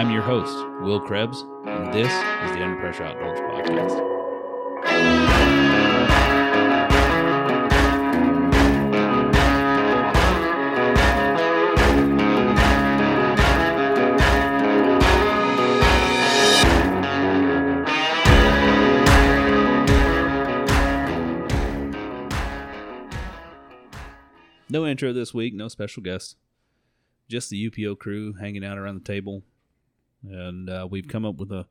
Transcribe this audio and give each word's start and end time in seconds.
I'm 0.00 0.10
your 0.10 0.22
host, 0.22 0.56
Will 0.80 0.98
Krebs, 0.98 1.44
and 1.66 1.92
this 1.92 2.06
is 2.06 2.56
the 2.56 2.64
Under 2.64 2.80
Pressure 2.80 3.04
Outdoors 3.04 3.38
Podcast. 3.38 4.00
No 24.70 24.86
intro 24.86 25.12
this 25.12 25.34
week, 25.34 25.52
no 25.52 25.68
special 25.68 26.02
guest. 26.02 26.36
Just 27.28 27.50
the 27.50 27.70
UPO 27.70 27.98
crew 27.98 28.32
hanging 28.32 28.64
out 28.64 28.78
around 28.78 28.94
the 28.94 29.04
table. 29.04 29.42
And 30.22 30.68
uh, 30.68 30.86
we've 30.90 31.08
come 31.08 31.24
up 31.24 31.36
with 31.36 31.50
a 31.50 31.66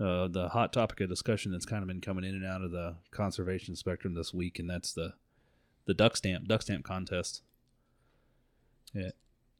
uh, 0.00 0.28
the 0.28 0.50
hot 0.50 0.72
topic 0.72 1.00
of 1.00 1.08
discussion 1.08 1.50
that's 1.50 1.66
kind 1.66 1.82
of 1.82 1.88
been 1.88 2.00
coming 2.00 2.24
in 2.24 2.34
and 2.34 2.46
out 2.46 2.62
of 2.62 2.70
the 2.70 2.94
conservation 3.10 3.74
spectrum 3.74 4.14
this 4.14 4.32
week, 4.32 4.58
and 4.58 4.70
that's 4.70 4.92
the 4.92 5.14
the 5.86 5.94
duck 5.94 6.16
stamp 6.16 6.46
duck 6.46 6.62
stamp 6.62 6.84
contest. 6.84 7.42
Yeah, 8.94 9.10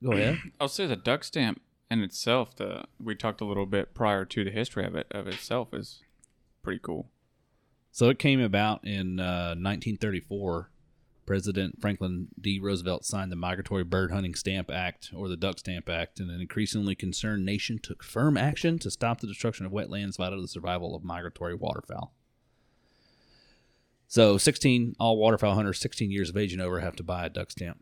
go 0.02 0.12
ahead. 0.12 0.38
I'll 0.60 0.69
say 0.69 0.87
the 0.87 0.96
duck 0.96 1.24
stamp 1.24 1.60
in 1.91 2.02
itself. 2.02 2.55
The 2.55 2.84
we 3.02 3.16
talked 3.16 3.41
a 3.41 3.45
little 3.45 3.66
bit 3.66 3.95
prior 3.95 4.24
to 4.27 4.45
the 4.45 4.51
history 4.51 4.84
of 4.84 4.95
it 4.95 5.09
of 5.10 5.27
itself 5.27 5.74
is 5.74 6.02
pretty 6.62 6.80
cool. 6.80 7.09
So 7.90 8.09
it 8.09 8.18
came 8.21 8.40
about 8.40 8.87
in 8.87 9.18
uh, 9.18 9.57
1934. 9.57 10.71
President 11.29 11.79
Franklin 11.79 12.29
D. 12.40 12.59
Roosevelt 12.59 13.04
signed 13.04 13.30
the 13.30 13.37
Migratory 13.37 13.84
Bird 13.84 14.10
Hunting 14.10 14.34
Stamp 14.34 14.71
Act, 14.71 15.10
or 15.15 15.29
the 15.29 15.37
Duck 15.37 15.59
Stamp 15.59 15.87
Act, 15.87 16.21
and 16.21 16.30
an 16.30 16.40
increasingly 16.40 16.95
concerned 16.95 17.45
nation 17.45 17.79
took 17.79 18.02
firm 18.02 18.38
action 18.38 18.79
to 18.79 18.90
stop 18.90 19.21
the 19.21 19.26
destruction 19.26 19.66
of 19.66 19.73
wetlands 19.73 20.16
vital 20.16 20.38
to 20.38 20.43
the 20.43 20.49
survival 20.49 20.96
of 20.96 21.04
migratory 21.04 21.54
waterfowl. 21.54 22.15
So, 24.06 24.38
16 24.38 24.96
all 24.99 25.18
waterfowl 25.18 25.54
hunters, 25.54 25.79
16 25.80 26.10
years 26.10 26.30
of 26.30 26.37
age 26.38 26.54
and 26.54 26.62
over, 26.62 26.80
have 26.80 26.96
to 26.96 27.02
buy 27.02 27.26
a 27.26 27.29
duck 27.29 27.51
stamp. 27.51 27.79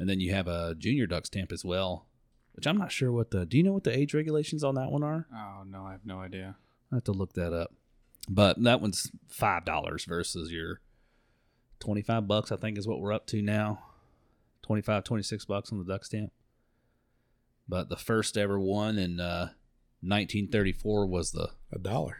And 0.00 0.08
then 0.08 0.18
you 0.18 0.34
have 0.34 0.48
a 0.48 0.74
junior 0.76 1.06
duck 1.06 1.26
stamp 1.26 1.52
as 1.52 1.64
well, 1.64 2.08
which 2.56 2.66
I'm 2.66 2.78
not 2.78 2.90
sure 2.90 3.12
what 3.12 3.30
the. 3.30 3.46
Do 3.46 3.56
you 3.56 3.62
know 3.62 3.74
what 3.74 3.84
the 3.84 3.96
age 3.96 4.12
regulations 4.12 4.64
on 4.64 4.74
that 4.74 4.90
one 4.90 5.04
are? 5.04 5.28
Oh 5.32 5.62
no, 5.64 5.84
I 5.84 5.92
have 5.92 6.04
no 6.04 6.18
idea. 6.18 6.56
I 6.90 6.96
have 6.96 7.04
to 7.04 7.12
look 7.12 7.34
that 7.34 7.52
up. 7.52 7.72
But 8.28 8.60
that 8.64 8.80
one's 8.80 9.12
five 9.28 9.64
dollars 9.64 10.04
versus 10.04 10.50
your 10.50 10.80
twenty 11.84 12.02
five 12.02 12.26
bucks, 12.26 12.50
I 12.50 12.56
think 12.56 12.78
is 12.78 12.88
what 12.88 13.00
we're 13.00 13.12
up 13.12 13.26
to 13.28 13.42
now. 13.42 13.80
25, 14.62 15.04
26 15.04 15.44
bucks 15.44 15.70
on 15.70 15.78
the 15.78 15.84
duck 15.84 16.06
stamp. 16.06 16.32
But 17.68 17.90
the 17.90 17.98
first 17.98 18.38
ever 18.38 18.58
one 18.58 18.96
in 18.96 19.20
uh, 19.20 19.50
1934 20.00 21.06
was 21.06 21.32
the 21.32 21.50
A 21.70 21.78
dollar. 21.78 22.16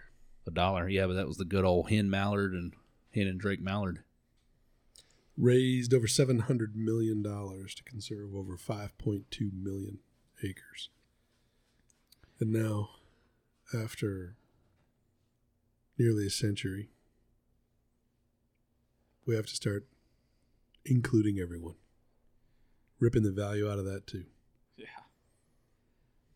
a 0.47 0.51
dollar. 0.51 0.87
Yeah, 0.87 1.07
but 1.07 1.15
that 1.15 1.27
was 1.27 1.39
the 1.39 1.47
good 1.47 1.65
old 1.65 1.89
hen 1.89 2.11
mallard 2.11 2.53
and 2.53 2.75
hen 3.15 3.27
and 3.27 3.41
drake 3.41 3.63
mallard. 3.63 4.01
Raised 5.39 5.95
over 5.95 6.07
$700 6.07 6.75
million 6.75 7.23
to 7.23 7.83
conserve 7.87 8.35
over 8.35 8.59
5.2 8.59 9.25
million 9.55 10.01
acres. 10.43 10.91
And 12.39 12.53
now, 12.53 12.91
after 13.75 14.37
nearly 15.99 16.27
a 16.27 16.31
century, 16.31 16.91
we 19.27 19.35
have 19.37 19.47
to 19.47 19.55
start 19.55 19.87
including 20.85 21.39
everyone. 21.39 21.75
Ripping 23.01 23.23
the 23.23 23.33
value 23.33 23.71
out 23.71 23.79
of 23.79 23.85
that 23.85 24.07
too. 24.07 24.25
Yeah. 24.77 24.87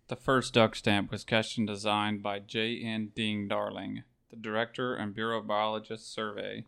The 0.09 0.16
first 0.16 0.54
duck 0.54 0.75
stamp 0.75 1.10
was 1.10 1.22
sketched 1.22 1.59
and 1.59 1.66
designed 1.66 2.22
by 2.22 2.38
J. 2.41 2.81
N. 2.82 3.12
Ding 3.15 3.47
Darling, 3.48 4.03
the 4.31 4.37
director 4.37 4.94
and 4.94 5.15
Bureau 5.15 5.38
of 5.38 5.47
Biological 5.47 5.97
Survey, 5.98 6.65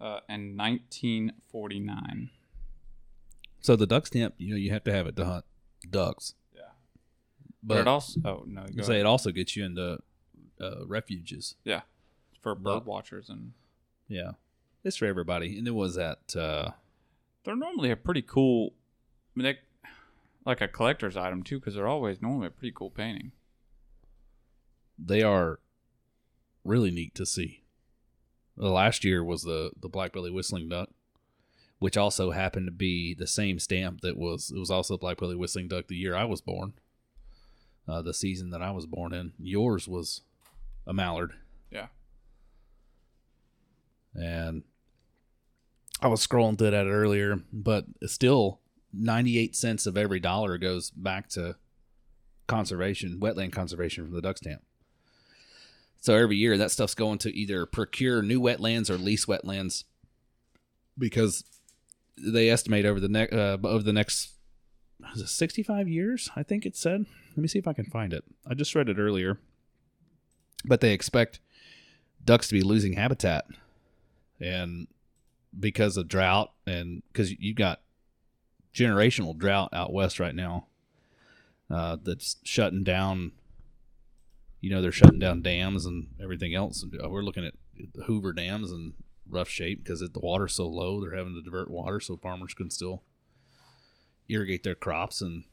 uh, 0.00 0.20
in 0.28 0.56
1949. 0.56 2.30
So 3.60 3.76
the 3.76 3.86
duck 3.86 4.06
stamp, 4.06 4.34
you 4.38 4.50
know, 4.50 4.56
you 4.56 4.70
have 4.72 4.84
to 4.84 4.92
have 4.92 5.06
it 5.06 5.16
to 5.16 5.24
hunt 5.24 5.44
ducks. 5.88 6.34
Yeah. 6.54 6.62
But, 7.62 7.74
But, 7.74 7.80
it 7.82 7.86
also 7.88 8.20
oh 8.24 8.44
no, 8.46 8.62
go 8.74 8.82
say 8.82 8.94
ahead. 8.94 9.00
it 9.00 9.06
also 9.06 9.30
gets 9.30 9.56
you 9.56 9.64
into 9.64 9.98
uh, 10.60 10.86
refuges. 10.86 11.56
yeah, 11.64 11.82
for 12.40 12.54
But- 12.54 12.80
bird 12.80 12.86
watchers 12.86 13.28
and 13.28 13.52
Yeah, 14.08 14.32
it's 14.84 14.96
for 14.96 15.06
everybody. 15.06 15.56
And 15.58 15.66
there 15.66 15.74
was 15.74 15.94
that. 15.96 16.34
Uh, 16.36 16.70
they're 17.44 17.56
normally 17.56 17.90
a 17.90 17.96
pretty 17.96 18.22
cool. 18.22 18.72
I 19.34 19.40
mean, 19.40 19.44
they, 19.44 19.58
like 20.44 20.60
a 20.60 20.68
collector's 20.68 21.16
item 21.16 21.42
too, 21.42 21.58
because 21.58 21.74
they're 21.74 21.88
always 21.88 22.20
normally 22.22 22.48
a 22.48 22.50
pretty 22.50 22.72
cool 22.76 22.90
painting. 22.90 23.32
they 24.98 25.22
are 25.22 25.58
really 26.64 26.90
neat 26.90 27.14
to 27.16 27.26
see. 27.26 27.62
The 28.56 28.68
last 28.68 29.04
year 29.04 29.24
was 29.24 29.42
the 29.42 29.70
the 29.80 29.88
black 29.88 30.12
belly 30.12 30.30
whistling 30.30 30.68
duck, 30.68 30.90
which 31.78 31.96
also 31.96 32.30
happened 32.32 32.66
to 32.66 32.72
be 32.72 33.14
the 33.14 33.26
same 33.26 33.58
stamp 33.58 34.02
that 34.02 34.16
was 34.16 34.52
it 34.54 34.58
was 34.58 34.70
also 34.70 34.96
black 34.98 35.18
belly 35.18 35.34
whistling 35.34 35.68
duck 35.68 35.88
the 35.88 35.96
year 35.96 36.14
I 36.14 36.24
was 36.24 36.40
born. 36.42 36.74
Uh, 37.88 38.02
the 38.02 38.14
season 38.14 38.50
that 38.50 38.62
I 38.62 38.70
was 38.70 38.86
born 38.86 39.12
in. 39.12 39.32
Yours 39.40 39.88
was 39.88 40.20
a 40.86 40.92
mallard, 40.92 41.32
Yeah. 41.70 41.86
and 44.14 44.62
I 46.02 46.08
was 46.08 46.26
scrolling 46.26 46.58
through 46.58 46.72
that 46.72 46.86
earlier, 46.86 47.40
but 47.52 47.84
still, 48.06 48.60
ninety 48.92 49.38
eight 49.38 49.56
cents 49.56 49.86
of 49.86 49.96
every 49.96 50.20
dollar 50.20 50.58
goes 50.58 50.90
back 50.90 51.28
to 51.30 51.56
conservation, 52.46 53.20
wetland 53.20 53.52
conservation 53.52 54.04
from 54.04 54.14
the 54.14 54.20
duck 54.20 54.38
stamp. 54.38 54.62
So 56.00 56.16
every 56.16 56.36
year 56.36 56.58
that 56.58 56.72
stuff's 56.72 56.96
going 56.96 57.18
to 57.18 57.34
either 57.34 57.64
procure 57.64 58.22
new 58.22 58.40
wetlands 58.40 58.90
or 58.90 58.98
lease 58.98 59.26
wetlands 59.26 59.84
because 60.98 61.44
they 62.18 62.50
estimate 62.50 62.84
over 62.84 62.98
the 62.98 63.08
next 63.08 63.32
uh, 63.32 63.56
over 63.62 63.84
the 63.84 63.92
next 63.92 64.32
was 65.12 65.22
it 65.22 65.28
65 65.28 65.88
years, 65.88 66.30
I 66.36 66.42
think 66.42 66.66
it 66.66 66.76
said. 66.76 67.06
Let 67.30 67.38
me 67.38 67.48
see 67.48 67.58
if 67.58 67.66
I 67.66 67.72
can 67.72 67.84
find 67.84 68.12
it. 68.12 68.24
I 68.46 68.54
just 68.54 68.74
read 68.74 68.88
it 68.88 68.98
earlier. 68.98 69.38
But 70.64 70.80
they 70.80 70.92
expect 70.92 71.40
ducks 72.24 72.48
to 72.48 72.54
be 72.54 72.62
losing 72.62 72.92
habitat 72.92 73.46
and 74.40 74.86
because 75.58 75.96
of 75.96 76.08
drought 76.08 76.52
and 76.66 77.02
cuz 77.12 77.32
you've 77.38 77.56
got 77.56 77.82
generational 78.74 79.36
drought 79.36 79.68
out 79.72 79.92
west 79.92 80.18
right 80.18 80.34
now 80.34 80.66
uh, 81.70 81.96
that's 82.02 82.36
shutting 82.42 82.82
down 82.82 83.32
you 84.62 84.70
know 84.70 84.80
they're 84.80 84.92
shutting 84.92 85.18
down 85.18 85.42
dams 85.42 85.84
and 85.84 86.06
everything 86.22 86.54
else. 86.54 86.82
And 86.82 86.98
uh, 87.04 87.10
we're 87.10 87.22
looking 87.22 87.44
at 87.44 87.54
the 87.94 88.04
Hoover 88.04 88.32
dams 88.32 88.70
in 88.70 88.94
rough 89.28 89.48
shape 89.48 89.82
because 89.82 90.00
the 90.00 90.20
water's 90.20 90.54
so 90.54 90.66
low. 90.66 91.00
They're 91.00 91.16
having 91.16 91.34
to 91.34 91.42
divert 91.42 91.70
water 91.70 92.00
so 92.00 92.16
farmers 92.16 92.54
can 92.54 92.70
still 92.70 93.02
irrigate 94.28 94.62
their 94.62 94.76
crops. 94.76 95.20
And 95.20 95.44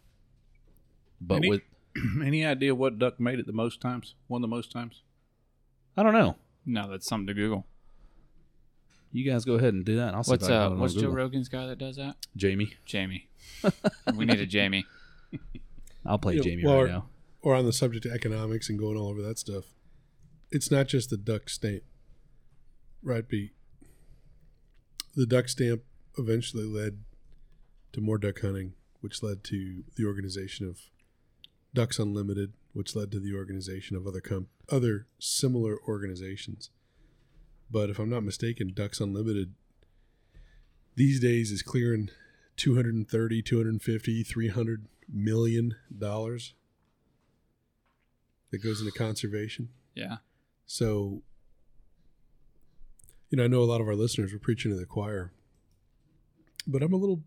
but 1.19 1.37
Any- 1.37 1.49
with 1.49 1.61
Any 2.23 2.45
idea 2.45 2.75
what 2.75 2.99
duck 2.99 3.19
made 3.19 3.39
it 3.39 3.47
the 3.47 3.51
most 3.51 3.81
times? 3.81 4.13
Won 4.27 4.43
the 4.43 4.47
most 4.47 4.71
times? 4.71 5.01
I 5.97 6.03
don't 6.03 6.13
know. 6.13 6.35
No, 6.65 6.89
that's 6.89 7.07
something 7.07 7.27
to 7.27 7.33
Google. 7.33 7.65
You 9.11 9.29
guys 9.29 9.43
go 9.45 9.55
ahead 9.55 9.73
and 9.73 9.83
do 9.83 9.95
that. 9.97 10.09
and 10.09 10.15
I'll 10.15 10.23
see 10.23 10.31
What's 10.31 10.45
if 10.45 10.51
I 10.51 10.53
can 10.53 10.57
uh 10.57 10.59
find 10.65 10.71
it 10.71 10.75
on 10.75 10.79
what's 10.81 10.93
Joe 10.93 10.99
Google. 11.01 11.15
Rogan's 11.15 11.49
guy 11.49 11.65
that 11.67 11.77
does 11.77 11.95
that? 11.95 12.15
Jamie. 12.35 12.73
Jamie. 12.85 13.29
we 14.15 14.25
need 14.25 14.39
a 14.39 14.45
Jamie. 14.45 14.85
I'll 16.05 16.19
play 16.19 16.35
Yeah, 16.35 16.41
Jamie 16.43 16.63
well, 16.65 16.83
right 16.83 16.91
now. 16.91 17.05
Or 17.41 17.55
on 17.55 17.65
the 17.65 17.73
subject 17.73 18.05
of 18.05 18.11
economics 18.11 18.69
and 18.69 18.77
going 18.77 18.97
all 18.97 19.07
over 19.09 19.21
that 19.21 19.39
stuff. 19.39 19.65
It's 20.51 20.69
not 20.71 20.87
just 20.87 21.09
the 21.09 21.17
duck 21.17 21.49
stamp. 21.49 21.83
Right, 23.01 23.27
Pete? 23.27 23.51
The 25.15 25.25
duck 25.25 25.47
stamp 25.49 25.81
eventually 26.17 26.65
led 26.65 26.99
to 27.93 28.01
more 28.01 28.17
duck 28.17 28.41
hunting, 28.41 28.73
which 29.01 29.23
led 29.23 29.43
to 29.45 29.83
the 29.95 30.05
organization 30.05 30.67
of 30.67 30.79
Ducks 31.73 31.97
Unlimited, 31.99 32.53
which 32.73 32.95
led 32.95 33.11
to 33.11 33.19
the 33.19 33.33
organization 33.35 33.95
of 33.95 34.05
other 34.07 34.21
com- 34.21 34.47
other 34.69 35.07
similar 35.19 35.77
organizations. 35.87 36.69
But 37.71 37.89
if 37.89 37.99
I'm 37.99 38.09
not 38.09 38.23
mistaken, 38.23 38.71
Ducks 38.73 38.99
Unlimited 38.99 39.53
these 40.95 41.19
days 41.19 41.51
is 41.51 41.61
clearing 41.61 42.09
230, 42.57 43.41
250, 43.41 44.23
300 44.23 44.85
million 45.11 45.75
dollars 45.97 46.53
that 48.51 48.57
goes 48.59 48.81
into 48.81 48.91
conservation. 48.91 49.69
Yeah. 49.95 50.17
So, 50.65 51.21
you 53.29 53.37
know, 53.37 53.43
I 53.43 53.47
know 53.47 53.61
a 53.61 53.65
lot 53.65 53.81
of 53.81 53.87
our 53.87 53.95
listeners 53.95 54.33
were 54.33 54.39
preaching 54.39 54.71
to 54.71 54.77
the 54.77 54.85
choir, 54.85 55.31
but 56.67 56.83
I'm 56.83 56.93
a 56.93 56.97
little, 56.97 57.23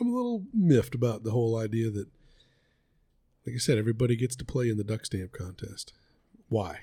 I'm 0.00 0.08
a 0.08 0.14
little 0.14 0.44
miffed 0.52 0.94
about 0.94 1.24
the 1.24 1.30
whole 1.32 1.56
idea 1.58 1.90
that, 1.90 2.08
like 3.46 3.56
I 3.56 3.58
said, 3.58 3.78
everybody 3.78 4.16
gets 4.16 4.36
to 4.36 4.44
play 4.44 4.68
in 4.68 4.76
the 4.76 4.84
duck 4.84 5.06
stamp 5.06 5.32
contest. 5.32 5.92
Why? 6.48 6.80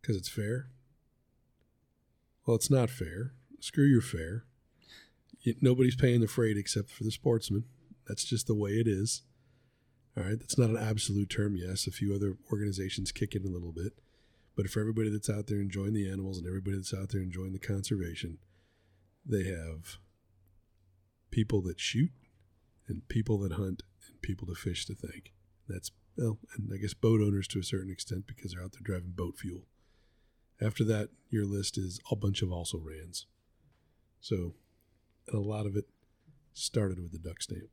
Because 0.00 0.16
it's 0.16 0.28
fair. 0.28 0.68
Well, 2.46 2.56
it's 2.56 2.70
not 2.70 2.90
fair. 2.90 3.34
Screw 3.60 3.84
your 3.84 4.02
fair. 4.02 4.44
Nobody's 5.60 5.96
paying 5.96 6.20
the 6.20 6.28
freight 6.28 6.56
except 6.56 6.90
for 6.90 7.04
the 7.04 7.10
sportsman. 7.10 7.64
That's 8.06 8.24
just 8.24 8.46
the 8.46 8.54
way 8.54 8.72
it 8.72 8.88
is. 8.88 9.22
All 10.16 10.24
right, 10.24 10.38
that's 10.38 10.58
not 10.58 10.70
an 10.70 10.76
absolute 10.76 11.30
term. 11.30 11.56
Yes, 11.56 11.86
a 11.86 11.90
few 11.90 12.14
other 12.14 12.36
organizations 12.50 13.12
kick 13.12 13.34
in 13.34 13.44
a 13.44 13.50
little 13.50 13.72
bit, 13.72 13.94
but 14.56 14.68
for 14.68 14.80
everybody 14.80 15.08
that's 15.08 15.30
out 15.30 15.46
there 15.46 15.60
enjoying 15.60 15.94
the 15.94 16.10
animals 16.10 16.36
and 16.36 16.46
everybody 16.46 16.76
that's 16.76 16.92
out 16.92 17.08
there 17.10 17.22
enjoying 17.22 17.52
the 17.52 17.58
conservation, 17.58 18.38
they 19.24 19.44
have 19.44 19.96
people 21.30 21.62
that 21.62 21.80
shoot 21.80 22.10
and 22.88 23.08
people 23.08 23.38
that 23.38 23.52
hunt 23.52 23.82
and 24.08 24.20
people 24.20 24.46
to 24.46 24.54
fish 24.54 24.84
to 24.86 24.94
thank. 24.94 25.32
That's 25.66 25.90
well, 26.18 26.38
and 26.54 26.70
I 26.74 26.76
guess 26.76 26.92
boat 26.92 27.22
owners 27.22 27.48
to 27.48 27.58
a 27.58 27.64
certain 27.64 27.90
extent 27.90 28.26
because 28.26 28.52
they're 28.52 28.62
out 28.62 28.72
there 28.72 28.80
driving 28.82 29.12
boat 29.12 29.38
fuel. 29.38 29.66
After 30.62 30.84
that, 30.84 31.08
your 31.30 31.44
list 31.44 31.76
is 31.76 32.00
a 32.10 32.16
bunch 32.16 32.42
of 32.42 32.52
also 32.52 32.78
rans. 32.78 33.26
So, 34.20 34.54
and 35.26 35.36
a 35.36 35.40
lot 35.40 35.66
of 35.66 35.76
it 35.76 35.86
started 36.52 37.00
with 37.00 37.12
the 37.12 37.18
duck 37.18 37.42
stamp. 37.42 37.70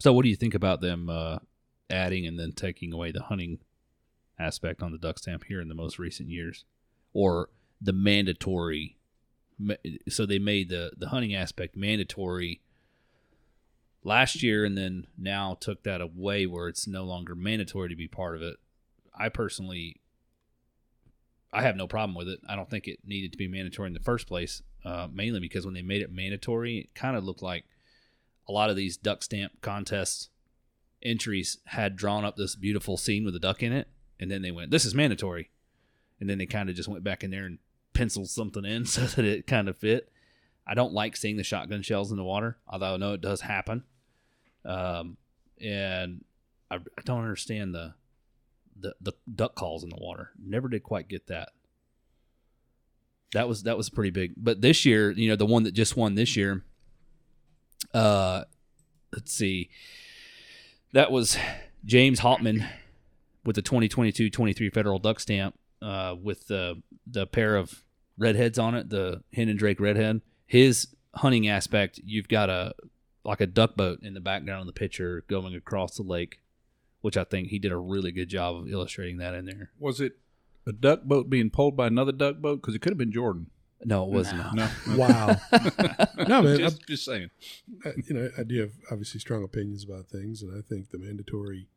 So, 0.00 0.12
what 0.12 0.24
do 0.24 0.28
you 0.28 0.36
think 0.36 0.54
about 0.54 0.80
them 0.80 1.08
uh, 1.08 1.38
adding 1.88 2.26
and 2.26 2.38
then 2.38 2.52
taking 2.52 2.92
away 2.92 3.10
the 3.10 3.22
hunting 3.22 3.60
aspect 4.38 4.82
on 4.82 4.92
the 4.92 4.98
duck 4.98 5.18
stamp 5.18 5.44
here 5.44 5.60
in 5.60 5.68
the 5.68 5.74
most 5.74 5.98
recent 5.98 6.28
years, 6.28 6.64
or 7.12 7.48
the 7.80 7.92
mandatory? 7.92 8.98
So 10.08 10.26
they 10.26 10.40
made 10.40 10.68
the 10.68 10.90
the 10.96 11.08
hunting 11.08 11.34
aspect 11.34 11.76
mandatory 11.76 12.60
last 14.02 14.42
year, 14.42 14.64
and 14.64 14.76
then 14.76 15.06
now 15.16 15.56
took 15.58 15.84
that 15.84 16.00
away 16.00 16.44
where 16.44 16.68
it's 16.68 16.86
no 16.86 17.04
longer 17.04 17.34
mandatory 17.34 17.88
to 17.88 17.96
be 17.96 18.08
part 18.08 18.36
of 18.36 18.42
it. 18.42 18.56
I 19.14 19.28
personally, 19.28 20.00
I 21.52 21.62
have 21.62 21.76
no 21.76 21.86
problem 21.86 22.14
with 22.14 22.28
it. 22.28 22.40
I 22.48 22.56
don't 22.56 22.68
think 22.68 22.88
it 22.88 23.00
needed 23.04 23.32
to 23.32 23.38
be 23.38 23.48
mandatory 23.48 23.88
in 23.88 23.94
the 23.94 24.00
first 24.00 24.26
place, 24.26 24.62
uh, 24.84 25.08
mainly 25.12 25.40
because 25.40 25.64
when 25.64 25.74
they 25.74 25.82
made 25.82 26.02
it 26.02 26.12
mandatory, 26.12 26.78
it 26.78 26.94
kind 26.94 27.16
of 27.16 27.24
looked 27.24 27.42
like 27.42 27.64
a 28.48 28.52
lot 28.52 28.70
of 28.70 28.76
these 28.76 28.96
duck 28.96 29.22
stamp 29.22 29.60
contests 29.60 30.28
entries 31.02 31.58
had 31.66 31.96
drawn 31.96 32.24
up 32.24 32.36
this 32.36 32.56
beautiful 32.56 32.96
scene 32.96 33.24
with 33.24 33.36
a 33.36 33.40
duck 33.40 33.62
in 33.62 33.72
it, 33.72 33.88
and 34.18 34.30
then 34.30 34.42
they 34.42 34.50
went, 34.50 34.70
"This 34.70 34.84
is 34.84 34.94
mandatory," 34.94 35.50
and 36.18 36.28
then 36.28 36.38
they 36.38 36.46
kind 36.46 36.68
of 36.68 36.76
just 36.76 36.88
went 36.88 37.04
back 37.04 37.22
in 37.22 37.30
there 37.30 37.44
and 37.44 37.58
penciled 37.92 38.28
something 38.28 38.64
in 38.64 38.84
so 38.86 39.02
that 39.02 39.24
it 39.24 39.46
kind 39.46 39.68
of 39.68 39.76
fit. 39.76 40.10
I 40.66 40.74
don't 40.74 40.92
like 40.92 41.16
seeing 41.16 41.36
the 41.36 41.44
shotgun 41.44 41.82
shells 41.82 42.10
in 42.10 42.16
the 42.16 42.24
water, 42.24 42.58
although 42.66 42.94
I 42.94 42.96
know 42.96 43.12
it 43.12 43.20
does 43.20 43.42
happen. 43.42 43.84
Um, 44.64 45.18
and 45.60 46.24
I, 46.70 46.76
I 46.76 47.02
don't 47.04 47.20
understand 47.20 47.74
the, 47.74 47.94
the 48.84 48.94
the 49.00 49.12
duck 49.34 49.54
calls 49.54 49.82
in 49.82 49.88
the 49.88 49.98
water. 49.98 50.30
Never 50.38 50.68
did 50.68 50.82
quite 50.82 51.08
get 51.08 51.26
that. 51.28 51.50
That 53.32 53.48
was 53.48 53.64
that 53.64 53.76
was 53.76 53.90
pretty 53.90 54.10
big. 54.10 54.34
But 54.36 54.60
this 54.60 54.84
year, 54.84 55.10
you 55.10 55.28
know, 55.28 55.36
the 55.36 55.46
one 55.46 55.64
that 55.64 55.72
just 55.72 55.96
won 55.96 56.14
this 56.14 56.36
year, 56.36 56.62
uh, 57.92 58.44
let's 59.12 59.32
see, 59.32 59.70
that 60.92 61.10
was 61.10 61.36
James 61.84 62.20
Hautman 62.20 62.68
with 63.44 63.56
the 63.56 63.62
2022-23 63.62 64.72
federal 64.72 64.98
duck 64.98 65.20
stamp 65.20 65.58
uh, 65.82 66.14
with 66.20 66.46
the 66.46 66.80
the 67.06 67.26
pair 67.26 67.56
of 67.56 67.82
redheads 68.18 68.58
on 68.58 68.74
it, 68.74 68.90
the 68.90 69.22
hen 69.32 69.48
and 69.48 69.58
drake 69.58 69.80
redhead. 69.80 70.20
His 70.46 70.88
hunting 71.14 71.48
aspect, 71.48 72.00
you've 72.04 72.28
got 72.28 72.50
a 72.50 72.74
like 73.24 73.40
a 73.40 73.46
duck 73.46 73.74
boat 73.74 74.00
in 74.02 74.12
the 74.12 74.20
background 74.20 74.60
of 74.60 74.66
the 74.66 74.72
picture 74.72 75.24
going 75.28 75.54
across 75.54 75.96
the 75.96 76.02
lake, 76.02 76.40
which 77.04 77.18
I 77.18 77.24
think 77.24 77.48
he 77.48 77.58
did 77.58 77.70
a 77.70 77.76
really 77.76 78.12
good 78.12 78.30
job 78.30 78.56
of 78.56 78.66
illustrating 78.66 79.18
that 79.18 79.34
in 79.34 79.44
there. 79.44 79.70
Was 79.78 80.00
it 80.00 80.12
a 80.66 80.72
duck 80.72 81.02
boat 81.02 81.28
being 81.28 81.50
pulled 81.50 81.76
by 81.76 81.86
another 81.86 82.12
duck 82.12 82.38
boat? 82.38 82.62
Because 82.62 82.74
it 82.74 82.78
could 82.78 82.92
have 82.92 82.98
been 82.98 83.12
Jordan. 83.12 83.50
No, 83.84 84.04
it 84.04 84.10
was 84.10 84.32
not. 84.32 84.54
No, 84.54 84.70
Wow. 84.96 85.36
no, 86.26 86.40
man. 86.40 86.56
just, 86.56 86.86
just 86.88 87.04
saying. 87.04 87.28
I, 87.84 87.90
you 88.08 88.14
know, 88.14 88.30
I 88.38 88.42
do 88.42 88.58
have 88.62 88.70
obviously 88.90 89.20
strong 89.20 89.44
opinions 89.44 89.84
about 89.84 90.08
things, 90.08 90.40
and 90.40 90.56
I 90.56 90.62
think 90.66 90.92
the 90.92 90.98
mandatory 90.98 91.68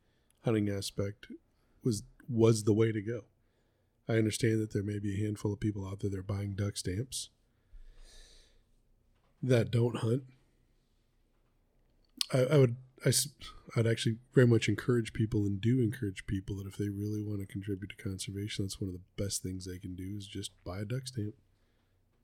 hunting 0.45 0.69
aspect 0.69 1.25
was 1.83 2.03
was 2.29 2.63
the 2.63 2.71
way 2.74 2.94
to 2.94 3.01
go. 3.01 3.25
I 4.07 4.13
understand 4.13 4.62
that 4.62 4.71
there 4.71 4.81
may 4.81 4.97
be 4.97 5.15
a 5.15 5.25
handful 5.25 5.51
of 5.51 5.59
people 5.59 5.85
out 5.85 6.00
there 6.00 6.09
that 6.09 6.19
are 6.19 6.24
buying 6.24 6.53
duck 6.56 6.77
stamps 6.77 7.31
that 9.44 9.71
don't 9.71 9.97
hunt. 9.97 10.24
I, 12.33 12.44
I 12.45 12.57
would, 12.59 12.77
I, 13.06 13.10
s- 13.10 13.30
I'd 13.76 13.86
actually 13.88 14.18
very 14.34 14.48
much 14.48 14.68
encourage 14.68 15.14
people 15.14 15.46
and 15.46 15.62
do 15.62 15.82
encourage 15.82 16.26
people 16.26 16.56
that 16.58 16.68
if 16.68 16.78
they 16.78 16.90
really 16.90 17.22
want 17.22 17.40
to 17.42 17.46
contribute 17.46 17.90
to 17.90 17.96
conservation, 18.04 18.66
that's 18.66 18.82
one 18.82 18.88
of 18.90 18.94
the 18.94 19.24
best 19.24 19.44
things 19.44 19.66
they 19.66 19.78
can 19.78 19.96
do 19.96 20.16
is 20.18 20.26
just 20.28 20.52
buy 20.64 20.80
a 20.80 20.86
duck 20.86 21.08
stamp. 21.08 21.36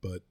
But 0.02 0.22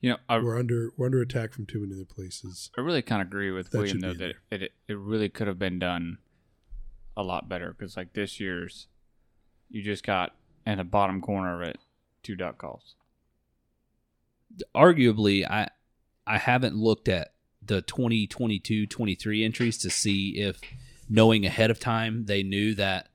You 0.00 0.10
know, 0.10 0.16
I, 0.28 0.38
we're 0.38 0.58
under 0.58 0.90
we're 0.96 1.06
under 1.06 1.20
attack 1.22 1.52
from 1.52 1.66
too 1.66 1.80
many 1.80 1.94
other 1.94 2.04
places. 2.04 2.70
I 2.76 2.80
really 2.80 3.02
kind 3.02 3.22
of 3.22 3.28
agree 3.28 3.50
with 3.50 3.70
That 3.70 3.78
William 3.78 4.00
though 4.00 4.12
be 4.12 4.18
that 4.50 4.62
it 4.62 4.72
it 4.88 4.98
really 4.98 5.28
could 5.28 5.46
have 5.46 5.58
been 5.58 5.78
done 5.78 6.18
a 7.16 7.22
lot 7.22 7.48
better 7.48 7.72
because 7.72 7.96
like 7.96 8.12
this 8.12 8.38
year's, 8.40 8.86
you 9.70 9.82
just 9.82 10.04
got 10.04 10.34
in 10.66 10.78
the 10.78 10.84
bottom 10.84 11.20
corner 11.20 11.62
of 11.62 11.68
it 11.68 11.78
two 12.22 12.34
duck 12.36 12.58
calls. 12.58 12.94
arguably 14.74 15.48
I 15.48 15.68
I 16.26 16.38
haven't 16.38 16.76
looked 16.76 17.08
at 17.08 17.32
the 17.68 17.82
2022-23 17.82 19.44
entries 19.44 19.78
to 19.78 19.90
see 19.90 20.30
if 20.38 20.60
knowing 21.08 21.46
ahead 21.46 21.70
of 21.70 21.78
time 21.78 22.24
they 22.26 22.42
knew 22.42 22.74
that 22.74 23.08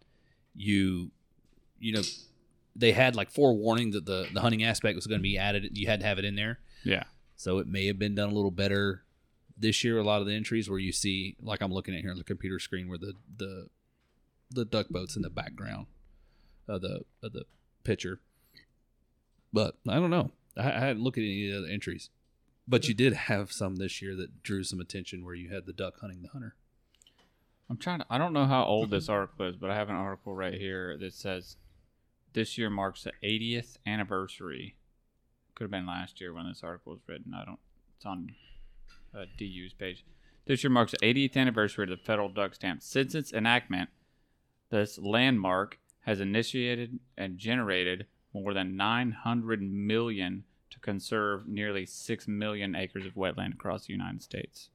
you 0.56 1.12
you 1.80 1.92
know 1.92 2.02
they 2.76 2.92
had 2.92 3.16
like 3.16 3.30
forewarning 3.30 3.92
that 3.92 4.06
the 4.06 4.28
the 4.34 4.42
hunting 4.42 4.64
aspect 4.64 4.96
was 4.96 5.06
going 5.06 5.20
to 5.20 5.24
be 5.24 5.38
added 5.38 5.78
you 5.78 5.88
had 5.88 6.00
to 6.00 6.06
have 6.06 6.18
it 6.18 6.26
in 6.26 6.36
there. 6.36 6.60
Yeah, 6.84 7.04
so 7.36 7.60
it 7.60 7.68
may 7.68 7.88
have 7.88 8.00
been 8.00 8.16
done 8.16 8.30
a 8.30 8.34
little 8.34 8.52
better 8.52 9.04
this 9.56 9.84
year 9.84 10.00
a 10.00 10.04
lot 10.04 10.20
of 10.20 10.28
the 10.28 10.34
entries 10.34 10.70
where 10.70 10.80
you 10.80 10.92
see 10.92 11.36
like 11.42 11.62
I'm 11.62 11.72
looking 11.72 11.96
at 11.96 12.02
here 12.02 12.12
on 12.12 12.18
the 12.18 12.24
computer 12.24 12.60
screen 12.60 12.90
where 12.90 12.98
the 12.98 13.14
the 13.38 13.68
the 14.50 14.66
duck 14.66 14.90
boats 14.90 15.16
in 15.16 15.22
the 15.22 15.30
background 15.30 15.88
of 16.68 16.82
the 16.82 17.02
of 17.22 17.34
the 17.34 17.46
picture. 17.84 18.20
But 19.52 19.76
I 19.88 19.96
don't 19.96 20.10
know. 20.10 20.32
I, 20.58 20.72
I 20.72 20.80
hadn't 20.80 21.04
looked 21.04 21.18
at 21.18 21.24
any 21.24 21.48
of 21.48 21.54
the 21.54 21.60
other 21.60 21.74
entries 21.74 22.10
but 22.68 22.88
you 22.88 22.94
did 22.94 23.14
have 23.14 23.52
some 23.52 23.76
this 23.76 24.02
year 24.02 24.16
that 24.16 24.44
drew 24.44 24.64
some 24.64 24.80
attention 24.80 25.26
where 25.26 25.36
you 25.36 25.50
had 25.50 25.66
the 25.66 25.74
duck 25.74 26.00
hunting 26.00 26.22
the 26.22 26.30
hunter 26.30 26.56
I'm 27.70 27.78
trying 27.78 28.00
to. 28.00 28.06
I 28.10 28.18
don't 28.18 28.34
know 28.34 28.46
how 28.46 28.64
old 28.66 28.92
this 28.92 29.10
article 29.10 29.48
is, 29.48 29.56
but 29.56 29.70
I 29.70 29.76
have 29.76 29.90
an 29.90 29.96
article 29.96 30.36
right 30.36 30.54
here 30.54 30.98
that 31.00 31.14
says 31.14 31.58
this 32.34 32.58
year 32.58 32.70
marks 32.70 33.04
the 33.04 33.14
80th 33.24 33.78
anniversary. 33.86 34.76
Could 35.56 35.66
have 35.66 35.72
been 35.72 35.88
last 35.88 36.20
year 36.20 36.34
when 36.34 36.48
this 36.48 36.64
article 36.64 36.94
was 36.94 37.02
written. 37.08 37.34
I 37.34 37.46
don't. 37.46 37.60
It's 37.96 38.06
on 38.06 38.36
uh, 39.16 39.26
DU's 39.38 39.74
page. 39.74 40.06
This 40.46 40.64
year 40.64 40.70
marks 40.70 40.92
the 40.92 40.98
80th 40.98 41.38
anniversary 41.38 41.86
of 41.86 41.90
the 41.90 41.98
federal 41.98 42.30
duck 42.30 42.54
stamp. 42.54 42.84
Since 42.84 43.16
its 43.16 43.32
enactment, 43.32 43.90
this 44.70 45.00
landmark 45.00 45.80
has 46.02 46.20
initiated 46.20 47.00
and 47.18 47.38
generated 47.38 48.08
more 48.34 48.54
than 48.54 48.76
900 48.76 49.62
million 49.62 50.44
to 50.74 50.80
conserve 50.80 51.48
nearly 51.48 51.86
6 51.86 52.28
million 52.28 52.76
acres 52.76 53.06
of 53.06 53.14
wetland 53.14 53.54
across 53.54 53.86
the 53.88 53.94
United 53.94 54.22
States. 54.22 54.70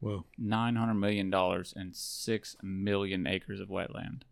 Whoa. 0.00 0.24
nine 0.38 0.76
hundred 0.76 0.94
million 0.94 1.28
dollars 1.28 1.74
and 1.76 1.94
six 1.94 2.56
million 2.62 3.26
acres 3.26 3.60
of 3.60 3.68
wetland, 3.68 4.22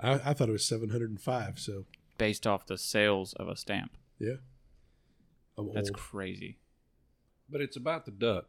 I, 0.00 0.14
I 0.14 0.32
thought 0.34 0.48
it 0.48 0.52
was 0.52 0.64
705. 0.64 1.60
So 1.60 1.84
based 2.18 2.44
off 2.44 2.66
the 2.66 2.76
sales 2.76 3.34
of 3.34 3.48
a 3.48 3.54
stamp. 3.56 3.92
yeah, 4.18 4.34
I'm 5.56 5.72
That's 5.72 5.90
old. 5.90 5.96
crazy. 5.98 6.58
But 7.48 7.60
it's 7.60 7.76
about 7.76 8.04
the 8.04 8.10
duck. 8.10 8.46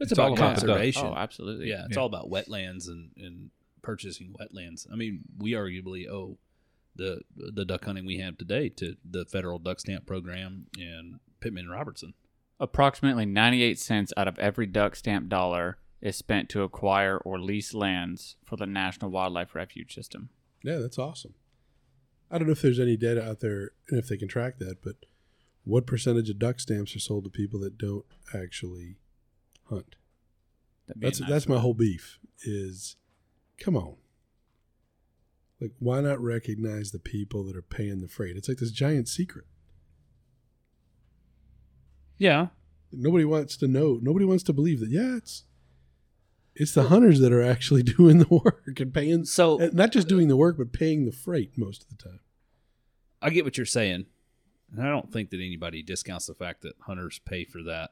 it's, 0.00 0.10
It's 0.12 0.18
all 0.18 0.32
about 0.32 0.38
about 0.38 0.54
conservation 0.60 1.06
Oh, 1.08 1.14
absolutely. 1.14 1.68
yeah 1.68 1.84
it's 1.84 1.96
Yeah. 1.96 2.00
all 2.00 2.06
about 2.06 2.30
wetlands 2.30 2.88
and 2.88 3.10
and 3.18 3.50
purchasing 3.82 4.34
wetlands 4.40 4.86
i 4.92 4.96
mean 4.96 5.20
we 5.38 5.52
arguably 5.52 6.08
owe 6.08 6.36
the 6.98 7.22
the 7.34 7.64
duck 7.64 7.84
hunting 7.84 8.04
we 8.04 8.18
have 8.18 8.36
today 8.36 8.68
to 8.68 8.96
the 9.08 9.24
federal 9.24 9.58
duck 9.58 9.80
stamp 9.80 10.04
program 10.04 10.66
and 10.78 11.20
pittman 11.40 11.64
and 11.64 11.72
robertson 11.72 12.12
Approximately 12.60 13.26
ninety-eight 13.26 13.78
cents 13.78 14.12
out 14.16 14.26
of 14.26 14.38
every 14.38 14.66
duck 14.66 14.96
stamp 14.96 15.28
dollar 15.28 15.78
is 16.00 16.16
spent 16.16 16.48
to 16.50 16.62
acquire 16.62 17.18
or 17.18 17.40
lease 17.40 17.72
lands 17.72 18.36
for 18.44 18.56
the 18.56 18.66
National 18.66 19.10
Wildlife 19.10 19.54
Refuge 19.54 19.94
System. 19.94 20.30
Yeah, 20.64 20.78
that's 20.78 20.98
awesome. 20.98 21.34
I 22.30 22.38
don't 22.38 22.48
know 22.48 22.52
if 22.52 22.62
there's 22.62 22.80
any 22.80 22.96
data 22.96 23.24
out 23.24 23.40
there 23.40 23.70
and 23.88 23.98
if 23.98 24.08
they 24.08 24.16
can 24.16 24.28
track 24.28 24.58
that, 24.58 24.82
but 24.82 24.96
what 25.64 25.86
percentage 25.86 26.30
of 26.30 26.38
duck 26.38 26.58
stamps 26.58 26.96
are 26.96 27.00
sold 27.00 27.24
to 27.24 27.30
people 27.30 27.60
that 27.60 27.78
don't 27.78 28.04
actually 28.34 28.96
hunt? 29.68 29.94
That'd 30.88 31.00
be 31.00 31.06
a 31.06 31.10
That's 31.10 31.20
nice 31.20 31.30
that's 31.30 31.48
my 31.48 31.58
whole 31.58 31.74
beef. 31.74 32.18
Is 32.42 32.96
come 33.60 33.76
on, 33.76 33.96
like 35.60 35.72
why 35.78 36.00
not 36.00 36.20
recognize 36.22 36.90
the 36.90 36.98
people 36.98 37.44
that 37.44 37.56
are 37.56 37.62
paying 37.62 38.00
the 38.00 38.08
freight? 38.08 38.36
It's 38.36 38.48
like 38.48 38.58
this 38.58 38.70
giant 38.70 39.08
secret. 39.08 39.44
yeah 42.18 42.48
Nobody 42.90 43.24
wants 43.24 43.56
to 43.58 43.68
know. 43.68 43.98
Nobody 44.00 44.24
wants 44.24 44.42
to 44.44 44.52
believe 44.54 44.80
that. 44.80 44.88
Yeah, 44.88 45.16
it's 45.16 45.44
it's 46.54 46.72
the 46.72 46.84
hunters 46.84 47.20
that 47.20 47.32
are 47.32 47.42
actually 47.42 47.82
doing 47.98 48.18
the 48.18 48.26
work 48.28 48.80
and 48.80 48.92
paying. 48.92 49.24
so 49.24 49.58
Not 49.72 49.92
just 49.92 50.08
doing 50.08 50.28
the 50.28 50.36
work, 50.36 50.56
but 50.56 50.72
paying 50.72 51.04
the 51.04 51.12
freight 51.12 51.52
most 51.56 51.82
of 51.82 51.90
the 51.90 52.02
time. 52.02 52.20
I 53.20 53.30
get 53.30 53.44
what 53.44 53.56
you're 53.56 53.66
saying, 53.66 54.06
and 54.72 54.86
I 54.86 54.90
don't 54.90 55.12
think 55.12 55.30
that 55.30 55.36
anybody 55.36 55.82
discounts 55.82 56.26
the 56.26 56.34
fact 56.34 56.62
that 56.62 56.74
hunters 56.80 57.20
pay 57.24 57.44
for 57.44 57.62
that 57.64 57.90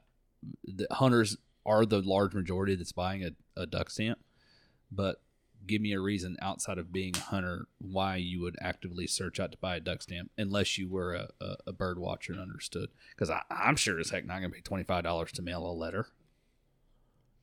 the 0.63 0.87
hunters 0.91 1.37
are 1.65 1.85
the 1.85 2.01
large 2.01 2.33
majority 2.33 2.75
that's 2.75 2.91
buying 2.91 3.23
a, 3.23 3.31
a 3.61 3.65
duck 3.65 3.89
stamp, 3.89 4.19
but 4.91 5.21
give 5.65 5.81
me 5.81 5.93
a 5.93 5.99
reason 5.99 6.37
outside 6.41 6.77
of 6.77 6.91
being 6.93 7.15
a 7.15 7.19
hunter 7.19 7.67
why 7.79 8.15
you 8.17 8.41
would 8.41 8.55
actively 8.61 9.07
search 9.07 9.39
out 9.39 9.51
to 9.51 9.57
buy 9.57 9.77
a 9.77 9.79
duck 9.79 10.01
stamp 10.01 10.29
unless 10.37 10.77
you 10.77 10.87
were 10.89 11.13
a, 11.15 11.29
a, 11.41 11.55
a 11.67 11.73
bird 11.73 11.99
watcher 11.99 12.33
and 12.33 12.41
understood. 12.41 12.89
Because 13.15 13.31
I'm 13.49 13.75
sure 13.75 13.99
as 13.99 14.09
heck 14.11 14.25
not 14.25 14.39
going 14.39 14.51
to 14.51 14.55
pay 14.55 14.61
twenty 14.61 14.83
five 14.83 15.03
dollars 15.03 15.31
to 15.33 15.41
mail 15.41 15.65
a 15.65 15.71
letter. 15.73 16.07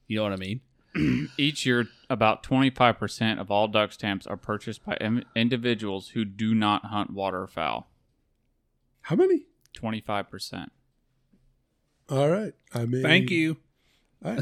You 0.07 0.17
know 0.19 0.23
what 0.25 0.33
I 0.33 0.37
mean? 0.37 0.61
Each 1.39 1.67
year, 1.67 1.87
about 2.09 2.43
25% 2.45 3.41
of 3.41 3.51
all 3.51 3.67
duck 3.67 3.91
stamps 3.91 4.27
are 4.29 4.37
purchased 4.37 4.85
by 4.85 4.97
im- 5.01 5.25
individuals 5.35 6.11
who 6.11 6.25
do 6.25 6.55
not 6.55 6.85
hunt 6.85 7.11
waterfowl. 7.11 7.89
How 9.01 9.17
many? 9.17 9.47
25%. 9.77 10.69
All 12.11 12.29
right. 12.29 12.53
I 12.73 12.85
mean, 12.85 13.03
Thank 13.03 13.31
you. 13.31 13.57
I, 14.25 14.31
I, 14.31 14.35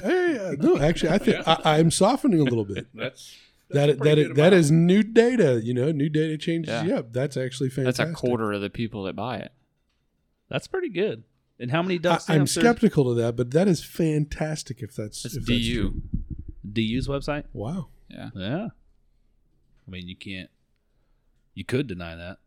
I- 0.50 0.54
no, 0.58 0.78
actually, 0.78 1.10
I 1.10 1.18
think 1.18 1.38
I, 1.48 1.78
I'm 1.78 1.90
softening 1.90 2.40
a 2.40 2.44
little 2.44 2.64
bit. 2.66 2.86
That's, 2.94 3.34
That 3.34 3.38
that's 3.72 3.92
that 3.92 3.98
pretty 3.98 4.22
is, 4.22 4.26
good 4.28 4.36
that 4.36 4.42
amount. 4.48 4.54
is 4.54 4.70
new 4.70 5.02
data. 5.02 5.60
You 5.62 5.74
know, 5.74 5.90
new 5.92 6.08
data 6.08 6.36
changes 6.38 6.70
Yeah. 6.72 6.82
you 6.84 6.94
up. 6.96 7.12
That's 7.12 7.36
actually 7.36 7.70
fantastic. 7.70 8.06
That's 8.06 8.10
a 8.10 8.20
quarter 8.20 8.52
of 8.52 8.60
the 8.60 8.70
people 8.70 9.04
that 9.04 9.16
buy 9.16 9.38
it. 9.38 9.52
That's 10.48 10.66
pretty 10.66 10.88
good. 10.90 11.24
And 11.58 11.70
how 11.70 11.82
many 11.82 11.98
duck 11.98 12.22
I, 12.28 12.34
I'm 12.34 12.46
skeptical 12.46 13.04
to 13.14 13.14
that, 13.22 13.36
but 13.36 13.52
that 13.52 13.68
is 13.68 13.84
fantastic. 13.84 14.82
If 14.82 14.96
that's 14.96 15.24
It's 15.24 15.36
if 15.36 15.44
that's 15.46 15.58
DU. 15.60 15.80
true. 15.90 16.02
DU's 16.72 17.08
website. 17.08 17.44
Wow. 17.52 17.88
Yeah. 18.08 18.30
Yeah. 18.34 18.68
I 19.86 19.90
mean, 19.90 20.08
you 20.08 20.16
can't. 20.16 20.50
You 21.54 21.64
could 21.64 21.86
deny 21.86 22.16
that, 22.16 22.38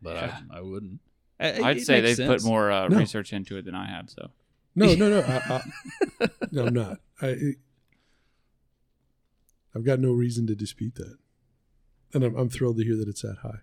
but 0.00 0.16
Yeah. 0.16 0.38
I, 0.50 0.58
I 0.58 0.60
wouldn't. 0.62 1.00
It- 1.38 1.62
I'd 1.62 1.76
it 1.78 1.86
say 1.86 2.00
they've 2.00 2.16
put 2.26 2.42
more 2.44 2.70
uh, 2.70 2.88
No. 2.88 2.98
research 2.98 3.32
into 3.32 3.56
it 3.56 3.64
than 3.64 3.74
I 3.74 3.86
have. 3.86 4.10
So 4.10 4.30
No, 4.74 4.94
no, 4.94 5.08
no. 5.08 5.20
I, 5.26 5.62
I, 6.24 6.28
no, 6.50 6.66
I'm 6.66 6.74
not. 6.74 6.98
I, 7.22 7.26
it- 7.28 7.56
I've 9.74 9.84
got 9.84 10.00
no 10.00 10.12
reason 10.12 10.46
to 10.48 10.54
dispute 10.54 10.94
that, 10.96 11.16
and 12.12 12.24
I'm, 12.24 12.36
I'm 12.36 12.48
thrilled 12.50 12.78
to 12.78 12.84
hear 12.84 12.96
that 12.96 13.08
it's 13.08 13.22
that 13.22 13.38
high. 13.42 13.60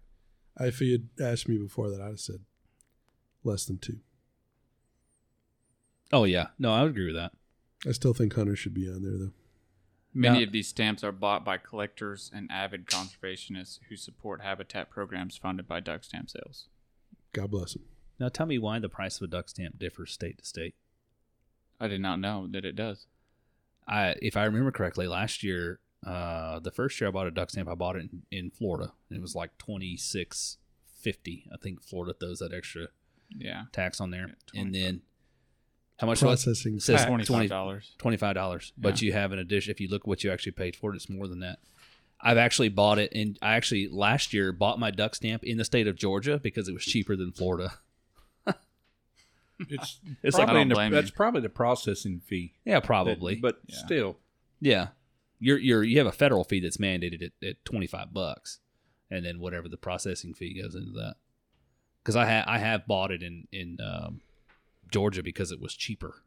If 0.59 0.81
you 0.81 0.91
had 0.93 1.09
asked 1.23 1.47
me 1.47 1.57
before 1.57 1.89
that, 1.89 2.01
I'd 2.01 2.07
have 2.07 2.19
said 2.19 2.39
less 3.43 3.65
than 3.65 3.77
two. 3.77 3.99
Oh 6.11 6.23
yeah, 6.23 6.47
no, 6.57 6.73
I 6.73 6.83
would 6.83 6.91
agree 6.91 7.07
with 7.07 7.15
that. 7.15 7.33
I 7.87 7.91
still 7.91 8.13
think 8.13 8.33
Hunter 8.33 8.55
should 8.55 8.73
be 8.73 8.87
on 8.89 9.03
there, 9.03 9.17
though. 9.17 9.33
many 10.13 10.39
Now- 10.39 10.43
of 10.45 10.51
these 10.51 10.67
stamps 10.67 11.03
are 11.03 11.11
bought 11.11 11.43
by 11.45 11.57
collectors 11.57 12.31
and 12.33 12.49
avid 12.51 12.85
conservationists 12.87 13.79
who 13.89 13.95
support 13.95 14.41
habitat 14.41 14.89
programs 14.89 15.37
funded 15.37 15.67
by 15.67 15.79
duck 15.79 16.03
stamp 16.03 16.29
sales. 16.29 16.69
God 17.33 17.51
bless 17.51 17.73
them. 17.73 17.83
Now 18.19 18.29
tell 18.29 18.47
me 18.47 18.57
why 18.57 18.79
the 18.79 18.89
price 18.89 19.17
of 19.17 19.23
a 19.23 19.27
duck 19.27 19.49
stamp 19.49 19.77
differs 19.77 20.11
state 20.11 20.39
to 20.39 20.45
state. 20.45 20.73
I 21.79 21.87
did 21.87 22.01
not 22.01 22.19
know 22.19 22.47
that 22.49 22.65
it 22.65 22.75
does. 22.75 23.05
I, 23.87 24.15
if 24.21 24.35
I 24.35 24.45
remember 24.45 24.71
correctly, 24.71 25.07
last 25.07 25.43
year, 25.43 25.79
uh, 26.05 26.59
the 26.59 26.71
first 26.71 26.99
year 27.01 27.07
I 27.09 27.11
bought 27.11 27.27
a 27.27 27.31
duck 27.31 27.49
stamp, 27.49 27.67
I 27.69 27.75
bought 27.75 27.95
it 27.95 28.09
in, 28.11 28.23
in 28.31 28.51
Florida. 28.51 28.93
It 29.09 29.21
was 29.21 29.35
like 29.35 29.57
twenty 29.57 29.97
six 29.97 30.57
fifty. 30.99 31.47
I 31.53 31.57
think 31.57 31.81
Florida 31.83 32.13
throws 32.19 32.39
that 32.39 32.53
extra 32.53 32.87
Yeah, 33.35 33.63
tax 33.71 33.99
on 34.01 34.11
there, 34.11 34.35
Yeah, 34.53 34.61
and 34.61 34.73
then 34.75 35.01
how 35.99 36.07
much 36.07 36.21
was 36.21 36.41
it? 36.43 36.45
Processing. 36.45 36.75
It 36.75 36.81
says 36.83 37.05
twenty 37.05 37.47
dollars. 37.47 37.95
twenty-five 37.97 38.35
dollars. 38.35 38.73
But 38.77 39.01
you 39.01 39.13
have 39.13 39.31
an 39.31 39.39
addition. 39.39 39.71
If 39.71 39.79
you 39.81 39.87
look 39.87 40.05
what 40.05 40.23
you 40.23 40.31
actually 40.31 40.51
paid 40.53 40.75
for 40.75 40.93
it, 40.93 40.95
it's 40.95 41.09
more 41.09 41.27
than 41.27 41.39
that. 41.39 41.59
I've 42.21 42.37
actually 42.37 42.69
bought 42.69 42.97
it, 42.99 43.11
and 43.13 43.37
I 43.41 43.55
actually 43.55 43.87
last 43.89 44.33
year 44.33 44.51
bought 44.51 44.79
my 44.79 44.89
duck 44.91 45.13
stamp 45.15 45.43
in 45.43 45.57
the 45.57 45.65
state 45.65 45.87
of 45.87 45.95
Georgia 45.95 46.39
because 46.41 46.67
it 46.67 46.73
was 46.73 46.83
cheaper 46.83 47.15
than 47.15 47.31
Florida. 47.31 47.73
It's, 49.69 49.99
It's 50.21 50.35
I 50.35 50.39
like, 50.43 50.47
probably 50.49 50.89
the- 50.89 50.95
that's 50.95 51.09
probably 51.09 51.41
the 51.41 51.49
processing 51.49 52.19
fee. 52.23 52.53
yeah, 52.63 52.79
probably, 52.79 53.35
That- 53.35 53.41
but 53.41 53.59
Yeah. 53.65 53.75
still, 53.77 54.17
yeah, 54.61 54.87
you're 55.39 55.57
you're 55.59 55.83
you 55.83 55.97
have 55.97 56.07
a 56.07 56.11
federal 56.11 56.43
fee 56.43 56.59
that's 56.59 56.77
mandated 56.77 57.21
at, 57.23 57.47
at 57.47 57.65
twenty-five 57.65 58.13
bucks, 58.13 58.59
and 59.11 59.25
then 59.25 59.39
whatever 59.39 59.67
the 59.69 59.77
processing 59.77 60.33
fee 60.33 60.61
goes 60.61 60.75
into 60.75 60.91
that. 60.91 61.15
Because 62.03 62.15
I 62.15 62.25
ha- 62.25 62.45
I 62.47 62.59
have 62.59 62.87
bought 62.87 63.11
it 63.11 63.21
in 63.23 63.47
in 63.51 63.77
um, 63.81 64.21
Georgia 64.91 65.21
because 65.23 65.51
it 65.51 65.61
was 65.61 65.73
cheaper. 65.75 66.23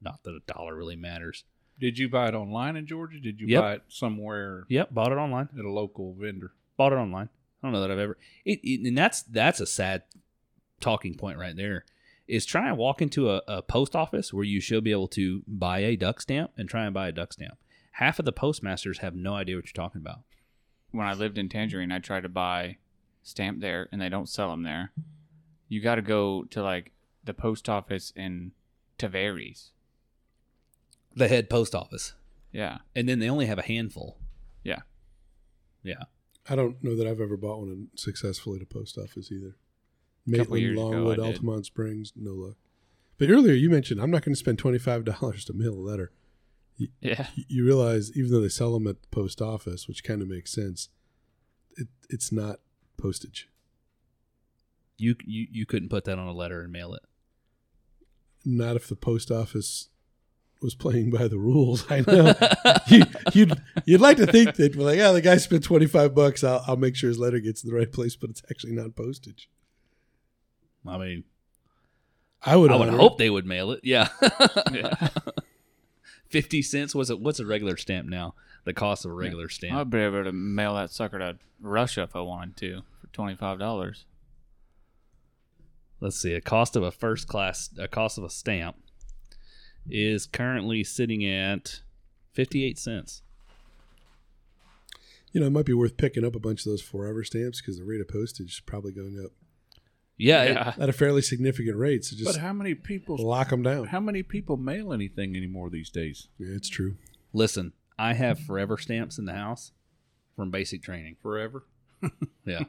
Not 0.00 0.22
that 0.24 0.30
a 0.30 0.52
dollar 0.52 0.74
really 0.74 0.96
matters. 0.96 1.44
did 1.78 1.98
you 1.98 2.08
buy 2.08 2.28
it 2.28 2.34
online 2.34 2.76
in 2.76 2.86
Georgia? 2.86 3.18
Did 3.20 3.40
you 3.40 3.46
Yep. 3.48 3.60
buy 3.62 3.72
it 3.74 3.82
somewhere 3.88 4.64
Yep, 4.68 4.92
bought 4.92 5.12
it 5.12 5.16
online. 5.18 5.48
at 5.58 5.64
a 5.64 5.70
local 5.70 6.14
vendor? 6.14 6.52
bought 6.76 6.92
it 6.92 6.96
online. 6.96 7.28
I 7.62 7.66
don't 7.66 7.72
know 7.72 7.80
that 7.82 7.90
I've 7.92 7.98
ever. 7.98 8.18
It, 8.44 8.58
it, 8.64 8.86
and 8.86 8.98
that's 8.98 9.22
that's 9.22 9.60
a 9.60 9.66
sad 9.66 10.02
talking 10.80 11.14
point 11.14 11.38
right 11.38 11.54
there. 11.56 11.84
Is 12.28 12.46
try 12.46 12.68
and 12.68 12.76
walk 12.78 13.02
into 13.02 13.30
a, 13.30 13.42
a 13.46 13.62
post 13.62 13.94
office 13.94 14.32
where 14.32 14.44
you 14.44 14.60
should 14.60 14.82
be 14.84 14.90
able 14.92 15.08
to 15.08 15.42
buy 15.46 15.80
a 15.80 15.96
duck 15.96 16.20
stamp 16.20 16.50
and 16.56 16.68
try 16.68 16.84
and 16.84 16.94
buy 16.94 17.08
a 17.08 17.12
duck 17.12 17.32
stamp. 17.32 17.58
Half 17.92 18.18
of 18.18 18.24
the 18.24 18.32
postmasters 18.32 18.98
have 18.98 19.14
no 19.14 19.34
idea 19.34 19.56
what 19.56 19.66
you're 19.66 19.72
talking 19.84 20.00
about. 20.00 20.20
When 20.90 21.06
I 21.06 21.14
lived 21.14 21.38
in 21.38 21.48
Tangerine, 21.48 21.92
I 21.92 21.98
tried 21.98 22.22
to 22.22 22.28
buy 22.28 22.78
stamp 23.22 23.60
there, 23.60 23.88
and 23.92 24.00
they 24.00 24.08
don't 24.08 24.28
sell 24.28 24.50
them 24.50 24.62
there. 24.62 24.92
You 25.68 25.80
got 25.80 25.94
to 25.96 26.02
go 26.02 26.44
to 26.50 26.62
like 26.62 26.92
the 27.24 27.34
post 27.34 27.68
office 27.68 28.12
in 28.16 28.52
Tavares. 28.98 29.70
The 31.14 31.28
head 31.28 31.50
post 31.50 31.74
office, 31.74 32.14
Yeah, 32.52 32.78
and 32.96 33.08
then 33.08 33.18
they 33.18 33.28
only 33.28 33.46
have 33.46 33.58
a 33.58 33.62
handful. 33.62 34.18
yeah. 34.64 34.80
Yeah, 35.84 36.04
I 36.48 36.54
don't 36.54 36.82
know 36.84 36.94
that 36.96 37.08
I've 37.08 37.20
ever 37.20 37.36
bought 37.36 37.58
one 37.58 37.88
successfully 37.96 38.56
at 38.58 38.62
a 38.62 38.66
post 38.66 38.96
office 38.96 39.32
either. 39.32 39.56
Maitland, 40.24 40.62
years 40.62 40.78
ago, 40.78 40.88
Longwood, 40.88 41.18
Altamonte 41.18 41.64
Springs, 41.64 42.12
no 42.14 42.30
luck. 42.32 42.56
But 43.18 43.30
earlier 43.30 43.54
you 43.54 43.68
mentioned 43.68 44.00
I'm 44.00 44.10
not 44.12 44.24
going 44.24 44.32
to 44.32 44.38
spend 44.38 44.58
twenty 44.60 44.78
five 44.78 45.04
dollars 45.04 45.44
to 45.46 45.52
mail 45.52 45.74
a 45.74 45.82
letter. 45.82 46.12
Yeah. 47.00 47.26
You 47.34 47.64
realize 47.64 48.10
even 48.16 48.30
though 48.32 48.40
they 48.40 48.48
sell 48.48 48.72
them 48.72 48.86
at 48.86 49.00
the 49.02 49.08
post 49.08 49.40
office, 49.40 49.86
which 49.86 50.02
kind 50.04 50.20
of 50.22 50.28
makes 50.28 50.52
sense, 50.52 50.88
it, 51.76 51.86
it's 52.10 52.32
not 52.32 52.60
postage. 52.96 53.48
you, 54.98 55.14
you 55.24 55.46
you 55.50 55.66
couldn't 55.66 55.88
put 55.90 56.04
that 56.04 56.18
on 56.18 56.26
a 56.26 56.32
letter 56.32 56.60
and 56.62 56.72
mail 56.72 56.94
it. 56.94 57.02
Not 58.44 58.76
if 58.76 58.88
the 58.88 58.96
post 58.96 59.30
office 59.30 59.88
was 60.60 60.74
playing 60.74 61.10
by 61.10 61.28
the 61.28 61.38
rules. 61.38 61.84
I 61.90 62.00
know 62.06 62.34
you, 62.88 63.02
you'd 63.32 63.60
you'd 63.84 64.00
like 64.00 64.16
to 64.16 64.26
think 64.26 64.54
that 64.56 64.74
we're 64.76 64.84
like, 64.84 64.98
yeah, 64.98 65.12
the 65.12 65.20
guy 65.20 65.36
spent 65.36 65.62
twenty 65.64 65.86
five 65.86 66.14
bucks. 66.14 66.42
I'll, 66.42 66.64
I'll 66.66 66.76
make 66.76 66.96
sure 66.96 67.08
his 67.08 67.18
letter 67.18 67.38
gets 67.38 67.60
to 67.62 67.68
the 67.68 67.74
right 67.74 67.90
place, 67.92 68.16
but 68.16 68.30
it's 68.30 68.42
actually 68.50 68.72
not 68.72 68.96
postage. 68.96 69.48
I 70.86 70.98
mean, 70.98 71.24
I 72.44 72.56
would 72.56 72.72
I 72.72 72.76
would 72.76 72.88
honor 72.88 72.96
it. 72.98 73.00
hope 73.00 73.18
they 73.18 73.30
would 73.30 73.46
mail 73.46 73.70
it. 73.70 73.80
Yeah, 73.84 74.08
Yeah. 74.72 75.08
fifty 76.32 76.62
cents 76.62 76.94
was 76.94 77.10
it? 77.10 77.20
What's 77.20 77.38
a 77.38 77.46
regular 77.46 77.76
stamp 77.76 78.08
now? 78.08 78.34
The 78.64 78.72
cost 78.72 79.04
of 79.04 79.10
a 79.12 79.14
regular 79.14 79.48
stamp. 79.48 79.74
I'd 79.76 79.90
be 79.90 79.98
able 79.98 80.24
to 80.24 80.32
mail 80.32 80.74
that 80.74 80.90
sucker 80.90 81.18
to 81.18 81.36
Russia 81.60 82.02
if 82.02 82.16
I 82.16 82.20
wanted 82.20 82.56
to 82.58 82.82
for 83.00 83.06
twenty 83.12 83.36
five 83.36 83.58
dollars. 83.58 84.04
let's 86.00 86.16
see 86.20 86.34
a 86.34 86.40
cost 86.40 86.74
of 86.74 86.82
a 86.82 86.90
first 86.90 87.28
class 87.28 87.70
a 87.78 87.86
cost 87.86 88.18
of 88.18 88.24
a 88.24 88.30
stamp 88.30 88.76
is 89.88 90.26
currently 90.26 90.82
sitting 90.84 91.24
at 91.26 91.80
58 92.34 92.78
cents 92.78 93.22
You 95.32 95.40
know, 95.40 95.46
it 95.46 95.50
might 95.50 95.64
be 95.66 95.72
worth 95.74 95.96
picking 95.96 96.24
up 96.24 96.34
a 96.36 96.38
bunch 96.40 96.60
of 96.60 96.70
those 96.70 96.82
forever 96.82 97.24
stamps 97.24 97.60
because 97.60 97.78
the 97.78 97.84
rate 97.84 98.00
of 98.00 98.08
postage 98.08 98.52
is 98.54 98.60
probably 98.60 98.92
going 98.92 99.20
up 99.24 99.32
yeah, 100.22 100.42
it- 100.44 100.52
Yeah. 100.54 100.74
at 100.78 100.88
a 100.88 100.92
fairly 100.92 101.22
significant 101.22 101.76
rate. 101.76 102.04
So 102.04 102.14
just 102.16 102.24
But 102.24 102.30
just 102.32 102.40
how 102.40 102.52
many 102.52 102.74
people? 102.74 103.16
lock 103.18 103.50
them 103.50 103.62
down. 103.62 103.86
How 103.88 104.00
many 104.00 104.22
people 104.22 104.56
mail 104.56 104.92
anything 104.92 105.36
anymore 105.36 105.70
these 105.70 105.90
days? 105.90 106.28
Yeah, 106.38 106.54
it's 106.56 106.68
true. 106.68 106.96
listen 107.32 107.72
i 107.98 108.12
have 108.14 108.38
forever 108.38 108.76
stamps 108.78 109.18
in 109.18 109.24
the 109.26 109.32
house 109.34 109.72
from 110.36 110.50
basic 110.50 110.82
training 110.82 111.16
Forever? 111.22 111.64
yeah 112.44 112.64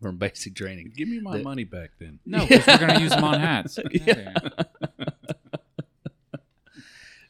from 0.00 0.16
basic 0.16 0.54
training 0.54 0.92
Give 0.96 1.08
me 1.08 1.20
my 1.20 1.38
The- 1.38 1.44
money 1.44 1.64
back 1.64 1.90
then. 1.98 2.18
No, 2.26 2.46
because 2.46 2.66
we're 2.66 2.78
gonna 2.86 3.00
use 3.00 3.10
them 3.10 3.24
on 3.24 3.38
hats. 3.40 3.78
Yeah. 3.92 4.32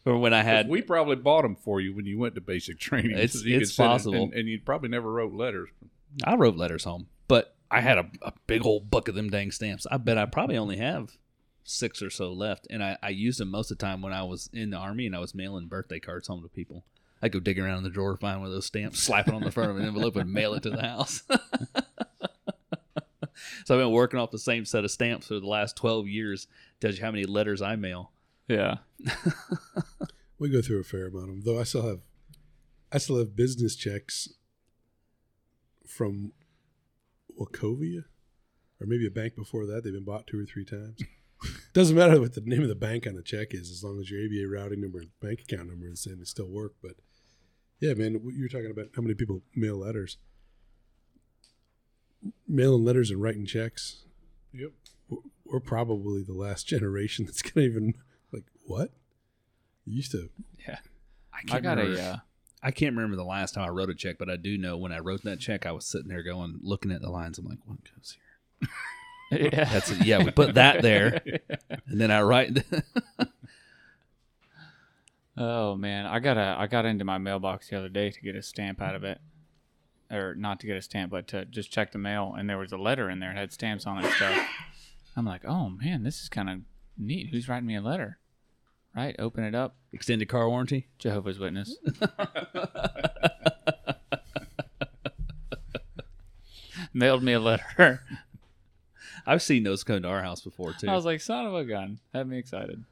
or 0.04 0.18
when 0.18 0.32
i 0.34 0.40
'Cause 0.40 0.46
had 0.46 0.68
we 0.68 0.82
probably 0.82 1.16
bought 1.16 1.42
them 1.42 1.56
for 1.56 1.80
you 1.80 1.94
when 1.94 2.06
you 2.06 2.18
went 2.18 2.34
to 2.34 2.40
basic 2.40 2.78
training. 2.78 3.12
It's- 3.12 3.34
so 3.34 3.42
it's 3.46 3.74
possible. 3.76 4.24
and, 4.24 4.34
and 4.34 4.48
you 4.48 4.60
probably 4.60 4.88
never 4.88 5.10
wrote 5.12 5.32
letters. 5.32 5.68
i 6.24 6.34
wrote 6.34 6.56
letters 6.56 6.84
home 6.84 7.06
but 7.28 7.56
i 7.72 7.80
had 7.80 7.98
a, 7.98 8.08
a 8.22 8.32
big 8.46 8.64
old 8.64 8.90
buck 8.90 9.08
of 9.08 9.14
them 9.14 9.30
dang 9.30 9.50
stamps. 9.50 9.86
I 9.90 9.96
bet 9.96 10.18
i 10.18 10.26
probably 10.26 10.56
only 10.56 10.76
have 10.76 11.16
six 11.64 12.02
or 12.02 12.10
so 12.10 12.32
left 12.32 12.66
and 12.70 12.82
I, 12.82 12.98
I 13.02 13.10
used 13.10 13.38
them 13.38 13.50
most 13.50 13.70
of 13.70 13.78
the 13.78 13.84
time 13.84 14.02
when 14.02 14.12
i 14.12 14.22
was 14.22 14.50
in 14.52 14.70
the 14.70 14.76
army 14.76 15.06
and 15.06 15.14
i 15.16 15.20
was 15.20 15.34
mailing 15.34 15.68
birthday 15.68 16.00
cards 16.00 16.28
home 16.28 16.42
to 16.42 16.48
people. 16.48 16.84
I'd 17.24 17.32
go 17.32 17.38
dig 17.38 17.58
around 17.58 17.78
in 17.78 17.84
the 17.84 17.90
drawer 17.90 18.16
find 18.16 18.40
one 18.40 18.48
of 18.48 18.52
those 18.52 18.66
stamps 18.66 19.00
slap 19.00 19.28
it 19.28 19.34
on 19.34 19.42
the 19.42 19.50
front 19.50 19.70
of 19.70 19.76
an 19.78 19.86
envelope 19.86 20.16
and 20.16 20.32
mail 20.32 20.54
it 20.54 20.62
to 20.64 20.70
the 20.70 20.82
house. 20.82 21.22
So 23.64 23.74
i've 23.74 23.80
been 23.80 23.92
working 23.92 24.20
off 24.20 24.30
the 24.30 24.38
same 24.38 24.64
set 24.64 24.84
of 24.84 24.90
stamps 24.90 25.28
for 25.28 25.40
the 25.40 25.46
last 25.46 25.76
12 25.76 26.06
years. 26.06 26.46
Tells 26.80 26.96
you 26.96 27.04
how 27.04 27.10
many 27.10 27.24
letters 27.24 27.62
i 27.62 27.76
mail. 27.76 28.12
Yeah. 28.48 28.78
We 30.42 30.48
go 30.48 30.60
through 30.60 30.80
a 30.80 30.82
fair 30.82 31.06
amount 31.06 31.28
of 31.28 31.34
them, 31.36 31.40
though. 31.44 31.60
I 31.60 31.62
still 31.62 31.86
have, 31.86 32.00
I 32.90 32.98
still 32.98 33.16
have 33.18 33.36
business 33.36 33.76
checks 33.76 34.28
from 35.86 36.32
Wachovia, 37.44 38.04
or 38.80 38.86
maybe 38.86 39.06
a 39.06 39.10
bank 39.10 39.34
before 39.36 39.66
that. 39.66 39.82
They've 39.84 39.92
been 39.92 40.04
bought 40.04 40.26
two 40.26 40.40
or 40.40 40.44
three 40.46 40.64
times. 40.64 41.00
Doesn't 41.72 41.96
matter 41.96 42.20
what 42.20 42.34
the 42.34 42.40
name 42.42 42.62
of 42.62 42.68
the 42.68 42.74
bank 42.74 43.06
on 43.06 43.14
the 43.14 43.22
check 43.22 43.48
is, 43.52 43.70
as 43.70 43.82
long 43.82 43.98
as 44.00 44.10
your 44.10 44.20
ABA 44.24 44.48
routing 44.48 44.80
number 44.80 45.00
and 45.00 45.10
bank 45.20 45.40
account 45.40 45.68
number 45.68 45.86
is 45.88 46.06
in, 46.06 46.20
it 46.20 46.28
still 46.28 46.46
work. 46.48 46.74
But 46.82 46.92
yeah, 47.80 47.94
man, 47.94 48.20
you're 48.34 48.48
talking 48.48 48.70
about 48.70 48.86
how 48.94 49.02
many 49.02 49.14
people 49.14 49.42
mail 49.56 49.78
letters, 49.78 50.18
mailing 52.46 52.84
letters 52.84 53.10
and 53.10 53.20
writing 53.20 53.46
checks. 53.46 54.04
Yep. 54.52 54.70
We're- 55.08 55.22
We're 55.44 55.60
probably 55.60 56.22
the 56.22 56.32
last 56.34 56.66
generation 56.74 57.24
that's 57.26 57.42
gonna 57.42 57.66
even 57.66 57.94
like 58.32 58.44
what 58.64 58.90
you 59.84 59.96
used 59.96 60.12
to. 60.12 60.30
I 60.68 60.78
I 61.34 61.42
can't 61.42 61.62
got 61.62 61.78
remember. 61.78 62.00
a. 62.00 62.04
Uh, 62.04 62.16
I 62.62 62.70
can't 62.70 62.94
remember 62.94 63.16
the 63.16 63.24
last 63.24 63.54
time 63.54 63.64
I 63.64 63.70
wrote 63.70 63.90
a 63.90 63.94
check, 63.94 64.18
but 64.18 64.30
I 64.30 64.36
do 64.36 64.56
know 64.56 64.76
when 64.76 64.92
I 64.92 65.00
wrote 65.00 65.22
that 65.24 65.40
check, 65.40 65.66
I 65.66 65.72
was 65.72 65.84
sitting 65.84 66.08
there 66.08 66.22
going, 66.22 66.60
looking 66.62 66.92
at 66.92 67.00
the 67.00 67.10
lines. 67.10 67.38
I'm 67.38 67.46
like, 67.46 67.58
what 67.64 67.78
goes 67.82 68.16
here? 69.30 69.50
yeah. 69.52 69.64
That's 69.64 69.90
it. 69.90 70.04
Yeah, 70.04 70.22
we 70.22 70.30
put 70.30 70.54
that 70.54 70.82
there, 70.82 71.20
and 71.86 72.00
then 72.00 72.10
I 72.10 72.22
write. 72.22 72.64
Oh 75.36 75.76
man, 75.76 76.04
I 76.04 76.18
got 76.18 76.36
a 76.36 76.56
I 76.58 76.66
got 76.66 76.84
into 76.84 77.04
my 77.04 77.18
mailbox 77.18 77.70
the 77.70 77.78
other 77.78 77.88
day 77.88 78.10
to 78.10 78.20
get 78.20 78.36
a 78.36 78.42
stamp 78.42 78.82
out 78.82 78.94
of 78.94 79.02
it, 79.02 79.18
or 80.10 80.34
not 80.34 80.60
to 80.60 80.66
get 80.66 80.76
a 80.76 80.82
stamp, 80.82 81.10
but 81.10 81.26
to 81.28 81.46
just 81.46 81.72
check 81.72 81.92
the 81.92 81.98
mail, 81.98 82.34
and 82.36 82.48
there 82.48 82.58
was 82.58 82.72
a 82.72 82.76
letter 82.76 83.08
in 83.08 83.18
there. 83.18 83.30
It 83.30 83.36
had 83.36 83.52
stamps 83.52 83.86
on 83.86 83.98
it 83.98 84.04
and 84.04 84.14
stuff. 84.14 84.48
I'm 85.16 85.24
like, 85.24 85.44
oh 85.46 85.70
man, 85.70 86.02
this 86.02 86.20
is 86.20 86.28
kind 86.28 86.50
of 86.50 86.58
neat. 86.98 87.30
Who's 87.30 87.48
writing 87.48 87.66
me 87.66 87.76
a 87.76 87.80
letter? 87.80 88.18
Right, 88.94 89.16
open 89.18 89.44
it 89.44 89.54
up. 89.54 89.76
Extended 89.92 90.28
car 90.28 90.48
warranty. 90.48 90.88
Jehovah's 90.98 91.38
Witness. 91.38 91.76
Mailed 96.94 97.22
me 97.22 97.32
a 97.32 97.40
letter. 97.40 98.02
I've 99.26 99.40
seen 99.40 99.62
those 99.62 99.82
come 99.82 100.02
to 100.02 100.08
our 100.08 100.22
house 100.22 100.42
before 100.42 100.74
too. 100.74 100.88
I 100.88 100.94
was 100.94 101.06
like, 101.06 101.22
son 101.22 101.46
of 101.46 101.54
a 101.54 101.64
gun. 101.64 102.00
Had 102.12 102.28
me 102.28 102.38
excited. 102.38 102.84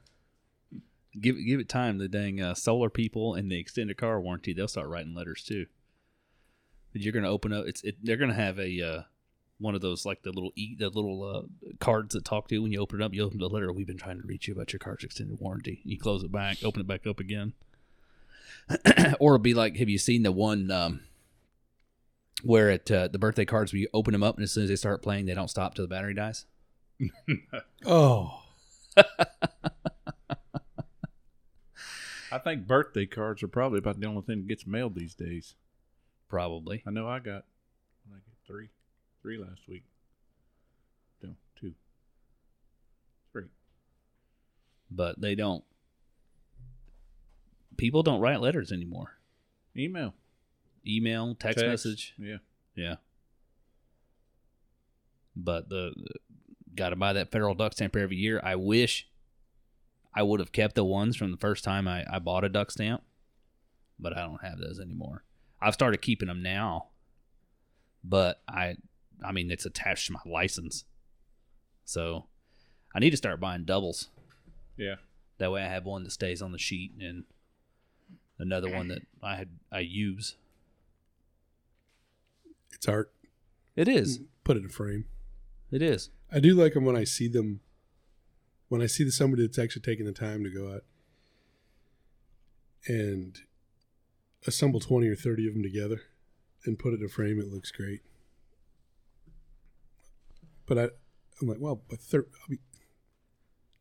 give 1.19 1.35
it, 1.37 1.43
give 1.43 1.59
it 1.59 1.69
time. 1.69 1.99
The 1.99 2.07
dang 2.07 2.41
uh, 2.41 2.55
solar 2.55 2.89
people 2.89 3.35
and 3.35 3.51
the 3.51 3.59
extended 3.59 3.97
car 3.97 4.19
warranty, 4.19 4.53
they'll 4.53 4.67
start 4.67 4.87
writing 4.87 5.13
letters 5.13 5.43
too. 5.43 5.67
But 6.93 7.01
you're 7.01 7.13
gonna 7.13 7.29
open 7.29 7.53
up. 7.53 7.65
It's 7.67 7.83
it, 7.83 7.97
they're 8.01 8.17
gonna 8.17 8.33
have 8.33 8.57
a 8.59 8.81
uh, 8.81 9.01
one 9.61 9.75
of 9.75 9.81
those 9.81 10.05
like 10.05 10.23
the 10.23 10.31
little 10.31 10.51
e 10.55 10.75
the 10.77 10.89
little 10.89 11.23
uh, 11.23 11.41
cards 11.79 12.13
that 12.15 12.25
talk 12.25 12.47
to 12.47 12.55
you 12.55 12.63
when 12.63 12.71
you 12.71 12.79
open 12.79 13.01
it 13.01 13.05
up. 13.05 13.13
You 13.13 13.23
open 13.23 13.39
the 13.39 13.49
letter. 13.49 13.71
We've 13.71 13.87
been 13.87 13.97
trying 13.97 14.19
to 14.21 14.27
reach 14.27 14.47
you 14.47 14.53
about 14.53 14.73
your 14.73 14.79
car's 14.79 15.03
extended 15.03 15.39
warranty. 15.39 15.81
You 15.83 15.97
close 15.99 16.23
it 16.23 16.31
back, 16.31 16.63
open 16.63 16.81
it 16.81 16.87
back 16.87 17.05
up 17.07 17.19
again. 17.19 17.53
or 19.19 19.35
it'll 19.35 19.39
be 19.39 19.53
like, 19.53 19.77
have 19.77 19.89
you 19.89 19.97
seen 19.97 20.23
the 20.23 20.31
one 20.31 20.71
um, 20.71 21.01
where 22.43 22.69
at 22.69 22.89
uh, 22.89 23.07
the 23.07 23.19
birthday 23.19 23.45
cards 23.45 23.73
where 23.73 23.79
you 23.79 23.87
open 23.93 24.13
them 24.13 24.23
up 24.23 24.35
and 24.35 24.43
as 24.43 24.51
soon 24.51 24.63
as 24.63 24.69
they 24.69 24.75
start 24.75 25.01
playing, 25.01 25.25
they 25.25 25.33
don't 25.33 25.49
stop 25.49 25.75
till 25.75 25.83
the 25.85 25.89
battery 25.89 26.13
dies? 26.13 26.45
Oh, 27.85 28.43
I 32.31 32.37
think 32.37 32.65
birthday 32.67 33.05
cards 33.05 33.43
are 33.43 33.47
probably 33.47 33.79
about 33.79 33.99
the 33.99 34.07
only 34.07 34.21
thing 34.21 34.37
that 34.37 34.47
gets 34.47 34.65
mailed 34.65 34.95
these 34.95 35.15
days. 35.15 35.55
Probably. 36.29 36.81
I 36.87 36.91
know 36.91 37.07
I 37.07 37.19
got 37.19 37.43
I 38.09 38.15
get 38.15 38.37
three, 38.47 38.69
three 39.21 39.37
last 39.37 39.61
week. 39.67 39.83
No, 41.21 41.35
two, 41.59 41.73
three. 43.31 43.45
but 44.89 45.19
they 45.19 45.35
don't. 45.35 45.63
People 47.77 48.03
don't 48.03 48.21
write 48.21 48.41
letters 48.41 48.71
anymore. 48.71 49.17
Email, 49.77 50.13
Email, 50.85 51.35
text, 51.35 51.63
message, 51.65 52.13
Yeah, 52.17 52.37
yeah. 52.75 52.95
But 55.35 55.69
the, 55.69 55.93
got 56.75 56.89
to 56.89 56.95
buy 56.95 57.13
that 57.13 57.31
federal 57.31 57.55
duck 57.55 57.73
stamp 57.73 57.95
every 57.95 58.17
year. 58.17 58.39
I 58.43 58.55
wish 58.55 59.07
I 60.13 60.23
would 60.23 60.39
have 60.39 60.51
kept 60.51 60.75
the 60.75 60.83
ones 60.83 61.15
from 61.15 61.31
the 61.31 61.37
first 61.37 61.63
time 61.63 61.87
I, 61.87 62.03
I 62.11 62.19
bought 62.19 62.43
a 62.43 62.49
duck 62.49 62.71
stamp, 62.71 63.01
but 63.99 64.15
I 64.15 64.21
don't 64.21 64.43
have 64.43 64.59
those 64.59 64.79
anymore. 64.79 65.23
I've 65.61 65.73
started 65.73 66.01
keeping 66.01 66.27
them 66.27 66.43
now, 66.43 66.87
but 68.03 68.41
I, 68.47 68.75
I 69.23 69.31
mean, 69.31 69.51
it's 69.51 69.65
attached 69.65 70.07
to 70.07 70.13
my 70.13 70.19
license, 70.25 70.85
so 71.85 72.25
I 72.93 72.99
need 72.99 73.11
to 73.11 73.17
start 73.17 73.39
buying 73.39 73.65
doubles. 73.65 74.09
yeah. 74.77 74.95
That 75.37 75.51
way, 75.51 75.63
I 75.63 75.67
have 75.67 75.85
one 75.85 76.03
that 76.03 76.11
stays 76.11 76.41
on 76.41 76.51
the 76.51 76.59
sheet 76.59 76.91
and 76.99 77.23
another 78.37 78.69
one 78.71 78.89
that 78.89 79.01
I 79.23 79.35
had 79.37 79.49
I 79.71 79.79
use. 79.79 80.35
it's 82.73 82.87
art. 82.87 83.11
It 83.75 83.87
is. 83.87 84.19
Put 84.43 84.57
it 84.57 84.59
in 84.61 84.65
a 84.67 84.69
frame. 84.69 85.05
It 85.71 85.81
is. 85.81 86.09
I 86.31 86.39
do 86.39 86.53
like 86.53 86.73
them 86.73 86.85
when 86.85 86.95
I 86.95 87.05
see 87.05 87.27
them. 87.27 87.61
When 88.67 88.81
I 88.81 88.85
see 88.85 89.03
the 89.03 89.11
somebody 89.11 89.45
that's 89.45 89.57
actually 89.59 89.81
taking 89.81 90.05
the 90.05 90.11
time 90.11 90.43
to 90.43 90.49
go 90.49 90.71
out 90.73 90.83
and 92.87 93.39
assemble 94.45 94.79
twenty 94.79 95.07
or 95.07 95.15
thirty 95.15 95.47
of 95.47 95.53
them 95.53 95.63
together 95.63 96.01
and 96.65 96.77
put 96.77 96.93
it 96.93 96.99
in 96.99 97.05
a 97.05 97.09
frame, 97.09 97.39
it 97.39 97.51
looks 97.51 97.71
great. 97.71 98.01
But 100.71 100.77
I, 100.79 100.83
I'm 101.41 101.49
like, 101.49 101.57
well, 101.59 101.81
but 101.89 101.99
thir- 101.99 102.27
I'll 102.41 102.47
be, 102.49 102.59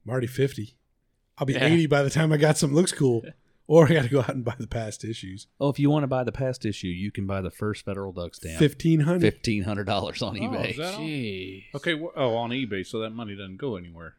I'm 0.04 0.10
already 0.10 0.26
fifty. 0.26 0.74
I'll 1.38 1.46
be 1.46 1.52
Yeah. 1.52 1.66
eighty 1.66 1.86
by 1.86 2.02
the 2.02 2.10
time 2.10 2.32
I 2.32 2.36
got 2.36 2.58
something 2.58 2.74
looks 2.74 2.90
cool, 2.90 3.22
or 3.68 3.84
I 3.86 3.92
got 3.94 4.02
to 4.02 4.08
go 4.08 4.18
out 4.18 4.30
and 4.30 4.44
buy 4.44 4.56
the 4.58 4.66
past 4.66 5.04
issues. 5.04 5.46
Oh, 5.60 5.68
if 5.68 5.78
you 5.78 5.88
want 5.88 6.02
to 6.02 6.08
buy 6.08 6.24
the 6.24 6.32
past 6.32 6.66
issue, 6.66 6.88
you 6.88 7.12
can 7.12 7.28
buy 7.28 7.42
the 7.42 7.50
first 7.52 7.84
federal 7.84 8.10
duck 8.12 8.34
stamp. 8.34 8.58
Fifteen 8.58 8.98
hundred. 9.00 9.20
Fifteen 9.20 9.62
hundred 9.62 9.84
dollars 9.84 10.20
on 10.20 10.36
Oh, 10.36 10.40
eBay. 10.40 10.70
is 10.72 10.76
that 10.78 10.94
all? 10.94 11.00
Jeez. 11.00 11.64
Okay. 11.76 11.94
Well, 11.94 12.10
oh, 12.16 12.34
on 12.34 12.50
eBay, 12.50 12.84
so 12.84 12.98
that 12.98 13.10
money 13.10 13.36
doesn't 13.36 13.58
go 13.58 13.76
anywhere. 13.76 14.14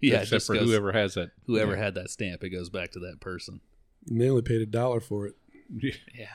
yeah, 0.00 0.14
it 0.14 0.22
except 0.22 0.30
just 0.30 0.46
for 0.46 0.54
goes- 0.54 0.64
whoever 0.70 0.92
has 0.92 1.12
that. 1.12 1.32
whoever 1.46 1.76
had 1.76 1.94
that 1.96 2.08
stamp, 2.08 2.42
it 2.42 2.48
goes 2.48 2.70
back 2.70 2.92
to 2.92 3.00
that 3.00 3.20
person. 3.20 3.60
And 4.08 4.18
they 4.18 4.30
only 4.30 4.40
paid 4.40 4.62
a 4.62 4.66
dollar 4.66 5.00
for 5.00 5.26
it. 5.26 5.34
Yeah. 5.68 5.92
Yeah. 6.14 6.26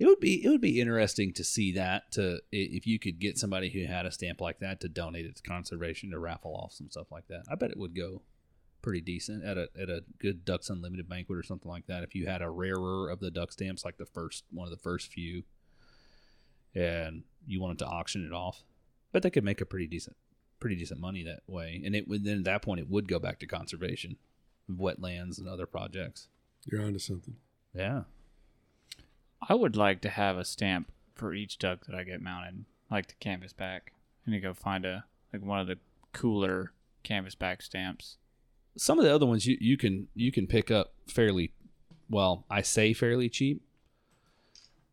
It 0.00 0.06
would 0.06 0.18
be 0.18 0.42
it 0.42 0.48
would 0.48 0.62
be 0.62 0.80
interesting 0.80 1.34
to 1.34 1.44
see 1.44 1.72
that 1.72 2.10
to 2.12 2.40
if 2.50 2.86
you 2.86 2.98
could 2.98 3.18
get 3.18 3.36
somebody 3.36 3.68
who 3.68 3.84
had 3.84 4.06
a 4.06 4.10
stamp 4.10 4.40
like 4.40 4.58
that 4.60 4.80
to 4.80 4.88
donate 4.88 5.26
it 5.26 5.36
to 5.36 5.42
conservation 5.42 6.10
to 6.10 6.18
raffle 6.18 6.56
off 6.56 6.72
some 6.72 6.88
stuff 6.88 7.12
like 7.12 7.28
that. 7.28 7.44
I 7.50 7.54
bet 7.54 7.70
it 7.70 7.76
would 7.76 7.94
go 7.94 8.22
pretty 8.80 9.02
decent 9.02 9.44
at 9.44 9.58
a 9.58 9.68
at 9.78 9.90
a 9.90 10.02
good 10.18 10.46
Ducks 10.46 10.70
Unlimited 10.70 11.06
banquet 11.06 11.38
or 11.38 11.42
something 11.42 11.70
like 11.70 11.86
that. 11.88 12.02
If 12.02 12.14
you 12.14 12.26
had 12.26 12.40
a 12.40 12.48
rarer 12.48 13.10
of 13.10 13.20
the 13.20 13.30
duck 13.30 13.52
stamps, 13.52 13.84
like 13.84 13.98
the 13.98 14.06
first 14.06 14.44
one 14.50 14.66
of 14.66 14.70
the 14.72 14.82
first 14.82 15.12
few, 15.12 15.42
and 16.74 17.24
you 17.46 17.60
wanted 17.60 17.80
to 17.80 17.86
auction 17.86 18.24
it 18.24 18.32
off, 18.32 18.64
but 19.12 19.22
they 19.22 19.28
could 19.28 19.44
make 19.44 19.60
a 19.60 19.66
pretty 19.66 19.86
decent 19.86 20.16
pretty 20.60 20.76
decent 20.76 20.98
money 21.00 21.22
that 21.24 21.42
way. 21.46 21.82
And 21.84 21.94
it 21.94 22.08
would 22.08 22.24
then 22.24 22.38
at 22.38 22.44
that 22.44 22.62
point 22.62 22.80
it 22.80 22.88
would 22.88 23.06
go 23.06 23.18
back 23.18 23.38
to 23.40 23.46
conservation, 23.46 24.16
wetlands 24.70 25.38
and 25.38 25.46
other 25.46 25.66
projects. 25.66 26.28
You're 26.64 26.82
onto 26.82 26.98
something. 26.98 27.36
Yeah. 27.74 28.04
I 29.48 29.54
would 29.54 29.76
like 29.76 30.00
to 30.02 30.10
have 30.10 30.36
a 30.36 30.44
stamp 30.44 30.90
for 31.14 31.34
each 31.34 31.58
duck 31.58 31.86
that 31.86 31.94
I 31.94 32.04
get 32.04 32.22
mounted, 32.22 32.64
like 32.90 33.08
the 33.08 33.14
canvas 33.20 33.52
back. 33.52 33.92
Need 34.26 34.36
to 34.36 34.40
go 34.40 34.54
find 34.54 34.84
a 34.84 35.04
like 35.32 35.42
one 35.42 35.60
of 35.60 35.66
the 35.66 35.78
cooler 36.12 36.72
canvas 37.02 37.34
back 37.34 37.62
stamps. 37.62 38.16
some 38.76 38.98
of 38.98 39.04
the 39.04 39.14
other 39.14 39.26
ones 39.26 39.46
you, 39.46 39.56
you 39.60 39.76
can 39.76 40.08
you 40.14 40.30
can 40.30 40.46
pick 40.46 40.70
up 40.70 40.92
fairly 41.08 41.52
well 42.08 42.44
i 42.50 42.60
say 42.62 42.92
fairly 42.92 43.28
cheap. 43.28 43.62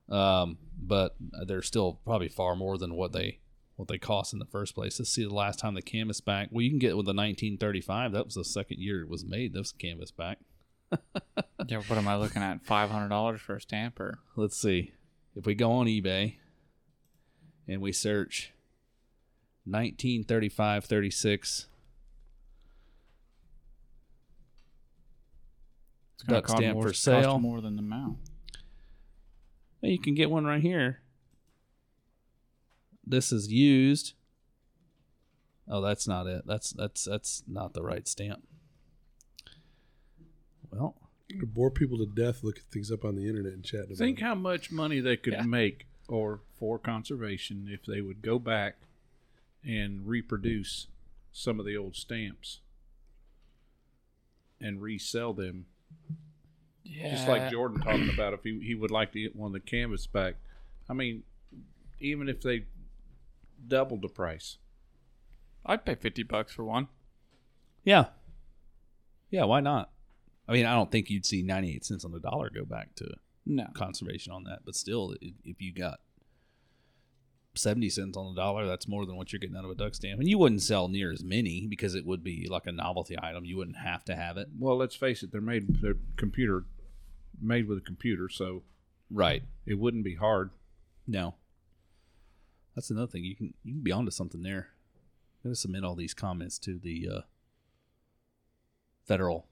Um 0.10 0.57
but 0.81 1.15
they're 1.45 1.62
still 1.62 1.99
probably 2.05 2.29
far 2.29 2.55
more 2.55 2.77
than 2.77 2.95
what 2.95 3.12
they 3.12 3.39
what 3.75 3.88
they 3.88 3.97
cost 3.97 4.33
in 4.33 4.39
the 4.39 4.45
first 4.45 4.73
place. 4.73 4.97
Let's 4.99 5.12
see 5.12 5.23
the 5.23 5.33
last 5.33 5.60
time 5.60 5.73
the 5.75 5.81
canvas 5.81 6.21
back 6.21 6.49
well 6.51 6.62
you 6.62 6.69
can 6.69 6.79
get 6.79 6.97
with 6.97 7.05
the 7.05 7.13
1935 7.13 8.13
that 8.13 8.25
was 8.25 8.36
the 8.36 8.45
second 8.45 8.79
year 8.79 9.01
it 9.01 9.10
was 9.10 9.25
made. 9.25 9.53
Was 9.53 9.71
canvas 9.71 10.12
back 10.12 10.39
Yeah, 11.67 11.82
what 11.88 11.97
am 11.97 12.08
I 12.08 12.15
looking 12.15 12.41
at? 12.41 12.65
Five 12.65 12.89
hundred 12.89 13.10
dollars 13.10 13.41
for 13.41 13.56
a 13.56 13.62
stamp, 13.62 14.00
or 14.00 14.19
let's 14.36 14.56
see 14.58 14.93
if 15.36 15.45
we 15.45 15.54
go 15.54 15.71
on 15.71 15.88
ebay 15.88 16.36
and 17.67 17.82
we 17.82 17.91
search 17.91 18.54
1935 19.65 20.86
36 20.86 21.67
it's 26.15 26.23
Duck 26.23 26.47
stamp 26.47 26.73
more, 26.76 26.84
for 26.84 26.89
cost 26.89 27.04
sale. 27.04 27.38
more 27.38 27.62
than 27.62 27.76
the 27.76 27.82
mount. 27.82 28.17
Well, 29.82 29.91
you 29.91 30.00
can 30.00 30.15
get 30.15 30.32
one 30.32 30.45
right 30.45 30.62
here. 30.62 31.02
This 33.06 33.32
is 33.32 33.52
used. 33.52 34.13
Oh, 35.69 35.82
that's 35.82 36.08
not 36.08 36.26
it. 36.28 36.43
That's 36.47 36.71
that's 36.71 37.04
that's 37.04 37.43
not 37.47 37.73
the 37.73 37.84
right 37.84 38.08
stamp. 38.08 38.47
Well, 40.71 40.95
To 41.30 41.45
bore 41.45 41.71
people 41.71 41.97
to 41.99 42.06
death 42.06 42.43
looking 42.43 42.63
things 42.71 42.91
up 42.91 43.03
on 43.06 43.15
the 43.15 43.27
internet 43.27 43.53
and 43.53 43.63
chatting 43.63 43.88
about 43.88 43.97
Think 43.97 44.19
it. 44.19 44.23
how 44.23 44.36
much 44.36 44.71
money 44.71 44.99
they 44.99 45.17
could 45.17 45.34
Yeah. 45.34 45.43
make 45.43 45.86
or 46.08 46.41
for 46.58 46.80
conservation 46.80 47.67
if 47.69 47.86
they 47.86 48.01
would 48.01 48.21
go 48.21 48.39
back 48.39 48.75
and 49.63 50.08
reproduce 50.08 50.88
some 51.34 51.60
of 51.60 51.65
the 51.65 51.75
old 51.75 51.95
stamps 51.95 52.62
and 54.62 54.82
resell 54.82 55.34
them. 55.34 55.65
Yeah, 56.84 57.12
Just 57.12 57.27
like 57.27 57.51
Jordan 57.51 57.82
talking 57.82 58.10
about 58.10 58.34
if 58.34 58.43
he, 58.43 58.60
he 58.62 58.73
would 58.73 58.91
like 58.91 59.12
to 59.12 59.21
get 59.21 59.36
one 59.36 59.47
of 59.47 59.53
the 59.53 59.60
canvas 59.60 60.08
back. 60.08 60.36
I 60.89 60.93
mean, 60.93 61.23
even 61.99 62.30
if 62.30 62.41
they 62.41 62.65
doubled 63.67 64.01
the 64.01 64.08
price. 64.08 64.58
I'd 65.65 65.84
pay 65.84 65.95
fifty 65.95 66.23
bucks 66.23 66.53
for 66.53 66.63
one. 66.63 66.88
Yeah. 67.84 68.06
Yeah, 69.30 69.43
why 69.43 69.60
not? 69.60 69.91
I 70.47 70.53
mean, 70.53 70.65
I 70.65 70.73
don't 70.73 70.91
think 70.91 71.10
you'd 71.10 71.25
see 71.25 71.41
98 71.43 71.83
cents 71.86 72.05
on 72.05 72.12
the 72.12 72.19
dollar 72.19 72.49
go 72.49 72.63
back 72.65 72.95
to 72.95 73.13
No. 73.45 73.67
conservation 73.73 74.31
on 74.31 74.43
that, 74.45 74.60
but 74.65 74.75
still, 74.75 75.15
if 75.21 75.62
you 75.62 75.73
got 75.73 75.99
70 77.55 77.89
cents 77.89 78.15
on 78.17 78.33
the 78.33 78.39
dollar, 78.39 78.67
that's 78.67 78.88
more 78.88 79.05
than 79.05 79.15
what 79.17 79.33
you're 79.33 79.39
getting 79.39 79.57
out 79.57 79.65
of 79.65 79.71
a 79.71 79.75
duck 79.75 79.95
stamp. 79.95 80.19
And 80.19 80.29
you 80.29 80.38
wouldn't 80.38 80.62
sell 80.62 80.88
near 80.88 81.12
as 81.12 81.23
many 81.23 81.65
because 81.67 81.95
it 81.95 82.05
would 82.05 82.23
be 82.23 82.47
like 82.49 82.67
a 82.67 82.71
novelty 82.71 83.17
item. 83.21 83.45
You 83.45 83.57
wouldn't 83.57 83.77
have 83.77 84.05
to 84.05 84.15
have 84.15 84.38
it. 84.38 84.47
Well, 84.57 84.77
let's 84.77 84.95
face 84.95 85.23
it, 85.23 85.31
they're 85.31 85.41
made 85.41 85.81
they're 85.81 85.97
computer 86.17 86.65
made 87.41 87.67
with 87.67 87.77
a 87.79 87.81
computer, 87.81 88.29
so 88.29 88.63
Right. 89.10 89.43
it 89.65 89.75
wouldn't 89.75 90.03
be 90.03 90.15
hard. 90.15 90.51
No. 91.07 91.36
That's 92.75 92.91
another 92.91 93.07
thing. 93.12 93.23
You 93.23 93.36
can 93.36 93.53
you 93.63 93.73
can 93.73 93.81
be 93.83 93.91
onto 93.91 94.12
something 94.12 94.43
there. 94.43 94.69
I'm 95.43 95.49
gonna 95.49 95.55
submit 95.55 95.83
all 95.83 95.95
these 95.95 96.13
comments 96.13 96.60
to 96.60 96.77
the 96.77 97.10
uh, 97.10 97.21
federal 99.05 99.47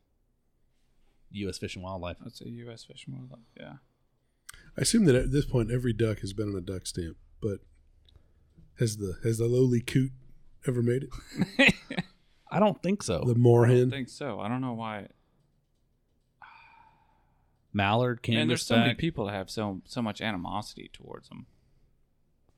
U.S. 1.39 1.57
Fish 1.57 1.75
and 1.75 1.83
Wildlife. 1.83 2.17
That's 2.23 2.41
a 2.41 2.49
U.S. 2.49 2.83
Fish 2.83 3.05
and 3.07 3.15
Wildlife. 3.17 3.45
Yeah. 3.59 3.73
I 4.77 4.81
assume 4.81 5.05
that 5.05 5.15
at 5.15 5.31
this 5.31 5.45
point 5.45 5.71
every 5.71 5.93
duck 5.93 6.19
has 6.19 6.33
been 6.33 6.49
on 6.49 6.55
a 6.55 6.61
duck 6.61 6.85
stamp, 6.85 7.17
but 7.41 7.59
has 8.79 8.97
the 8.97 9.17
has 9.23 9.37
the 9.37 9.45
lowly 9.45 9.81
coot 9.81 10.11
ever 10.67 10.81
made 10.81 11.07
it? 11.37 11.73
I 12.51 12.59
don't 12.59 12.81
think 12.81 13.03
so. 13.03 13.23
The 13.25 13.35
moorhen. 13.35 13.71
I 13.71 13.79
don't 13.79 13.89
think 13.89 14.09
so. 14.09 14.39
I 14.39 14.47
don't 14.47 14.61
know 14.61 14.73
why. 14.73 15.07
Mallard, 17.73 18.25
Man, 18.27 18.47
there's 18.47 18.65
so 18.65 18.77
many 18.77 18.95
people 18.95 19.25
that 19.25 19.33
have 19.33 19.49
so 19.49 19.81
so 19.85 20.01
much 20.01 20.21
animosity 20.21 20.89
towards 20.93 21.29
them 21.29 21.45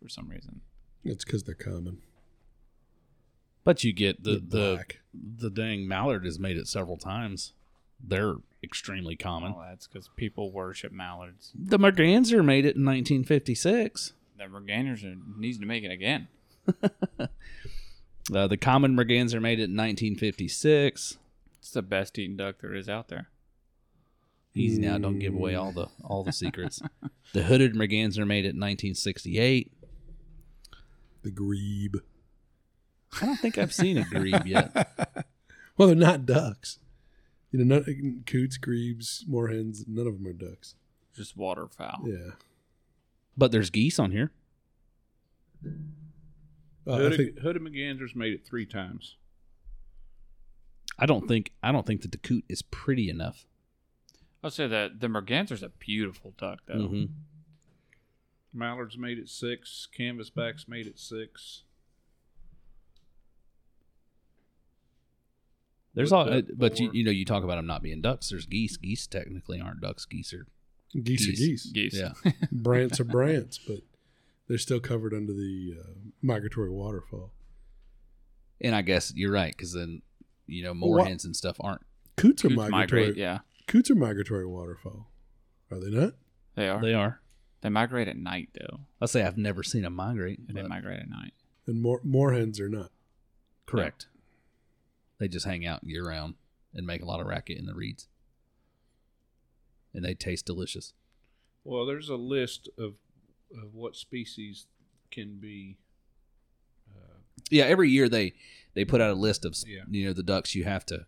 for 0.02 0.10
some 0.10 0.30
reason. 0.30 0.62
It's 1.04 1.24
because 1.24 1.44
they're 1.44 1.56
common. 1.56 2.00
But 3.64 3.84
you 3.84 3.94
get 3.94 4.24
the 4.24 4.42
They're 4.44 4.78
the 4.78 4.84
the 5.14 5.50
dang 5.50 5.88
mallard 5.88 6.26
has 6.26 6.40
made 6.40 6.58
it 6.58 6.68
several 6.68 6.98
times. 6.98 7.54
They're 8.02 8.36
extremely 8.64 9.16
common. 9.16 9.54
Oh, 9.56 9.64
that's 9.68 9.88
because 9.88 10.10
people 10.16 10.52
worship 10.52 10.92
mallards. 10.92 11.52
The 11.56 11.80
merganser 11.80 12.44
made 12.44 12.66
it 12.66 12.76
in 12.76 12.86
1956. 12.86 14.14
The 14.38 14.44
Mergansers 14.44 15.04
are, 15.04 15.18
needs 15.40 15.58
to 15.58 15.66
make 15.66 15.84
it 15.84 15.92
again. 15.92 16.28
Uh, 18.34 18.48
the 18.48 18.58
common 18.58 18.94
merganser 18.94 19.40
made 19.40 19.60
it 19.60 19.70
in 19.70 19.78
1956. 19.78 21.18
It's 21.60 21.72
the 21.72 21.82
best 21.82 22.20
eating 22.20 22.38
duck 22.38 22.60
there 22.60 22.74
is 22.74 22.90
out 22.90 23.08
there. 23.08 23.30
Easy 24.54 24.82
now, 24.82 24.98
don't 24.98 25.20
give 25.20 25.34
away 25.34 25.56
all 25.56 25.72
the 25.72 25.88
all 26.04 26.24
the 26.24 26.34
secrets. 26.34 26.82
the 27.34 27.44
hooded 27.44 27.74
merganser 27.74 28.26
made 28.26 28.44
it 28.44 28.56
in 28.56 28.60
1968. 28.60 29.72
The 31.22 31.32
grebe. 31.32 31.98
I 33.22 33.26
don't 33.26 33.38
think 33.38 33.58
I've 33.58 33.74
seen 33.74 33.98
a 33.98 34.04
grebe 34.04 34.46
yet. 34.46 35.26
Well, 35.78 35.90
they're 35.90 35.96
not 35.96 36.26
ducks. 36.26 36.80
You 37.52 37.64
know, 37.64 37.76
none, 37.80 38.24
coots, 38.26 38.58
grebes, 38.58 39.26
moorhens. 39.30 39.88
None 39.88 40.06
of 40.08 40.14
them 40.22 40.28
are 40.28 40.34
ducks. 40.34 40.76
Just 41.16 41.38
waterfowl. 41.38 42.04
Yeah. 42.06 42.32
But 43.38 43.52
there's 43.52 43.70
geese 43.70 44.00
on 44.00 44.12
here. 44.12 44.32
Uh, 45.66 46.94
I 46.94 46.98
Hooded, 46.98 47.18
think 47.18 47.40
Hooded 47.40 47.62
Merganser's 47.62 48.16
made 48.16 48.34
it 48.34 48.46
three 48.46 48.66
times. 48.66 49.16
I 51.00 51.06
don't 51.06 51.28
think 51.28 51.52
I 51.62 51.72
don't 51.72 51.86
think 51.86 52.02
that 52.02 52.12
the 52.12 52.18
coot 52.18 52.44
is 52.50 52.62
pretty 52.62 53.10
enough. 53.10 53.46
I'll 54.44 54.50
say 54.52 54.68
that 54.68 55.00
the 55.00 55.10
Merganser's 55.10 55.64
a 55.64 55.70
beautiful 55.70 56.34
duck, 56.38 56.62
though. 56.68 56.88
Mhm. 56.88 57.10
Mallards 58.54 58.98
made 58.98 59.20
it 59.20 59.30
six. 59.30 59.88
Canvasbacks 59.98 60.68
made 60.68 60.88
it 60.88 60.98
six. 61.00 61.64
There's 65.98 66.12
With 66.12 66.18
all, 66.18 66.26
the 66.26 66.38
uh, 66.38 66.42
but 66.56 66.80
you, 66.80 66.92
you 66.94 67.04
know, 67.04 67.12
you 67.12 67.26
talk 67.26 67.44
about 67.44 67.56
them 67.56 67.66
not 67.66 67.82
being 67.82 68.02
ducks. 68.02 68.30
There's 68.30 68.46
geese. 68.46 68.78
Geese 68.78 69.08
technically 69.08 69.60
aren't 69.60 69.82
ducks. 69.82 70.06
Geese 70.06 70.32
are 70.34 70.46
geese, 70.94 71.26
Geese. 71.26 71.28
are 71.28 71.32
geese. 71.32 71.72
Geese. 71.74 72.00
yeah. 72.00 72.32
Brants 72.54 73.00
are 73.00 73.06
brants, 73.06 73.58
but 73.68 73.80
they're 74.48 74.58
still 74.60 74.80
covered 74.80 75.14
under 75.14 75.34
the 75.34 75.74
uh, 75.80 75.90
migratory 76.22 76.70
waterfowl. 76.70 77.32
And 78.62 78.76
I 78.76 78.82
guess 78.84 79.12
you're 79.16 79.32
right 79.32 79.52
because 79.56 79.74
then 79.74 80.02
you 80.46 80.64
know 80.64 80.74
Well, 80.80 80.92
what- 80.92 81.08
moorhens 81.08 81.26
and 81.26 81.36
stuff 81.36 81.58
aren't. 81.60 81.82
Coots 82.16 82.46
are 82.46 82.50
Coots 82.50 82.58
migratory. 82.58 83.02
migrate, 83.02 83.18
yeah. 83.18 83.40
Coots 83.68 83.92
are 83.92 83.96
migratory 83.96 84.46
waterfowl. 84.46 85.08
Are 85.72 85.80
they 85.80 85.90
not? 85.90 86.14
They 86.56 86.70
are. 86.70 86.82
They 86.82 86.94
are. 86.94 87.22
They 87.62 87.70
migrate 87.70 88.08
at 88.08 88.18
night, 88.18 88.50
though. 88.60 88.82
I'll 89.02 89.08
say 89.08 89.24
I've 89.24 89.38
never 89.38 89.62
seen 89.64 89.82
them 89.82 89.94
migrate. 89.96 90.40
They 90.48 90.62
migrate 90.62 91.00
at 91.00 91.10
night. 91.10 91.34
And 91.66 91.82
moor, 91.82 92.00
moorhens 92.06 92.60
are 92.60 92.70
not. 92.70 92.92
Correct. 93.66 94.08
They 95.20 95.28
just 95.28 95.46
hang 95.46 95.66
out 95.66 95.84
year 95.84 96.08
round 96.08 96.36
and 96.74 96.86
make 96.86 97.02
a 97.02 97.06
lot 97.06 97.20
of 97.20 97.28
racket 97.28 97.58
in 97.58 97.66
the 97.66 97.74
reeds. 97.74 98.08
And 99.94 100.04
they 100.06 100.14
taste 100.14 100.46
delicious. 100.46 100.94
Well, 101.64 101.86
there's 101.86 102.10
a 102.10 102.16
list 102.16 102.70
of 102.78 102.96
of 103.52 103.74
what 103.74 103.96
species 103.96 104.68
can 105.12 105.38
be. 105.40 105.78
Uh, 106.94 107.20
Yeah, 107.50 107.64
every 107.66 107.90
year 107.90 108.10
they 108.10 108.34
they 108.74 108.86
put 108.86 109.02
out 109.02 109.12
a 109.12 109.14
list 109.20 109.46
of 109.46 109.56
Yeah. 109.66 109.84
you 109.90 110.06
know 110.06 110.14
the 110.14 110.24
ducks 110.24 110.54
you 110.54 110.66
have 110.66 110.86
to 110.88 111.06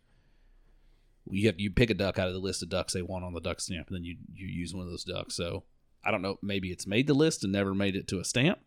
you 1.30 1.48
have 1.48 1.60
you 1.60 1.70
pick 1.70 1.90
a 1.90 1.94
duck 1.94 2.18
out 2.18 2.28
of 2.28 2.34
the 2.34 2.40
list 2.40 2.64
of 2.64 2.70
ducks 2.70 2.94
they 2.94 3.02
want 3.04 3.24
on 3.26 3.34
the 3.34 3.42
duck 3.42 3.60
stamp 3.62 3.88
and 3.90 3.96
then 3.98 4.04
you 4.04 4.18
you 4.34 4.48
use 4.48 4.74
one 4.74 4.86
of 4.86 4.90
those 4.92 5.04
ducks. 5.04 5.36
So 5.36 5.64
I 6.04 6.12
don't 6.12 6.22
know, 6.22 6.40
maybe 6.42 6.72
it's 6.72 6.88
made 6.88 7.08
the 7.08 7.14
list 7.14 7.44
and 7.44 7.52
never 7.54 7.76
made 7.76 7.96
it 7.96 8.08
to 8.08 8.20
a 8.20 8.26
stamp 8.26 8.60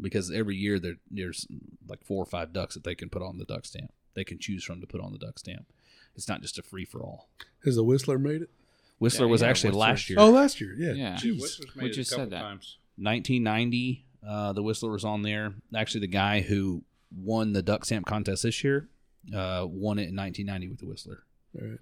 because 0.00 0.30
every 0.30 0.54
year 0.56 0.78
there 0.78 0.96
there's 1.10 1.46
like 1.88 2.04
four 2.04 2.22
or 2.22 2.26
five 2.26 2.52
ducks 2.52 2.74
that 2.74 2.84
they 2.84 2.94
can 2.94 3.08
put 3.08 3.22
on 3.22 3.38
the 3.38 3.44
duck 3.46 3.64
stamp. 3.64 3.90
They 4.18 4.24
can 4.24 4.38
choose 4.38 4.64
from 4.64 4.80
to 4.80 4.86
put 4.88 5.00
on 5.00 5.12
the 5.12 5.18
duck 5.18 5.38
stamp. 5.38 5.72
It's 6.16 6.28
not 6.28 6.42
just 6.42 6.58
a 6.58 6.62
free 6.62 6.84
for 6.84 7.00
all. 7.02 7.28
Has 7.64 7.76
the 7.76 7.84
Whistler 7.84 8.18
made 8.18 8.42
it? 8.42 8.50
Whistler 8.98 9.26
Yeah, 9.26 9.30
was 9.30 9.42
yeah, 9.42 9.48
actually 9.48 9.70
Whistler's- 9.70 9.88
last 9.88 10.10
year. 10.10 10.18
Oh, 10.20 10.30
last 10.30 10.60
year. 10.60 10.74
Yeah. 10.76 10.88
Yeah. 10.88 10.94
yeah, 10.94 11.16
Jeez. 11.16 11.40
Whistler's 11.40 11.74
We 11.76 11.82
made 11.82 11.90
it 11.92 11.94
just 11.94 12.10
a 12.10 12.14
couple 12.16 12.24
said 12.26 12.30
that. 12.32 12.40
times. 12.40 12.78
1990, 12.96 14.04
uh, 14.26 14.52
the 14.52 14.62
Whistler 14.64 14.90
was 14.90 15.04
on 15.04 15.22
there. 15.22 15.54
Actually, 15.74 16.00
the 16.00 16.08
guy 16.08 16.40
who 16.40 16.82
won 17.16 17.52
the 17.52 17.62
duck 17.62 17.84
stamp 17.84 18.06
contest 18.06 18.42
this 18.42 18.64
year 18.64 18.88
uh, 19.32 19.64
won 19.68 19.98
it 20.00 20.08
in 20.08 20.16
1990 20.16 20.68
with 20.68 20.78
the 20.80 20.86
Whistler. 20.86 21.22
All 21.60 21.68
right. 21.68 21.78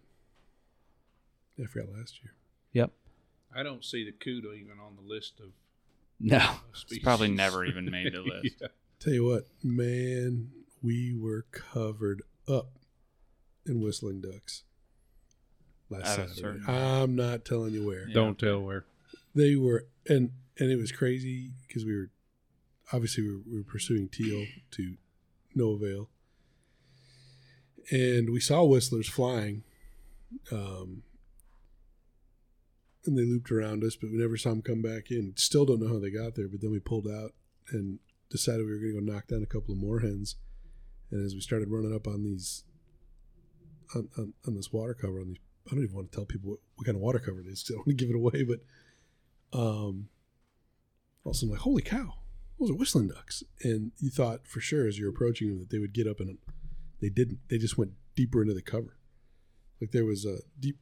Yeah, 1.56 1.64
I 1.64 1.68
forgot 1.68 1.88
last 1.96 2.20
year. 2.22 2.34
Yep. 2.74 2.92
I 3.54 3.62
don't 3.62 3.82
see 3.84 4.04
the 4.04 4.12
coot 4.12 4.44
even 4.44 4.78
on 4.78 4.96
the 4.96 5.08
list 5.08 5.40
of 5.40 5.52
No. 6.20 6.36
of 6.36 6.60
It's 6.90 6.98
probably 6.98 7.28
never 7.30 7.64
even 7.64 7.90
made 7.90 8.12
the 8.12 8.20
list. 8.20 8.56
Yeah. 8.60 8.68
Tell 9.00 9.12
you 9.14 9.24
what, 9.24 9.46
man, 9.62 10.50
we 10.86 11.12
were 11.18 11.44
covered 11.50 12.22
up 12.48 12.78
in 13.66 13.80
whistling 13.80 14.20
ducks 14.20 14.62
last 15.90 16.18
At 16.18 16.30
Saturday. 16.30 16.60
I'm 16.68 17.16
not 17.16 17.44
telling 17.44 17.72
you 17.72 17.84
where. 17.84 18.06
Yeah. 18.06 18.14
Don't 18.14 18.38
tell 18.38 18.60
where. 18.60 18.84
They 19.34 19.56
were, 19.56 19.86
and 20.08 20.30
and 20.58 20.70
it 20.70 20.76
was 20.76 20.92
crazy 20.92 21.50
because 21.66 21.84
we 21.84 21.94
were 21.96 22.10
obviously 22.92 23.24
we 23.24 23.30
were, 23.30 23.42
we 23.50 23.58
were 23.58 23.64
pursuing 23.64 24.08
teal 24.08 24.46
to 24.72 24.94
no 25.56 25.70
avail, 25.70 26.08
and 27.90 28.30
we 28.30 28.38
saw 28.38 28.62
whistlers 28.62 29.08
flying, 29.08 29.64
um, 30.52 31.02
and 33.04 33.18
they 33.18 33.24
looped 33.24 33.50
around 33.50 33.82
us, 33.82 33.96
but 33.96 34.10
we 34.10 34.18
never 34.18 34.36
saw 34.36 34.50
them 34.50 34.62
come 34.62 34.82
back 34.82 35.10
in. 35.10 35.32
Still 35.36 35.66
don't 35.66 35.80
know 35.80 35.88
how 35.88 35.98
they 35.98 36.10
got 36.10 36.36
there, 36.36 36.48
but 36.48 36.60
then 36.60 36.70
we 36.70 36.78
pulled 36.78 37.08
out 37.08 37.32
and 37.72 37.98
decided 38.30 38.66
we 38.66 38.72
were 38.72 38.78
going 38.78 38.94
to 38.94 39.00
go 39.00 39.12
knock 39.12 39.26
down 39.26 39.42
a 39.42 39.46
couple 39.46 39.74
of 39.74 39.80
more 39.80 40.00
hens, 40.00 40.36
and 41.10 41.24
as 41.24 41.34
we 41.34 41.40
started 41.40 41.68
running 41.70 41.94
up 41.94 42.06
on 42.06 42.22
these. 42.24 42.64
On, 43.94 44.08
on, 44.18 44.32
on 44.48 44.56
this 44.56 44.72
water 44.72 44.94
cover 44.94 45.20
on 45.20 45.28
these 45.28 45.36
I 45.70 45.74
don't 45.74 45.84
even 45.84 45.94
want 45.94 46.10
to 46.10 46.16
tell 46.16 46.24
people 46.26 46.50
what, 46.50 46.58
what 46.74 46.86
kind 46.86 46.96
of 46.96 47.02
water 47.02 47.20
cover 47.20 47.40
it 47.40 47.46
is. 47.46 47.64
I 47.68 47.74
don't 47.74 47.86
want 47.86 47.96
to 47.98 48.04
give 48.04 48.10
it 48.10 48.16
away, 48.16 48.42
but 48.42 48.60
um, 49.56 50.08
all 51.24 51.30
of 51.30 51.32
a 51.32 51.34
sudden, 51.34 51.50
like, 51.50 51.60
holy 51.60 51.82
cow, 51.82 52.14
those 52.58 52.70
are 52.70 52.74
whistling 52.74 53.08
ducks. 53.08 53.42
And 53.62 53.92
you 53.98 54.10
thought 54.10 54.46
for 54.46 54.60
sure 54.60 54.86
as 54.88 54.98
you're 54.98 55.08
approaching 55.10 55.48
them 55.48 55.58
that 55.60 55.70
they 55.70 55.78
would 55.78 55.92
get 55.92 56.06
up 56.08 56.18
and 56.20 56.38
they 57.00 57.08
didn't. 57.08 57.38
They 57.48 57.58
just 57.58 57.78
went 57.78 57.92
deeper 58.16 58.42
into 58.42 58.54
the 58.54 58.62
cover. 58.62 58.96
Like 59.80 59.92
there 59.92 60.04
was 60.04 60.24
a 60.24 60.38
deep, 60.58 60.78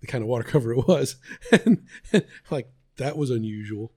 the 0.00 0.06
kind 0.06 0.22
of 0.22 0.28
water 0.28 0.44
cover 0.48 0.72
it 0.72 0.86
was. 0.86 1.16
and, 1.50 1.86
and 2.12 2.24
like 2.50 2.70
that 2.98 3.16
was 3.16 3.30
unusual. 3.30 3.92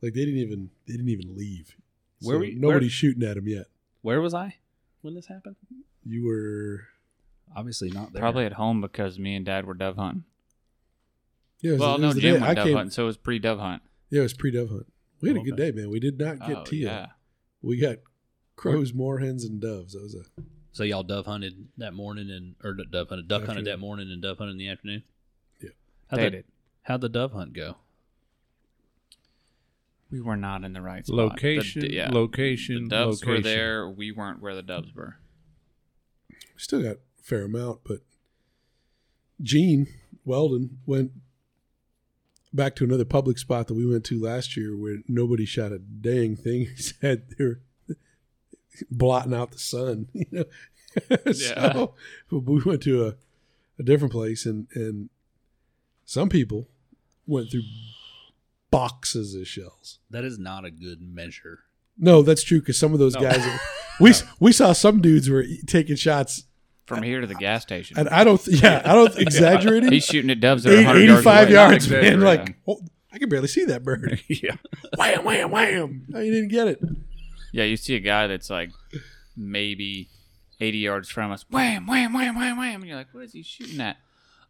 Like 0.00 0.14
they 0.14 0.24
didn't 0.24 0.40
even, 0.40 0.70
they 0.86 0.94
didn't 0.94 1.08
even 1.10 1.36
leave. 1.36 1.76
Where 2.20 2.36
So 2.36 2.40
we- 2.40 2.54
nobody's 2.54 2.82
where- 2.82 2.90
shooting 2.90 3.22
at 3.28 3.34
them 3.34 3.48
yet. 3.48 3.66
Where 4.02 4.20
was 4.20 4.34
I 4.34 4.56
when 5.00 5.14
this 5.14 5.26
happened? 5.26 5.56
You 6.04 6.26
were, 6.26 6.80
Obviously 7.56 7.90
not 7.90 8.12
there. 8.12 8.20
Probably 8.20 8.44
at 8.46 8.54
home 8.54 8.80
because 8.80 9.18
me 9.18 9.34
and 9.36 9.44
Dad 9.46 9.66
were 9.66 9.74
dove 9.74 9.96
hunting. 9.96 10.24
yeah, 11.60 11.70
it 11.70 11.72
was, 11.74 11.80
well, 11.80 11.94
it 11.96 12.00
no, 12.00 12.06
was 12.08 12.14
the 12.16 12.20
Jim 12.22 12.34
day 12.34 12.40
went 12.40 12.50
I 12.50 12.54
dove 12.54 12.66
came, 12.66 12.76
hunting, 12.76 12.90
so 12.90 13.02
it 13.04 13.06
was 13.06 13.16
pre 13.16 13.38
dove 13.38 13.58
hunt. 13.58 13.82
yeah, 14.10 14.20
it 14.20 14.22
was 14.24 14.34
pre 14.34 14.50
dove 14.50 14.70
hunt. 14.70 14.86
We 15.20 15.28
had 15.28 15.36
a 15.36 15.40
oh, 15.40 15.44
good 15.44 15.52
Okay. 15.54 15.70
day, 15.70 15.76
man. 15.80 15.90
We 15.90 16.00
did 16.00 16.18
not 16.18 16.40
get 16.40 16.56
Oh, 16.56 16.64
teal. 16.64 16.88
yeah. 16.90 17.06
We 17.62 17.76
got 17.78 17.98
crows, 18.56 18.92
moorhens, 18.92 19.44
and 19.44 19.60
doves. 19.60 19.92
That 19.92 20.02
was 20.02 20.14
a 20.16 20.24
So 20.72 20.82
y'all 20.82 21.02
dove 21.04 21.26
hunted 21.26 21.68
that 21.76 21.94
morning 21.94 22.28
and 22.30 22.56
or 22.64 22.74
dove 22.74 23.08
hunted 23.10 23.28
duck 23.28 23.44
hunted 23.44 23.66
that 23.66 23.78
morning 23.78 24.10
and 24.10 24.20
dove 24.22 24.38
hunted 24.38 24.52
in 24.52 24.58
the 24.58 24.68
afternoon. 24.68 25.04
Yeah. 25.62 25.70
How'd 26.08 26.20
They 26.20 26.30
did. 26.30 26.44
how'd 26.82 27.00
the 27.02 27.08
dove 27.08 27.32
hunt 27.32 27.52
go? 27.52 27.76
We 30.12 30.20
were 30.20 30.36
not 30.36 30.62
in 30.62 30.74
the 30.74 30.82
right 30.82 31.04
spot. 31.06 31.16
Location, 31.16 31.80
The, 31.82 31.92
yeah. 31.94 32.10
location, 32.12 32.84
the 32.84 32.90
doves 32.90 33.22
location. 33.22 33.34
were 33.34 33.40
there. 33.48 33.88
We 33.88 34.12
weren't 34.12 34.40
where 34.42 34.54
the 34.54 34.62
doves 34.62 34.94
were. 34.94 35.16
still 36.56 36.82
got 36.82 36.96
a 36.96 36.98
fair 37.22 37.44
amount, 37.44 37.80
but 37.84 38.00
Gene 39.40 39.86
Weldon 40.24 40.78
went 40.86 41.12
back 42.52 42.76
to 42.76 42.84
another 42.84 43.06
public 43.06 43.38
spot 43.38 43.66
that 43.68 43.74
we 43.74 43.86
went 43.86 44.04
to 44.04 44.20
last 44.22 44.54
year 44.56 44.76
where 44.76 44.98
nobody 45.08 45.46
shot 45.46 45.72
a 45.72 45.78
dang 45.78 46.36
thing. 46.36 46.66
He 46.76 46.82
said 46.82 47.24
they're 47.38 47.60
blotting 48.90 49.32
out 49.34 49.52
the 49.52 49.58
sun, 49.58 50.08
you 50.12 50.26
know. 50.30 50.44
so 51.32 51.94
we 52.30 52.60
went 52.62 52.82
to 52.82 53.06
a, 53.06 53.14
a 53.78 53.82
different 53.82 54.12
place 54.12 54.44
and 54.44 54.66
and 54.74 55.08
some 56.04 56.28
people 56.28 56.68
went 57.26 57.50
through 57.50 57.62
boxes 58.72 59.34
of 59.36 59.46
shells. 59.46 60.00
That 60.10 60.24
is 60.24 60.38
not 60.40 60.64
a 60.64 60.70
good 60.72 61.00
measure. 61.00 61.60
No, 61.96 62.22
that's 62.22 62.42
true 62.42 62.58
because 62.58 62.76
some 62.78 62.92
of 62.92 62.98
those 62.98 63.14
No. 63.14 63.20
guys 63.20 63.46
we 64.00 64.12
we 64.40 64.50
saw 64.52 64.72
some 64.72 65.00
dudes 65.00 65.28
were 65.30 65.44
taking 65.66 65.94
shots 65.94 66.44
From 66.86 67.02
here 67.04 67.20
to 67.20 67.26
the 67.28 67.34
gas 67.36 67.62
station. 67.62 67.96
and 67.98 68.08
I 68.08 68.24
don't 68.24 68.44
yeah, 68.48 68.82
I 68.84 68.94
don't 68.94 69.16
exaggerating. 69.26 69.92
He's 69.92 70.06
shooting 70.06 70.30
at 70.30 70.40
doves 70.40 70.64
that 70.64 70.72
are 70.72 70.78
Eight- 70.78 70.86
100 70.86 71.02
85 71.18 71.42
away. 71.46 71.52
yards, 71.52 71.88
man. 71.88 71.98
exaggerating. 72.00 72.20
Like, 72.24 72.56
oh, 72.66 72.80
I 73.12 73.18
can 73.18 73.28
barely 73.28 73.46
see 73.48 73.64
that 73.66 73.84
bird. 73.84 74.20
yeah. 74.28 74.56
wham, 74.96 75.22
wham, 75.24 75.50
wham. 75.50 76.06
No, 76.08 76.18
you 76.20 76.32
didn't 76.32 76.48
get 76.48 76.66
it. 76.66 76.80
Yeah, 77.52 77.64
you 77.64 77.76
see 77.76 77.94
a 77.94 78.00
guy 78.00 78.26
that's 78.26 78.48
like 78.48 78.70
maybe 79.36 80.08
80 80.60 80.78
yards 80.78 81.08
from 81.10 81.30
us. 81.30 81.44
Wham, 81.50 81.86
wham, 81.86 82.14
wham, 82.14 82.34
wham, 82.36 82.56
wham. 82.56 82.80
And 82.80 82.84
you're 82.88 82.96
like, 82.96 83.12
what 83.12 83.24
is 83.24 83.32
he 83.34 83.42
shooting 83.42 83.80
at? 83.82 83.98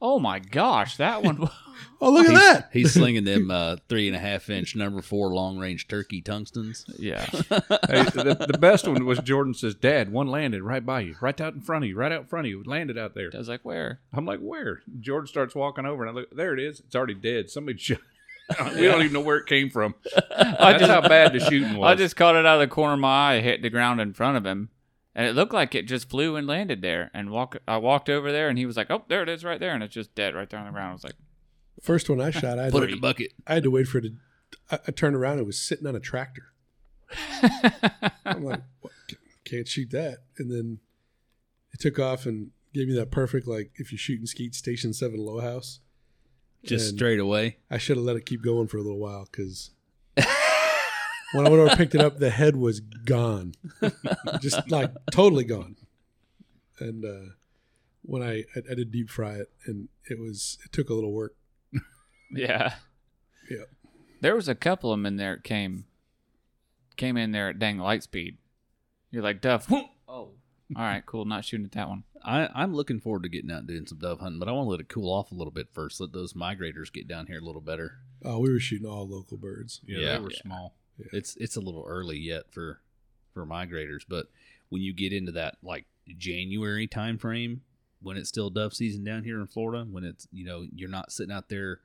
Oh 0.04 0.18
my 0.18 0.40
gosh, 0.40 0.96
that 0.98 1.22
one. 1.22 1.48
Oh, 2.04 2.10
look 2.10 2.26
at 2.26 2.30
He's, 2.32 2.40
that. 2.40 2.68
he's 2.72 2.92
slinging 2.94 3.22
them 3.22 3.48
uh, 3.50 3.76
three 3.88 4.08
and 4.08 4.16
a 4.16 4.18
half 4.18 4.50
inch 4.50 4.74
number 4.74 5.00
four 5.02 5.32
long 5.32 5.58
range 5.58 5.86
turkey 5.86 6.20
tungstens. 6.20 6.84
yeah. 6.98 7.24
Hey, 7.30 8.02
the, 8.02 8.46
the 8.52 8.58
best 8.58 8.88
one 8.88 9.04
was 9.06 9.20
Jordan 9.20 9.54
says, 9.54 9.76
Dad, 9.76 10.10
one 10.12 10.26
landed 10.26 10.62
right 10.62 10.84
by 10.84 11.00
you, 11.00 11.14
right 11.20 11.40
out 11.40 11.54
in 11.54 11.60
front 11.60 11.84
of 11.84 11.88
you, 11.88 11.96
right 11.96 12.10
out 12.10 12.22
in 12.22 12.26
front 12.26 12.46
of 12.46 12.50
you. 12.50 12.62
Landed 12.66 12.98
out 12.98 13.14
there. 13.14 13.30
I 13.32 13.38
was 13.38 13.48
like, 13.48 13.64
where? 13.64 14.00
I'm 14.12 14.24
like, 14.26 14.40
where? 14.40 14.80
Jordan 14.98 15.28
starts 15.28 15.54
walking 15.54 15.86
over, 15.86 16.04
and 16.04 16.10
I 16.10 16.20
look, 16.20 16.34
there 16.36 16.52
it 16.52 16.60
is. 16.60 16.80
It's 16.80 16.96
already 16.96 17.14
dead. 17.14 17.50
Somebody 17.50 17.78
shot. 17.78 17.98
we 18.74 18.82
don't 18.82 19.00
even 19.02 19.12
know 19.12 19.20
where 19.20 19.38
it 19.38 19.46
came 19.46 19.70
from. 19.70 19.94
I 20.36 20.72
That's 20.72 20.80
just, 20.80 20.90
how 20.92 21.08
bad 21.08 21.32
the 21.32 21.40
shooting 21.40 21.76
was. 21.76 21.88
I 21.88 21.94
just 21.94 22.16
caught 22.16 22.34
it 22.34 22.44
out 22.44 22.60
of 22.60 22.68
the 22.68 22.74
corner 22.74 22.94
of 22.94 23.00
my 23.00 23.34
eye, 23.36 23.40
hit 23.40 23.62
the 23.62 23.70
ground 23.70 24.00
in 24.00 24.12
front 24.12 24.36
of 24.36 24.44
him. 24.44 24.70
And 25.14 25.26
it 25.26 25.34
looked 25.34 25.52
like 25.52 25.74
it 25.74 25.86
just 25.86 26.08
flew 26.08 26.36
and 26.36 26.46
landed 26.46 26.80
there. 26.80 27.10
And 27.12 27.30
walk, 27.30 27.56
I 27.68 27.76
walked 27.76 28.08
over 28.08 28.32
there, 28.32 28.48
and 28.48 28.56
he 28.56 28.66
was 28.66 28.76
like, 28.76 28.90
"Oh, 28.90 29.04
there 29.08 29.22
it 29.22 29.28
is, 29.28 29.44
right 29.44 29.60
there," 29.60 29.74
and 29.74 29.82
it's 29.82 29.94
just 29.94 30.14
dead 30.14 30.34
right 30.34 30.48
there 30.48 30.58
on 30.58 30.66
the 30.66 30.72
ground. 30.72 30.90
I 30.90 30.92
was 30.94 31.04
like, 31.04 31.16
First 31.82 32.08
one 32.08 32.20
I 32.20 32.30
shot, 32.30 32.58
I 32.58 32.64
had, 32.64 32.72
Put 32.72 32.84
it 32.84 32.86
to, 32.86 32.92
in 32.92 32.98
a 32.98 33.00
bucket. 33.00 33.32
I 33.46 33.54
had 33.54 33.64
to 33.64 33.70
wait 33.70 33.88
for 33.88 33.98
it 33.98 34.02
to. 34.02 34.12
I, 34.70 34.78
I 34.88 34.90
turned 34.92 35.16
around. 35.16 35.40
It 35.40 35.46
was 35.46 35.58
sitting 35.58 35.86
on 35.86 35.96
a 35.96 36.00
tractor. 36.00 36.52
I'm 38.24 38.44
like, 38.44 38.62
what? 38.80 38.92
can't 39.44 39.66
shoot 39.66 39.90
that. 39.90 40.18
And 40.38 40.50
then 40.50 40.78
it 41.72 41.80
took 41.80 41.98
off 41.98 42.24
and 42.24 42.50
gave 42.72 42.88
me 42.88 42.94
that 42.94 43.10
perfect, 43.10 43.46
like, 43.46 43.72
if 43.76 43.90
you're 43.90 43.98
shooting 43.98 44.26
Skeet 44.26 44.54
Station 44.54 44.92
7 44.92 45.18
low 45.18 45.40
house. 45.40 45.80
Just 46.64 46.90
And 46.90 46.98
straight 46.98 47.18
away. 47.18 47.58
I 47.70 47.78
should 47.78 47.96
have 47.96 48.06
let 48.06 48.16
it 48.16 48.24
keep 48.24 48.42
going 48.42 48.68
for 48.68 48.76
a 48.76 48.82
little 48.82 49.00
while 49.00 49.26
because 49.30 49.70
when 51.32 51.46
I 51.46 51.50
went 51.50 51.60
over 51.60 51.68
and 51.70 51.78
picked 51.78 51.94
it 51.94 52.00
up, 52.00 52.18
the 52.18 52.30
head 52.30 52.56
was 52.56 52.80
gone, 52.80 53.54
just 54.40 54.70
like 54.70 54.90
totally 55.10 55.44
gone. 55.44 55.76
And 56.80 57.04
uh, 57.04 57.32
when 58.02 58.22
I, 58.22 58.44
I 58.56 58.62
I 58.70 58.74
did 58.74 58.90
deep 58.90 59.10
fry 59.10 59.34
it, 59.34 59.50
and 59.66 59.88
it 60.10 60.18
was 60.18 60.58
it 60.64 60.72
took 60.72 60.90
a 60.90 60.94
little 60.94 61.12
work. 61.12 61.34
"Yeah." 62.32 62.74
Yep. 63.50 63.68
There 64.20 64.34
was 64.36 64.48
a 64.48 64.54
couple 64.54 64.92
of 64.92 64.98
them 64.98 65.06
in 65.06 65.16
there. 65.16 65.34
that 65.36 65.44
Came, 65.44 65.84
came 66.96 67.16
in 67.16 67.32
there 67.32 67.48
at 67.48 67.58
dang 67.58 67.78
light 67.78 68.02
speed. 68.02 68.38
You're 69.10 69.22
like, 69.22 69.40
"Duff." 69.40 69.68
whoop. 69.70 69.86
Oh, 70.08 70.32
all 70.76 70.82
right, 70.82 71.04
cool. 71.04 71.24
Not 71.24 71.44
shooting 71.44 71.66
at 71.66 71.72
that 71.72 71.88
one. 71.88 72.04
I, 72.24 72.48
I'm 72.54 72.74
looking 72.74 73.00
forward 73.00 73.24
to 73.24 73.28
getting 73.28 73.50
out 73.50 73.58
and 73.60 73.68
doing 73.68 73.86
some 73.86 73.98
dove 73.98 74.20
hunting, 74.20 74.38
but 74.38 74.48
I 74.48 74.52
want 74.52 74.66
to 74.66 74.70
let 74.70 74.80
it 74.80 74.88
cool 74.88 75.12
off 75.12 75.32
a 75.32 75.34
little 75.34 75.50
bit 75.50 75.68
first. 75.72 76.00
Let 76.00 76.12
those 76.12 76.34
migrators 76.34 76.92
get 76.92 77.08
down 77.08 77.26
here 77.26 77.38
a 77.38 77.44
little 77.44 77.60
better. 77.60 77.98
Oh, 78.24 78.38
we 78.38 78.50
were 78.52 78.60
shooting 78.60 78.86
all 78.86 79.08
local 79.08 79.36
birds. 79.36 79.80
yeah, 79.86 79.98
Yeah. 79.98 80.12
they 80.18 80.20
were 80.24 80.30
Yeah. 80.30 80.42
small. 80.42 80.76
It's 81.12 81.36
it's 81.36 81.56
a 81.56 81.60
little 81.60 81.84
early 81.86 82.18
yet 82.18 82.50
for 82.50 82.80
for 83.34 83.46
migrators, 83.46 84.02
but 84.08 84.26
when 84.68 84.82
you 84.82 84.92
get 84.92 85.12
into 85.12 85.32
that 85.32 85.56
like 85.62 85.86
January 86.18 86.86
time 86.86 87.18
frame, 87.18 87.62
when 88.02 88.16
it's 88.16 88.28
still 88.28 88.50
dove 88.50 88.74
season 88.74 89.04
down 89.04 89.24
here 89.24 89.40
in 89.40 89.46
Florida, 89.46 89.84
when 89.90 90.04
it's 90.04 90.26
you 90.32 90.44
know 90.44 90.66
you're 90.74 90.88
not 90.90 91.12
sitting 91.12 91.32
out 91.34 91.48
there 91.48 91.80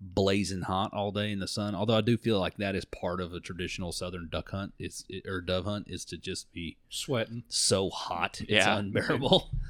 blazing 0.00 0.62
hot 0.62 0.92
all 0.94 1.10
day 1.10 1.32
in 1.32 1.40
the 1.40 1.48
sun. 1.48 1.74
Although 1.74 1.96
I 1.96 2.00
do 2.02 2.16
feel 2.16 2.38
like 2.38 2.56
that 2.58 2.76
is 2.76 2.84
part 2.84 3.20
of 3.20 3.32
a 3.32 3.40
traditional 3.40 3.90
southern 3.90 4.28
duck 4.30 4.50
hunt, 4.50 4.72
is 4.78 5.04
or 5.26 5.40
dove 5.40 5.64
hunt 5.64 5.86
is 5.88 6.04
to 6.06 6.16
just 6.16 6.52
be 6.52 6.76
Sweating. 6.88 7.42
so 7.48 7.90
hot, 7.90 8.40
it's 8.42 8.50
Yeah. 8.50 8.78
unbearable. 8.78 9.50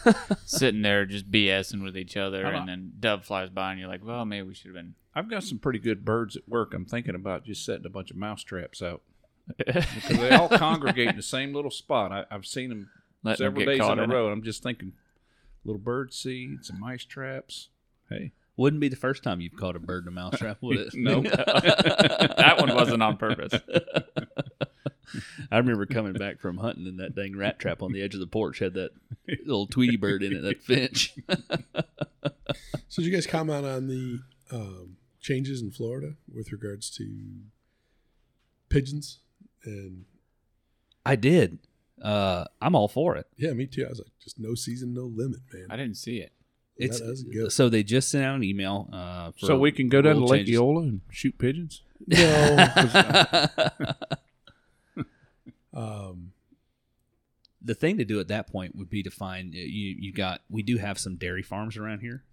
Sitting 0.46 0.82
there 0.82 1.04
just 1.06 1.30
BSing 1.30 1.82
with 1.82 1.96
each 1.96 2.16
other, 2.16 2.46
I'm 2.46 2.54
and 2.54 2.68
then 2.68 2.92
dove 3.00 3.24
flies 3.24 3.50
by, 3.50 3.70
and 3.72 3.80
you're 3.80 3.88
like, 3.88 4.04
"Well, 4.04 4.24
maybe 4.24 4.48
we 4.48 4.54
should 4.54 4.66
have 4.66 4.74
been." 4.74 4.94
I've 5.14 5.28
got 5.30 5.42
some 5.44 5.58
pretty 5.58 5.78
good 5.78 6.04
birds 6.04 6.36
at 6.36 6.48
work. 6.48 6.72
I'm 6.74 6.84
thinking 6.86 7.14
about 7.14 7.44
just 7.44 7.64
setting 7.64 7.84
a 7.86 7.90
bunch 7.90 8.10
of 8.10 8.16
mouse 8.16 8.42
traps 8.42 8.80
out 8.82 9.02
because 9.58 10.16
they 10.18 10.30
all 10.30 10.48
congregate 10.48 11.08
in 11.08 11.16
the 11.16 11.22
same 11.22 11.54
little 11.54 11.70
spot. 11.70 12.12
I, 12.12 12.24
I've 12.30 12.46
seen 12.46 12.70
them 12.70 12.90
Letting 13.22 13.44
several 13.44 13.64
get 13.66 13.72
days 13.78 13.88
in 13.88 13.98
a 13.98 14.02
in 14.04 14.10
it. 14.10 14.14
row. 14.14 14.28
I'm 14.28 14.42
just 14.42 14.62
thinking, 14.62 14.92
little 15.64 15.78
bird 15.80 16.12
seed, 16.14 16.64
some 16.64 16.80
mice 16.80 17.04
traps. 17.04 17.68
Hey, 18.08 18.32
Wouldn't 18.56 18.80
be 18.80 18.88
the 18.88 18.96
first 18.96 19.22
time 19.22 19.40
you've 19.40 19.56
caught 19.56 19.76
a 19.76 19.78
bird 19.80 20.04
in 20.04 20.08
a 20.08 20.10
mousetrap, 20.12 20.58
would 20.62 20.78
it? 20.78 20.88
No. 20.94 21.20
that 21.20 22.56
one 22.58 22.74
wasn't 22.74 23.02
on 23.02 23.16
purpose. 23.18 23.52
I 25.50 25.58
remember 25.58 25.86
coming 25.86 26.12
back 26.14 26.40
from 26.40 26.58
hunting 26.58 26.86
and 26.86 26.98
that 27.00 27.14
dang 27.14 27.36
rat 27.36 27.58
trap 27.58 27.82
on 27.82 27.92
the 27.92 28.02
edge 28.02 28.14
of 28.14 28.20
the 28.20 28.26
porch 28.26 28.58
had 28.60 28.74
that 28.74 28.90
little 29.44 29.66
Tweety 29.66 29.96
bird 29.96 30.22
in 30.22 30.32
it, 30.32 30.42
that 30.42 30.62
finch. 30.62 31.14
So, 32.88 33.02
did 33.02 33.06
you 33.06 33.12
guys 33.12 33.26
comment 33.26 33.64
on 33.66 33.88
the 33.88 34.20
um, 34.50 34.96
changes 35.20 35.62
in 35.62 35.70
Florida 35.70 36.14
with 36.32 36.52
regards 36.52 36.90
to 36.96 37.08
pigeons? 38.68 39.18
And 39.64 40.04
I 41.06 41.16
did. 41.16 41.58
Uh, 42.00 42.46
I'm 42.60 42.74
all 42.74 42.88
for 42.88 43.16
it. 43.16 43.26
yeah, 43.36 43.52
me 43.52 43.66
too. 43.66 43.84
I 43.86 43.88
was 43.88 43.98
like, 43.98 44.12
just 44.22 44.38
no 44.38 44.54
season, 44.54 44.92
no 44.92 45.02
limit, 45.04 45.40
man. 45.52 45.66
I 45.70 45.76
didn't 45.76 45.96
see 45.96 46.18
it. 46.18 46.32
It's 46.76 47.00
That 47.00 47.10
is 47.10 47.22
good. 47.22 47.52
so 47.52 47.68
they 47.68 47.82
just 47.82 48.10
sent 48.10 48.24
out 48.24 48.34
an 48.34 48.42
email. 48.42 48.88
Uh, 48.92 49.30
for 49.32 49.46
so 49.46 49.58
we 49.58 49.72
can 49.72 49.88
go 49.88 50.02
down 50.02 50.16
to 50.16 50.24
Lake 50.24 50.40
changes. 50.40 50.56
Eola 50.56 50.82
and 50.82 51.00
shoot 51.10 51.38
pigeons. 51.38 51.82
No. 52.06 52.16
um, 55.74 56.32
the 57.64 57.74
thing 57.74 57.98
to 57.98 58.04
do 58.04 58.18
at 58.20 58.28
that 58.28 58.50
point 58.50 58.74
would 58.76 58.90
be 58.90 59.02
to 59.02 59.10
find 59.10 59.54
uh, 59.54 59.58
you. 59.58 59.96
You 59.98 60.12
got 60.12 60.42
we 60.50 60.62
do 60.62 60.78
have 60.78 60.98
some 60.98 61.16
dairy 61.16 61.42
farms 61.42 61.76
around 61.76 62.00
here 62.00 62.24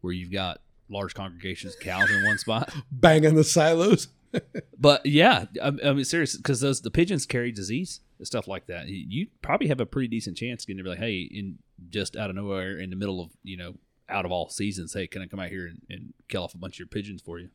where 0.00 0.12
you've 0.12 0.32
got 0.32 0.60
large 0.88 1.14
congregations 1.14 1.74
of 1.74 1.80
cows 1.80 2.10
in 2.10 2.24
one 2.24 2.38
spot. 2.38 2.72
banging 2.90 3.34
the 3.34 3.44
silos. 3.44 4.08
But 4.78 5.06
yeah, 5.06 5.46
I, 5.62 5.68
I 5.68 5.92
mean, 5.94 6.04
serious 6.04 6.36
because 6.36 6.60
those 6.60 6.82
the 6.82 6.90
pigeons 6.90 7.24
carry 7.24 7.50
disease 7.52 8.00
and 8.18 8.26
stuff 8.26 8.46
like 8.46 8.66
that. 8.66 8.86
You, 8.86 9.06
you 9.08 9.26
probably 9.40 9.68
have 9.68 9.80
a 9.80 9.86
pretty 9.86 10.08
decent 10.08 10.36
chance 10.36 10.66
getting 10.66 10.76
to 10.78 10.82
be 10.84 10.90
like, 10.90 10.98
hey, 10.98 11.20
in 11.20 11.58
just 11.88 12.16
out 12.16 12.28
of 12.28 12.36
nowhere, 12.36 12.78
in 12.78 12.90
the 12.90 12.96
middle 12.96 13.22
of 13.22 13.30
you 13.44 13.56
know, 13.56 13.76
out 14.10 14.26
of 14.26 14.32
all 14.32 14.50
seasons, 14.50 14.92
hey, 14.92 15.06
can 15.06 15.22
I 15.22 15.26
come 15.26 15.40
out 15.40 15.48
here 15.48 15.66
and, 15.66 15.80
and 15.88 16.12
kill 16.28 16.44
off 16.44 16.54
a 16.54 16.58
bunch 16.58 16.74
of 16.74 16.80
your 16.80 16.88
pigeons 16.88 17.22
for 17.22 17.38
you? 17.38 17.48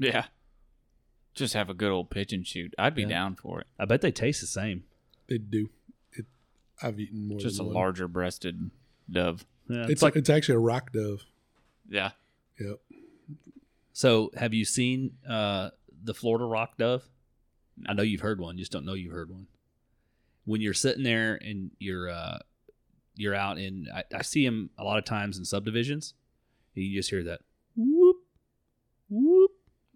Yeah. 0.00 0.24
Just 1.34 1.54
have 1.54 1.70
a 1.70 1.74
good 1.74 1.92
old 1.92 2.10
pigeon 2.10 2.42
shoot. 2.42 2.74
I'd 2.76 2.96
be 2.96 3.02
Yeah. 3.02 3.08
down 3.10 3.36
for 3.36 3.60
it. 3.60 3.68
I 3.78 3.84
bet 3.84 4.00
they 4.00 4.10
taste 4.10 4.40
the 4.40 4.48
same. 4.48 4.82
They 5.28 5.38
do. 5.38 5.70
It, 6.82 6.86
I've 6.86 7.00
eaten 7.00 7.28
more. 7.28 7.38
Just 7.38 7.60
a 7.60 7.64
one. 7.64 7.74
larger 7.74 8.08
breasted 8.08 8.70
dove. 9.10 9.44
Yeah, 9.68 9.82
It's 9.82 9.90
it's 9.92 10.02
like 10.02 10.16
it's 10.16 10.30
actually 10.30 10.56
a 10.56 10.60
rock 10.60 10.92
dove. 10.92 11.24
Yeah. 11.88 12.10
Yep. 12.60 12.80
so. 13.92 14.30
Have 14.36 14.52
you 14.54 14.64
seen 14.64 15.12
uh, 15.28 15.70
the 16.02 16.14
Florida 16.14 16.44
rock 16.44 16.76
dove? 16.78 17.04
I 17.86 17.92
know 17.94 18.02
you've 18.02 18.20
heard 18.22 18.40
one, 18.40 18.56
you 18.58 18.62
just 18.62 18.72
don't 18.72 18.84
know 18.84 18.94
you've 18.94 19.12
heard 19.12 19.30
one. 19.30 19.46
When 20.44 20.60
you're 20.60 20.74
sitting 20.74 21.04
there 21.04 21.38
and 21.40 21.70
you're 21.78 22.08
uh, 22.10 22.38
you're 23.14 23.34
out 23.34 23.58
in, 23.58 23.86
I, 23.94 24.02
I 24.14 24.22
see 24.22 24.44
them 24.44 24.70
a 24.78 24.84
lot 24.84 24.98
of 24.98 25.04
times 25.04 25.38
in 25.38 25.44
subdivisions. 25.44 26.14
And 26.74 26.84
you 26.84 26.98
just 26.98 27.10
hear 27.10 27.22
that 27.24 27.40
whoop 27.76 28.16
whoop 29.08 29.50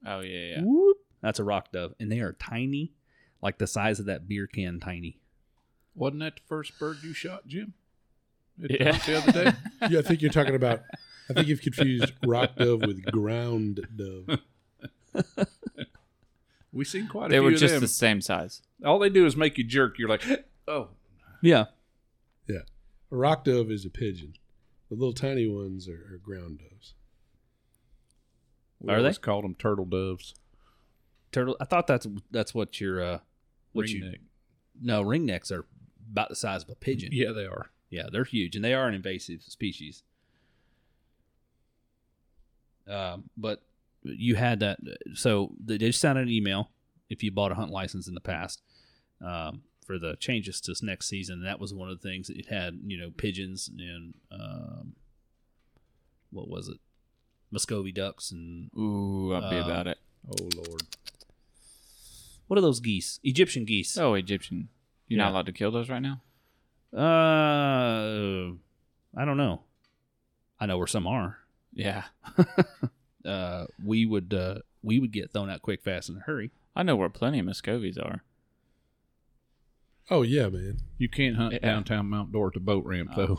Oh 0.06 0.20
yeah, 0.20 0.56
yeah. 0.56 0.60
whoop. 0.62 0.96
That's 1.22 1.38
a 1.38 1.44
rock 1.44 1.72
dove, 1.72 1.94
and 2.00 2.10
they 2.10 2.20
are 2.20 2.32
tiny, 2.34 2.92
like 3.40 3.58
the 3.58 3.66
size 3.66 3.98
of 4.00 4.06
that 4.06 4.28
beer 4.28 4.46
can. 4.46 4.78
Tiny. 4.80 5.18
Wasn't 5.94 6.20
that 6.20 6.36
the 6.36 6.42
first 6.46 6.78
bird 6.78 6.98
you 7.02 7.12
shot, 7.12 7.46
Jim? 7.46 7.74
At 8.62 8.68
the 8.68 8.76
Yeah. 8.80 8.98
the 8.98 9.16
other 9.18 9.32
day. 9.32 9.52
Yeah, 9.90 9.98
I 9.98 10.02
think 10.02 10.22
you're 10.22 10.30
talking 10.30 10.54
about. 10.54 10.82
I 11.30 11.32
think 11.34 11.48
you've 11.48 11.60
confused 11.62 12.12
rock 12.24 12.56
dove 12.56 12.80
with 12.82 13.04
ground 13.10 13.86
dove. 13.96 14.40
We 16.74 16.86
seen 16.86 17.06
quite 17.06 17.26
a 17.26 17.28
They 17.28 17.34
few 17.36 17.42
were 17.42 17.50
of 17.52 17.58
just 17.58 17.74
them. 17.74 17.80
the 17.82 17.88
same 17.88 18.20
size. 18.22 18.62
All 18.84 18.98
they 18.98 19.10
do 19.10 19.26
is 19.26 19.36
make 19.36 19.58
you 19.58 19.64
jerk. 19.64 19.98
You're 19.98 20.08
like, 20.08 20.22
oh, 20.68 20.88
Yeah. 21.42 21.66
Yeah, 22.48 22.60
a 23.10 23.16
rock 23.16 23.44
dove 23.44 23.70
is 23.70 23.84
a 23.84 23.90
pigeon. 23.90 24.34
The 24.88 24.94
little 24.96 25.12
tiny 25.12 25.46
ones 25.46 25.86
are, 25.88 26.14
are 26.14 26.18
ground 26.22 26.60
doves. 26.60 26.94
we 28.80 28.90
Are 28.90 28.96
they? 28.96 29.02
always 29.02 29.18
called 29.18 29.44
them 29.44 29.54
turtle 29.54 29.84
doves. 29.84 30.34
Turtle. 31.30 31.56
I 31.60 31.66
thought 31.66 31.86
that's 31.86 32.06
that's 32.30 32.54
what 32.54 32.80
your 32.80 33.02
uh, 33.02 33.18
what 33.72 33.88
you 33.88 34.02
Ringneck. 34.02 34.18
no 34.82 35.02
ringnecks 35.04 35.52
are 35.52 35.64
about 36.12 36.28
the 36.28 36.36
size 36.36 36.62
of 36.62 36.68
a 36.70 36.74
pigeon. 36.76 37.08
Yeah, 37.12 37.32
they 37.32 37.46
are. 37.46 37.70
Yeah, 37.90 38.04
they're 38.12 38.24
huge, 38.24 38.54
and 38.56 38.64
they 38.64 38.72
are 38.74 38.86
an 38.86 38.94
invasive 38.94 39.42
species. 39.42 40.02
Um, 42.88 43.30
but 43.36 43.62
you 44.02 44.34
had 44.34 44.60
that, 44.60 44.78
so 45.14 45.52
they 45.64 45.78
just 45.78 46.00
sent 46.00 46.18
an 46.18 46.28
email 46.28 46.70
if 47.08 47.22
you 47.22 47.30
bought 47.30 47.52
a 47.52 47.54
hunt 47.54 47.70
license 47.70 48.08
in 48.08 48.14
the 48.14 48.20
past 48.20 48.60
um, 49.24 49.62
for 49.86 49.98
the 49.98 50.16
changes 50.16 50.60
to 50.62 50.74
next 50.84 51.08
season. 51.08 51.38
And 51.38 51.46
that 51.46 51.60
was 51.60 51.72
one 51.74 51.88
of 51.90 52.00
the 52.00 52.08
things 52.08 52.28
that 52.28 52.36
it 52.36 52.46
had, 52.48 52.80
you 52.86 52.98
know, 52.98 53.10
pigeons 53.16 53.70
and 53.78 54.14
um, 54.32 54.94
what 56.30 56.48
was 56.48 56.68
it, 56.68 56.78
Muscovy 57.50 57.92
ducks 57.92 58.32
and 58.32 58.70
Ooh, 58.76 59.32
I'll 59.34 59.50
be 59.50 59.56
Uh, 59.56 59.64
about 59.64 59.86
it. 59.86 59.98
Oh 60.28 60.48
Lord. 60.56 60.82
what 62.46 62.56
are 62.58 62.62
those 62.62 62.80
geese? 62.80 63.20
Egyptian 63.22 63.64
geese. 63.64 63.96
Oh, 63.98 64.14
Egyptian. 64.14 64.68
You're 65.08 65.18
Yeah. 65.18 65.24
not 65.24 65.32
allowed 65.32 65.46
to 65.46 65.52
kill 65.52 65.70
those 65.70 65.88
right 65.90 66.00
now. 66.02 66.20
Uh, 66.94 68.52
I 69.16 69.24
don't 69.24 69.36
know. 69.36 69.62
I 70.60 70.66
know 70.66 70.78
where 70.78 70.86
some 70.86 71.06
are. 71.06 71.38
Yeah, 71.74 72.04
Uh, 73.24 73.66
we 73.84 74.04
would 74.04 74.34
uh, 74.34 74.56
we 74.82 74.98
would 74.98 75.12
get 75.12 75.32
thrown 75.32 75.48
out 75.48 75.62
quick, 75.62 75.82
fast, 75.82 76.08
in 76.08 76.16
a 76.16 76.20
hurry. 76.20 76.50
I 76.74 76.82
know 76.82 76.96
where 76.96 77.08
plenty 77.08 77.38
of 77.38 77.46
Muscovies 77.46 77.96
are. 77.98 78.22
Oh 80.10 80.22
yeah, 80.22 80.48
man. 80.48 80.78
You 80.98 81.08
can't 81.08 81.36
hunt 81.36 81.52
Yeah. 81.54 81.60
downtown 81.60 82.08
Mount 82.10 82.32
Dora 82.32 82.50
to 82.52 82.60
boat 82.60 82.84
ramp 82.84 83.12
though. 83.16 83.38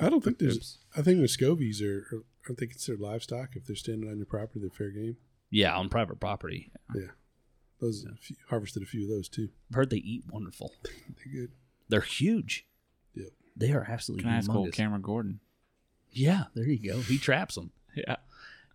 I 0.00 0.08
don't 0.08 0.22
think 0.24 0.38
there's. 0.38 0.78
I 0.96 1.02
think 1.02 1.20
Muscovies 1.20 1.80
are. 1.80 2.06
are 2.12 2.24
aren't 2.48 2.58
they 2.58 2.66
considered 2.66 3.00
livestock 3.00 3.50
if 3.54 3.66
they're 3.66 3.76
standing 3.76 4.10
on 4.10 4.16
your 4.16 4.26
property? 4.26 4.58
They're 4.60 4.70
fair 4.70 4.90
game. 4.90 5.16
Yeah, 5.50 5.76
on 5.76 5.88
private 5.88 6.18
property. 6.20 6.72
Those 7.80 8.04
a 8.04 8.14
few, 8.16 8.36
harvested 8.48 8.82
a 8.82 8.86
few 8.86 9.04
of 9.04 9.08
those 9.08 9.28
too. 9.28 9.48
I've 9.70 9.76
heard 9.76 9.90
they 9.90 9.96
eat 9.96 10.24
wonderful. 10.30 10.72
They're 10.84 11.32
good. 11.32 11.50
They're 11.88 12.00
huge. 12.00 12.66
Yep. 13.14 13.28
They 13.56 13.72
are 13.72 13.86
absolutely 13.88 14.24
Can 14.24 14.32
I 14.32 14.36
ask 14.36 14.50
old. 14.50 14.72
Cameron 14.72 15.02
Gordon? 15.02 15.40
Yeah, 16.12 16.44
there 16.54 16.66
you 16.68 16.78
go. 16.92 17.00
He 17.00 17.18
traps 17.18 17.54
them. 17.54 17.70
Yeah. 17.96 18.16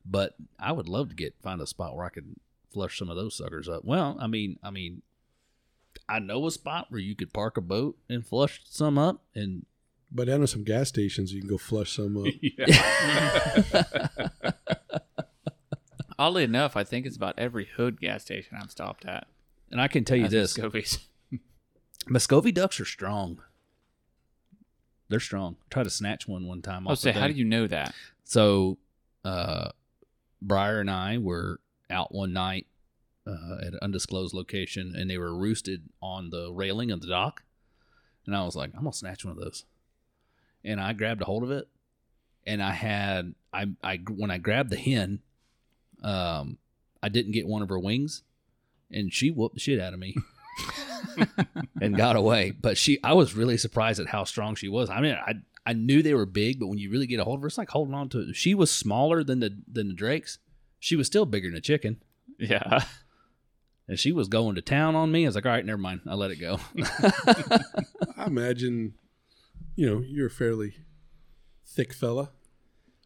But 0.06 0.36
I 0.60 0.74
would 0.74 0.90
love 0.90 1.08
to 1.10 1.16
get 1.16 1.36
find 1.42 1.62
a 1.62 1.66
spot 1.66 1.96
where 1.96 2.06
I 2.06 2.10
could 2.10 2.36
flush 2.72 3.00
some 3.00 3.10
of 3.10 3.16
those 3.16 3.34
suckers 3.38 3.70
up. 3.70 3.86
Well, 3.86 4.18
I 4.20 4.28
mean, 4.28 4.60
I 4.62 4.70
mean, 4.70 5.02
I 6.10 6.20
know 6.20 6.46
a 6.46 6.52
spot 6.52 6.88
where 6.90 7.00
you 7.00 7.16
could 7.16 7.32
park 7.32 7.56
a 7.56 7.62
boat 7.62 7.98
and 8.10 8.26
flush 8.28 8.62
some 8.66 8.98
up, 8.98 9.24
and 9.34 9.66
But 10.12 10.30
I 10.30 10.36
know 10.36 10.46
some 10.48 10.66
gas 10.66 10.90
stations 10.90 11.34
you 11.34 11.40
can 11.40 11.50
go 11.50 11.58
flush 11.58 11.94
some 11.96 12.18
up. 12.18 12.28
Oddly 16.18 16.44
enough, 16.44 16.76
I 16.78 16.84
think 16.84 17.06
it's 17.06 17.18
about 17.18 17.36
every 17.38 17.66
hood 17.66 18.00
gas 18.00 18.22
station 18.24 18.58
I've 18.62 18.72
stopped 18.72 19.06
at. 19.06 19.28
and 19.72 19.82
I 19.82 19.88
can 19.88 20.04
tell 20.06 20.18
you 20.18 20.28
this: 20.28 20.58
Muscovies. 20.58 21.00
Muscovy 22.08 22.52
ducks 22.52 22.80
are 22.80 22.86
strong. 22.86 23.42
They're 25.10 25.20
strong. 25.20 25.58
I 25.62 25.66
tried 25.70 25.84
to 25.84 25.90
snatch 25.90 26.28
one 26.28 26.48
one 26.48 26.62
time. 26.62 26.88
I'll 26.88 26.96
say, 26.96 27.12
how 27.12 27.28
do 27.28 27.34
you 27.34 27.46
know 27.46 27.68
that? 27.68 27.94
So, 28.24 28.78
uh, 29.24 29.70
Briar 30.42 30.80
and 30.80 30.90
I 30.90 31.18
were 31.18 31.60
out 31.90 32.14
one 32.14 32.34
night 32.34 32.66
uh, 33.28 33.58
at 33.62 33.74
an 33.74 33.80
undisclosed 33.82 34.34
location, 34.34 34.96
and 34.96 35.10
they 35.10 35.18
were 35.18 35.36
roosted 35.36 35.90
on 36.02 36.30
the 36.32 36.52
railing 36.52 36.92
of 36.92 37.02
the 37.02 37.08
dock. 37.08 37.44
And 38.26 38.36
I 38.36 38.44
was 38.44 38.56
like, 38.56 38.72
I'm 38.74 38.82
gonna 38.82 38.94
snatch 38.94 39.24
one 39.26 39.38
of 39.38 39.44
those. 39.44 39.66
And 40.64 40.82
I 40.82 40.94
grabbed 40.94 41.22
a 41.22 41.26
hold 41.26 41.44
of 41.44 41.52
it, 41.52 41.68
and 42.48 42.64
I 42.64 42.72
had 42.72 43.36
I 43.54 43.68
I 43.84 43.98
when 43.98 44.32
I 44.32 44.38
grabbed 44.40 44.72
the 44.72 44.78
hen, 44.78 45.20
um, 46.06 46.58
I 47.04 47.10
didn't 47.10 47.34
get 47.34 47.48
one 47.48 47.62
of 47.62 47.70
her 47.70 47.80
wings, 47.80 48.24
and 48.92 49.12
she 49.12 49.32
whooped 49.32 49.56
the 49.56 49.60
shit 49.60 49.80
out 49.80 49.94
of 49.94 50.00
me. 50.00 50.16
and 51.82 51.98
got 51.98 52.16
away, 52.16 52.52
but 52.52 52.78
she 52.78 52.98
I 53.04 53.14
was 53.14 53.36
really 53.36 53.58
surprised 53.58 54.00
at 54.00 54.08
how 54.08 54.24
strong 54.24 54.56
she 54.56 54.70
was. 54.70 54.90
I 54.90 55.02
mean, 55.02 55.16
I 55.16 55.34
I 55.66 55.74
knew 55.74 56.02
they 56.02 56.14
were 56.14 56.26
big, 56.26 56.60
but 56.60 56.68
when 56.68 56.78
you 56.78 56.90
really 56.90 57.08
get 57.08 57.20
a 57.20 57.24
hold 57.24 57.40
of 57.40 57.42
her, 57.42 57.48
it's 57.48 57.58
like 57.58 57.70
holding 57.70 57.94
on 57.94 58.10
to. 58.10 58.34
She 58.34 58.54
was 58.56 58.72
smaller 58.72 59.24
than 59.24 59.40
the 59.40 59.58
than 59.72 59.88
the 59.88 59.94
drakes. 59.94 60.38
She 60.80 60.96
was 60.96 61.08
still 61.08 61.26
bigger 61.26 61.50
than 61.50 61.58
a 61.58 61.62
chicken, 61.62 62.02
Yeah. 62.40 62.84
and 63.88 64.00
she 64.00 64.12
was 64.12 64.28
going 64.28 64.56
to 64.56 64.62
town 64.62 64.96
on 64.96 65.12
me. 65.12 65.26
I 65.26 65.28
was 65.28 65.36
like, 65.36 65.46
all 65.46 65.52
right, 65.52 65.66
never 65.66 65.78
mind. 65.80 66.02
I 66.08 66.14
let 66.16 66.32
it 66.32 66.36
go. 66.40 66.60
I 68.18 68.26
imagine, 68.28 68.94
you 69.76 69.88
know, 69.90 70.02
you're 70.06 70.28
a 70.28 70.32
fairly 70.32 70.76
thick 71.66 71.94
fella, 71.94 72.32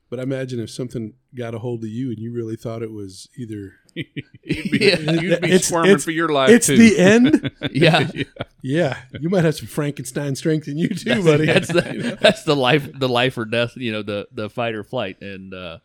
but 0.09 0.19
I 0.19 0.23
imagine 0.23 0.59
if 0.59 0.69
something 0.69 1.13
got 1.35 1.53
a 1.53 1.59
hold 1.59 1.83
of 1.83 1.89
you 1.89 2.09
and 2.09 2.19
you 2.19 2.31
really 2.33 2.55
thought 2.55 2.81
it 2.81 2.91
was 2.91 3.29
either 3.37 3.73
You'd 3.95 4.71
be, 4.71 4.77
Yeah. 4.79 4.99
you'd 4.99 5.41
be 5.41 5.47
It's- 5.47 5.65
squirming 5.65 5.91
it's- 5.91 6.03
for 6.03 6.11
your 6.11 6.29
life 6.29 6.49
it's 6.51 6.67
too. 6.67 6.77
the 6.77 6.97
end. 6.99 7.51
yeah, 7.71 8.09
yeah, 8.61 8.97
you 9.19 9.29
might 9.29 9.43
have 9.45 9.55
some 9.55 9.67
Frankenstein 9.67 10.35
strength 10.35 10.67
in 10.67 10.77
you 10.77 10.89
too, 10.89 11.23
buddy. 11.23 11.45
that's 11.45 11.67
the 11.69 12.17
that's 12.21 12.43
the 12.43 12.55
life 12.55 12.87
the 12.97 13.09
life 13.09 13.37
or 13.37 13.45
death. 13.45 13.71
You 13.75 13.91
know, 13.91 14.01
the 14.03 14.27
the 14.31 14.49
fight 14.49 14.75
or 14.75 14.83
flight, 14.83 15.21
and 15.21 15.53
uh, 15.53 15.79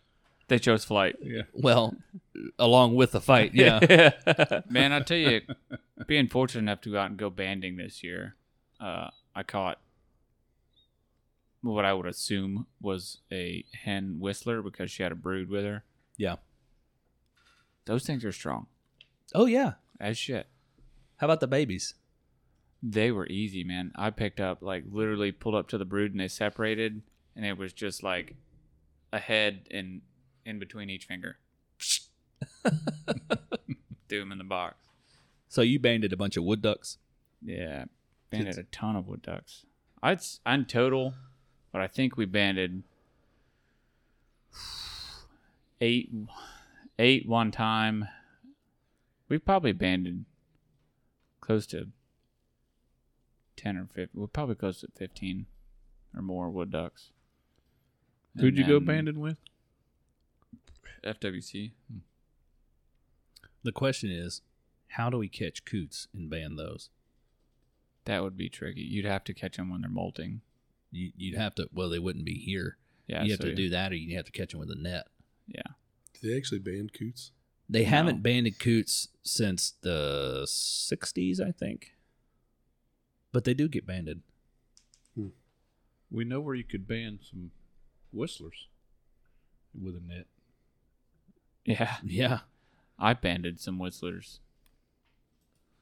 They 0.49 0.59
chose 0.59 0.85
flight. 0.85 1.17
yeah. 1.23 1.43
well, 1.55 1.95
along 2.59 2.95
with 2.95 3.13
the 3.13 3.21
fight, 3.21 3.55
yeah. 3.55 4.11
Man, 4.69 4.93
I 4.93 5.01
tell 5.01 5.17
you, 5.17 5.41
being 6.07 6.29
fortunate 6.29 6.61
enough 6.63 6.83
to 6.83 6.91
go 6.91 6.99
out 6.99 7.09
and 7.11 7.19
go 7.19 7.31
banding 7.31 7.77
this 7.77 8.03
year, 8.05 8.35
uh, 8.81 9.09
I 9.35 9.43
caught 9.45 9.79
what 11.73 11.85
I 11.85 11.93
would 11.95 12.07
assume 12.07 12.67
was 12.81 13.19
a 13.33 13.65
hen 13.85 14.17
whistler 14.21 14.63
because 14.63 14.91
she 14.91 15.03
had 15.03 15.13
a 15.13 15.17
brood 15.17 15.49
with 15.49 15.65
her. 15.65 15.85
Yeah. 16.17 16.37
Those 17.87 18.05
things 18.05 18.25
are 18.25 18.33
strong 18.33 18.67
Oh 19.35 19.47
yeah. 19.47 19.73
as 20.01 20.17
shit. 20.19 20.47
How 21.19 21.27
about 21.27 21.41
the 21.41 21.47
babies? 21.47 21.95
They 22.83 23.11
were 23.11 23.27
easy, 23.29 23.65
man. 23.65 23.93
I 23.97 24.11
picked 24.11 24.41
up 24.41 24.61
like 24.63 24.85
literally 24.91 25.33
pulled 25.33 25.55
up 25.55 25.69
to 25.69 25.79
the 25.79 25.85
brood 25.87 26.11
and 26.13 26.21
they 26.21 26.29
separated, 26.29 27.01
and 27.35 27.45
it 27.47 27.57
was 27.57 27.73
just 27.73 28.03
like 28.03 28.35
a 29.13 29.19
head 29.19 29.67
in 29.71 30.03
in 30.45 30.59
between 30.59 30.91
each 30.91 31.07
finger. 31.07 31.39
Threw 34.09 34.21
them 34.21 34.33
in 34.33 34.39
the 34.39 34.45
box. 34.45 34.77
So 35.49 35.63
you 35.63 35.79
banded 35.79 36.13
a 36.13 36.17
bunch 36.17 36.37
of 36.37 36.45
wood 36.45 36.61
ducks. 36.63 36.99
Yeah, 37.43 37.85
banded 38.31 38.59
a 38.59 38.65
ton 38.65 38.97
of 38.97 39.07
wood 39.07 39.23
ducks. 39.23 39.65
I'd 40.03 40.19
s- 40.19 40.41
I'm 40.45 40.65
total, 40.67 41.15
but 41.75 41.83
I 41.83 41.89
think 41.89 42.17
we 42.17 42.25
banded 42.25 42.85
eight, 45.81 46.09
eight 47.01 47.29
one 47.29 47.51
time. 47.51 48.07
We 49.29 49.39
probably 49.39 49.73
banded 49.73 50.25
close 51.41 51.67
to 51.67 51.89
ten 53.57 53.77
or 53.77 53.87
fifteen. 53.87 54.21
We're 54.21 54.29
probably 54.29 54.55
close 54.55 54.83
to 54.83 54.89
fifteen 54.95 55.47
or 56.15 56.23
more 56.23 56.49
wood 56.49 56.71
ducks. 56.71 57.11
Who'd 58.37 58.57
you 58.57 58.65
go 58.65 58.79
banded 58.79 59.19
with? 59.19 59.39
FWC. 61.05 61.73
Hmm. 61.91 61.99
The 63.65 63.73
question 63.73 64.13
is, 64.13 64.43
how 64.91 65.11
do 65.11 65.19
we 65.19 65.29
catch 65.29 65.65
coots 65.65 66.07
and 66.15 66.31
band 66.31 66.57
those? 66.57 66.91
That 68.05 68.23
would 68.23 68.37
be 68.37 68.49
tricky. 68.49 68.83
You'd 68.83 69.07
have 69.07 69.25
to 69.25 69.35
catch 69.35 69.57
them 69.57 69.71
when 69.71 69.81
they're 69.81 69.91
molting. 69.91 70.43
You, 70.95 71.11
you'd 71.17 71.37
have 71.37 71.55
to. 71.57 71.69
Well, 71.73 71.89
they 71.91 71.99
wouldn't 71.99 72.25
be 72.25 72.35
here. 72.39 72.77
Yeah, 73.07 73.23
you 73.25 73.33
have 73.33 73.41
so 73.41 73.49
to 73.49 73.55
do 73.55 73.69
that, 73.71 73.93
or 73.93 73.97
you 73.97 74.17
have 74.17 74.25
to 74.27 74.33
catch 74.33 74.53
them 74.53 74.61
with 74.61 74.71
a 74.71 74.77
net. 74.77 75.09
Yeah, 75.47 75.63
Do 76.21 76.31
they 76.31 76.37
actually 76.37 76.61
ban 76.61 76.89
coots? 76.89 77.33
They 77.69 77.83
No. 77.85 77.91
haven't 77.91 78.23
banded 78.23 78.59
coots 78.59 79.09
since 79.23 79.73
the 79.83 80.45
'60s, 80.47 81.41
I 81.41 81.51
think. 81.53 81.97
But 83.33 83.45
they 83.45 83.53
do 83.55 83.69
get 83.69 83.85
banded. 83.87 84.23
Hmm. 85.15 85.29
We 86.11 86.25
know 86.25 86.41
where 86.41 86.55
you 86.55 86.65
could 86.65 86.87
ban 86.87 87.19
some 87.23 87.51
whistlers 88.13 88.69
with 89.79 89.97
a 89.97 90.01
net. 90.01 90.27
yeah. 91.65 91.97
Yeah. 92.05 92.41
I 92.99 93.13
banded 93.15 93.59
some 93.61 93.79
whistlers. 93.81 94.39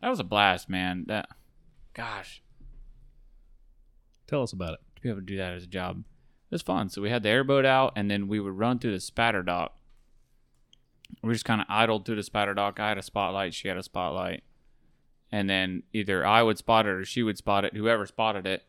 That 0.01 0.09
was 0.09 0.19
a 0.19 0.25
blast, 0.25 0.69
man. 0.71 1.05
That, 1.09 1.29
gosh, 1.93 2.43
Tell 4.27 4.43
us 4.43 4.53
about 4.53 4.75
it. 4.75 4.81
To 5.03 5.09
be 5.09 5.11
able 5.11 5.21
to 5.21 5.27
do 5.27 5.37
that 5.37 5.55
as 5.55 5.65
a 5.65 5.69
job, 5.69 5.99
it 5.99 6.55
was 6.55 6.63
fun. 6.63 6.89
So 6.89 7.03
we 7.03 7.11
had 7.11 7.23
the 7.23 7.29
airboat 7.29 7.65
out, 7.65 7.93
and 7.97 8.11
then 8.11 8.29
we 8.29 8.41
would 8.41 8.59
run 8.59 8.79
through 8.79 8.93
the 8.93 9.01
spatter 9.01 9.43
dock. 9.43 9.77
We 11.23 11.33
just 11.33 11.45
kind 11.45 11.61
of 11.61 11.67
idled 11.69 12.05
through 12.05 12.17
the 12.17 12.23
spatter 12.23 12.55
dock. 12.55 12.81
I 12.81 12.89
had 12.89 12.99
a 12.99 13.03
spotlight, 13.03 13.55
she 13.55 13.69
had 13.69 13.77
a 13.77 13.83
spotlight, 13.83 14.43
and 15.31 15.49
then 15.49 15.83
either 15.93 16.25
I 16.25 16.43
would 16.43 16.59
spot 16.59 16.87
it 16.87 16.91
or 16.91 17.05
she 17.05 17.23
would 17.23 17.37
spot 17.39 17.65
it. 17.65 17.75
Whoever 17.75 18.07
spotted 18.07 18.47
it 18.47 18.65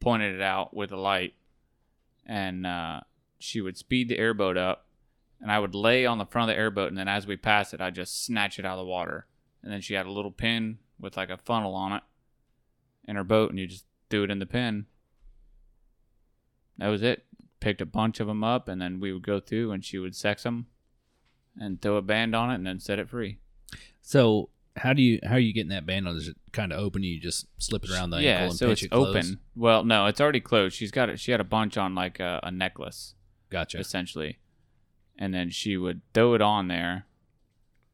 pointed 0.00 0.34
it 0.34 0.40
out 0.40 0.74
with 0.74 0.92
a 0.92 0.96
light, 0.96 1.34
and 2.24 2.66
uh, 2.66 3.00
she 3.38 3.60
would 3.60 3.76
speed 3.76 4.08
the 4.08 4.18
airboat 4.18 4.56
up, 4.56 4.86
and 5.40 5.50
I 5.50 5.58
would 5.58 5.74
lay 5.74 6.06
on 6.06 6.18
the 6.18 6.26
front 6.26 6.50
of 6.50 6.56
the 6.56 6.60
airboat, 6.60 6.88
and 6.88 6.98
then 6.98 7.08
as 7.08 7.26
we 7.26 7.36
passed 7.36 7.74
it, 7.74 7.80
I 7.80 7.86
would 7.86 7.94
just 7.94 8.24
snatch 8.24 8.58
it 8.58 8.64
out 8.64 8.78
of 8.78 8.84
the 8.84 8.90
water, 8.90 9.26
and 9.62 9.72
then 9.72 9.80
she 9.80 9.94
had 9.94 10.06
a 10.06 10.12
little 10.12 10.30
pin 10.30 10.78
with 10.98 11.16
like 11.16 11.30
a 11.30 11.38
funnel 11.38 11.74
on 11.74 11.92
it 11.92 12.02
in 13.06 13.16
her 13.16 13.24
boat, 13.24 13.50
and 13.50 13.58
you 13.58 13.66
just 13.66 13.84
threw 14.10 14.24
it 14.24 14.30
in 14.30 14.38
the 14.38 14.46
pin. 14.46 14.86
That 16.78 16.88
was 16.88 17.02
it. 17.02 17.24
Picked 17.60 17.80
a 17.80 17.86
bunch 17.86 18.18
of 18.20 18.26
them 18.26 18.42
up, 18.42 18.68
and 18.68 18.80
then 18.80 18.98
we 19.00 19.12
would 19.12 19.22
go 19.22 19.38
through, 19.40 19.70
and 19.72 19.84
she 19.84 19.98
would 19.98 20.16
sex 20.16 20.42
them, 20.42 20.66
and 21.60 21.80
throw 21.80 21.96
a 21.96 22.02
band 22.02 22.34
on 22.34 22.50
it, 22.50 22.54
and 22.56 22.66
then 22.66 22.80
set 22.80 22.98
it 22.98 23.08
free. 23.08 23.38
So 24.00 24.48
How 24.76 24.92
do 24.94 25.02
you 25.02 25.20
how 25.22 25.34
are 25.34 25.38
you 25.38 25.52
getting 25.52 25.68
that 25.70 25.86
band 25.86 26.08
on? 26.08 26.16
Is 26.16 26.28
it 26.28 26.36
kind 26.52 26.72
of 26.72 26.78
open? 26.80 27.02
You 27.02 27.20
just 27.20 27.46
slip 27.58 27.84
it 27.84 27.90
around 27.90 28.10
the 28.10 28.22
yeah, 28.22 28.30
ankle 28.30 28.48
and 28.50 28.58
so 28.58 28.66
pinch 28.68 28.78
it's 28.78 28.86
it 28.86 28.90
closed? 28.90 29.16
open. 29.16 29.40
Well, 29.54 29.84
no, 29.84 30.06
it's 30.06 30.20
already 30.20 30.40
closed. 30.40 30.74
She's 30.74 30.90
got 30.90 31.08
it. 31.10 31.20
She 31.20 31.30
had 31.30 31.40
a 31.40 31.44
bunch 31.44 31.76
on 31.76 31.94
like 31.94 32.18
a, 32.20 32.40
a 32.42 32.50
necklace, 32.50 33.14
Gotcha. 33.50 33.78
essentially, 33.78 34.38
and 35.18 35.32
then 35.34 35.50
she 35.50 35.76
would 35.76 36.00
throw 36.14 36.34
it 36.34 36.40
on 36.42 36.68
there. 36.68 37.06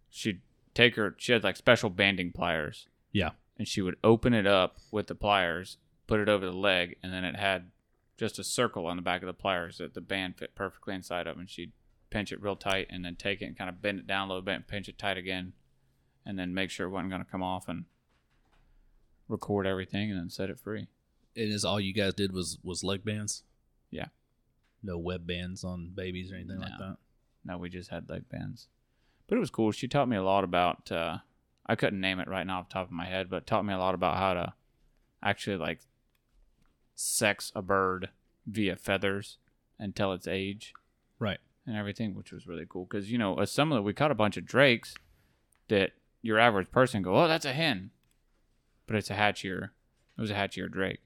She'd 0.09 0.41
take 0.73 0.95
her. 0.97 1.15
She 1.19 1.33
had 1.33 1.45
like 1.45 1.57
special 1.57 1.91
banding 1.91 2.33
pliers. 2.33 2.87
Yeah. 3.13 3.31
and 3.59 3.67
she 3.67 3.83
would 3.83 3.97
open 4.05 4.33
it 4.35 4.47
up 4.47 4.77
with 4.93 5.09
the 5.09 5.15
pliers, 5.17 5.79
put 6.07 6.21
it 6.21 6.29
over 6.29 6.47
the 6.47 6.53
leg, 6.53 6.97
and 7.03 7.13
then 7.13 7.25
it 7.25 7.35
had 7.37 7.71
just 8.19 8.39
a 8.39 8.45
circle 8.45 8.87
on 8.87 8.97
the 8.97 9.03
back 9.03 9.23
of 9.23 9.27
the 9.27 9.33
pliers 9.33 9.79
that 9.79 9.95
the 9.95 10.01
band 10.03 10.37
fit 10.37 10.55
perfectly 10.55 10.95
inside 10.95 11.27
of, 11.27 11.39
and 11.39 11.49
she'd 11.49 11.73
pinch 12.11 12.33
it 12.33 12.43
real 12.43 12.57
tight, 12.57 12.89
and 12.91 13.05
then 13.05 13.17
take 13.17 13.41
it 13.41 13.47
and 13.47 13.57
kind 13.57 13.71
of 13.71 13.81
bend 13.81 13.99
it 13.99 14.07
down 14.07 14.27
a 14.27 14.31
little 14.31 14.43
bit 14.43 14.57
and 14.57 14.67
pinch 14.67 14.89
it 14.89 14.99
tight 14.99 15.17
again, 15.17 15.53
and 16.27 16.39
then 16.39 16.53
make 16.53 16.69
sure 16.69 16.87
it 16.87 16.91
wasn't 16.91 17.11
going 17.11 17.25
to 17.25 17.31
come 17.31 17.43
off 17.43 17.69
and 17.69 17.85
record 19.29 19.67
everything 19.67 20.11
and 20.11 20.19
then 20.19 20.31
set 20.31 20.51
it 20.51 20.59
free. 20.59 20.89
And 21.37 21.53
is 21.53 21.65
all 21.65 21.79
you 21.79 21.93
guys 21.93 22.15
did 22.15 22.33
was 22.33 22.59
was 22.65 22.83
leg 22.83 23.05
bands? 23.05 23.45
Yeah. 23.91 24.07
No 24.83 24.99
web 24.99 25.27
bands 25.27 25.65
on 25.65 25.93
babies 25.95 26.33
or 26.33 26.37
anything 26.37 26.59
like 26.59 26.79
that. 26.79 26.97
No, 27.45 27.59
we 27.59 27.69
just 27.69 27.91
had 27.91 28.09
leg 28.09 28.29
bands. 28.29 28.69
But 29.27 29.37
it 29.37 29.41
was 29.41 29.51
cool. 29.51 29.71
She 29.71 29.89
taught 29.89 30.09
me 30.09 30.17
a 30.17 30.23
lot 30.23 30.45
about 30.45 30.91
uh 30.91 31.19
I 31.67 31.77
couldn't 31.77 32.01
name 32.01 32.19
it 32.19 32.29
right 32.29 32.47
now 32.47 32.61
off 32.61 32.69
the 32.69 32.75
top 32.75 32.87
of 32.87 32.93
my 32.93 33.07
head, 33.07 33.29
but 33.29 33.47
taught 33.47 33.65
me 33.65 33.75
a 33.75 33.79
lot 33.79 33.95
about 33.95 34.17
how 34.17 34.35
to 34.35 34.55
actually 35.23 35.57
like 35.57 35.81
sex 37.01 37.53
a 37.55 37.63
bird 37.63 38.09
via 38.45 38.75
feathers 38.75 39.39
and 39.79 39.95
tell 39.95 40.13
its 40.13 40.27
age 40.27 40.75
Right. 41.21 41.39
and 41.65 41.77
everything, 41.77 42.15
which 42.17 42.33
was 42.33 42.49
really 42.49 42.67
cool. 42.69 42.87
Because 42.87 43.13
you 43.13 43.19
know, 43.19 43.37
as 43.39 43.53
similar 43.53 43.81
we 43.81 43.93
caught 43.95 44.11
a 44.11 44.17
bunch 44.17 44.37
of 44.37 44.45
drakes 44.45 44.97
that 45.69 45.93
your 46.23 46.41
average 46.41 46.73
person 46.73 47.03
go, 47.03 47.15
"Oh, 47.17 47.29
that's 47.29 47.45
a 47.45 47.53
hen," 47.53 47.93
but 48.89 48.97
it's 48.97 49.11
a 49.11 49.15
hatch-year. 49.15 49.73
It 50.17 50.21
was 50.21 50.33
a 50.33 50.35
hatch-year 50.35 50.69
drake 50.69 50.99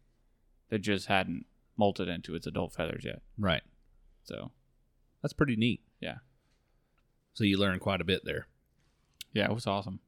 that 0.70 0.78
just 0.78 1.08
hadn't 1.08 1.44
molted 1.78 2.08
into 2.08 2.34
its 2.34 2.46
adult 2.46 2.72
feathers 2.72 3.04
yet. 3.04 3.20
Right. 3.36 3.62
So 4.24 4.50
That's 5.20 5.34
pretty 5.34 5.56
neat. 5.56 5.82
Yeah. 6.00 6.18
So 7.34 7.44
you 7.44 7.58
learned 7.58 7.80
quite 7.82 8.00
a 8.00 8.04
bit 8.04 8.24
there. 8.24 8.46
yeah, 9.34 9.44
it 9.50 9.54
was 9.54 9.66
awesome. 9.66 10.00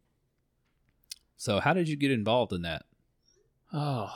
So 1.37 1.61
how 1.61 1.73
did 1.75 1.89
you 1.89 1.97
get 1.97 2.11
involved 2.11 2.53
in 2.53 2.63
that? 2.63 2.87
Oh, 3.73 4.11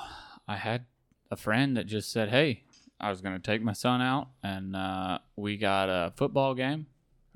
I 0.46 0.56
had 0.56 0.86
a 1.30 1.36
friend 1.36 1.76
that 1.76 1.86
just 1.86 2.10
said, 2.10 2.28
"Hey, 2.30 2.64
I 3.00 3.10
was 3.10 3.20
going 3.20 3.34
to 3.34 3.42
take 3.42 3.62
my 3.62 3.72
son 3.72 4.00
out, 4.00 4.28
and 4.42 4.74
uh, 4.74 5.18
we 5.36 5.56
got 5.56 5.88
a 5.88 6.12
football 6.16 6.54
game 6.54 6.86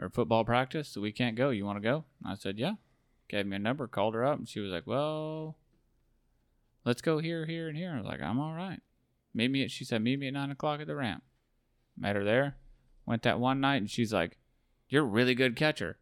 or 0.00 0.08
football 0.08 0.44
practice, 0.44 0.88
so 0.88 1.00
we 1.00 1.12
can't 1.12 1.36
go. 1.36 1.50
You 1.50 1.64
want 1.64 1.76
to 1.76 1.82
go?" 1.88 2.04
And 2.22 2.32
I 2.32 2.36
said, 2.36 2.58
"Yeah." 2.58 2.74
Gave 3.28 3.46
me 3.46 3.56
a 3.56 3.58
number, 3.58 3.86
called 3.86 4.12
her 4.14 4.26
up, 4.26 4.38
and 4.38 4.46
she 4.48 4.60
was 4.60 4.70
like, 4.72 4.86
"Well, 4.86 5.56
let's 6.84 7.00
go 7.00 7.18
here, 7.18 7.46
here, 7.46 7.68
and 7.68 7.76
here." 7.76 7.92
I 7.92 7.96
was 7.96 8.06
like, 8.06 8.20
"I'm 8.20 8.38
all 8.38 8.52
right." 8.54 8.80
Meet 9.34 9.50
me. 9.50 9.62
At, 9.64 9.70
she 9.70 9.84
said, 9.84 10.02
"Meet 10.02 10.18
me 10.18 10.28
at 10.28 10.34
nine 10.34 10.50
o'clock 10.50 10.80
at 10.80 10.86
the 10.86 10.94
ramp." 10.96 11.22
Met 11.96 12.16
her 12.16 12.24
there. 12.24 12.56
Went 13.06 13.22
that 13.22 13.40
one 13.40 13.60
night, 13.60 13.76
and 13.76 13.90
she's 13.90 14.12
like, 14.12 14.36
"You're 14.88 15.04
a 15.04 15.06
really 15.06 15.34
good 15.34 15.56
catcher." 15.56 15.96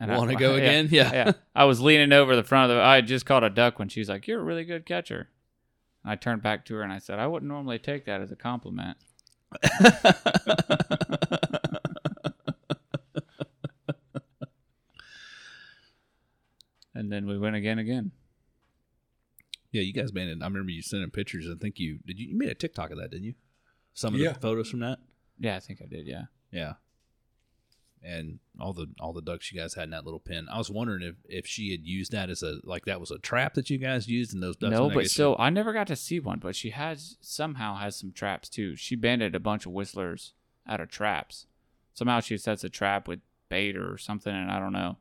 I- 0.00 0.16
Want 0.16 0.30
to 0.30 0.36
go 0.38 0.56
yeah, 0.56 0.62
again? 0.62 0.88
Yeah. 0.90 1.12
yeah. 1.12 1.32
I 1.54 1.64
was 1.64 1.80
leaning 1.80 2.12
over 2.12 2.34
the 2.34 2.42
front 2.42 2.70
of 2.70 2.76
the. 2.76 2.82
I 2.82 2.94
had 2.96 3.06
just 3.06 3.26
caught 3.26 3.44
a 3.44 3.50
duck 3.50 3.78
when 3.78 3.88
she's 3.88 4.08
like, 4.08 4.26
"You're 4.26 4.40
a 4.40 4.44
really 4.44 4.64
good 4.64 4.86
catcher." 4.86 5.28
I 6.04 6.16
turned 6.16 6.42
back 6.42 6.64
to 6.66 6.74
her 6.74 6.82
and 6.82 6.92
I 6.92 6.98
said, 6.98 7.18
"I 7.18 7.26
wouldn't 7.26 7.50
normally 7.50 7.78
take 7.78 8.04
that 8.06 8.20
as 8.20 8.32
a 8.32 8.36
compliment." 8.36 8.96
And 16.94 17.10
then 17.10 17.26
we 17.26 17.38
went 17.38 17.56
again, 17.56 17.78
again. 17.78 18.12
Yeah, 19.70 19.82
you 19.82 19.92
guys 19.94 20.12
made 20.12 20.28
it. 20.28 20.38
I 20.42 20.44
remember 20.46 20.70
you 20.70 20.82
sending 20.82 21.10
pictures. 21.10 21.46
I 21.50 21.54
think 21.58 21.78
you 21.78 21.98
did. 22.06 22.18
You, 22.18 22.28
you 22.28 22.36
made 22.36 22.50
a 22.50 22.54
TikTok 22.54 22.90
of 22.90 22.98
that, 22.98 23.10
didn't 23.10 23.24
you? 23.24 23.34
Some 23.94 24.14
of 24.14 24.20
Yeah. 24.20 24.32
the 24.32 24.40
photos 24.40 24.70
from 24.70 24.80
that. 24.80 24.98
Yeah, 25.38 25.56
I 25.56 25.60
think 25.60 25.80
I 25.82 25.86
did. 25.86 26.06
Yeah. 26.06 26.24
Yeah. 26.50 26.74
And 28.04 28.40
all 28.58 28.72
the 28.72 28.88
all 28.98 29.12
the 29.12 29.22
ducks 29.22 29.52
you 29.52 29.60
guys 29.60 29.74
had 29.74 29.84
in 29.84 29.90
that 29.90 30.04
little 30.04 30.18
pen. 30.20 30.48
I 30.52 30.58
was 30.58 30.70
wondering 30.70 31.02
if 31.02 31.14
if 31.24 31.46
she 31.46 31.70
had 31.70 31.86
used 31.86 32.10
that 32.12 32.30
as 32.30 32.42
a 32.42 32.58
like 32.64 32.84
that 32.86 32.98
was 33.00 33.12
a 33.12 33.18
trap 33.18 33.54
that 33.54 33.70
you 33.70 33.78
guys 33.78 34.08
used 34.08 34.34
in 34.34 34.40
those 34.40 34.56
ducks. 34.56 34.72
no, 34.72 34.90
but 34.90 35.08
so 35.08 35.36
I 35.38 35.50
never 35.50 35.72
got 35.72 35.86
to 35.86 35.96
see 35.96 36.18
one. 36.18 36.40
But 36.40 36.56
she 36.56 36.70
has 36.70 37.16
somehow 37.20 37.76
has 37.76 37.94
some 37.96 38.10
traps 38.12 38.48
too. 38.48 38.74
She 38.74 38.96
banded 38.96 39.36
a 39.36 39.40
bunch 39.40 39.66
of 39.66 39.72
whistlers 39.72 40.32
out 40.66 40.80
of 40.80 40.88
traps. 40.88 41.46
Somehow 41.94 42.20
she 42.20 42.36
sets 42.38 42.64
a 42.64 42.68
trap 42.68 43.06
with 43.06 43.20
bait 43.48 43.76
or 43.76 43.96
something, 43.98 44.34
and 44.34 44.50
I 44.50 44.58
don't 44.58 44.72
know. 44.72 44.96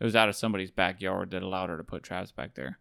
It 0.00 0.04
was 0.04 0.16
out 0.16 0.28
of 0.28 0.34
somebody's 0.34 0.70
backyard 0.70 1.30
that 1.30 1.42
allowed 1.42 1.68
her 1.68 1.76
to 1.76 1.84
put 1.84 2.02
traps 2.02 2.32
back 2.32 2.54
there. 2.54 2.78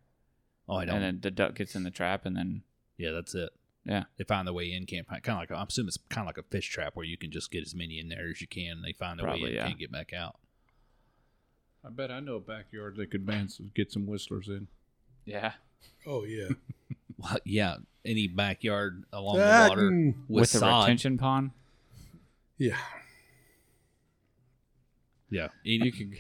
Oh, 0.68 0.78
I 0.78 0.86
don't. 0.86 0.96
And 0.96 1.04
then 1.04 1.20
the 1.22 1.32
duck 1.32 1.56
gets 1.56 1.76
in 1.76 1.84
the 1.84 1.92
trap, 1.92 2.26
and 2.26 2.36
then 2.36 2.64
yeah, 2.98 3.12
that's 3.12 3.36
it. 3.36 3.50
Yeah, 3.90 4.04
They 4.18 4.24
find 4.24 4.46
their 4.48 4.54
way 4.54 4.72
in. 4.72 4.86
Can't 4.86 5.08
kind 5.08 5.22
of 5.30 5.38
like 5.38 5.52
I'm 5.52 5.68
assuming 5.68 5.88
it's 5.88 5.98
kind 6.10 6.26
of 6.26 6.28
like 6.28 6.38
a 6.38 6.48
fish 6.50 6.70
trap 6.70 6.96
where 6.96 7.06
you 7.06 7.18
can 7.18 7.32
just 7.32 7.50
get 7.52 7.64
as 7.64 7.74
many 7.74 8.00
in 8.00 8.08
there 8.10 8.30
as 8.30 8.40
you 8.40 8.48
can. 8.48 8.74
And 8.74 8.84
they 8.86 8.94
find 8.94 9.18
their 9.20 9.26
way 9.26 9.32
Probably, 9.32 9.50
in, 9.50 9.56
yeah. 9.56 9.68
can't 9.68 9.80
get 9.80 9.92
back 9.92 10.14
out. 10.14 10.36
I 11.84 11.90
bet 11.90 12.12
I 12.12 12.20
know 12.20 12.36
a 12.36 12.40
backyard 12.40 12.98
they 12.98 13.06
could 13.08 13.26
ban 13.26 13.50
some, 13.50 13.72
get 13.74 13.92
some 13.92 14.06
whistlers 14.06 14.48
in. 14.48 14.68
yeah, 15.26 15.54
Oh 16.06 16.24
yeah. 16.24 16.50
Well, 17.18 17.38
yeah, 17.44 17.76
any 18.06 18.28
backyard 18.30 19.04
along 19.12 19.42
Ah, 19.42 19.64
the 19.66 19.70
water 19.70 19.90
mm. 19.92 20.14
with, 20.30 20.42
with, 20.42 20.52
the 20.54 20.60
sod. 20.60 20.84
retention 20.84 21.18
pond, 21.18 21.52
Yeah. 22.58 22.78
Yeah, 25.30 25.50
you 25.64 25.92
could 25.92 26.16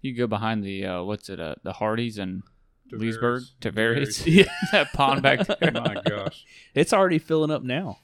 you 0.00 0.12
could 0.12 0.18
go 0.18 0.26
behind 0.26 0.62
the 0.62 0.86
uh, 0.86 1.02
what's 1.02 1.28
it 1.28 1.40
uh, 1.40 1.56
the 1.64 1.72
Hardys 1.74 2.18
and 2.18 2.42
Leesburg 2.98 3.42
Tavares. 3.60 4.22
Tavares, 4.22 4.22
yeah. 4.26 4.44
that 4.72 4.92
pond 4.92 5.22
back 5.22 5.46
there. 5.60 5.72
My 5.72 5.96
gosh. 6.08 6.44
it's 6.74 6.92
already 6.92 7.18
filling 7.18 7.50
up 7.50 7.62
now. 7.62 7.98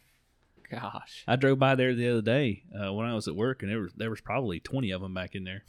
Gosh, 0.71 1.25
I 1.27 1.35
drove 1.37 1.59
by 1.59 1.75
there 1.75 1.95
the 1.95 2.09
other 2.09 2.23
day 2.23 2.63
uh, 2.73 2.93
when 2.93 3.05
I 3.07 3.15
was 3.15 3.27
at 3.27 3.35
work, 3.35 3.63
and 3.63 3.71
there 3.73 3.81
was 3.81 3.93
there 3.97 4.11
was 4.11 4.21
probably 4.21 4.61
twenty 4.61 4.93
of 4.93 5.01
them 5.01 5.13
back 5.15 5.35
in 5.35 5.43
there, 5.45 5.65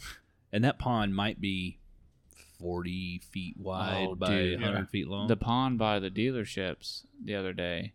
and 0.54 0.64
that 0.64 0.78
pond 0.78 1.16
might 1.16 1.42
be 1.42 1.80
forty 2.60 3.20
feet 3.32 3.56
wide 3.58 4.08
Oh, 4.12 4.16
by 4.16 4.28
dude. 4.28 4.62
hundred 4.62 4.78
Yeah. 4.80 4.86
feet 4.86 5.08
long. 5.08 5.28
the 5.28 5.36
pond 5.38 5.80
by 5.80 5.98
the 6.00 6.12
dealerships 6.12 7.06
the 7.24 7.34
other 7.36 7.54
day. 7.54 7.94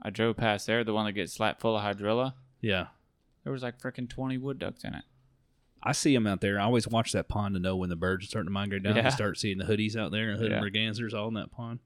I 0.00 0.10
drove 0.10 0.36
past 0.36 0.68
there, 0.68 0.84
the 0.84 0.94
one 0.94 1.06
that 1.06 1.12
gets 1.12 1.32
slapped 1.32 1.60
full 1.60 1.76
of 1.76 1.82
hydrilla. 1.82 2.34
yeah, 2.60 2.86
There 3.42 3.52
was 3.52 3.64
like 3.64 3.80
freaking 3.80 4.08
twenty 4.08 4.38
wood 4.38 4.60
ducks 4.60 4.84
in 4.84 4.94
it. 4.94 5.02
I 5.82 5.92
see 5.92 6.12
them 6.12 6.26
out 6.26 6.40
there. 6.40 6.58
I 6.58 6.64
always 6.64 6.88
watch 6.88 7.12
that 7.12 7.28
pond 7.28 7.54
to 7.54 7.60
know 7.60 7.76
when 7.76 7.88
the 7.88 7.96
birds 7.96 8.24
are 8.24 8.28
starting 8.28 8.48
to 8.48 8.52
migrate 8.52 8.82
down. 8.82 8.94
I 8.94 9.02
Yeah. 9.02 9.08
start 9.10 9.38
seeing 9.38 9.58
the 9.58 9.64
hoodies 9.64 9.94
out 9.96 10.10
there 10.10 10.30
and 10.30 10.40
hood 10.40 10.50
Yeah. 10.50 10.60
mergansers 10.60 11.14
all 11.14 11.28
in 11.28 11.34
that 11.34 11.50
pond. 11.52 11.78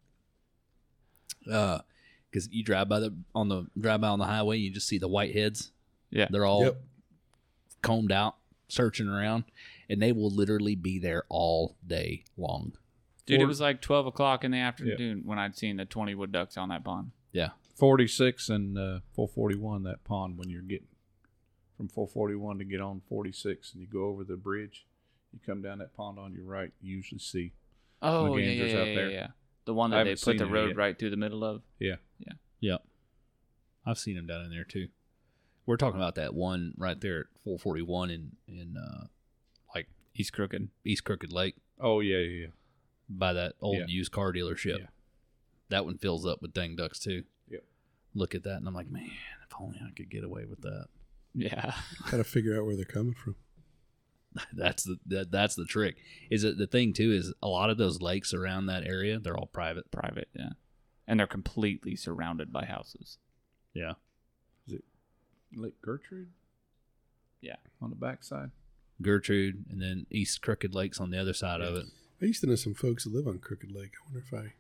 Uh, 1.51 1.81
because 2.31 2.49
you 2.53 2.63
drive 2.65 2.89
by 2.89 3.01
the 3.01 3.15
on 3.35 3.49
the 3.49 3.67
drive 3.79 4.01
by 4.01 4.09
on 4.09 4.19
the 4.19 4.25
highway, 4.27 4.57
you 4.57 4.71
just 4.71 4.87
see 4.89 4.99
the 4.99 5.09
white 5.09 5.35
heads. 5.35 5.73
Yeah. 6.11 6.29
they're 6.31 6.45
all 6.47 6.65
Yep. 6.65 6.83
combed 7.83 8.13
out, 8.13 8.37
searching 8.69 9.09
around, 9.09 9.45
and 9.89 10.01
they 10.01 10.13
will 10.13 10.31
literally 10.31 10.75
be 10.75 10.99
there 10.99 11.25
all 11.31 11.77
day 11.87 12.25
long. 12.37 12.73
Dude, 13.27 13.41
it 13.41 13.47
was 13.47 13.61
like 13.61 13.81
twelve 13.81 14.07
o'clock 14.07 14.45
in 14.45 14.51
the 14.51 14.59
afternoon 14.59 15.23
when 15.25 15.39
I'd 15.39 15.57
seen 15.57 15.77
the 15.77 15.85
twenty 15.85 16.15
wood 16.15 16.33
ducks 16.33 16.57
on 16.57 16.69
that 16.71 16.85
pond. 16.85 17.13
Yeah, 17.33 17.51
46 17.77 18.49
and 18.51 18.77
uh, 18.77 19.01
441, 19.15 19.85
that 19.85 20.05
pond, 20.05 20.37
when 20.39 20.51
you're 20.51 20.61
getting 20.63 20.87
from 21.77 21.89
441 21.89 22.59
to 22.59 22.65
get 22.65 22.81
on 22.81 23.01
46 23.09 23.73
and 23.73 23.81
you 23.81 23.87
go 23.89 24.05
over 24.07 24.25
the 24.25 24.37
bridge, 24.37 24.87
you 25.33 25.39
come 25.45 25.63
down 25.63 25.79
that 25.79 25.95
pond 25.97 26.19
on 26.19 26.33
your 26.33 26.45
right, 26.45 26.73
you 26.81 26.97
usually 26.97 27.19
see. 27.19 27.53
Oh 28.01 28.37
yeah, 28.37 28.47
yeah, 28.51 28.65
yeah, 28.65 28.81
out 28.81 28.87
yeah, 28.89 28.95
there. 28.95 29.11
yeah. 29.11 29.27
The 29.65 29.75
one 29.75 29.91
that 29.93 30.05
they 30.05 30.17
put 30.17 30.39
the 30.39 30.47
road 30.47 30.69
yet. 30.71 30.77
right 30.77 30.99
through 30.99 31.11
the 31.11 31.17
middle 31.17 31.45
of. 31.45 31.63
Yeah. 31.79 31.97
Yeah. 32.19 32.33
Yep. 32.61 32.83
I've 33.87 33.99
seen 33.99 34.17
them 34.17 34.27
down 34.27 34.45
in 34.45 34.51
there 34.51 34.65
too. 34.65 34.89
We're 35.67 35.77
talking 35.77 36.01
about 36.01 36.17
that 36.17 36.35
one 36.35 36.75
right 36.77 37.01
there 37.01 37.21
at 37.21 37.27
441 37.45 38.11
in 38.11 38.33
in 38.49 38.77
uh, 38.77 39.07
like 39.75 39.89
East 40.15 40.33
Crooked. 40.33 40.69
East 40.85 41.05
Crooked 41.05 41.33
Lake 41.33 41.55
Oh, 41.81 42.01
yeah, 42.01 42.19
yeah, 42.19 42.41
yeah. 42.43 42.47
by 43.09 43.33
that 43.33 43.55
old 43.61 43.79
Yeah. 43.79 43.85
used 43.89 44.11
car 44.13 44.33
dealership. 44.33 44.79
Yeah. 44.81 44.87
That 45.69 45.85
one 45.85 45.99
fills 45.99 46.27
up 46.27 46.43
with 46.43 46.53
dang 46.53 46.75
ducks 46.77 46.99
too. 46.99 47.25
Yep. 47.49 47.65
Look 48.15 48.35
at 48.35 48.43
that, 48.45 48.57
and 48.57 48.69
I'm 48.69 48.75
like, 48.75 48.91
man, 48.91 49.07
if 49.49 49.55
only 49.61 49.79
I 49.81 49.91
could 49.97 50.11
get 50.11 50.23
away 50.25 50.45
with 50.45 50.61
that. 50.63 50.87
Yeah. 51.35 51.75
Got 52.11 52.19
to 52.19 52.25
figure 52.25 52.59
out 52.59 52.67
where 52.67 52.77
they're 52.77 52.85
coming 52.85 53.15
from. 53.15 53.37
That's 54.53 54.85
the 54.85 54.97
that, 55.07 55.31
that's 55.31 55.55
the 55.57 55.67
trick. 55.67 55.97
Is 56.31 56.43
it 56.45 56.57
the 56.57 56.67
thing 56.67 56.95
too? 56.95 57.13
Is 57.13 57.35
a 57.43 57.49
lot 57.49 57.69
of 57.69 57.77
those 57.77 58.01
lakes 58.01 58.33
around 58.33 58.67
that 58.67 58.87
area 58.87 59.19
they're 59.19 59.37
all 59.37 59.47
private. 59.47 59.91
Private, 59.91 60.29
yeah. 60.35 60.51
And 61.07 61.21
they're 61.21 61.27
completely 61.27 61.97
surrounded 61.97 62.53
by 62.53 62.65
houses. 62.65 63.19
Yeah. 63.75 63.95
Is 64.67 64.75
it 64.75 64.85
Lake 65.55 65.83
Gertrude? 65.83 66.31
Yeah. 67.43 67.57
On 67.83 67.91
the 67.91 67.97
backside? 67.97 68.53
Gertrude, 69.03 69.65
and 69.71 69.83
then 69.83 70.07
East 70.11 70.41
Crooked 70.43 70.75
Lakes 70.75 71.01
on 71.01 71.11
the 71.11 71.19
other 71.19 71.35
side 71.35 71.61
of 71.61 71.75
it. 71.75 71.87
I 72.21 72.27
used 72.27 72.41
to 72.43 72.47
know 72.47 72.55
some 72.55 72.75
folks 72.75 73.05
that 73.05 73.13
live 73.13 73.27
on 73.27 73.39
Crooked 73.39 73.73
Lake. 73.73 73.93
I 74.01 74.05
wonder 74.07 74.25
if 74.27 74.33
I. 74.33 74.53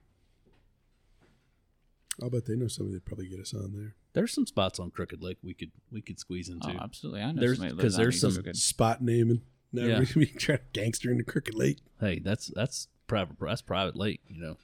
I'll 2.22 2.30
bet 2.30 2.46
they 2.46 2.54
know 2.56 2.68
somebody 2.68 2.94
that 2.94 3.04
probably 3.04 3.28
get 3.28 3.40
us 3.40 3.52
on 3.52 3.72
there. 3.74 3.94
There's 4.12 4.32
some 4.32 4.46
spots 4.46 4.78
on 4.78 4.90
Crooked 4.90 5.22
Lake 5.22 5.38
we 5.42 5.54
could 5.54 5.72
we 5.90 6.00
could 6.00 6.18
squeeze 6.20 6.48
into. 6.48 6.68
Oh, 6.70 6.78
absolutely. 6.82 7.22
I 7.22 7.32
know 7.32 7.40
There's- 7.40 7.56
somebody 7.58 7.76
that 7.76 7.82
'cause 7.82 7.98
lives 7.98 7.98
on 7.98 8.02
there's 8.02 8.20
some- 8.20 8.32
Crooked. 8.34 8.56
Spot 8.56 9.02
naming. 9.02 9.42
Now 9.74 9.86
Yeah. 9.86 9.98
we're 10.00 10.04
gonna 10.04 10.26
be 10.26 10.26
trying 10.26 10.58
to 10.58 10.64
gangster 10.74 11.10
into 11.10 11.24
Crooked 11.24 11.54
Lake. 11.54 11.78
hey, 11.98 12.18
that's 12.18 12.48
that's 12.48 12.88
private. 13.06 13.36
That's 13.40 13.62
private 13.62 13.96
lake, 13.96 14.20
you 14.28 14.38
know. 14.40 14.58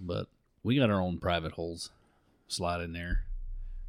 But 0.00 0.28
we 0.62 0.76
got 0.76 0.88
our 0.88 1.00
own 1.02 1.18
private 1.18 1.52
holes 1.52 1.90
slide 2.48 2.80
in 2.80 2.94
there. 2.94 3.24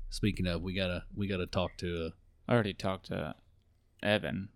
Speaking 0.09 0.47
of, 0.47 0.61
we 0.61 0.73
gotta 0.73 1.05
we 1.15 1.27
gotta 1.27 1.45
talk 1.47 1.77
to. 1.77 2.07
A, 2.07 2.13
I 2.51 2.53
already 2.53 2.73
talked 2.73 3.05
to 3.05 3.35
Evan. 4.03 4.49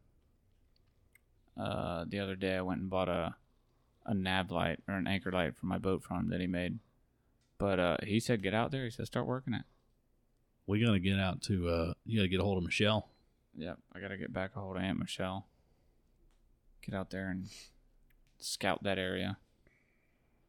Uh, 1.58 2.06
the 2.08 2.20
other 2.20 2.36
day, 2.36 2.56
I 2.58 2.62
went 2.62 2.82
and 2.82 2.90
bought 2.90 3.10
a 3.10 3.36
a 4.06 4.14
nav 4.14 4.52
light 4.52 4.80
or 4.90 4.96
an 4.96 5.08
anchor 5.08 5.32
light 5.32 5.56
for 5.56 5.68
my 5.68 5.78
boat 5.78 6.04
from 6.04 6.18
him 6.18 6.30
that 6.32 6.42
he 6.42 6.48
made. 6.48 6.80
But 7.60 7.80
uh, 7.80 7.98
he 8.04 8.20
said, 8.20 8.42
"Get 8.42 8.56
out 8.56 8.72
there." 8.72 8.86
He 8.86 8.90
said, 8.90 9.06
"Start 9.06 9.28
working 9.28 9.54
it." 9.54 9.64
we 10.70 10.80
gotta 10.80 11.00
get 11.00 11.20
out 11.20 11.42
to. 11.42 11.68
Uh, 11.68 11.94
you 12.06 12.20
gotta 12.20 12.28
get 12.28 12.40
a 12.40 12.44
hold 12.44 12.60
of 12.60 12.64
Michelle. 12.64 13.10
Yep, 13.58 13.80
I 13.94 14.00
gotta 14.00 14.18
get 14.18 14.32
back 14.32 14.52
a 14.56 14.60
hold 14.60 14.78
of 14.78 14.84
Aunt 14.84 15.00
Michelle. 15.00 15.48
Get 16.86 16.94
out 16.94 17.10
there 17.10 17.30
and 17.30 17.50
scout 18.38 18.84
that 18.84 19.00
area. 19.00 19.38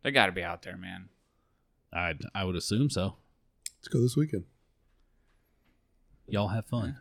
They 0.02 0.10
gotta 0.10 0.32
be 0.32 0.42
out 0.42 0.60
there, 0.60 0.76
man. 0.76 1.08
I 1.90 2.14
I 2.34 2.44
would 2.44 2.54
assume 2.54 2.90
so. 2.90 3.16
Let's 3.78 3.88
go 3.88 4.02
this 4.02 4.14
weekend. 4.14 4.44
Y'all 6.28 6.48
have 6.48 6.66
fun. 6.66 6.98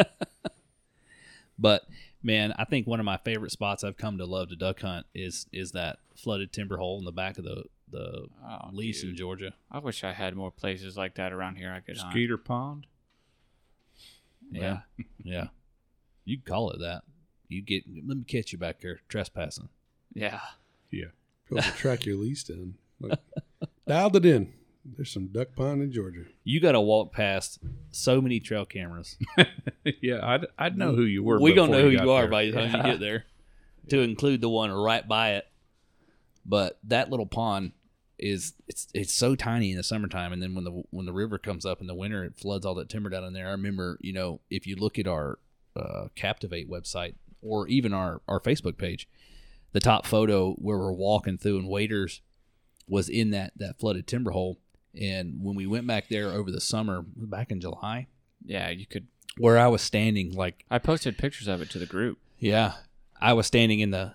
but 1.58 1.82
man, 2.22 2.54
I 2.56 2.64
think 2.66 2.86
one 2.86 3.00
of 3.00 3.06
my 3.06 3.16
favorite 3.16 3.50
spots 3.50 3.82
I've 3.82 3.96
come 3.96 4.16
to 4.18 4.24
love 4.24 4.50
to 4.50 4.56
duck 4.56 4.80
hunt 4.80 5.06
is 5.12 5.46
is 5.52 5.72
that 5.72 5.98
flooded 6.14 6.52
timber 6.52 6.76
hole 6.76 7.00
in 7.00 7.04
the 7.04 7.10
back 7.10 7.36
of 7.36 7.42
the 7.42 7.64
the 7.90 8.26
Oh, 8.46 8.68
lease 8.72 9.02
in. 9.02 9.14
Georgia. 9.16 9.54
I 9.70 9.78
wish 9.78 10.04
I 10.04 10.12
had 10.12 10.34
more 10.36 10.50
places 10.50 10.96
like 10.96 11.14
that 11.16 11.32
around 11.32 11.56
here 11.56 11.72
I 11.72 11.80
could 11.80 11.96
hunt. 11.98 12.12
Skeeter 12.12 12.36
Pond. 12.38 12.86
Yeah. 14.50 14.80
Yeah, 15.22 15.48
you 16.24 16.38
call 16.40 16.70
it 16.70 16.80
that. 16.80 17.02
You 17.48 17.62
get 17.62 17.84
let 18.06 18.16
me 18.18 18.24
catch 18.24 18.52
you 18.52 18.58
back 18.58 18.80
here 18.80 19.00
trespassing. 19.08 19.68
Yeah. 20.14 20.40
Yeah. 20.90 21.06
Go 21.50 21.56
to 21.60 21.72
track 21.72 22.04
your 22.06 22.16
lease 22.16 22.44
down. 22.44 22.74
Like, 23.00 23.18
dialed 23.86 24.16
it 24.16 24.26
in. 24.26 24.52
There's 24.84 25.10
some 25.12 25.26
duck 25.28 25.48
pond 25.54 25.82
in 25.82 25.92
Georgia. 25.92 26.24
You 26.44 26.60
got 26.60 26.72
to 26.72 26.80
walk 26.80 27.12
past 27.12 27.58
so 27.90 28.20
many 28.22 28.40
trail 28.40 28.64
cameras. 28.64 29.18
yeah, 30.00 30.20
I'd, 30.22 30.46
I'd 30.58 30.78
know 30.78 30.94
who 30.94 31.02
you 31.02 31.22
were. 31.22 31.38
we 31.40 31.52
gonna 31.52 31.68
before 31.72 31.82
know 31.82 31.90
who 31.90 31.96
got 31.96 32.04
you 32.04 32.10
are 32.12 32.22
there. 32.22 32.30
by 32.30 32.44
the 32.46 32.52
time 32.52 32.74
you 32.76 32.82
get 32.92 33.00
there. 33.00 33.24
To 33.90 34.00
include 34.00 34.40
the 34.42 34.48
one 34.48 34.70
right 34.70 35.06
by 35.06 35.32
it, 35.36 35.46
but 36.44 36.78
that 36.84 37.10
little 37.10 37.26
pond 37.26 37.72
is 38.18 38.54
it's 38.66 38.88
it's 38.94 39.12
so 39.12 39.34
tiny 39.36 39.70
in 39.70 39.76
the 39.76 39.82
summertime, 39.82 40.32
and 40.32 40.42
then 40.42 40.54
when 40.54 40.64
the 40.64 40.82
when 40.90 41.06
the 41.06 41.12
river 41.12 41.38
comes 41.38 41.64
up 41.66 41.80
in 41.80 41.86
the 41.86 41.94
winter, 41.94 42.24
it 42.24 42.36
floods 42.36 42.64
all 42.66 42.74
that 42.76 42.88
timber 42.88 43.10
down 43.10 43.24
in 43.24 43.32
there. 43.32 43.48
I 43.48 43.52
remember, 43.52 43.98
you 44.00 44.12
know, 44.12 44.40
if 44.50 44.66
you 44.66 44.76
look 44.76 44.98
at 44.98 45.06
our 45.06 45.38
uh, 45.76 46.08
Captivate 46.16 46.68
website 46.70 47.14
or 47.42 47.68
even 47.68 47.92
our 47.92 48.20
our 48.28 48.40
Facebook 48.40 48.76
page, 48.78 49.08
the 49.72 49.80
top 49.80 50.06
photo 50.06 50.52
where 50.54 50.78
we're 50.78 50.92
walking 50.92 51.38
through 51.38 51.58
and 51.58 51.68
waiters 51.68 52.20
was 52.88 53.08
in 53.08 53.30
that 53.30 53.52
that 53.56 53.78
flooded 53.78 54.06
timber 54.06 54.30
hole. 54.32 54.58
And 55.00 55.42
when 55.42 55.54
we 55.54 55.66
went 55.66 55.86
back 55.86 56.08
there 56.08 56.30
over 56.30 56.50
the 56.50 56.60
summer, 56.60 57.04
back 57.06 57.50
in 57.52 57.60
July, 57.60 58.06
Yeah, 58.44 58.70
you 58.70 58.86
could. 58.86 59.06
where 59.36 59.58
I 59.58 59.68
was 59.68 59.82
standing, 59.82 60.32
like 60.32 60.64
I 60.70 60.78
posted 60.78 61.18
pictures 61.18 61.46
of 61.46 61.60
it 61.60 61.70
to 61.70 61.78
the 61.78 61.86
group. 61.86 62.18
yeah. 62.38 62.72
I 63.20 63.32
was 63.32 63.46
standing 63.48 63.80
in 63.80 63.90
the 63.90 64.14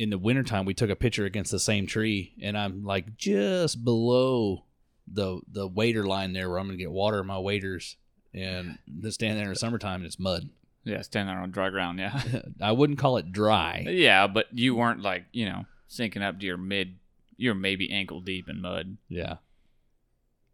in 0.00 0.08
the 0.10 0.18
wintertime 0.18 0.64
we 0.64 0.72
took 0.72 0.88
a 0.90 0.96
picture 0.96 1.26
against 1.26 1.50
the 1.50 1.58
same 1.60 1.86
tree 1.86 2.32
and 2.42 2.56
I'm 2.56 2.84
like 2.84 3.16
just 3.16 3.84
below 3.84 4.64
the 5.06 5.40
the 5.52 5.66
waiter 5.66 6.04
line 6.04 6.32
there 6.32 6.48
where 6.48 6.58
I'm 6.58 6.66
gonna 6.66 6.78
get 6.78 6.90
water 6.90 7.20
in 7.20 7.26
my 7.26 7.38
waders 7.38 7.96
and 8.32 8.78
just 9.02 9.16
stand 9.16 9.36
there 9.36 9.44
in 9.44 9.50
the 9.50 9.56
summertime 9.56 9.96
and 10.00 10.06
it's 10.06 10.18
mud. 10.18 10.48
Yeah, 10.84 11.02
stand 11.02 11.28
there 11.28 11.36
on 11.38 11.50
dry 11.50 11.68
ground. 11.68 11.98
Yeah. 11.98 12.22
I 12.62 12.72
wouldn't 12.72 12.98
call 12.98 13.18
it 13.18 13.30
dry. 13.32 13.84
yeah, 13.88 14.26
but 14.26 14.46
you 14.52 14.74
weren't 14.74 15.02
like 15.02 15.24
you 15.32 15.44
know 15.46 15.66
sinking 15.88 16.22
up 16.22 16.40
to 16.40 16.46
your 16.46 16.56
mid. 16.56 16.96
You're 17.36 17.54
maybe 17.54 17.90
ankle 17.92 18.20
deep 18.22 18.48
in 18.48 18.60
mud. 18.62 18.96
Yeah. 19.08 19.36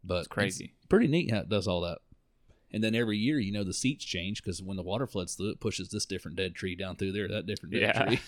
But 0.03 0.19
It's 0.21 0.29
crazy. 0.29 0.73
pretty 0.89 1.07
neat 1.09 1.31
how 1.31 1.39
it 1.41 1.49
does 1.49 1.67
all 1.69 1.81
that. 1.83 1.99
And 2.73 2.83
then 2.83 2.95
every 2.95 3.17
year, 3.17 3.39
you 3.39 3.53
know, 3.53 3.65
the 3.65 3.73
seats 3.73 4.05
change 4.05 4.43
because 4.43 4.61
when 4.63 4.77
the 4.77 4.83
water 4.83 5.07
floods 5.07 5.35
through, 5.35 5.51
it 5.51 5.61
pushes 5.61 5.89
this 5.91 6.05
different 6.05 6.37
dead 6.37 6.55
tree 6.55 6.75
down 6.75 6.97
through 6.97 7.13
there, 7.13 7.29
that 7.29 7.47
different 7.47 7.75
dead 7.75 7.83
Yeah. 7.83 8.05
tree. 8.05 8.21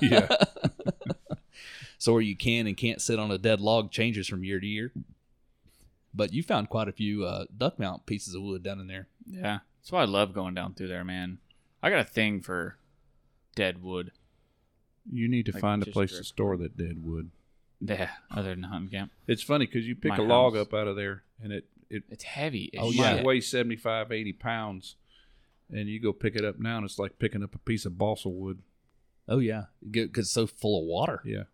Yeah. 0.10 0.28
so 1.98 2.12
where 2.12 2.22
you 2.22 2.36
can 2.36 2.66
and 2.66 2.76
can't 2.76 3.00
sit 3.00 3.18
on 3.18 3.30
a 3.30 3.38
dead 3.38 3.60
log 3.60 3.90
changes 3.90 4.28
from 4.28 4.44
year 4.44 4.60
to 4.60 4.66
year. 4.66 4.92
But 6.14 6.32
you 6.32 6.42
found 6.42 6.68
quite 6.68 6.88
a 6.88 6.92
few 6.92 7.24
uh, 7.24 7.44
duck 7.56 7.78
mount 7.78 8.06
pieces 8.06 8.34
of 8.34 8.42
wood 8.42 8.62
down 8.62 8.80
in 8.80 8.86
there. 8.86 9.08
Yeah, 9.28 9.58
that's 9.80 9.92
why 9.92 10.02
I 10.02 10.06
love 10.06 10.32
going 10.32 10.54
down 10.54 10.74
through 10.74 10.88
there, 10.88 11.04
man. 11.04 11.38
I 11.82 11.90
got 11.90 11.98
a 12.00 12.04
thing 12.04 12.40
for 12.40 12.76
dead 13.54 13.82
wood. 13.82 14.12
You 15.10 15.28
need 15.28 15.46
to 15.46 15.52
Like 15.52 15.60
find 15.60 15.82
a 15.82 15.84
just 15.86 15.94
place 15.94 16.16
to 16.16 16.24
store 16.24 16.56
that 16.56 16.76
dead 16.76 17.04
wood. 17.04 17.30
Yeah, 17.80 18.08
other 18.30 18.54
than 18.54 18.62
hunting 18.64 18.90
camp, 18.90 19.12
It's 19.26 19.42
funny 19.42 19.66
because 19.66 19.86
you 19.86 19.94
pick 19.94 20.10
My 20.10 20.16
a 20.16 20.22
log 20.22 20.56
up 20.56 20.72
out 20.72 20.88
of 20.88 20.96
there 20.96 21.22
and 21.42 21.52
it, 21.52 21.66
it 21.90 22.02
it's 22.08 22.24
heavy. 22.24 22.70
As 22.74 22.80
Oh, 22.82 22.92
might 22.92 23.16
yeah. 23.16 23.22
weigh 23.22 23.40
75, 23.40 24.10
80 24.12 24.32
pounds. 24.34 24.96
And 25.70 25.88
you 25.88 26.00
go 26.00 26.12
pick 26.12 26.36
it 26.36 26.44
up 26.44 26.58
now 26.60 26.76
and 26.76 26.84
it's 26.84 26.98
like 26.98 27.18
picking 27.18 27.42
up 27.42 27.54
a 27.54 27.58
piece 27.58 27.84
of 27.86 27.98
balsa 27.98 28.28
wood. 28.28 28.62
Oh 29.28 29.38
yeah, 29.40 29.64
because 29.90 30.26
it's 30.26 30.30
so 30.30 30.46
full 30.46 30.80
of 30.80 30.86
water. 30.86 31.20
Yeah. 31.24 31.44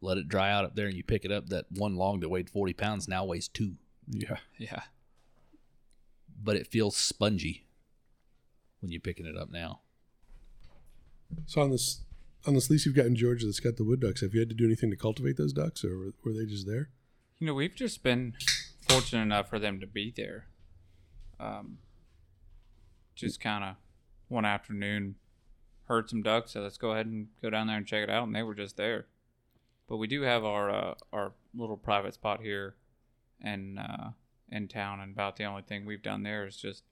Let 0.00 0.18
it 0.18 0.28
dry 0.28 0.52
out 0.52 0.64
up 0.64 0.76
there, 0.76 0.86
and 0.86 0.94
you 0.96 1.02
pick 1.02 1.24
it 1.24 1.32
up. 1.32 1.48
That 1.48 1.64
one 1.70 1.96
log 1.96 2.20
that 2.20 2.28
weighed 2.28 2.50
forty 2.50 2.72
pounds 2.74 3.08
now 3.08 3.24
weighs 3.24 3.48
two, 3.48 3.74
Yeah. 4.08 4.36
Yeah, 4.58 4.82
but 6.42 6.56
it 6.56 6.66
feels 6.68 6.96
spongy 6.96 7.66
when 8.80 8.92
you're 8.92 9.00
picking 9.00 9.26
it 9.26 9.36
up 9.36 9.50
now. 9.50 9.80
So 11.46 11.62
on 11.62 11.70
this 11.70 12.02
on 12.46 12.54
this 12.54 12.68
lease 12.70 12.84
you've 12.86 12.94
got 12.94 13.06
in 13.06 13.16
Georgia 13.16 13.46
that's 13.46 13.60
got 13.60 13.76
the 13.76 13.84
wood 13.84 14.00
ducks, 14.00 14.20
have 14.20 14.34
you 14.34 14.40
had 14.40 14.50
to 14.50 14.54
do 14.54 14.64
anything 14.66 14.90
to 14.90 14.96
cultivate 14.96 15.36
those 15.36 15.52
ducks, 15.54 15.84
or 15.84 15.96
were, 15.98 16.14
were 16.24 16.32
they 16.32 16.44
just 16.46 16.66
there? 16.66 16.90
you 17.40 17.46
know 17.48 17.54
we've 17.54 17.74
just 17.74 18.02
been 18.04 18.34
fortunate 18.88 19.22
enough 19.22 19.48
for 19.48 19.58
them 19.58 19.80
to 19.80 19.86
be 19.86 20.12
there. 20.16 20.46
Um, 21.40 21.78
just 23.14 23.40
kind 23.40 23.64
of 23.64 23.76
one 24.28 24.44
afternoon 24.44 25.16
heard 25.84 26.08
some 26.08 26.22
ducks, 26.22 26.52
so 26.52 26.62
let's 26.62 26.78
go 26.78 26.92
ahead 26.92 27.06
and 27.06 27.28
go 27.42 27.50
down 27.50 27.66
there 27.66 27.76
and 27.76 27.86
check 27.86 28.02
it 28.02 28.10
out, 28.10 28.26
and 28.26 28.34
they 28.34 28.42
were 28.42 28.54
just 28.54 28.76
there. 28.76 29.06
But 29.88 29.98
we 29.98 30.06
do 30.06 30.22
have 30.22 30.44
our 30.44 30.70
uh, 30.70 30.94
our 31.12 31.32
little 31.54 31.76
private 31.76 32.14
spot 32.14 32.40
here, 32.40 32.74
and 33.40 33.78
uh, 33.78 34.10
in 34.50 34.68
town, 34.68 35.00
and 35.00 35.12
about 35.12 35.36
the 35.36 35.44
only 35.44 35.62
thing 35.62 35.84
we've 35.84 36.02
done 36.02 36.22
there 36.22 36.46
is 36.46 36.56
just 36.56 36.84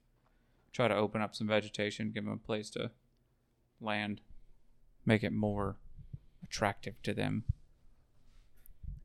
try 0.71 0.87
to 0.87 0.95
open 0.95 1.21
up 1.21 1.35
some 1.35 1.47
vegetation, 1.47 2.11
give 2.11 2.25
them 2.25 2.33
a 2.33 2.37
place 2.37 2.69
to 2.71 2.91
land, 3.81 4.21
make 5.05 5.23
it 5.23 5.31
more 5.31 5.77
attractive 6.43 7.01
to 7.03 7.13
them. 7.13 7.43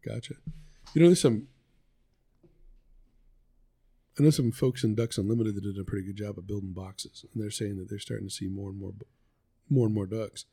Gotcha. 0.04 0.34
You 0.94 1.02
know, 1.02 1.08
there's 1.08 1.20
some. 1.20 1.48
I 4.18 4.22
know 4.22 4.30
some 4.30 4.50
folks 4.52 4.82
in 4.84 4.94
Ducks 4.94 5.18
Unlimited 5.18 5.54
that 5.54 5.62
did 5.62 5.78
a 5.78 5.84
pretty 5.84 6.06
good 6.06 6.16
job 6.16 6.38
of 6.38 6.46
building 6.46 6.72
boxes, 6.72 7.24
and 7.32 7.42
they're 7.42 7.50
saying 7.50 7.76
that 7.78 7.88
they're 7.88 7.98
starting 7.98 8.28
to 8.28 8.34
see 8.34 8.48
more 8.48 8.70
and 8.70 8.78
more, 8.80 8.92
more 9.70 9.86
and 9.86 9.94
more 9.94 10.06
ducks. 10.06 10.44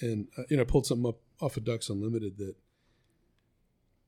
And 0.00 0.28
uh, 0.38 0.42
you 0.48 0.56
know, 0.56 0.62
I 0.62 0.66
pulled 0.66 0.86
something 0.86 1.06
up 1.08 1.18
off 1.40 1.56
of 1.56 1.64
Ducks 1.64 1.90
Unlimited 1.90 2.38
that 2.38 2.54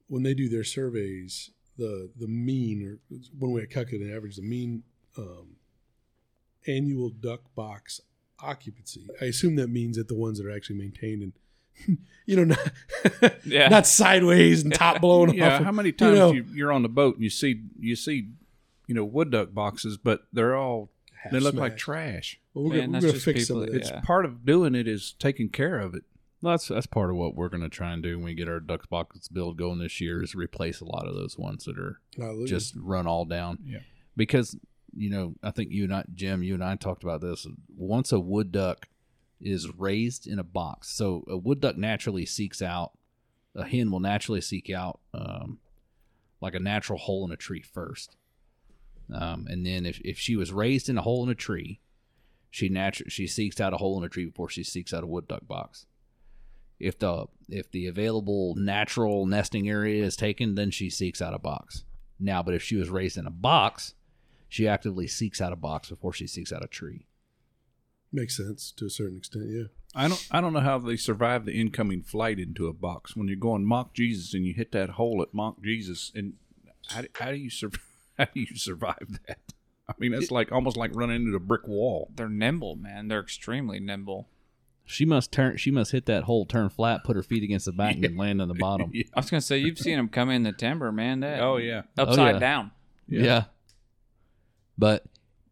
when 0.08 0.22
they 0.22 0.34
do 0.34 0.48
their 0.48 0.64
surveys, 0.64 1.50
the 1.76 2.10
the 2.18 2.26
mean 2.28 2.82
or 2.86 3.16
one 3.38 3.52
way 3.52 3.62
I 3.62 3.66
calculate 3.66 4.06
an 4.08 4.14
average, 4.16 4.36
the 4.36 4.42
mean 4.42 4.84
um, 5.18 5.56
annual 6.66 7.10
duck 7.10 7.54
box 7.54 8.00
occupancy. 8.40 9.08
I 9.20 9.26
assume 9.26 9.56
that 9.56 9.68
means 9.68 9.96
that 9.96 10.08
the 10.08 10.14
ones 10.14 10.38
that 10.38 10.46
are 10.46 10.54
actually 10.54 10.76
maintained 10.78 11.22
and 11.22 11.98
you 12.26 12.36
know 12.36 12.44
not 12.44 12.72
Yeah. 13.44 13.68
not 13.70 13.86
sideways 13.86 14.64
and 14.64 14.72
top 14.74 15.00
blown 15.00 15.34
Yeah. 15.34 15.56
off. 15.56 15.62
How 15.64 15.72
many 15.72 15.88
you 15.90 15.92
times 15.94 16.18
know. 16.18 16.32
you, 16.32 16.44
you're 16.52 16.72
on 16.72 16.82
the 16.82 16.88
boat 16.88 17.14
and 17.16 17.24
you 17.24 17.30
see, 17.30 17.62
you 17.78 17.96
see, 17.96 18.28
you 18.86 18.94
know, 18.94 19.04
wood 19.04 19.30
duck 19.30 19.52
boxes, 19.54 19.96
but 19.96 20.22
they're 20.32 20.56
all, 20.56 20.90
they 21.30 21.38
look 21.40 21.54
like 21.54 21.76
trash. 21.76 22.40
Well, 22.54 22.64
we're 22.64 22.70
Man, 22.76 22.78
gonna, 22.86 22.92
we're 22.98 23.00
gonna 23.02 23.12
just 23.12 23.24
fix 23.24 23.46
some 23.48 23.58
of 23.58 23.62
that- 23.66 23.72
that. 23.72 23.78
It's 23.78 23.90
Yeah. 23.90 24.00
part 24.00 24.24
of 24.24 24.44
doing 24.44 24.74
it 24.74 24.88
is 24.88 25.14
taking 25.18 25.48
care 25.50 25.78
of 25.78 25.94
it. 25.94 26.02
Well, 26.42 26.54
that's 26.54 26.66
that's 26.66 26.86
part 26.86 27.10
of 27.10 27.16
what 27.16 27.36
we're 27.36 27.48
gonna 27.48 27.68
try 27.68 27.92
and 27.92 28.02
do 28.02 28.16
when 28.16 28.24
we 28.24 28.34
get 28.34 28.48
our 28.48 28.58
duck 28.58 28.88
boxes 28.90 29.28
build 29.28 29.56
going 29.56 29.78
this 29.78 30.00
year 30.00 30.20
is 30.22 30.34
replace 30.34 30.80
a 30.80 30.84
lot 30.84 31.06
of 31.06 31.14
those 31.14 31.38
ones 31.38 31.64
that 31.66 31.78
are 31.78 32.00
Hallelujah. 32.16 32.48
just 32.48 32.74
run 32.76 33.06
all 33.06 33.24
down. 33.24 33.58
Yeah. 33.64 33.78
Because 34.16 34.56
you 34.94 35.08
know, 35.08 35.34
I 35.42 35.52
think 35.52 35.70
you 35.70 35.84
and 35.84 35.94
I, 35.94 36.04
Jim, 36.14 36.42
you 36.42 36.52
and 36.54 36.64
I 36.64 36.74
talked 36.76 37.02
about 37.04 37.20
this. 37.20 37.46
Once 37.74 38.10
a 38.12 38.18
wood 38.20 38.50
duck 38.52 38.88
is 39.40 39.70
raised 39.78 40.26
in 40.26 40.38
a 40.40 40.44
box, 40.44 40.88
so 40.90 41.24
a 41.28 41.36
wood 41.36 41.60
duck 41.60 41.76
naturally 41.78 42.26
seeks 42.26 42.60
out 42.60 42.92
a 43.54 43.64
hen 43.64 43.90
will 43.90 44.00
naturally 44.00 44.40
seek 44.40 44.68
out 44.70 44.98
um, 45.14 45.58
like 46.40 46.54
a 46.54 46.60
natural 46.60 46.98
hole 46.98 47.24
in 47.24 47.30
a 47.32 47.36
tree 47.36 47.62
first, 47.62 48.16
um, 49.12 49.46
and 49.48 49.64
then 49.64 49.86
if 49.86 50.00
if 50.04 50.18
she 50.18 50.36
was 50.36 50.52
raised 50.52 50.88
in 50.88 50.98
a 50.98 51.02
hole 51.02 51.24
in 51.24 51.30
a 51.30 51.34
tree, 51.34 51.80
she 52.50 52.68
naturally 52.68 53.10
she 53.10 53.26
seeks 53.26 53.60
out 53.60 53.72
a 53.72 53.78
hole 53.78 53.98
in 53.98 54.04
a 54.04 54.08
tree 54.08 54.26
before 54.26 54.48
she 54.48 54.62
seeks 54.62 54.92
out 54.92 55.04
a 55.04 55.06
wood 55.06 55.28
duck 55.28 55.46
box. 55.46 55.86
If 56.78 56.98
the 56.98 57.26
if 57.48 57.70
the 57.70 57.86
available 57.86 58.54
natural 58.56 59.26
nesting 59.26 59.68
area 59.68 60.04
is 60.04 60.16
taken, 60.16 60.54
then 60.54 60.70
she 60.70 60.90
seeks 60.90 61.22
out 61.22 61.34
a 61.34 61.38
box. 61.38 61.84
Now, 62.18 62.42
but 62.42 62.54
if 62.54 62.62
she 62.62 62.76
was 62.76 62.90
raised 62.90 63.16
in 63.16 63.26
a 63.26 63.30
box, 63.30 63.94
she 64.48 64.68
actively 64.68 65.06
seeks 65.06 65.40
out 65.40 65.52
a 65.52 65.56
box 65.56 65.88
before 65.88 66.12
she 66.12 66.26
seeks 66.26 66.52
out 66.52 66.64
a 66.64 66.68
tree. 66.68 67.06
Makes 68.12 68.36
sense 68.36 68.72
to 68.72 68.84
a 68.84 68.90
certain 68.90 69.16
extent, 69.16 69.46
yeah. 69.48 69.64
I 69.94 70.08
don't 70.08 70.28
I 70.30 70.40
don't 70.40 70.52
know 70.52 70.60
how 70.60 70.78
they 70.78 70.96
survive 70.96 71.44
the 71.44 71.58
incoming 71.58 72.02
flight 72.02 72.38
into 72.38 72.66
a 72.66 72.72
box 72.72 73.16
when 73.16 73.28
you're 73.28 73.36
going 73.36 73.64
mock 73.64 73.94
Jesus 73.94 74.34
and 74.34 74.44
you 74.44 74.54
hit 74.54 74.72
that 74.72 74.90
hole 74.90 75.22
at 75.22 75.32
mock 75.32 75.62
Jesus 75.62 76.12
and 76.14 76.34
how 76.88 77.02
do, 77.02 77.08
how 77.14 77.30
do 77.30 77.36
you 77.36 77.50
sur- 77.50 77.70
how 78.18 78.26
do 78.26 78.40
you 78.40 78.56
survive 78.56 79.20
that? 79.26 79.38
I 79.88 79.94
mean, 79.98 80.12
that's 80.12 80.30
like 80.30 80.52
almost 80.52 80.76
like 80.76 80.92
running 80.94 81.24
into 81.24 81.36
a 81.36 81.40
brick 81.40 81.66
wall. 81.66 82.10
They're 82.14 82.28
nimble, 82.28 82.76
man. 82.76 83.08
They're 83.08 83.20
extremely 83.20 83.80
nimble. 83.80 84.28
She 84.84 85.04
must 85.04 85.32
turn. 85.32 85.56
She 85.56 85.70
must 85.70 85.92
hit 85.92 86.06
that 86.06 86.24
hole, 86.24 86.44
turn 86.46 86.68
flat, 86.68 87.04
put 87.04 87.16
her 87.16 87.22
feet 87.22 87.42
against 87.42 87.66
the 87.66 87.72
back, 87.72 87.96
and 87.96 88.16
land 88.18 88.40
on 88.40 88.48
the 88.48 88.54
bottom. 88.54 88.90
Yeah. 88.94 89.04
I 89.14 89.20
was 89.20 89.30
gonna 89.30 89.40
say 89.40 89.58
you've 89.58 89.78
seen 89.78 89.96
them 89.96 90.08
come 90.08 90.30
in 90.30 90.42
the 90.42 90.52
timber, 90.52 90.92
man. 90.92 91.20
That 91.20 91.40
Oh 91.40 91.56
yeah. 91.56 91.82
upside 91.96 92.18
oh, 92.18 92.32
yeah. 92.32 92.38
down. 92.38 92.70
Yeah. 93.08 93.44
But 94.78 95.04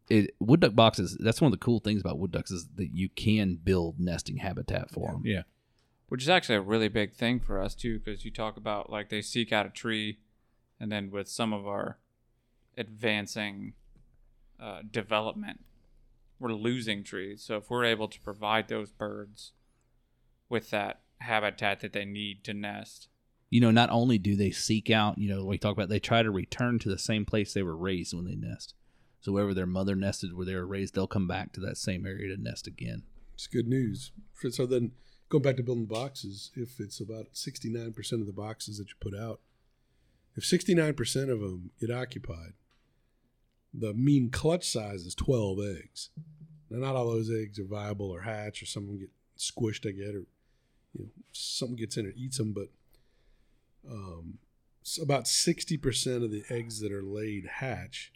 it 0.09 0.35
wood 0.41 0.61
duck 0.61 0.75
boxes. 0.75 1.17
That's 1.21 1.41
one 1.41 1.53
of 1.53 1.59
the 1.59 1.65
cool 1.65 1.81
things 1.81 2.01
about 2.01 2.19
wood 2.19 2.33
ducks 2.33 2.51
is 2.51 2.67
that 2.77 2.91
you 2.95 3.09
can 3.09 3.59
build 3.63 4.01
nesting 4.01 4.39
habitat 4.39 4.91
for 4.91 5.13
them. 5.13 5.23
Yeah. 5.25 5.43
which 6.09 6.23
is 6.23 6.29
actually 6.29 6.57
a 6.57 6.61
really 6.61 6.89
big 6.89 7.15
thing 7.15 7.41
for 7.41 7.61
us 7.61 7.75
too 7.75 7.99
because 7.99 8.25
you 8.25 8.31
talk 8.31 8.57
about 8.57 8.91
like 8.91 9.09
they 9.09 9.23
seek 9.23 9.53
out 9.53 9.67
a 9.67 9.71
tree 9.71 10.19
and 10.81 10.91
then 10.91 11.11
with 11.11 11.29
some 11.29 11.53
of 11.53 11.67
our 11.67 11.99
advancing 12.77 13.75
uh, 14.61 14.81
development 14.91 15.61
we're 16.39 16.53
losing 16.53 17.03
trees 17.05 17.43
so 17.43 17.57
if 17.57 17.71
we're 17.71 17.85
able 17.85 18.09
to 18.09 18.21
provide 18.21 18.69
those 18.69 18.91
birds 18.91 19.53
with 20.49 20.71
that 20.71 21.01
habitat 21.19 21.81
that 21.81 21.93
they 21.93 22.05
need 22.05 22.43
to 22.45 22.55
nest 22.55 23.09
You 23.51 23.61
know, 23.61 23.73
not 23.73 23.91
only 23.91 24.17
do 24.17 24.37
they 24.37 24.53
seek 24.53 24.91
out, 24.91 25.19
you 25.19 25.29
know, 25.29 25.45
we 25.45 25.59
talk 25.59 25.73
about, 25.73 25.89
they 25.89 25.99
try 25.99 26.23
to 26.23 26.31
return 26.31 26.79
to 26.79 26.89
the 26.89 26.99
same 26.99 27.25
place 27.25 27.53
they 27.53 27.65
were 27.65 27.77
raised 27.77 28.15
when 28.15 28.25
they 28.25 28.37
nest. 28.37 28.75
So 29.21 29.33
wherever 29.33 29.53
their 29.53 29.67
mother 29.67 29.97
nested, 29.97 30.35
where 30.35 30.47
they 30.47 30.55
were 30.55 30.67
raised, 30.67 30.95
they'll 30.95 31.07
come 31.07 31.27
back 31.27 31.53
to 31.53 31.61
that 31.61 31.77
same 31.77 32.07
area 32.07 32.35
to 32.35 32.41
nest 32.41 32.67
again. 32.67 33.03
It's 33.35 33.47
good 33.47 33.67
news. 33.67 34.13
So 34.51 34.67
then, 34.67 34.93
going 35.29 35.43
back 35.43 35.57
to 35.57 35.63
building 35.63 35.87
boxes, 35.87 36.51
if 36.55 36.79
it's 36.79 37.01
about 37.01 37.35
69% 37.35 38.13
of 38.13 38.27
the 38.27 38.33
boxes 38.33 38.79
that 38.79 38.89
you 38.89 38.95
put 39.01 39.19
out, 39.19 39.41
if 40.37 40.45
69% 40.45 41.31
of 41.31 41.41
them 41.41 41.71
get 41.81 41.91
occupied, 41.91 42.55
the 43.73 43.95
mean 43.95 44.31
clutch 44.31 44.69
size 44.69 45.03
is 45.07 45.15
12 45.15 45.59
eggs. 45.61 46.11
Now, 46.69 46.79
not 46.79 46.97
all 46.97 47.11
those 47.11 47.31
eggs 47.31 47.59
are 47.59 47.65
viable 47.65 48.11
or 48.11 48.23
hatch, 48.23 48.63
or 48.63 48.67
some 48.67 48.85
of 48.85 48.89
them 48.89 48.99
get 48.99 49.11
squished, 49.39 49.89
I 49.89 49.93
get, 49.93 50.15
or 50.15 50.27
you 50.95 51.05
know, 51.05 51.11
something 51.33 51.77
gets 51.77 51.97
in 51.97 52.07
and 52.07 52.17
eats 52.17 52.39
them. 52.39 52.53
But 52.53 52.69
um, 53.91 54.39
s- 54.85 54.99
about 55.01 55.25
60% 55.25 56.25
of 56.25 56.31
the 56.31 56.45
eggs 56.49 56.81
that 56.81 56.93
are 56.93 57.03
laid 57.03 57.47
hatch. 57.47 58.13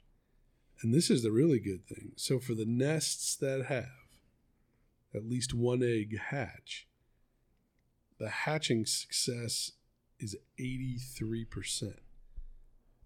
And 0.83 0.93
this 0.93 1.11
is 1.11 1.23
the 1.23 1.33
really 1.33 1.61
good 1.61 1.87
thing. 1.87 2.13
So, 2.17 2.39
for 2.39 2.55
the 2.55 2.67
nests 2.67 3.37
that 3.37 3.67
have 3.67 3.87
at 5.15 5.25
least 5.25 5.55
one 5.55 5.83
egg 5.83 6.19
hatch, 6.19 6.87
the 8.19 8.29
hatching 8.29 8.85
success 8.85 9.73
is 10.19 10.37
83%. 10.59 11.95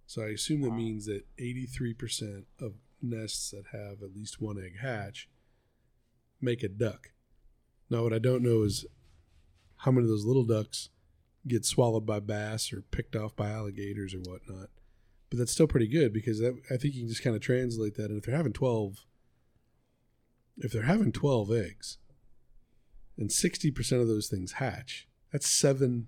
So 0.09 0.23
I 0.23 0.29
assume 0.29 0.63
that 0.63 0.73
means 0.73 1.05
that 1.05 1.27
83% 1.39 2.45
of 2.63 2.73
nests 3.03 3.51
that 3.51 3.67
have 3.73 4.03
at 4.03 4.17
least 4.17 4.41
one 4.41 4.57
egg 4.59 4.79
hatch 4.81 5.29
make 6.41 6.63
a 6.63 6.69
duck. 6.69 7.11
Now, 7.91 8.05
what 8.05 8.15
I 8.15 8.19
don't 8.19 8.43
know 8.43 8.63
is 8.63 8.87
how 9.77 9.91
many 9.91 10.05
of 10.05 10.09
those 10.09 10.25
little 10.25 10.45
ducks 10.45 10.89
get 11.47 11.67
swallowed 11.67 12.07
by 12.07 12.21
bass 12.21 12.73
or 12.73 12.81
picked 12.91 13.17
off 13.17 13.37
by 13.37 13.51
alligators 13.51 14.15
or 14.15 14.21
whatnot. 14.21 14.71
But 15.29 15.41
that's 15.41 15.53
still 15.53 15.67
pretty 15.67 15.89
good 15.89 16.15
because 16.15 16.39
that, 16.39 16.59
I 16.71 16.79
think 16.79 16.95
you 16.95 17.03
can 17.03 17.11
just 17.11 17.23
kind 17.23 17.37
of 17.37 17.43
translate 17.43 17.97
that. 17.97 18.09
And 18.09 18.17
if 18.17 18.25
they're 18.25 18.35
having 18.35 18.55
12 18.55 19.05
if 20.57 20.73
they're 20.73 20.83
having 20.85 21.13
12 21.13 21.53
eggs 21.53 21.99
and 23.19 23.29
60% 23.29 24.01
of 24.01 24.09
those 24.09 24.27
things 24.27 24.53
hatch 24.53 25.07
that's 25.31 25.47
seven 25.47 26.07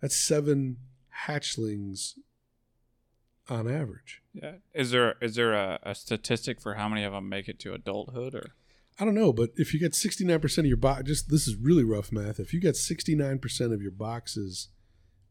that's 0.00 0.16
seven 0.16 0.76
hatchlings 1.26 2.14
on 3.52 3.70
average. 3.70 4.22
Yeah. 4.32 4.54
Is 4.74 4.90
there 4.90 5.16
is 5.20 5.34
there 5.34 5.52
a, 5.52 5.78
a 5.82 5.94
statistic 5.94 6.60
for 6.60 6.74
how 6.74 6.88
many 6.88 7.04
of 7.04 7.12
them 7.12 7.28
make 7.28 7.48
it 7.48 7.58
to 7.60 7.74
adulthood 7.74 8.34
or? 8.34 8.54
I 9.00 9.04
don't 9.04 9.14
know 9.14 9.32
but 9.32 9.50
if 9.56 9.72
you 9.72 9.80
get 9.80 9.92
69% 9.92 10.58
of 10.58 10.66
your 10.66 10.76
box 10.76 11.04
just 11.04 11.28
this 11.28 11.48
is 11.48 11.56
really 11.56 11.84
rough 11.84 12.12
math. 12.12 12.38
If 12.38 12.52
you 12.52 12.60
get 12.60 12.74
69% 12.74 13.72
of 13.72 13.82
your 13.82 13.90
boxes 13.90 14.68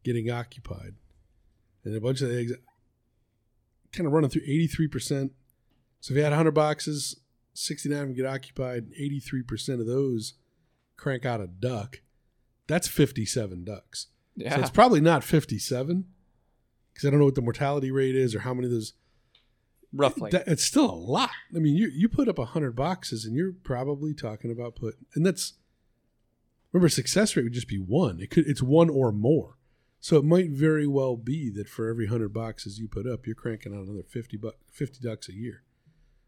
getting 0.04 0.30
occupied 0.30 0.96
and 1.84 1.96
a 1.96 2.02
bunch 2.02 2.22
of 2.22 2.32
eggs 2.32 2.54
kind 3.92 4.08
of 4.08 4.14
running 4.14 4.30
through 4.30 4.48
83% 4.48 5.32
so 6.00 6.14
if 6.14 6.18
you 6.18 6.24
had 6.24 6.32
100 6.32 6.52
boxes 6.52 7.20
69 7.54 8.00
of 8.00 8.08
them 8.08 8.16
get 8.16 8.26
occupied 8.26 8.88
83% 9.00 9.80
of 9.80 9.86
those 9.86 10.34
crank 10.98 11.26
out 11.26 11.42
a 11.42 11.48
duck 11.48 12.02
that's 12.72 12.88
57 12.88 13.66
ducks. 13.66 14.08
Yeah. 14.38 14.56
So 14.56 14.62
it's 14.62 14.70
probably 14.70 15.02
not 15.02 15.26
57 15.26 16.06
because 17.02 17.08
I 17.08 17.12
don't 17.12 17.20
know 17.20 17.26
what 17.26 17.36
the 17.36 17.41
mortality 17.41 17.89
rate 17.91 18.16
is 18.16 18.36
or 18.36 18.39
how 18.41 18.54
many 18.54 18.68
of 18.68 18.72
those. 18.72 18.93
roughly 19.93 20.30
That- 20.32 20.47
it's 20.47 20.64
still 20.64 20.89
a 20.89 20.95
lot. 20.95 21.32
I 21.56 21.60
mean, 21.60 21.76
you 21.76 21.88
you 21.89 22.08
put 22.08 22.30
up 22.30 22.38
100 22.38 22.76
boxes 22.76 23.26
and 23.26 23.36
you're 23.36 23.52
probably 23.52 24.14
talking 24.14 24.52
about 24.52 24.76
put 24.76 24.97
and 25.16 25.26
that's 25.26 25.54
remember 26.72 26.89
success 26.89 27.36
rate 27.36 27.43
would 27.43 27.54
just 27.54 27.68
be 27.68 27.80
one. 27.80 28.20
It 28.22 28.30
could 28.30 28.47
it's 28.47 28.62
one 28.62 28.89
or 28.89 29.12
more. 29.12 29.58
So 29.99 30.18
it 30.18 30.24
might 30.26 30.49
very 30.52 30.88
well 30.88 31.16
be 31.18 31.49
that 31.52 31.68
for 31.70 31.88
every 31.89 32.06
100 32.06 32.30
boxes 32.30 32.80
you 32.80 32.88
put 32.88 33.06
up, 33.06 33.26
you're 33.28 33.36
cranking 33.36 33.74
out 33.74 33.84
another 33.84 34.02
50 34.04 34.38
bu- 34.38 34.52
50 34.72 34.99
ducks 35.02 35.28
a 35.30 35.34
year. 35.34 35.64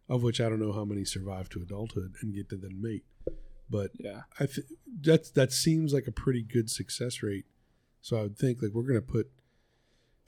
Of 0.09 0.21
which 0.21 0.41
I 0.41 0.49
don't 0.49 0.59
know 0.59 0.73
how 0.73 0.83
many 0.85 1.05
survive 1.05 1.47
to 1.49 1.61
adulthood 1.61 2.15
and 2.21 2.35
get 2.35 2.49
to 2.49 2.57
then 2.57 2.81
mate. 2.81 3.05
But 3.69 3.91
yeah 3.97 4.23
I 4.39 4.45
th- 4.47 4.67
that 5.01 5.33
that 5.35 5.51
seems 5.53 5.93
like 5.93 6.07
a 6.07 6.11
pretty 6.11 6.41
good 6.41 6.69
success 6.69 7.23
rate. 7.23 7.45
So 8.01 8.17
I 8.17 8.23
would 8.23 8.37
think 8.37 8.61
like 8.61 8.73
we're 8.73 8.83
gonna 8.83 9.01
put 9.01 9.31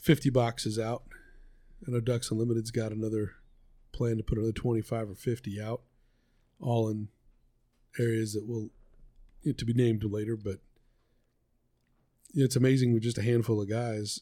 fifty 0.06 0.30
boxes 0.30 0.78
out. 0.78 1.04
I 1.86 1.92
know 1.92 2.00
Ducks 2.00 2.30
Unlimited's 2.30 2.70
got 2.70 2.92
another 2.92 3.32
plan 3.92 4.18
to 4.18 4.24
put 4.24 4.38
another 4.38 4.54
twenty 4.54 4.82
five 4.82 5.10
or 5.10 5.16
fifty 5.16 5.60
out, 5.60 5.82
all 6.60 6.88
in 6.90 7.08
areas 7.98 8.34
that 8.34 8.48
will 8.48 8.70
to 9.44 9.66
be 9.66 9.74
named 9.74 10.04
later. 10.04 10.38
But 10.38 10.60
it's 12.36 12.56
amazing 12.56 12.94
with 12.94 13.02
just 13.02 13.18
a 13.18 13.24
handful 13.24 13.60
of 13.60 13.70
guys, 13.70 14.20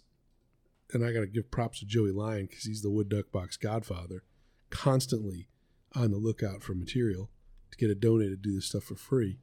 and 0.94 1.06
I 1.06 1.12
got 1.12 1.20
to 1.20 1.28
give 1.28 1.52
props 1.52 1.80
to 1.80 1.86
Joey 1.86 2.12
Lyon 2.12 2.46
because 2.46 2.64
he's 2.64 2.82
the 2.82 2.90
wood 2.90 3.10
duck 3.10 3.32
box 3.34 3.58
godfather, 3.58 4.24
constantly 4.70 5.50
on 5.94 6.12
the 6.12 6.18
lookout 6.18 6.64
for 6.64 6.74
material 6.74 7.30
to 7.72 7.78
get 7.78 7.90
it 7.90 8.00
donated, 8.00 8.42
do 8.42 8.56
this 8.56 8.68
stuff 8.68 8.84
for 8.84 8.96
free. 8.96 9.40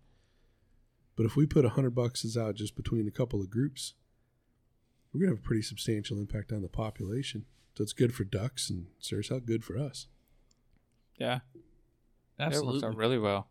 But 1.17 1.27
if 1.27 1.37
we 1.37 1.45
put 1.45 1.67
a 1.67 1.71
hundred 1.71 1.95
boxes 1.95 2.35
out 2.37 2.55
just 2.55 2.77
between 2.77 3.07
a 3.07 3.11
couple 3.11 3.43
of 3.43 3.51
groups, 3.51 3.93
we're 5.13 5.21
gonna 5.21 5.33
have 5.33 5.45
a 5.45 5.47
pretty 5.47 5.63
substantial 5.63 6.19
impact 6.19 6.53
on 6.53 6.63
the 6.63 6.69
population. 6.69 7.47
So 7.77 7.83
it's 7.83 7.93
good 7.93 8.15
for 8.15 8.25
ducks 8.25 8.69
and 8.69 8.87
sure 9.01 9.21
as 9.21 9.29
hell 9.29 9.41
good 9.41 9.65
for 9.65 9.79
us. 9.79 10.09
yeah 12.39 12.49
it 12.63 12.65
works 12.65 12.83
out 12.83 12.97
really 12.97 13.19
well 13.19 13.49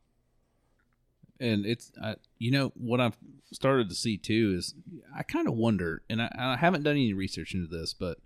and 1.40 1.66
it's 1.66 1.92
I, 2.02 2.16
you 2.38 2.52
know 2.52 2.72
what 2.76 3.00
I've 3.00 3.18
started 3.52 3.90
to 3.90 3.96
see 3.96 4.18
too 4.18 4.56
is 4.58 4.76
I 5.16 5.24
kind 5.24 5.48
of 5.48 5.56
wonder, 5.56 6.04
and 6.10 6.22
I, 6.22 6.30
I 6.38 6.58
haven't 6.58 6.84
done 6.84 6.96
any 6.96 7.14
research 7.14 7.54
into 7.54 7.68
this, 7.68 7.94
but 7.94 8.18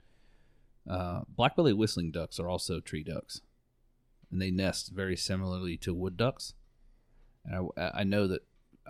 uh, 0.89 1.21
black-bellied 1.27 1.75
whistling 1.75 2.11
ducks 2.11 2.39
are 2.39 2.49
also 2.49 2.79
tree 2.79 3.03
ducks, 3.03 3.41
and 4.31 4.41
they 4.41 4.51
nest 4.51 4.91
very 4.93 5.15
similarly 5.15 5.77
to 5.77 5.93
wood 5.93 6.17
ducks. 6.17 6.53
And 7.45 7.69
I, 7.77 7.91
I 7.99 8.03
know 8.03 8.27
that 8.27 8.41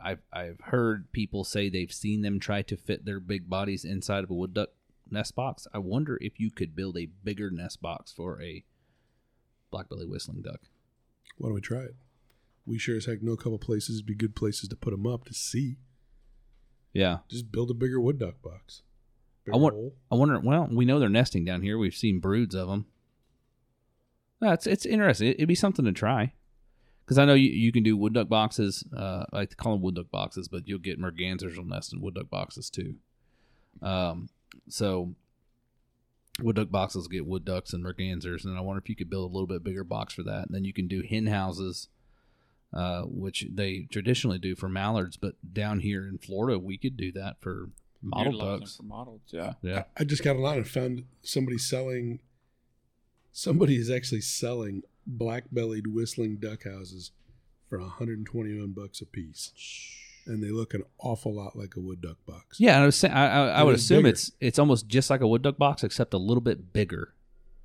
I've 0.01 0.21
I've 0.31 0.59
heard 0.61 1.11
people 1.11 1.43
say 1.43 1.69
they've 1.69 1.91
seen 1.93 2.21
them 2.21 2.39
try 2.39 2.61
to 2.63 2.77
fit 2.77 3.05
their 3.05 3.19
big 3.19 3.49
bodies 3.49 3.85
inside 3.85 4.23
of 4.23 4.29
a 4.29 4.33
wood 4.33 4.53
duck 4.53 4.69
nest 5.09 5.35
box. 5.35 5.67
I 5.73 5.77
wonder 5.79 6.17
if 6.21 6.39
you 6.39 6.49
could 6.51 6.75
build 6.75 6.97
a 6.97 7.09
bigger 7.23 7.49
nest 7.51 7.81
box 7.81 8.11
for 8.11 8.41
a 8.41 8.63
black-bellied 9.71 10.09
whistling 10.09 10.41
duck. 10.41 10.61
Why 11.37 11.47
don't 11.47 11.55
we 11.55 11.61
try 11.61 11.79
it? 11.79 11.95
We 12.65 12.77
sure 12.79 12.95
as 12.95 13.05
heck 13.05 13.21
know 13.21 13.33
a 13.33 13.37
couple 13.37 13.57
places 13.59 13.97
would 13.97 14.05
be 14.05 14.15
good 14.15 14.35
places 14.35 14.69
to 14.69 14.75
put 14.75 14.91
them 14.91 15.05
up 15.05 15.25
to 15.25 15.33
see. 15.33 15.77
Yeah, 16.93 17.19
Just 17.27 17.51
build 17.51 17.71
a 17.71 17.73
bigger 17.73 17.99
wood 17.99 18.19
duck 18.19 18.41
box. 18.43 18.83
I 19.51 19.57
want- 19.57 19.73
hole. 19.73 19.95
I 20.11 20.15
wonder. 20.15 20.39
Well, 20.39 20.69
we 20.71 20.85
know 20.85 20.99
they're 20.99 21.09
nesting 21.09 21.43
down 21.43 21.61
here. 21.63 21.77
We've 21.77 21.95
seen 21.95 22.19
broods 22.19 22.55
of 22.55 22.67
them. 22.69 22.85
That's 24.39 24.67
it's 24.67 24.85
interesting. 24.85 25.29
It'd 25.29 25.47
be 25.47 25.55
something 25.55 25.85
to 25.85 25.91
try. 25.91 26.33
Because 27.03 27.17
I 27.17 27.25
know 27.25 27.33
you, 27.33 27.49
you 27.49 27.71
can 27.71 27.83
do 27.83 27.97
wood 27.97 28.13
duck 28.13 28.29
boxes. 28.29 28.83
Uh, 28.95 29.25
I 29.31 29.37
like 29.37 29.49
to 29.49 29.55
call 29.55 29.73
them 29.73 29.81
wood 29.81 29.95
duck 29.95 30.09
boxes, 30.09 30.47
but 30.47 30.67
you'll 30.67 30.79
get 30.79 31.01
mergansers 31.01 31.57
will 31.57 31.65
nest 31.65 31.93
in 31.93 32.01
wood 32.01 32.15
duck 32.15 32.29
boxes 32.29 32.69
too. 32.69 32.95
Um, 33.81 34.29
so 34.69 35.13
wood 36.39 36.55
duck 36.55 36.71
boxes 36.71 37.07
get 37.07 37.25
wood 37.25 37.43
ducks 37.43 37.73
and 37.73 37.83
mergansers, 37.83 38.45
and 38.45 38.57
I 38.57 38.61
wonder 38.61 38.79
if 38.79 38.89
you 38.89 38.95
could 38.95 39.09
build 39.09 39.29
a 39.29 39.33
little 39.33 39.47
bit 39.47 39.63
bigger 39.63 39.83
box 39.83 40.13
for 40.13 40.23
that. 40.23 40.45
And 40.45 40.55
then 40.55 40.63
you 40.63 40.73
can 40.73 40.87
do 40.87 41.03
hen 41.07 41.27
houses, 41.27 41.89
uh, 42.73 43.01
which 43.01 43.47
they 43.53 43.87
traditionally 43.91 44.39
do 44.39 44.55
for 44.55 44.69
mallards, 44.69 45.17
but 45.17 45.35
down 45.53 45.81
here 45.81 46.07
in 46.07 46.17
Florida, 46.17 46.57
we 46.57 46.77
could 46.77 46.95
do 46.95 47.11
that 47.11 47.37
for 47.41 47.69
mottled 48.01 48.39
ducks. 48.39 48.77
for 48.77 48.83
models 48.83 49.21
yeah 49.31 49.53
Yeah. 49.61 49.83
I 49.97 50.03
just 50.03 50.23
got 50.23 50.35
online 50.35 50.57
and 50.57 50.67
found 50.67 51.05
somebody 51.21 51.57
selling. 51.57 52.19
Somebody 53.31 53.77
is 53.77 53.89
actually 53.89 54.21
selling 54.21 54.83
black-bellied 55.05 55.87
whistling 55.87 56.37
duck 56.37 56.63
houses 56.63 57.11
for 57.69 57.79
121 57.79 58.71
bucks 58.71 59.01
a 59.01 59.05
piece, 59.05 59.51
and 60.25 60.43
they 60.43 60.49
look 60.51 60.73
an 60.73 60.83
awful 60.99 61.33
lot 61.33 61.55
like 61.55 61.75
a 61.75 61.79
wood 61.79 62.01
duck 62.01 62.17
box. 62.25 62.59
Yeah, 62.59 62.81
I 62.81 62.85
was 62.85 62.95
saying, 62.95 63.13
I, 63.13 63.27
I, 63.27 63.47
I 63.59 63.63
would 63.63 63.75
is 63.75 63.83
assume 63.83 63.99
bigger. 64.03 64.09
it's 64.09 64.31
it's 64.39 64.59
almost 64.59 64.87
just 64.87 65.09
like 65.09 65.21
a 65.21 65.27
wood 65.27 65.41
duck 65.41 65.57
box, 65.57 65.83
except 65.83 66.13
a 66.13 66.17
little 66.17 66.41
bit 66.41 66.71
bigger 66.73 67.13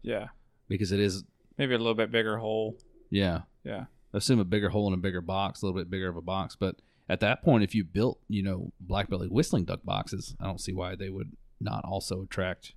Yeah. 0.03 0.28
because 0.68 0.93
it 0.93 1.01
is. 1.01 1.24
Maybe 1.57 1.74
a 1.74 1.78
little 1.78 1.95
bit 1.95 2.11
bigger 2.12 2.39
hole. 2.39 2.76
Yeah, 3.11 3.43
Yeah. 3.64 3.86
assume 4.12 4.39
a 4.41 4.45
bigger 4.45 4.68
hole 4.70 4.86
in 4.89 4.95
a 4.95 4.99
bigger 4.99 5.20
box, 5.20 5.62
a 5.62 5.66
little 5.66 5.80
bit 5.80 5.91
bigger 5.91 6.09
of 6.09 6.16
a 6.16 6.22
box. 6.22 6.57
But 6.57 6.76
at 7.09 7.20
that 7.20 7.43
point, 7.43 7.64
if 7.64 7.74
you 7.74 7.84
built, 7.84 8.20
you 8.28 8.43
know, 8.43 8.72
black 8.80 9.09
belly 9.11 9.28
whistling 9.28 9.64
duck 9.64 9.80
boxes, 9.84 10.34
I 10.41 10.45
don't 10.47 10.61
see 10.61 10.72
why 10.72 10.95
they 10.95 11.09
would 11.11 11.32
not 11.61 11.84
also 11.84 12.22
attract 12.22 12.74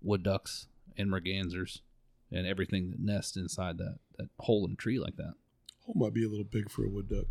wood 0.00 0.22
ducks 0.22 0.66
and 0.96 1.08
mergansers 1.10 1.80
and 2.32 2.46
everything 2.46 2.90
that 2.90 3.00
nests 3.00 3.36
inside 3.36 3.78
that 3.78 3.98
that 4.18 4.28
hole 4.40 4.64
in 4.66 4.72
a 4.72 4.76
tree 4.76 4.98
like 4.98 5.16
that. 5.16 5.34
Hole 5.80 5.94
might 5.96 6.14
be 6.14 6.24
a 6.24 6.28
little 6.28 6.44
big 6.44 6.70
for 6.70 6.84
a 6.84 6.88
wood 6.88 7.08
duck. 7.08 7.26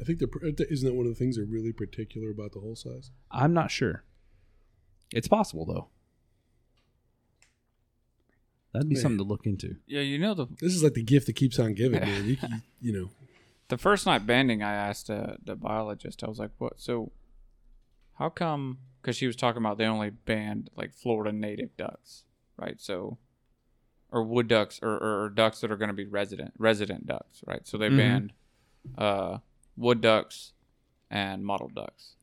I 0.00 0.04
think 0.04 0.18
they're 0.18 0.28
isn't 0.70 0.86
that 0.88 0.94
one 0.94 1.06
of 1.06 1.12
the 1.12 1.18
things 1.18 1.36
they're 1.36 1.44
really 1.44 1.72
particular 1.72 2.30
about 2.30 2.52
the 2.52 2.60
hole 2.60 2.76
size? 2.76 3.10
I'm 3.30 3.52
not 3.52 3.70
sure. 3.70 4.04
It's 5.12 5.28
possible 5.28 5.66
though. 5.66 5.88
That'd 8.72 8.88
be 8.88 8.94
Man. 8.94 9.02
something 9.02 9.18
to 9.18 9.24
look 9.24 9.46
into. 9.46 9.76
Yeah, 9.86 10.00
you 10.00 10.18
know 10.18 10.34
the 10.34 10.46
This 10.60 10.74
is 10.74 10.82
like 10.84 10.94
the 10.94 11.02
gift 11.02 11.26
that 11.26 11.34
keeps 11.34 11.58
on 11.58 11.74
giving, 11.74 12.00
man. 12.00 12.24
You, 12.24 12.36
can- 12.36 12.62
you 12.80 12.92
know, 12.92 13.10
the 13.68 13.76
first 13.78 14.06
night 14.06 14.26
banding, 14.26 14.62
I 14.62 14.72
asked 14.74 15.10
uh, 15.10 15.34
the 15.44 15.56
biologist. 15.56 16.22
I 16.22 16.28
was 16.28 16.38
like, 16.38 16.50
"What? 16.58 16.80
So, 16.80 17.10
how 18.14 18.28
come?" 18.28 18.78
Because 19.02 19.16
she 19.16 19.26
was 19.26 19.34
talking 19.34 19.60
about 19.62 19.78
they 19.78 19.86
only 19.86 20.10
banned 20.10 20.70
like 20.76 20.94
Florida 20.94 21.32
native 21.32 21.76
ducks, 21.76 22.24
right? 22.56 22.80
So, 22.80 23.18
or 24.12 24.22
wood 24.24 24.48
ducks, 24.48 24.80
or, 24.82 24.90
or, 24.96 25.24
or 25.24 25.28
ducks 25.30 25.60
that 25.60 25.70
are 25.70 25.76
going 25.76 25.88
to 25.88 25.94
be 25.94 26.06
resident 26.06 26.52
resident 26.58 27.06
ducks, 27.06 27.42
right? 27.46 27.66
So 27.66 27.78
they 27.78 27.88
Mhm. 27.90 27.96
banned 27.96 28.32
uh, 28.98 29.38
wood 29.76 30.00
ducks 30.00 30.52
and 31.10 31.44
mottled 31.44 31.74
ducks. 31.74 32.16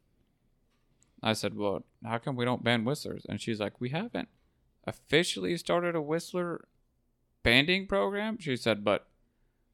I 1.24 1.34
said, 1.34 1.56
"Well, 1.56 1.84
how 2.04 2.18
come 2.20 2.36
we 2.36 2.46
don't 2.46 2.64
ban 2.64 2.84
whistlers?" 2.86 3.26
And 3.30 3.40
she's 3.42 3.60
like, 3.60 3.80
"We 3.82 3.90
haven't 3.90 4.30
officially 4.86 5.58
started 5.58 5.96
a 5.96 6.02
whistler 6.02 6.68
banding 7.44 7.88
program." 7.88 8.38
She 8.40 8.56
said, 8.56 8.84
"But." 8.84 9.08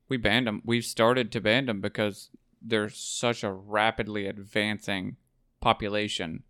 we 0.10 0.18
banned 0.18 0.46
them. 0.46 0.62
We've 0.66 0.84
started 0.86 1.32
to 1.32 1.42
ban 1.42 1.66
them 1.66 1.80
because 1.82 2.30
there's 2.62 2.98
such 2.98 3.42
a 3.44 3.52
rapidly 3.52 4.28
advancing 4.28 5.16
population 5.62 6.44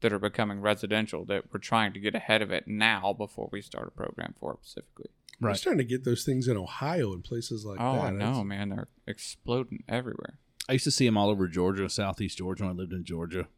that 0.00 0.12
are 0.12 0.18
becoming 0.18 0.60
residential 0.60 1.24
that 1.26 1.44
we're 1.52 1.60
trying 1.60 1.92
to 1.92 2.00
get 2.00 2.14
ahead 2.14 2.42
of 2.42 2.50
it 2.50 2.66
now 2.66 3.12
before 3.12 3.48
we 3.52 3.60
start 3.60 3.88
a 3.88 3.90
program 3.90 4.34
for 4.38 4.54
it 4.54 4.58
specifically. 4.62 5.10
We're 5.40 5.54
starting 5.54 5.78
to 5.78 5.84
get 5.84 6.04
those 6.04 6.22
things 6.24 6.48
in 6.48 6.56
Ohio 6.58 7.12
and 7.14 7.24
places 7.24 7.64
like 7.64 7.78
oh, 7.80 7.94
that. 7.94 8.00
I 8.00 8.10
That's- 8.12 8.36
know, 8.36 8.44
man. 8.44 8.68
They're 8.70 8.88
exploding 9.06 9.84
everywhere. 9.88 10.38
I 10.68 10.74
used 10.74 10.84
to 10.84 10.90
see 10.90 11.06
them 11.06 11.16
all 11.16 11.30
over 11.30 11.48
Georgia, 11.48 11.88
southeast 11.88 12.38
Georgia 12.38 12.64
when 12.64 12.72
I 12.72 12.74
lived 12.76 12.92
in 12.92 13.04
Georgia. 13.04 13.48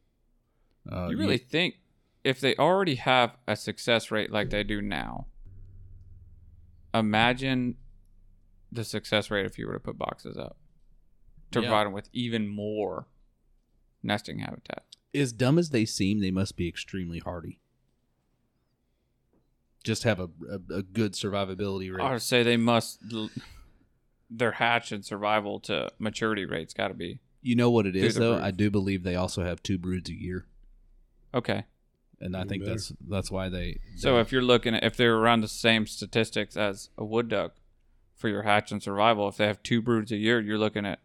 Uh, 0.91 1.09
you 1.09 1.19
really 1.19 1.39
think 1.39 1.77
if 2.25 2.41
they 2.41 2.55
already 2.57 2.95
have 2.95 3.37
a 3.47 3.57
success 3.57 4.11
rate 4.11 4.31
like 4.31 4.51
they 4.51 4.63
do 4.63 4.81
now, 4.81 5.27
imagine 6.95 7.77
the 8.71 8.85
success 8.85 9.31
rate 9.31 9.45
if 9.47 9.59
you 9.59 9.67
were 9.67 9.75
to 9.75 9.81
put 9.81 9.99
boxes 9.99 10.37
up 10.37 10.57
to 11.51 11.61
Yeah. 11.61 11.67
provide 11.69 11.87
them 11.87 11.93
with 11.93 12.09
even 12.13 12.49
more 12.49 13.07
nesting 14.03 14.39
habitat. 14.39 14.85
As 15.15 15.33
dumb 15.33 15.59
as 15.59 15.71
they 15.71 15.85
seem, 15.85 16.21
they 16.21 16.31
must 16.31 16.57
be 16.57 16.69
extremely 16.69 17.19
hardy. 17.19 17.59
Just 19.85 20.05
have 20.05 20.21
a, 20.21 20.29
a, 20.49 20.75
a 20.79 20.83
good 20.83 21.13
survivability 21.15 21.93
rate. 21.95 22.05
I 22.05 22.13
would 22.13 22.23
say 22.23 22.43
they 22.43 22.57
must. 22.57 23.01
Their 24.31 24.53
hatch 24.53 24.93
and 24.93 25.05
survival 25.05 25.61
to 25.61 25.91
maturity 25.99 26.47
rates 26.47 26.73
got 26.73 26.89
to 26.89 26.95
be 26.95 27.19
You 27.43 27.57
know 27.57 27.71
what 27.71 27.87
it 27.87 27.97
is 27.97 28.15
though. 28.15 28.35
roof. 28.35 28.43
I 28.43 28.51
do 28.51 28.71
believe 28.71 29.03
they 29.03 29.17
also 29.17 29.43
have 29.45 29.63
two 29.63 29.77
broods 29.79 30.09
a 30.09 30.15
year, 30.15 30.47
okay. 31.35 31.65
and 32.21 32.35
I 32.35 32.41
Even 32.41 32.49
think 32.49 32.63
better. 32.63 32.75
that's 32.75 32.93
that's 33.09 33.31
why 33.31 33.49
they. 33.51 33.81
So 33.97 34.19
if 34.21 34.31
you're 34.33 34.41
looking 34.41 34.75
at 34.75 34.85
if 34.85 34.97
they're 34.97 35.17
around 35.17 35.41
the 35.43 35.49
same 35.49 35.87
statistics 35.87 36.57
as 36.57 36.89
a 36.97 37.05
wood 37.05 37.29
duck 37.29 37.57
for 38.15 38.29
your 38.29 38.43
hatch 38.43 38.71
and 38.73 38.83
survival, 38.83 39.29
if 39.29 39.37
they 39.37 39.47
have 39.49 39.63
two 39.65 39.83
broods 39.83 40.13
a 40.13 40.17
year, 40.17 40.41
you're 40.41 40.57
looking 40.59 40.87
at 40.87 41.01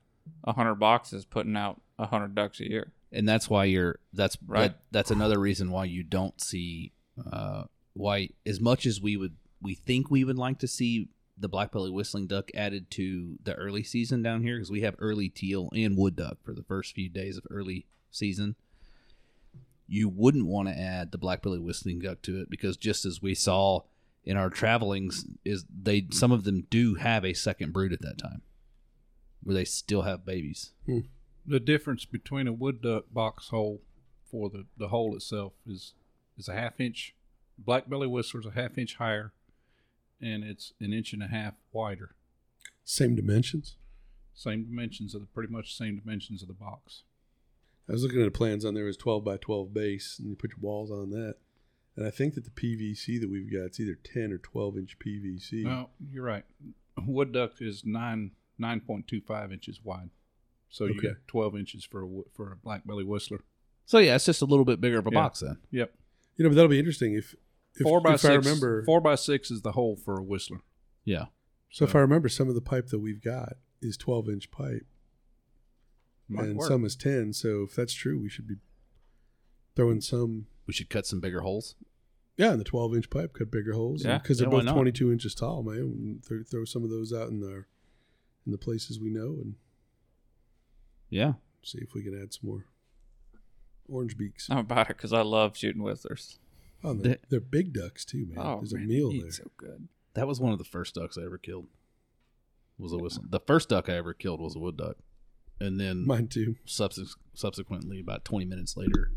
a 0.45 0.53
hundred 0.53 0.75
boxes 0.75 1.25
putting 1.25 1.57
out 1.57 1.81
a 1.99 2.05
hundred 2.05 2.33
ducks 2.35 2.59
a 2.61 2.69
year. 2.69 2.93
And 3.11 3.27
that's 3.27 3.49
why 3.49 3.65
you're 3.65 3.99
that's 4.13 4.37
Right. 4.45 4.69
that, 4.69 4.79
that's 4.91 5.11
another 5.11 5.39
reason 5.39 5.71
why 5.71 5.85
you 5.85 6.03
don't 6.03 6.39
see 6.41 6.91
uh 7.31 7.63
why 7.93 8.29
as 8.45 8.59
much 8.59 8.85
as 8.85 9.01
we 9.01 9.17
would 9.17 9.35
we 9.61 9.73
think 9.75 10.11
we 10.11 10.23
would 10.23 10.37
like 10.37 10.59
to 10.59 10.67
see 10.67 11.09
the 11.39 11.47
black 11.49 11.71
belly 11.71 11.91
whistling 11.91 12.27
duck 12.27 12.49
added 12.55 12.89
to 12.91 13.37
the 13.43 13.53
early 13.55 13.83
season 13.83 14.21
down 14.23 14.41
here 14.41 14.55
because 14.57 14.71
we 14.71 14.81
have 14.81 14.95
early 14.99 15.29
teal 15.29 15.69
and 15.73 15.95
wood 15.97 16.15
duck 16.15 16.37
for 16.43 16.53
the 16.53 16.63
first 16.63 16.93
few 16.95 17.09
days 17.09 17.37
of 17.37 17.45
early 17.51 17.85
season. 18.11 18.55
You 19.87 20.09
wouldn't 20.09 20.47
want 20.47 20.67
to 20.67 20.77
add 20.77 21.11
the 21.11 21.17
black 21.17 21.41
belly 21.43 21.59
whistling 21.59 21.99
duck 21.99 22.21
to 22.23 22.41
it 22.41 22.49
because 22.49 22.75
just 22.75 23.05
as 23.05 23.21
we 23.21 23.33
saw 23.35 23.81
in 24.25 24.35
our 24.35 24.49
travelings 24.49 25.25
is 25.45 25.65
they 25.71 26.07
some 26.11 26.31
of 26.31 26.43
them 26.43 26.65
do 26.69 26.95
have 26.95 27.23
a 27.23 27.33
second 27.33 27.71
brood 27.71 27.93
at 27.93 28.01
that 28.01 28.17
time 28.17 28.41
where 29.43 29.53
they 29.55 29.63
still 29.65 30.01
have 30.01 30.25
babies 30.25 30.71
The 31.47 31.59
difference 31.59 32.05
between 32.05 32.47
a 32.47 32.53
wood 32.53 32.81
duck 32.81 33.05
box 33.11 33.49
hole 33.49 33.81
for 34.29 34.49
the, 34.49 34.65
the 34.77 34.89
hole 34.89 35.15
itself 35.15 35.53
is 35.65 35.93
is 36.37 36.47
a 36.47 36.53
half 36.53 36.79
inch. 36.79 37.15
Black 37.57 37.89
belly 37.89 38.07
whistler's 38.07 38.45
a 38.45 38.51
half 38.51 38.77
inch 38.77 38.95
higher, 38.95 39.31
and 40.21 40.43
it's 40.43 40.73
an 40.79 40.93
inch 40.93 41.13
and 41.13 41.23
a 41.23 41.27
half 41.27 41.53
wider. 41.71 42.15
Same 42.83 43.15
dimensions. 43.15 43.77
Same 44.33 44.65
dimensions 44.65 45.15
of 45.15 45.21
the 45.21 45.27
pretty 45.27 45.51
much 45.51 45.75
same 45.75 45.97
dimensions 45.97 46.41
of 46.43 46.47
the 46.47 46.53
box. 46.53 47.03
I 47.89 47.93
was 47.93 48.03
looking 48.03 48.21
at 48.21 48.25
the 48.25 48.37
plans 48.37 48.65
on 48.65 48.73
there 48.73 48.83
It 48.83 48.87
was 48.87 48.97
12 48.97 49.23
by 49.23 49.37
12 49.37 49.73
base, 49.73 50.19
and 50.19 50.29
you 50.29 50.35
put 50.35 50.51
your 50.51 50.59
walls 50.61 50.91
on 50.91 51.09
that. 51.11 51.35
And 51.95 52.05
I 52.05 52.11
think 52.11 52.35
that 52.35 52.43
the 52.43 52.51
PVC 52.51 53.19
that 53.19 53.29
we've 53.31 53.51
got 53.51 53.65
it's 53.65 53.79
either 53.79 53.95
10 53.95 54.31
or 54.31 54.37
12 54.37 54.77
inch 54.77 54.97
PVC. 54.99 55.63
No, 55.63 55.89
you're 56.11 56.23
right. 56.23 56.43
Wood 57.05 57.31
duck 57.31 57.53
is 57.61 57.83
nine 57.85 58.31
nine 58.59 58.81
point 58.81 59.07
two 59.07 59.21
five 59.21 59.51
inches 59.51 59.79
wide, 59.83 60.09
so 60.69 60.85
you 60.85 60.95
Okay. 60.97 61.07
got 61.09 61.17
twelve 61.27 61.55
inches 61.55 61.83
for 61.85 62.01
a 62.01 62.07
wo- 62.07 62.27
for 62.33 62.51
a 62.53 62.55
black 62.57 62.85
belly 62.85 63.03
whistler. 63.03 63.39
so 63.85 63.97
yeah 63.99 64.15
it's 64.15 64.25
just 64.25 64.41
a 64.41 64.45
little 64.45 64.65
bit 64.65 64.79
bigger 64.81 64.99
of 64.99 65.07
a 65.07 65.09
Yeah. 65.11 65.19
box 65.21 65.39
then 65.41 65.57
Yep, 65.71 65.93
You 66.37 66.43
know, 66.43 66.49
but 66.49 66.55
that'll 66.55 66.69
be 66.69 66.79
interesting 66.79 67.13
if, 67.13 67.35
if 67.75 67.83
four 67.83 68.01
by 68.01 68.13
if 68.15 68.21
six. 68.21 68.31
I 68.31 68.35
remember. 68.35 68.83
four 68.83 69.01
by 69.01 69.15
six 69.15 69.49
is 69.51 69.61
the 69.61 69.71
hole 69.73 69.95
for 69.95 70.17
a 70.19 70.23
whistler. 70.23 70.61
yeah 71.05 71.25
so 71.69 71.83
if 71.85 71.93
I 71.95 71.99
remember, 71.99 72.29
some 72.29 72.47
of 72.47 72.55
the 72.55 72.61
pipe 72.61 72.87
that 72.87 72.99
we've 72.99 73.21
got 73.21 73.57
is 73.81 73.97
12 73.97 74.29
inch 74.29 74.49
pipe, 74.51 74.85
Might 76.29 76.45
and 76.45 76.57
work. 76.57 76.67
some 76.69 76.85
is 76.85 76.95
10. 76.95 77.33
So 77.33 77.63
if 77.63 77.75
that's 77.75 77.93
true, 77.93 78.19
we 78.19 78.29
should 78.29 78.47
be 78.47 78.55
throwing 79.75 79.99
some. 80.01 80.47
We 80.65 80.73
should 80.73 80.89
cut 80.89 81.05
some 81.05 81.19
bigger 81.19 81.41
holes. 81.41 81.75
Yeah, 82.37 82.53
in 82.53 82.57
the 82.57 82.63
12 82.63 82.95
inch 82.95 83.09
pipe, 83.09 83.33
cut 83.33 83.51
bigger 83.51 83.73
holes. 83.73 84.05
Yeah. 84.05 84.17
because 84.17 84.39
Yeah, 84.39 84.45
they're 84.45 84.51
why 84.51 84.57
both 84.59 84.65
not? 84.67 84.73
22 84.75 85.11
inches 85.11 85.35
tall, 85.35 85.61
man. 85.61 85.75
and 85.77 86.23
Throw, 86.25 86.41
throw 86.43 86.63
some 86.65 86.83
of 86.85 86.89
those 86.89 87.11
out 87.13 87.29
in 87.29 87.41
the 87.41 87.65
in 88.45 88.51
the 88.53 88.57
places 88.57 88.97
we 88.99 89.09
know 89.09 89.37
and 89.41 89.55
Yeah. 91.09 91.33
see 91.63 91.79
if 91.79 91.93
we 91.93 92.03
can 92.03 92.19
add 92.21 92.33
some 92.33 92.49
more 92.49 92.65
orange 93.89 94.17
beaks. 94.17 94.47
I'm 94.49 94.57
about 94.59 94.89
it 94.89 94.97
because 94.97 95.13
I 95.13 95.21
love 95.21 95.55
shooting 95.57 95.81
whistlers. 95.83 96.39
Oh, 96.83 96.93
they're, 96.93 97.13
The- 97.13 97.19
they're 97.29 97.39
big 97.39 97.73
ducks 97.73 98.05
too, 98.05 98.25
man. 98.27 98.37
Oh, 98.39 98.57
There's 98.57 98.73
man, 98.73 98.83
a 98.83 98.87
meal 98.87 99.11
there. 99.11 99.31
so 99.31 99.43
good. 99.57 99.87
That 100.13 100.27
was 100.27 100.39
one 100.39 100.51
of 100.51 100.57
the 100.57 100.63
first 100.65 100.95
ducks 100.95 101.17
I 101.17 101.23
ever 101.23 101.37
killed. 101.37 101.67
Was 102.79 102.93
a 102.93 102.97
whistle. 102.97 103.23
The 103.27 103.39
first 103.39 103.69
duck 103.69 103.89
I 103.89 103.93
ever 103.95 104.13
killed 104.13 104.39
was 104.39 104.55
a 104.55 104.59
wood 104.59 104.77
duck. 104.77 104.97
And 105.59 105.79
then 105.79 106.05
Mine 106.05 106.27
too. 106.27 106.55
subse- 106.67 107.15
subsequently, 107.33 107.99
about 107.99 108.23
20 108.23 108.45
minutes 108.45 108.77
later, 108.77 109.11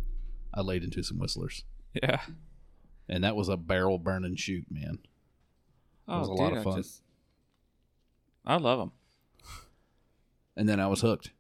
I 0.55 0.63
laid 0.63 0.83
into 0.83 1.03
some 1.03 1.19
whistlers. 1.19 1.65
Yeah. 2.03 2.21
And 3.09 3.23
that 3.25 3.37
was 3.37 3.49
a 3.51 3.57
barrel 3.59 3.99
burning 3.99 4.37
shoot, 4.37 4.65
man. 4.71 5.01
Oh, 6.09 6.21
was 6.21 6.29
a 6.29 6.33
lot 6.33 6.49
dude, 6.51 6.59
of 6.59 6.67
I 6.69 6.77
just- 6.77 7.03
I 8.47 8.57
love 8.57 8.79
them. 8.79 8.93
And 10.57 10.69
then 10.69 10.81
I 10.81 10.87
was 10.87 11.01
hooked. 11.03 11.33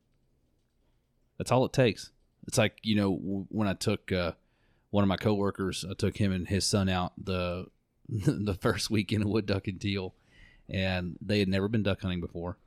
That's 1.40 1.50
all 1.50 1.64
it 1.64 1.72
takes. 1.72 2.10
It's 2.46 2.58
like, 2.58 2.76
you 2.82 2.94
know, 2.94 3.46
when 3.48 3.66
I 3.66 3.72
took 3.72 4.12
uh, 4.12 4.32
one 4.90 5.02
of 5.02 5.08
my 5.08 5.16
coworkers, 5.16 5.86
I 5.90 5.94
took 5.94 6.18
him 6.18 6.32
and 6.32 6.46
his 6.46 6.66
son 6.66 6.90
out 6.90 7.14
the 7.16 7.68
the 8.10 8.58
first 8.60 8.90
weekend 8.90 9.22
of 9.22 9.30
wood 9.30 9.46
duck 9.46 9.66
and 9.66 9.80
teal, 9.80 10.14
and 10.68 11.16
they 11.18 11.38
had 11.38 11.48
never 11.48 11.66
been 11.66 11.82
duck 11.82 12.02
hunting 12.02 12.20
before. 12.20 12.58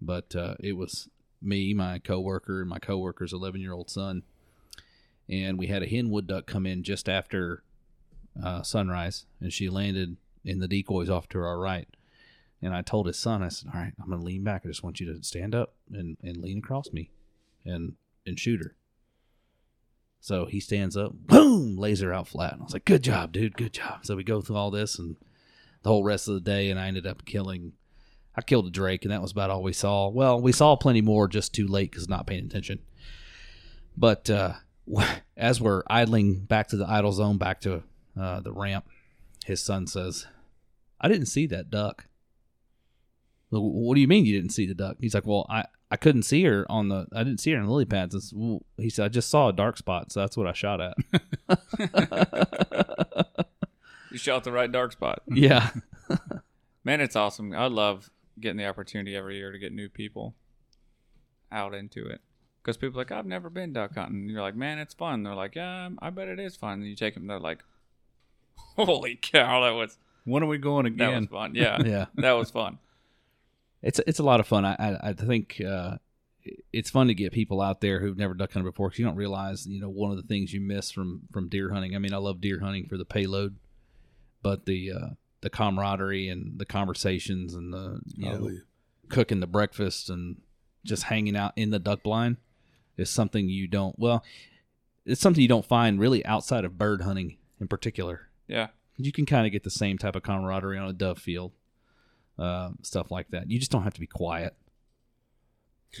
But 0.00 0.34
uh, 0.34 0.54
it 0.58 0.72
was 0.72 1.10
me, 1.42 1.74
my 1.74 1.98
coworker, 1.98 2.62
and 2.62 2.70
my 2.70 2.78
coworker's 2.78 3.34
11 3.34 3.60
year 3.60 3.74
old 3.74 3.90
son. 3.90 4.22
And 5.28 5.58
we 5.58 5.66
had 5.66 5.82
a 5.82 5.86
hen 5.86 6.08
wood 6.08 6.26
duck 6.26 6.46
come 6.46 6.64
in 6.64 6.82
just 6.82 7.10
after 7.10 7.62
uh, 8.42 8.62
sunrise, 8.62 9.26
and 9.38 9.52
she 9.52 9.68
landed 9.68 10.16
in 10.46 10.60
the 10.60 10.68
decoys 10.68 11.10
off 11.10 11.28
to 11.28 11.40
our 11.40 11.58
right. 11.58 11.88
And 12.62 12.74
I 12.74 12.80
told 12.80 13.06
his 13.06 13.18
son, 13.18 13.42
I 13.42 13.48
said, 13.48 13.68
"All 13.74 13.80
right, 13.80 13.92
I'm 14.02 14.10
to 14.10 14.16
lean 14.16 14.44
back. 14.44 14.62
I 14.64 14.68
just 14.68 14.82
want 14.82 14.98
you 14.98 15.12
to 15.12 15.22
stand 15.22 15.54
up 15.54 15.74
and, 15.92 16.16
and 16.22 16.38
lean 16.38 16.56
across 16.56 16.90
me, 16.90 17.10
and 17.66 17.96
and 18.26 18.38
shoot 18.38 18.60
her." 18.60 18.76
So 20.20 20.46
he 20.46 20.58
stands 20.58 20.96
up, 20.96 21.12
boom, 21.12 21.76
lays 21.76 22.00
her 22.00 22.12
out 22.12 22.28
flat. 22.28 22.54
And 22.54 22.62
I 22.62 22.64
was 22.64 22.72
like, 22.72 22.86
"Good 22.86 23.04
job, 23.04 23.32
dude. 23.32 23.56
Good 23.56 23.74
job." 23.74 24.06
So 24.06 24.16
we 24.16 24.24
go 24.24 24.40
through 24.40 24.56
all 24.56 24.70
this 24.70 24.98
and 24.98 25.16
the 25.82 25.90
whole 25.90 26.02
rest 26.02 26.28
of 26.28 26.34
the 26.34 26.40
day, 26.40 26.70
and 26.70 26.80
I 26.80 26.88
ended 26.88 27.06
up 27.06 27.24
killing. 27.24 27.74
I 28.34 28.42
killed 28.42 28.66
a 28.66 28.70
drake, 28.70 29.04
and 29.04 29.12
that 29.12 29.22
was 29.22 29.30
about 29.32 29.50
all 29.50 29.62
we 29.62 29.74
saw. 29.74 30.08
Well, 30.08 30.40
we 30.40 30.50
saw 30.50 30.76
plenty 30.76 31.02
more, 31.02 31.28
just 31.28 31.54
too 31.54 31.68
late 31.68 31.90
because 31.90 32.08
not 32.08 32.26
paying 32.26 32.46
attention. 32.46 32.80
But 33.96 34.28
uh, 34.30 34.54
as 35.36 35.60
we're 35.60 35.82
idling 35.88 36.40
back 36.46 36.68
to 36.68 36.76
the 36.76 36.88
idle 36.88 37.12
zone, 37.12 37.38
back 37.38 37.60
to 37.60 37.82
uh, 38.18 38.40
the 38.40 38.52
ramp, 38.52 38.86
his 39.44 39.62
son 39.62 39.86
says, 39.86 40.26
"I 41.00 41.08
didn't 41.08 41.26
see 41.26 41.46
that 41.48 41.70
duck." 41.70 42.06
What 43.50 43.94
do 43.94 44.00
you 44.00 44.08
mean 44.08 44.24
you 44.24 44.34
didn't 44.34 44.52
see 44.52 44.66
the 44.66 44.74
duck? 44.74 44.96
He's 45.00 45.14
like, 45.14 45.26
"Well, 45.26 45.46
I." 45.48 45.66
I 45.94 45.96
couldn't 45.96 46.24
see 46.24 46.42
her 46.42 46.66
on 46.68 46.88
the. 46.88 47.06
I 47.14 47.22
didn't 47.22 47.38
see 47.38 47.52
her 47.52 47.58
in 47.58 47.64
the 47.66 47.70
lily 47.70 47.84
pads. 47.84 48.14
It's- 48.16 48.60
He 48.76 48.90
said, 48.90 49.04
"I 49.04 49.08
just 49.08 49.30
saw 49.30 49.48
a 49.48 49.52
dark 49.52 49.76
spot, 49.76 50.10
so 50.10 50.18
that's 50.20 50.36
what 50.36 50.48
I 50.48 50.52
shot 50.52 50.80
at." 50.80 50.96
You 54.10 54.18
shot 54.18 54.44
the 54.44 54.52
right 54.52 54.70
dark 54.70 54.92
spot. 54.92 55.22
yeah, 55.28 55.70
Man, 56.84 57.00
it's 57.00 57.16
awesome. 57.16 57.52
I 57.52 57.66
love 57.66 58.10
getting 58.38 58.58
the 58.58 58.66
opportunity 58.66 59.16
every 59.16 59.38
year 59.38 59.50
to 59.50 59.58
get 59.58 59.72
new 59.72 59.88
people 59.88 60.36
out 61.50 61.74
into 61.74 62.06
it. 62.06 62.20
Because 62.62 62.76
people 62.76 63.00
are 63.00 63.02
like, 63.02 63.10
I've 63.10 63.26
never 63.26 63.50
been 63.50 63.72
duck 63.72 63.96
hunting. 63.96 64.20
And 64.22 64.30
you're 64.30 64.40
like, 64.40 64.54
man, 64.54 64.78
it's 64.78 64.94
fun. 64.94 65.24
They're 65.24 65.34
like, 65.34 65.56
yeah, 65.56 65.86
um, 65.86 65.98
I 66.00 66.10
bet 66.10 66.28
it 66.28 66.38
is 66.38 66.54
fun. 66.54 66.74
And 66.74 66.86
you 66.88 66.94
take 66.94 67.14
them, 67.14 67.26
they're 67.26 67.40
like, 67.40 67.64
holy 68.76 69.18
cow, 69.20 69.62
that 69.64 69.70
was 69.70 69.98
When 70.24 70.44
are 70.44 70.46
we 70.46 70.58
going 70.58 70.86
again? 70.86 71.10
that 71.10 71.20
was 71.20 71.28
fun. 71.28 71.54
Yeah, 71.56 71.82
yeah. 71.84 72.06
that 72.14 72.32
was 72.32 72.52
fun. 72.52 72.78
It's 73.84 74.00
it's 74.06 74.18
a 74.18 74.24
lot 74.24 74.40
of 74.40 74.46
fun. 74.48 74.64
I 74.64 74.74
I, 74.78 75.10
I 75.10 75.12
think 75.12 75.60
uh, 75.64 75.98
it's 76.72 76.90
fun 76.90 77.06
to 77.06 77.14
get 77.14 77.32
people 77.32 77.60
out 77.60 77.80
there 77.80 78.00
who've 78.00 78.18
never 78.18 78.34
duck 78.34 78.52
hunted 78.52 78.64
before 78.70 78.88
because 78.88 78.98
you 78.98 79.04
don't 79.04 79.14
realize 79.16 79.66
you 79.66 79.80
know 79.80 79.88
one 79.88 80.10
of 80.10 80.16
the 80.16 80.22
things 80.24 80.52
you 80.52 80.60
miss 80.60 80.90
from 80.90 81.22
from 81.32 81.48
deer 81.48 81.72
hunting. 81.72 81.94
I 81.94 81.98
mean, 81.98 82.12
I 82.12 82.16
love 82.18 82.40
deer 82.40 82.58
hunting 82.60 82.86
for 82.88 82.96
the 82.96 83.04
payload, 83.04 83.56
but 84.42 84.66
the 84.66 84.90
uh, 84.92 85.08
the 85.42 85.50
camaraderie 85.50 86.28
and 86.28 86.58
the 86.58 86.64
conversations 86.66 87.54
and 87.54 87.72
the 87.72 88.00
you 88.16 88.28
know 88.28 88.50
cooking 89.10 89.40
the 89.40 89.46
breakfast 89.46 90.08
and 90.10 90.38
just 90.84 91.04
hanging 91.04 91.36
out 91.36 91.52
in 91.56 91.70
the 91.70 91.78
duck 91.78 92.02
blind 92.02 92.38
is 92.96 93.10
something 93.10 93.48
you 93.48 93.66
don't 93.68 93.98
well 93.98 94.24
it's 95.04 95.20
something 95.20 95.42
you 95.42 95.48
don't 95.48 95.66
find 95.66 96.00
really 96.00 96.24
outside 96.24 96.64
of 96.64 96.78
bird 96.78 97.02
hunting 97.02 97.36
in 97.60 97.68
particular 97.68 98.28
Yeah. 98.48 98.68
you 98.96 99.12
can 99.12 99.26
kind 99.26 99.44
of 99.46 99.52
get 99.52 99.62
the 99.62 99.70
same 99.70 99.98
type 99.98 100.16
of 100.16 100.22
camaraderie 100.22 100.78
on 100.78 100.88
a 100.88 100.92
dove 100.94 101.18
field 101.18 101.52
uh, 102.38 102.70
stuff 102.82 103.10
like 103.10 103.28
that. 103.30 103.50
You 103.50 103.58
just 103.58 103.70
don't 103.70 103.82
have 103.84 103.94
to 103.94 104.00
be 104.00 104.06
quiet 104.06 104.56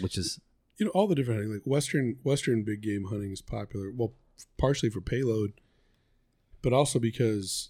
which 0.00 0.18
is 0.18 0.40
you 0.76 0.84
know 0.84 0.90
all 0.92 1.06
the 1.06 1.14
different 1.14 1.38
hunting 1.38 1.54
like 1.54 1.62
western 1.64 2.16
western 2.24 2.64
big 2.64 2.80
game 2.80 3.04
hunting 3.04 3.30
is 3.30 3.40
popular 3.40 3.92
well 3.94 4.12
partially 4.58 4.90
for 4.90 5.00
payload 5.00 5.52
but 6.62 6.72
also 6.72 6.98
because 6.98 7.68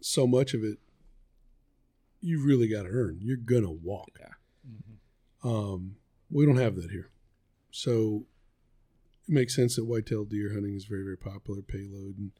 so 0.00 0.26
much 0.26 0.54
of 0.54 0.62
it 0.62 0.78
you 2.20 2.44
really 2.44 2.68
got 2.68 2.82
to 2.82 2.90
earn. 2.90 3.18
You're 3.20 3.38
gonna 3.38 3.70
walk. 3.70 4.10
Yeah. 4.20 4.26
um 5.42 5.96
we 6.30 6.46
don't 6.46 6.58
have 6.58 6.76
that 6.76 6.90
here. 6.90 7.10
So 7.70 8.26
it 9.26 9.32
makes 9.32 9.56
sense 9.56 9.76
that 9.76 9.86
whitetail 9.86 10.24
deer 10.24 10.52
hunting 10.52 10.74
is 10.74 10.84
very 10.84 11.02
very 11.02 11.16
popular 11.16 11.62
payload 11.62 12.18
and 12.18 12.32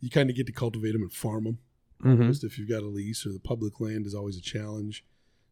you 0.00 0.10
kind 0.10 0.28
of 0.28 0.36
get 0.36 0.46
to 0.46 0.52
cultivate 0.52 0.92
them 0.92 1.02
and 1.02 1.12
farm 1.12 1.44
them 1.44 1.58
almost 2.04 2.44
if 2.44 2.58
you've 2.58 2.68
got 2.68 2.82
a 2.82 2.86
lease 2.86 3.26
or 3.26 3.32
the 3.32 3.40
public 3.40 3.80
land 3.80 4.06
is 4.06 4.14
always 4.14 4.36
a 4.36 4.42
challenge. 4.42 5.04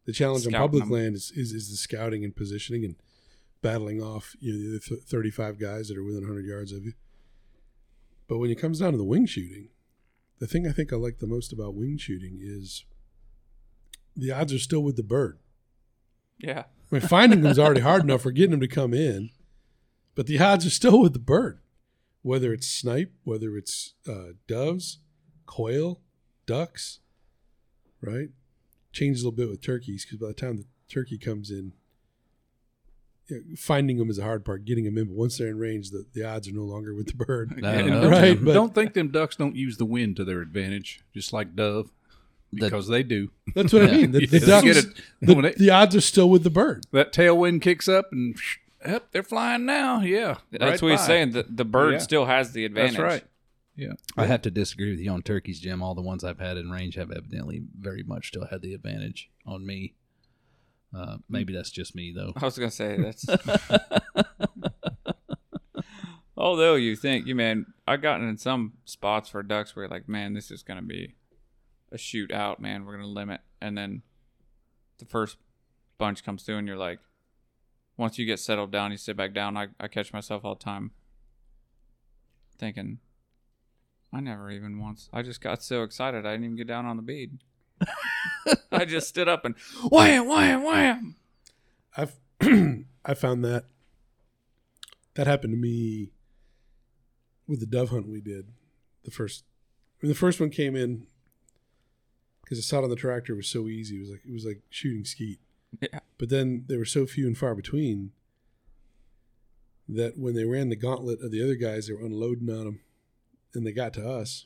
The 0.05 0.13
challenge 0.13 0.47
on 0.47 0.53
public 0.53 0.83
them. 0.83 0.91
land 0.91 1.15
is, 1.15 1.31
is 1.35 1.51
is 1.51 1.69
the 1.69 1.75
scouting 1.75 2.23
and 2.23 2.35
positioning 2.35 2.85
and 2.85 2.95
battling 3.61 4.01
off 4.01 4.35
you 4.39 4.53
know 4.53 4.59
the 4.59 4.69
other 4.69 4.79
th- 4.79 5.01
35 5.01 5.59
guys 5.59 5.89
that 5.89 5.97
are 5.97 6.03
within 6.03 6.21
100 6.21 6.45
yards 6.45 6.71
of 6.71 6.85
you. 6.85 6.93
But 8.27 8.37
when 8.37 8.49
it 8.49 8.59
comes 8.59 8.79
down 8.79 8.91
to 8.91 8.97
the 8.97 9.03
wing 9.03 9.25
shooting, 9.25 9.69
the 10.39 10.47
thing 10.47 10.67
I 10.67 10.71
think 10.71 10.93
I 10.93 10.95
like 10.95 11.17
the 11.17 11.27
most 11.27 11.51
about 11.51 11.75
wing 11.75 11.97
shooting 11.97 12.39
is 12.41 12.85
the 14.15 14.31
odds 14.31 14.53
are 14.53 14.59
still 14.59 14.81
with 14.81 14.95
the 14.95 15.03
bird. 15.03 15.39
Yeah. 16.37 16.65
I 16.91 16.95
mean, 16.95 17.01
finding 17.01 17.41
them 17.41 17.51
is 17.51 17.59
already 17.59 17.81
hard 17.81 18.03
enough 18.03 18.21
for 18.21 18.31
getting 18.31 18.51
them 18.51 18.59
to 18.61 18.67
come 18.67 18.93
in, 18.93 19.31
but 20.15 20.27
the 20.27 20.39
odds 20.39 20.65
are 20.65 20.71
still 20.71 21.01
with 21.01 21.13
the 21.13 21.19
bird. 21.19 21.59
Whether 22.21 22.53
it's 22.53 22.67
snipe, 22.67 23.13
whether 23.23 23.55
it's 23.55 23.93
uh, 24.07 24.33
doves, 24.47 24.99
quail, 25.45 26.01
ducks, 26.47 26.99
right? 28.01 28.29
Changes 28.91 29.21
a 29.21 29.25
little 29.25 29.37
bit 29.37 29.49
with 29.49 29.61
turkeys 29.61 30.03
because 30.03 30.17
by 30.17 30.27
the 30.27 30.33
time 30.33 30.57
the 30.57 30.65
turkey 30.91 31.19
comes 31.19 31.51
in, 31.51 31.73
you 33.27 33.35
know, 33.35 33.41
finding 33.57 33.97
them 33.97 34.09
is 34.09 34.17
the 34.17 34.23
hard 34.23 34.43
part. 34.45 34.65
Getting 34.65 34.85
them 34.85 34.97
in, 34.97 35.05
but 35.05 35.15
once 35.15 35.37
they're 35.37 35.49
in 35.49 35.59
range, 35.59 35.91
the, 35.91 36.05
the 36.13 36.23
odds 36.23 36.47
are 36.47 36.53
no 36.53 36.63
longer 36.63 36.93
with 36.95 37.07
the 37.07 37.25
bird. 37.25 37.53
I 37.57 37.61
don't 37.61 37.79
And 37.81 37.89
know, 37.89 38.01
don't, 38.01 38.11
Right, 38.11 38.43
but- 38.43 38.53
don't 38.53 38.73
think 38.73 38.93
them 38.93 39.09
ducks 39.09 39.35
don't 39.35 39.55
use 39.55 39.77
the 39.77 39.85
wind 39.85 40.15
to 40.15 40.25
their 40.25 40.41
advantage, 40.41 41.01
just 41.13 41.33
like 41.33 41.55
dove, 41.55 41.91
The- 42.53 42.61
because 42.65 42.87
they 42.87 43.03
do. 43.03 43.29
That's 43.53 43.73
what 43.73 43.83
I 43.83 43.87
mean. 43.97 44.11
The, 44.13 44.25
the 44.25 44.39
ducks, 44.39 44.63
get 44.65 44.77
it. 44.77 44.85
the, 45.21 45.35
they- 45.35 45.51
the 45.53 45.69
odds 45.69 45.95
are 45.95 46.01
still 46.01 46.29
with 46.29 46.43
the 46.43 46.49
bird. 46.49 46.85
that 46.91 47.11
tailwind 47.13 47.61
kicks 47.61 47.87
up 47.89 48.07
and 48.13 48.35
yep, 48.85 49.07
they're 49.11 49.23
flying 49.23 49.65
now. 49.65 49.99
Yeah, 50.01 50.37
That's 50.51 50.61
right 50.63 50.81
what 50.81 50.91
he's 50.91 51.01
by. 51.01 51.07
saying. 51.07 51.31
The, 51.31 51.43
the 51.49 51.65
bird 51.65 51.93
Yeah. 51.93 51.99
still 51.99 52.25
has 52.25 52.53
the 52.53 52.63
advantage. 52.63 52.93
That's 52.97 53.03
right. 53.03 53.23
Yeah, 53.77 53.93
I 54.17 54.25
have 54.25 54.41
to 54.41 54.51
disagree 54.51 54.89
with 54.89 54.99
you 54.99 55.11
on 55.11 55.21
turkeys, 55.21 55.59
Jim. 55.59 55.83
All 55.83 55.93
the 55.93 56.01
ones 56.01 56.23
I've 56.23 56.39
had 56.39 56.57
in 56.57 56.71
range 56.71 56.95
have 56.95 57.11
evidently 57.11 57.61
very 57.79 58.01
much 58.01 58.29
still 58.29 58.47
had 58.47 58.63
the 58.63 58.73
advantage 58.73 59.29
on 59.45 59.65
me. 59.65 59.93
Uh, 60.95 61.17
maybe 61.29 61.53
that's 61.53 61.69
just 61.69 61.95
me 61.95 62.11
though. 62.11 62.33
I 62.35 62.45
was 62.45 62.57
gonna 62.57 62.71
say 62.71 62.97
that's. 62.97 63.25
Although 66.37 66.75
you 66.75 66.95
think, 66.95 67.27
you 67.27 67.35
man, 67.35 67.67
I've 67.87 68.01
gotten 68.01 68.27
in 68.27 68.37
some 68.37 68.73
spots 68.85 69.29
for 69.29 69.43
ducks 69.43 69.75
where 69.75 69.85
you're 69.85 69.91
like, 69.91 70.09
man, 70.09 70.33
this 70.33 70.49
is 70.49 70.63
gonna 70.63 70.81
be 70.81 71.13
a 71.91 71.97
shootout, 71.97 72.59
man. 72.59 72.83
We're 72.83 72.95
gonna 72.95 73.07
limit, 73.07 73.41
and 73.61 73.77
then 73.77 74.01
the 74.97 75.05
first 75.05 75.37
bunch 75.99 76.23
comes 76.23 76.41
through, 76.41 76.57
and 76.57 76.67
you're 76.67 76.77
like, 76.77 76.97
once 77.95 78.17
you 78.17 78.25
get 78.25 78.39
settled 78.39 78.71
down, 78.71 78.91
you 78.91 78.97
sit 78.97 79.15
back 79.15 79.35
down. 79.35 79.55
I, 79.55 79.67
I 79.79 79.87
catch 79.87 80.13
myself 80.13 80.43
all 80.43 80.55
the 80.55 80.63
time 80.63 80.91
thinking, 82.57 82.97
I 84.13 84.19
never 84.19 84.49
even 84.49 84.79
once. 84.79 85.09
I 85.11 85.21
just 85.21 85.41
got 85.41 85.63
so 85.63 85.83
excited, 85.83 86.25
I 86.25 86.31
didn't 86.31 86.45
even 86.45 86.57
get 86.57 86.67
down 86.67 86.85
on 86.85 86.95
the 86.95 87.03
bead. 87.03 87.39
I 88.71 88.85
just 88.85 89.07
stood 89.07 89.27
up 89.27 89.45
and 89.45 89.55
wham, 89.91 90.27
wham, 90.27 90.63
wham. 90.63 91.15
I've 91.95 92.15
I 93.05 93.13
found 93.13 93.43
that 93.43 93.65
that 95.15 95.27
happened 95.27 95.53
to 95.53 95.57
me 95.57 96.11
with 97.47 97.59
the 97.59 97.65
dove 97.65 97.89
hunt 97.89 98.07
we 98.07 98.21
did. 98.21 98.47
The 99.03 99.11
first 99.11 99.43
when 99.99 100.09
the 100.09 100.15
first 100.15 100.39
one 100.39 100.49
came 100.49 100.75
in 100.75 101.07
because 102.43 102.59
I 102.59 102.61
saw 102.61 102.79
it 102.79 102.83
on 102.85 102.89
the 102.89 102.95
tractor 102.95 103.35
was 103.35 103.47
so 103.47 103.67
easy. 103.67 103.97
It 103.97 104.01
was 104.01 104.09
like 104.09 104.21
it 104.27 104.33
was 104.33 104.45
like 104.45 104.61
shooting 104.69 105.05
skeet. 105.05 105.39
Yeah. 105.81 105.99
But 106.17 106.29
then 106.29 106.65
they 106.67 106.77
were 106.77 106.85
so 106.85 107.05
few 107.05 107.27
and 107.27 107.37
far 107.37 107.55
between 107.55 108.11
that 109.89 110.17
when 110.17 110.33
they 110.33 110.45
ran 110.45 110.69
the 110.69 110.75
gauntlet 110.75 111.21
of 111.21 111.31
the 111.31 111.43
other 111.43 111.55
guys, 111.55 111.87
they 111.87 111.93
were 111.93 112.05
unloading 112.05 112.49
on 112.49 112.65
them, 112.65 112.79
and 113.53 113.65
they 113.65 113.71
got 113.71 113.93
to 113.93 114.07
us. 114.07 114.45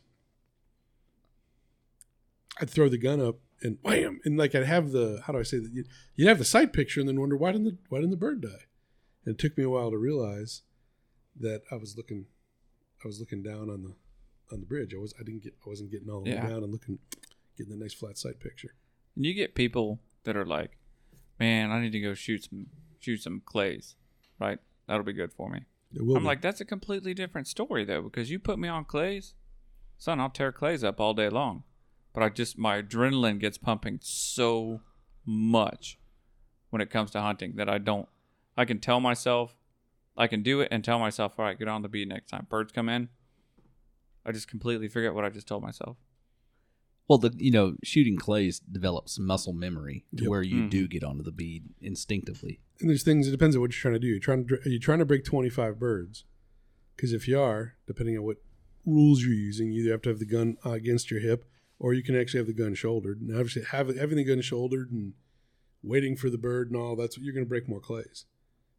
I'd 2.60 2.70
throw 2.70 2.90
the 2.90 2.98
gun 2.98 3.22
up 3.22 3.40
and 3.64 3.78
wham, 3.82 4.20
and 4.26 4.38
like 4.38 4.54
I'd 4.56 4.66
have 4.66 4.92
the 4.92 5.22
how 5.26 5.34
do 5.34 5.40
I 5.40 5.44
say 5.44 5.60
that? 5.60 5.72
You'd, 5.74 5.88
you'd 6.16 6.28
have 6.28 6.38
the 6.38 6.46
sight 6.46 6.74
picture 6.74 7.00
and 7.00 7.08
then 7.08 7.20
wonder 7.20 7.38
why 7.38 7.52
didn't 7.52 7.66
the 7.66 7.78
why 7.90 8.00
didn't 8.00 8.12
the 8.12 8.18
bird 8.18 8.42
die? 8.42 8.66
And 9.26 9.36
it 9.36 9.38
took 9.40 9.58
me 9.58 9.64
a 9.64 9.70
while 9.70 9.92
to 9.92 9.98
realize 9.98 10.64
that 11.40 11.62
I 11.72 11.76
was 11.76 11.96
looking, 11.96 12.26
I 13.04 13.08
was 13.08 13.20
looking 13.20 13.42
down 13.44 13.70
on 13.70 13.84
the 13.84 13.96
on 14.52 14.60
the 14.60 14.66
bridge. 14.66 14.94
I 14.94 14.98
was 14.98 15.14
I 15.20 15.24
didn't 15.24 15.44
get 15.44 15.54
I 15.66 15.70
wasn't 15.70 15.92
getting 15.92 16.10
all 16.10 16.22
the 16.24 16.32
Yeah. 16.32 16.44
way 16.44 16.50
down 16.50 16.64
and 16.64 16.72
looking, 16.72 17.00
getting 17.58 17.72
the 17.72 17.82
nice 17.84 17.94
flat 17.94 18.18
sight 18.18 18.40
picture. 18.40 18.74
And 19.16 19.26
you 19.26 19.34
get 19.34 19.56
people 19.56 20.00
that 20.24 20.36
are 20.36 20.46
like, 20.46 20.78
"Man, 21.40 21.72
I 21.72 21.82
need 21.82 21.92
to 21.94 22.00
go 22.00 22.14
shoot 22.14 22.44
some 22.50 22.68
shoot 23.00 23.22
some 23.22 23.42
clays, 23.46 23.96
right? 24.40 24.60
That'll 24.88 25.04
be 25.04 25.14
good 25.14 25.34
for 25.34 25.50
me." 25.50 25.62
I'm 26.00 26.08
be. 26.08 26.20
like, 26.20 26.42
"That's 26.42 26.62
a 26.62 26.66
completely 26.66 27.14
different 27.14 27.48
story, 27.48 27.84
though, 27.84 28.02
because 28.02 28.32
you 28.32 28.40
put 28.40 28.60
me 28.60 28.68
on 28.68 28.86
clays, 28.86 29.34
son. 29.98 30.20
I'll 30.20 30.30
tear 30.30 30.52
clays 30.52 30.84
up 30.84 31.00
all 31.00 31.14
day 31.14 31.30
long." 31.30 31.64
But 32.14 32.24
I 32.24 32.30
just 32.30 32.58
my 32.58 32.82
adrenaline 32.82 33.40
gets 33.40 33.58
pumping 33.58 34.00
so 34.02 34.82
much 35.26 35.98
when 36.70 36.82
it 36.82 36.90
comes 36.90 37.12
to 37.12 37.22
hunting 37.22 37.56
that 37.56 37.70
I 37.70 37.78
don't. 37.78 38.10
I 38.58 38.66
can 38.66 38.80
tell 38.80 39.00
myself, 39.00 39.56
I 40.18 40.28
can 40.28 40.44
do 40.44 40.62
it 40.62 40.70
and 40.72 40.84
tell 40.84 41.00
myself, 41.00 41.40
"All 41.40 41.46
right, 41.46 41.58
get 41.58 41.68
on 41.68 41.82
the 41.82 41.90
bead 41.90 42.10
next 42.10 42.30
time." 42.30 42.48
Birds 42.50 42.72
come 42.72 42.90
in. 42.90 43.10
I 44.26 44.32
just 44.32 44.48
completely 44.48 44.88
forget 44.88 45.14
what 45.14 45.26
I 45.26 45.30
just 45.30 45.48
told 45.48 45.64
myself. 45.64 45.98
Well, 47.12 47.18
the 47.18 47.34
you 47.38 47.52
know 47.52 47.76
shooting 47.84 48.16
clays 48.16 48.60
develops 48.62 49.20
muscle 49.20 49.52
memory 49.52 50.06
to 50.16 50.24
Yep. 50.24 50.30
where 50.30 50.42
you 50.44 50.62
Mhm. 50.62 50.70
do 50.70 50.88
get 50.88 51.04
onto 51.04 51.24
the 51.24 51.34
bead 51.34 51.66
instinctively. 51.82 52.62
and 52.80 52.90
there's 52.90 53.04
things. 53.04 53.28
It 53.28 53.32
depends 53.32 53.54
on 53.58 53.62
what 53.62 53.72
you're 53.72 53.82
trying 53.82 53.96
to 53.96 54.00
do. 54.00 54.08
You're 54.08 54.20
trying 54.20 54.48
to 54.48 54.56
are 54.66 54.70
you 54.70 54.80
trying 54.80 55.00
to 55.00 55.06
break 55.06 55.26
25 55.26 55.78
birds? 55.78 56.24
Because 56.96 57.12
if 57.12 57.28
you 57.28 57.38
are, 57.38 57.76
depending 57.86 58.18
on 58.18 58.24
what 58.24 58.38
rules 58.86 59.24
you're 59.24 59.34
using, 59.34 59.74
you 59.74 59.82
either 59.84 59.92
have 59.92 60.02
to 60.04 60.10
have 60.10 60.20
the 60.20 60.26
gun 60.26 60.56
uh, 60.66 60.70
against 60.72 61.12
your 61.12 61.20
hip, 61.20 61.44
or 61.80 61.94
you 61.94 62.02
can 62.02 62.16
actually 62.16 62.38
have 62.38 62.48
the 62.48 62.54
gun 62.54 62.74
shouldered. 62.74 63.20
And 63.20 63.30
obviously, 63.32 63.64
have 63.64 63.94
having 63.94 64.16
the 64.16 64.24
gun 64.24 64.40
shouldered 64.40 64.90
and 64.90 65.14
waiting 65.84 66.16
for 66.16 66.30
the 66.30 66.38
bird 66.38 66.70
and 66.70 66.78
all 66.78 66.96
that's 66.96 67.18
what 67.18 67.26
you're 67.26 67.34
going 67.34 67.46
to 67.46 67.50
break 67.50 67.68
more 67.68 67.82
clays. 67.82 68.24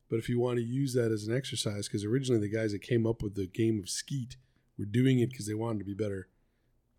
But 0.09 0.19
if 0.19 0.31
you 0.31 0.41
want 0.41 0.59
to 0.59 0.65
use 0.65 0.95
that 0.95 1.13
as 1.13 1.27
an 1.29 1.35
exercise, 1.37 1.87
because 1.87 2.03
originally 2.03 2.41
the 2.41 2.49
guys 2.49 2.73
that 2.73 2.81
came 2.81 3.07
up 3.07 3.23
with 3.23 3.35
the 3.35 3.47
game 3.47 3.79
of 3.79 3.91
skeet 3.91 4.37
were 4.79 4.87
doing 4.87 5.19
it 5.19 5.29
because 5.31 5.47
they 5.47 5.55
wanted 5.55 5.81
to 5.81 5.85
be 5.85 5.95
better. 5.95 6.29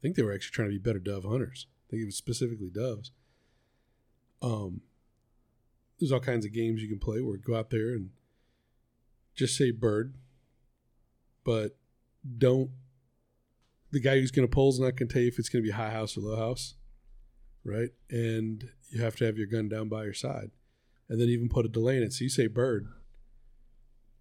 Think 0.03 0.17
they 0.17 0.21
were 0.21 0.33
actually 0.33 0.51
trying 0.51 0.67
to 0.67 0.73
be 0.73 0.79
better 0.79 0.99
dove 0.99 1.23
hunters. 1.23 1.65
I 1.87 1.89
think 1.89 2.03
it 2.03 2.05
was 2.07 2.17
specifically 2.17 2.69
doves. 2.69 3.11
Um, 4.41 4.81
there's 5.97 6.11
all 6.11 6.19
kinds 6.19 6.45
of 6.45 6.51
games 6.51 6.81
you 6.81 6.89
can 6.89 6.99
play 6.99 7.21
where 7.21 7.37
go 7.37 7.55
out 7.55 7.69
there 7.69 7.91
and 7.91 8.09
just 9.33 9.55
say 9.55 9.71
bird, 9.71 10.15
but 11.45 11.77
don't. 12.37 12.71
The 13.91 14.01
guy 14.01 14.19
who's 14.19 14.31
going 14.31 14.45
to 14.45 14.53
pull 14.53 14.69
is 14.69 14.79
not 14.79 14.97
going 14.97 15.07
to 15.07 15.13
tell 15.13 15.21
you 15.21 15.29
if 15.29 15.39
it's 15.39 15.47
going 15.47 15.63
to 15.63 15.69
be 15.69 15.73
high 15.73 15.91
house 15.91 16.17
or 16.17 16.21
low 16.21 16.35
house, 16.35 16.75
right? 17.63 17.91
And 18.09 18.69
you 18.89 19.01
have 19.01 19.15
to 19.17 19.25
have 19.25 19.37
your 19.37 19.47
gun 19.47 19.69
down 19.69 19.87
by 19.87 20.03
your 20.03 20.13
side, 20.13 20.51
and 21.07 21.21
then 21.21 21.29
even 21.29 21.47
put 21.47 21.65
a 21.65 21.69
delay 21.69 21.95
in 21.95 22.03
it. 22.03 22.11
So 22.11 22.25
you 22.25 22.29
say 22.29 22.47
bird, 22.47 22.89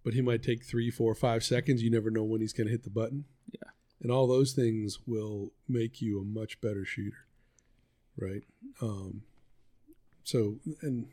but 0.01 0.13
he 0.13 0.21
might 0.21 0.43
take 0.43 0.63
three, 0.63 0.89
four, 0.89 1.13
five 1.13 1.43
seconds. 1.43 1.83
You 1.83 1.91
never 1.91 2.09
know 2.09 2.23
when 2.23 2.39
he's 2.39 2.53
going 2.53 2.67
to 2.67 2.71
hit 2.71 2.85
the 2.85 2.89
button. 2.89 3.25
Yeah. 3.51 3.71
And 4.03 4.11
all 4.11 4.27
those 4.27 4.51
things 4.51 4.99
will 5.07 5.53
make 5.67 6.01
you 6.01 6.19
a 6.19 6.25
much 6.25 6.59
better 6.59 6.83
shooter, 6.83 7.25
right? 8.17 8.43
Um, 8.81 9.21
so, 10.25 10.57
and 10.81 11.07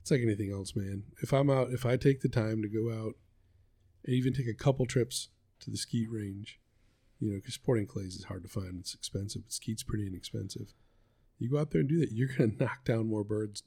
it's 0.00 0.12
like 0.12 0.20
anything 0.22 0.52
else, 0.52 0.76
man. 0.76 1.02
If 1.20 1.32
I'm 1.32 1.50
out, 1.50 1.72
if 1.72 1.84
I 1.84 1.96
take 1.96 2.20
the 2.20 2.28
time 2.28 2.62
to 2.62 2.68
go 2.68 2.92
out 2.92 3.14
and 4.04 4.14
even 4.14 4.32
take 4.32 4.46
a 4.46 4.54
couple 4.54 4.86
trips 4.86 5.28
to 5.60 5.70
the 5.70 5.76
skeet 5.76 6.08
range, 6.10 6.60
you 7.18 7.30
know, 7.30 7.36
because 7.36 7.54
sporting 7.54 7.86
clays 7.86 8.14
is 8.14 8.24
hard 8.24 8.44
to 8.44 8.48
find. 8.48 8.78
It's 8.78 8.94
expensive, 8.94 9.42
but 9.42 9.52
skeet's 9.52 9.82
pretty 9.82 10.06
inexpensive. 10.06 10.72
You 11.38 11.50
go 11.50 11.58
out 11.58 11.72
there 11.72 11.80
and 11.80 11.88
do 11.88 11.98
that, 11.98 12.12
you're 12.12 12.28
going 12.28 12.52
to 12.56 12.64
knock 12.64 12.84
down 12.84 13.08
more 13.08 13.24
birds 13.24 13.64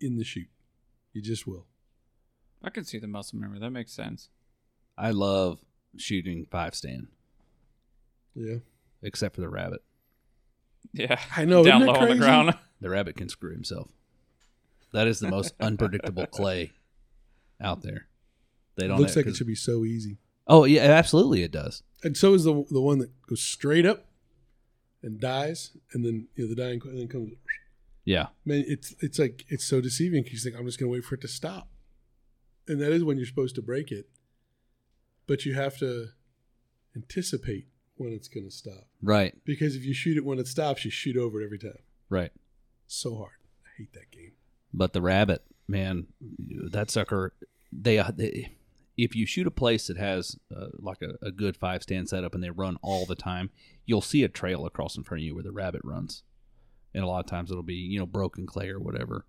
in 0.00 0.18
the 0.18 0.24
shoot. 0.24 0.48
You 1.14 1.22
just 1.22 1.46
will. 1.46 1.66
I 2.62 2.70
can 2.70 2.84
see 2.84 2.98
the 2.98 3.06
muscle 3.06 3.38
memory. 3.38 3.58
That 3.58 3.70
makes 3.70 3.92
sense. 3.92 4.28
I 4.98 5.12
love 5.12 5.60
shooting 5.98 6.46
five 6.50 6.74
stand, 6.74 7.08
Yeah. 8.34 8.56
except 9.02 9.34
for 9.34 9.40
the 9.40 9.48
rabbit. 9.48 9.82
Yeah. 10.92 11.20
I 11.36 11.44
know, 11.44 11.62
Down 11.64 11.82
isn't 11.82 11.94
low 11.94 12.00
on 12.00 12.08
the 12.08 12.16
ground. 12.16 12.54
The 12.78 12.90
rabbit 12.90 13.16
can 13.16 13.30
screw 13.30 13.52
himself. 13.52 13.90
That 14.92 15.06
is 15.06 15.18
the 15.18 15.28
most 15.30 15.54
unpredictable 15.60 16.26
clay 16.26 16.72
out 17.58 17.80
there. 17.80 18.06
They 18.76 18.86
don't. 18.86 18.98
looks 18.98 19.14
have- 19.14 19.24
like 19.24 19.32
it 19.32 19.36
should 19.36 19.46
be 19.46 19.54
so 19.54 19.84
easy. 19.86 20.18
Oh 20.46 20.64
yeah, 20.66 20.82
absolutely 20.82 21.42
it 21.42 21.50
does. 21.50 21.82
And 22.04 22.14
so 22.18 22.34
is 22.34 22.44
the 22.44 22.64
the 22.70 22.82
one 22.82 22.98
that 22.98 23.10
goes 23.26 23.40
straight 23.40 23.86
up 23.86 24.04
and 25.02 25.18
dies, 25.18 25.70
and 25.94 26.04
then 26.04 26.28
you 26.34 26.44
know 26.44 26.50
the 26.50 26.54
dying 26.54 26.80
and 26.84 26.98
then 26.98 27.08
comes. 27.08 27.32
Yeah, 28.04 28.26
Man, 28.44 28.62
it's 28.68 28.94
it's 29.00 29.18
like 29.18 29.46
it's 29.48 29.64
so 29.64 29.80
deceiving 29.80 30.22
because 30.22 30.44
you 30.44 30.50
think 30.50 30.60
I'm 30.60 30.66
just 30.66 30.78
going 30.78 30.88
to 30.92 30.92
wait 30.92 31.04
for 31.04 31.14
it 31.14 31.22
to 31.22 31.28
stop, 31.28 31.68
and 32.68 32.78
that 32.82 32.92
is 32.92 33.02
when 33.04 33.16
you're 33.16 33.26
supposed 33.26 33.54
to 33.54 33.62
break 33.62 33.90
it, 33.90 34.10
but 35.26 35.44
you 35.44 35.54
have 35.54 35.78
to 35.78 36.08
anticipate 36.94 37.66
when 37.96 38.12
it's 38.12 38.28
going 38.28 38.44
to 38.44 38.50
stop 38.50 38.86
right, 39.02 39.34
because 39.44 39.74
if 39.76 39.84
you 39.84 39.94
shoot 39.94 40.16
it 40.16 40.24
when 40.24 40.38
it 40.38 40.46
stops, 40.46 40.84
you 40.84 40.90
shoot 40.90 41.16
over 41.16 41.40
it 41.40 41.44
every 41.44 41.58
time. 41.58 41.78
right. 42.08 42.32
So 42.88 43.16
hard. 43.16 43.32
I 43.64 43.68
hate 43.78 43.92
that 43.94 44.12
game. 44.12 44.32
But 44.72 44.92
the 44.92 45.02
rabbit, 45.02 45.42
man, 45.66 46.06
that 46.70 46.90
sucker. 46.90 47.32
They, 47.72 47.98
uh, 47.98 48.12
they 48.14 48.52
if 48.96 49.14
you 49.14 49.26
shoot 49.26 49.46
a 49.46 49.50
place 49.50 49.86
that 49.88 49.96
has 49.96 50.36
uh, 50.54 50.68
like 50.78 51.02
a, 51.02 51.26
a 51.26 51.30
good 51.30 51.56
five 51.56 51.82
stand 51.82 52.08
setup 52.08 52.34
and 52.34 52.42
they 52.42 52.50
run 52.50 52.76
all 52.82 53.06
the 53.06 53.14
time, 53.14 53.50
you'll 53.84 54.00
see 54.00 54.22
a 54.22 54.28
trail 54.28 54.66
across 54.66 54.96
in 54.96 55.04
front 55.04 55.20
of 55.20 55.24
you 55.24 55.34
where 55.34 55.42
the 55.42 55.52
rabbit 55.52 55.82
runs, 55.84 56.22
and 56.94 57.04
a 57.04 57.06
lot 57.06 57.24
of 57.24 57.26
times 57.30 57.50
it'll 57.50 57.62
be 57.62 57.74
you 57.74 57.98
know 57.98 58.06
broken 58.06 58.46
clay 58.46 58.68
or 58.68 58.80
whatever. 58.80 59.26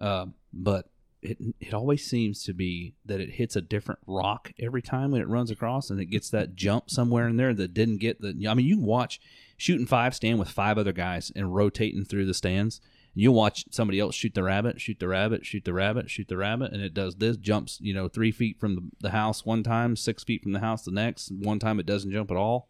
Uh, 0.00 0.26
but 0.52 0.90
it 1.22 1.38
it 1.60 1.72
always 1.72 2.04
seems 2.04 2.42
to 2.44 2.52
be 2.52 2.94
that 3.04 3.20
it 3.20 3.30
hits 3.30 3.54
a 3.56 3.60
different 3.60 4.00
rock 4.06 4.52
every 4.58 4.82
time 4.82 5.12
when 5.12 5.22
it 5.22 5.28
runs 5.28 5.50
across, 5.50 5.88
and 5.90 6.00
it 6.00 6.06
gets 6.06 6.28
that 6.30 6.54
jump 6.56 6.90
somewhere 6.90 7.28
in 7.28 7.36
there 7.36 7.54
that 7.54 7.74
didn't 7.74 7.98
get 7.98 8.20
the. 8.20 8.46
I 8.48 8.54
mean, 8.54 8.66
you 8.66 8.78
watch 8.78 9.20
shooting 9.56 9.86
five 9.86 10.14
stand 10.14 10.38
with 10.38 10.48
five 10.48 10.78
other 10.78 10.92
guys 10.92 11.30
and 11.36 11.54
rotating 11.54 12.04
through 12.04 12.26
the 12.26 12.34
stands. 12.34 12.80
And 13.14 13.22
You 13.22 13.30
watch 13.30 13.66
somebody 13.70 14.00
else 14.00 14.14
shoot 14.14 14.34
the 14.34 14.42
rabbit, 14.42 14.80
shoot 14.80 14.98
the 14.98 15.06
rabbit, 15.08 15.46
shoot 15.46 15.64
the 15.64 15.72
rabbit, 15.72 16.10
shoot 16.10 16.26
the 16.28 16.36
rabbit, 16.36 16.72
and 16.72 16.82
it 16.82 16.94
does 16.94 17.16
this 17.16 17.36
jumps, 17.36 17.78
you 17.80 17.94
know, 17.94 18.08
three 18.08 18.32
feet 18.32 18.58
from 18.58 18.90
the 19.00 19.10
house 19.10 19.46
one 19.46 19.62
time, 19.62 19.94
six 19.94 20.24
feet 20.24 20.42
from 20.42 20.52
the 20.52 20.60
house 20.60 20.84
the 20.84 20.90
next. 20.90 21.30
One 21.30 21.58
time 21.60 21.78
it 21.78 21.86
doesn't 21.86 22.10
jump 22.10 22.30
at 22.30 22.36
all. 22.36 22.68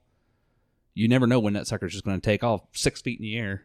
You 0.95 1.09
never 1.09 1.27
know 1.27 1.41
when 1.41 1.55
that 1.55 1.67
sucker's 1.67 1.93
just 1.93 2.05
going 2.05 2.21
to 2.21 2.25
take 2.25 2.45
off 2.45 2.63
six 2.73 3.01
feet 3.01 3.19
in 3.19 3.23
the 3.23 3.39
air 3.39 3.63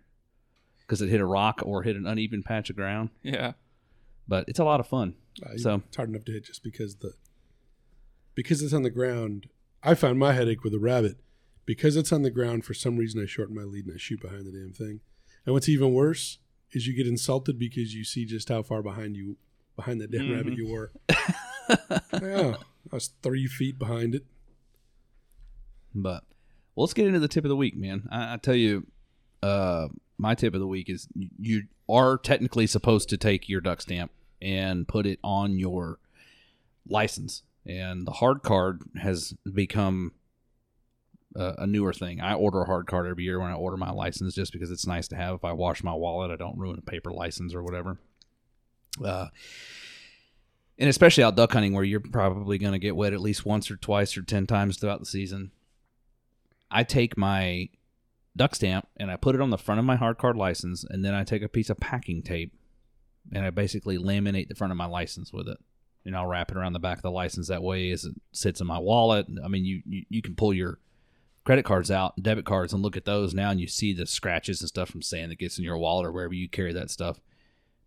because 0.80 1.02
it 1.02 1.10
hit 1.10 1.20
a 1.20 1.26
rock 1.26 1.62
or 1.66 1.84
hit 1.84 1.98
an 1.98 2.08
uneven 2.08 2.42
patch 2.42 2.70
of 2.70 2.78
ground. 2.78 3.10
Yeah. 3.22 3.54
But 4.28 4.46
it's 4.48 4.60
a 4.60 4.64
lot 4.66 4.80
of 4.80 4.88
fun. 4.88 5.16
Uh, 5.46 5.58
So- 5.58 5.84
it's 5.88 5.96
hard 5.96 6.10
enough 6.10 6.26
to 6.26 6.32
hit 6.34 6.46
just 6.46 6.64
because 6.64 6.96
the 6.98 7.14
because 8.36 8.62
it's 8.62 8.74
on 8.74 8.84
the 8.84 8.90
ground. 8.90 9.48
I 9.84 9.96
found 9.96 10.20
my 10.20 10.34
headache 10.34 10.64
with 10.64 10.74
a 10.74 10.80
rabbit 10.80 11.18
because 11.66 11.96
it's 11.96 12.12
on 12.12 12.22
the 12.24 12.30
ground. 12.32 12.66
For 12.66 12.74
some 12.74 12.98
reason, 12.98 13.22
I 13.22 13.26
shorten 13.26 13.56
my 13.56 13.64
lead 13.64 13.86
and 13.86 13.94
I 13.96 13.98
shoot 13.98 14.22
behind 14.22 14.46
the 14.46 14.52
damn 14.52 14.74
thing. 14.74 15.00
And 15.46 15.54
what's 15.54 15.70
even 15.70 15.94
worse 15.94 16.40
is 16.72 16.86
you 16.88 16.96
get 16.96 17.08
insulted 17.08 17.58
because 17.58 17.94
you 17.96 18.04
see 18.04 18.26
just 18.26 18.50
how 18.50 18.62
far 18.64 18.82
behind 18.84 19.16
you 19.16 19.38
behind 19.76 20.02
that 20.02 20.12
damn 20.12 20.22
Mhm. 20.28 20.36
rabbit 20.36 20.58
you 20.58 20.68
were. 20.72 20.92
yeah, 21.10 22.56
I 22.92 22.96
was 22.96 23.12
three 23.24 23.48
feet 23.48 23.78
behind 23.80 24.14
it. 24.16 24.26
But 25.96 26.24
well, 26.76 26.84
let's 26.86 26.94
get 26.94 27.08
into 27.08 27.20
the 27.20 27.28
tip 27.28 27.46
of 27.46 27.50
the 27.50 27.56
week, 27.56 27.76
man. 27.78 28.08
I, 28.12 28.34
I 28.34 28.38
tell 28.38 28.56
you, 28.56 28.86
uh, 29.42 29.88
my 30.18 30.36
tip 30.36 30.54
of 30.54 30.60
the 30.60 30.68
week 30.68 30.90
is 30.90 31.08
you, 31.16 31.64
are 31.90 32.18
technically 32.18 32.68
supposed 32.68 33.08
to 33.08 33.18
take 33.18 33.48
your 33.48 33.62
duck 33.62 33.82
stamp 33.82 34.12
and 34.42 34.86
put 34.90 35.06
it 35.06 35.20
on 35.24 35.58
your 35.58 36.00
license, 36.90 37.44
and 37.66 38.06
the 38.06 38.12
hard 38.12 38.44
card 38.44 38.82
has 39.02 39.34
become 39.54 40.12
a, 41.34 41.56
a 41.60 41.68
newer 41.68 41.94
thing. 41.94 42.20
I 42.20 42.34
order 42.34 42.62
a 42.62 42.66
hard 42.66 42.88
card 42.88 43.08
every 43.08 43.24
year 43.24 43.40
when 43.40 43.52
I 43.52 43.56
order 43.56 43.78
my 43.78 43.92
license, 43.92 44.34
just 44.34 44.52
because 44.52 44.70
it's 44.70 44.86
nice 44.86 45.08
to 45.10 45.16
have. 45.16 45.36
If 45.36 45.46
I 45.46 45.54
wash 45.54 45.82
my 45.82 45.94
wallet, 45.94 46.30
I 46.30 46.36
don't 46.36 46.58
ruin 46.58 46.78
a 46.78 46.82
paper 46.82 47.12
license 47.12 47.54
or 47.56 47.64
whatever. 47.64 47.98
Uh, 49.04 49.28
and 50.78 50.90
especially 50.90 51.24
out 51.24 51.36
duck 51.38 51.54
hunting, 51.54 51.74
where 51.74 51.84
you're 51.84 52.00
probably 52.00 52.58
going 52.58 52.74
to 52.74 52.80
get 52.80 52.96
wet 52.96 53.14
at 53.14 53.22
least 53.22 53.46
once 53.46 53.72
or 53.72 53.78
twice 53.78 54.18
or 54.18 54.24
ten 54.24 54.46
times 54.46 54.78
throughout 54.78 55.00
the 55.00 55.06
season. 55.06 55.52
I 56.70 56.84
take 56.84 57.18
my 57.18 57.70
duck 58.38 58.56
stamp 58.56 58.88
and 58.98 59.12
I 59.12 59.18
put 59.18 59.36
it 59.36 59.42
on 59.42 59.50
the 59.50 59.58
front 59.58 59.80
of 59.80 59.86
my 59.86 59.96
hard 59.96 60.18
card 60.18 60.38
license, 60.38 60.84
and 60.84 61.04
then 61.04 61.14
I 61.14 61.24
take 61.24 61.42
a 61.42 61.50
piece 61.50 61.70
of 61.70 61.80
packing 61.80 62.22
tape 62.22 62.54
and 63.32 63.46
I 63.46 63.50
basically 63.50 63.98
laminate 63.98 64.48
the 64.48 64.56
front 64.56 64.72
of 64.72 64.78
my 64.78 64.86
license 64.86 65.34
with 65.34 65.48
it. 65.48 65.58
And 66.06 66.16
I'll 66.16 66.28
wrap 66.28 66.52
it 66.52 66.58
around 66.58 66.72
the 66.72 66.80
back 66.80 66.98
of 66.98 67.04
the 67.04 67.12
license 67.12 67.50
that 67.50 67.62
way 67.62 67.92
as 67.92 68.06
it 68.06 68.16
sits 68.32 68.62
in 68.62 68.68
my 68.68 68.80
wallet. 68.80 69.28
I 69.44 69.50
mean, 69.50 69.66
you, 69.66 69.82
you, 69.86 70.06
you 70.08 70.22
can 70.22 70.36
pull 70.36 70.54
your 70.54 70.80
credit 71.44 71.66
cards 71.66 71.92
out, 71.92 72.22
debit 72.22 72.46
cards, 72.46 72.72
and 72.72 72.82
look 72.82 72.96
at 72.96 73.04
those 73.04 73.34
now, 73.34 73.50
and 73.50 73.60
you 73.60 73.68
see 73.68 73.92
the 73.92 74.06
scratches 74.06 74.62
and 74.62 74.70
stuff 74.70 74.90
from 74.90 75.02
sand 75.02 75.32
that 75.32 75.40
gets 75.40 75.58
in 75.58 75.66
your 75.66 75.78
wallet 75.78 76.06
or 76.06 76.14
wherever 76.14 76.34
you 76.34 76.48
carry 76.48 76.72
that 76.72 76.90
stuff. 76.90 77.20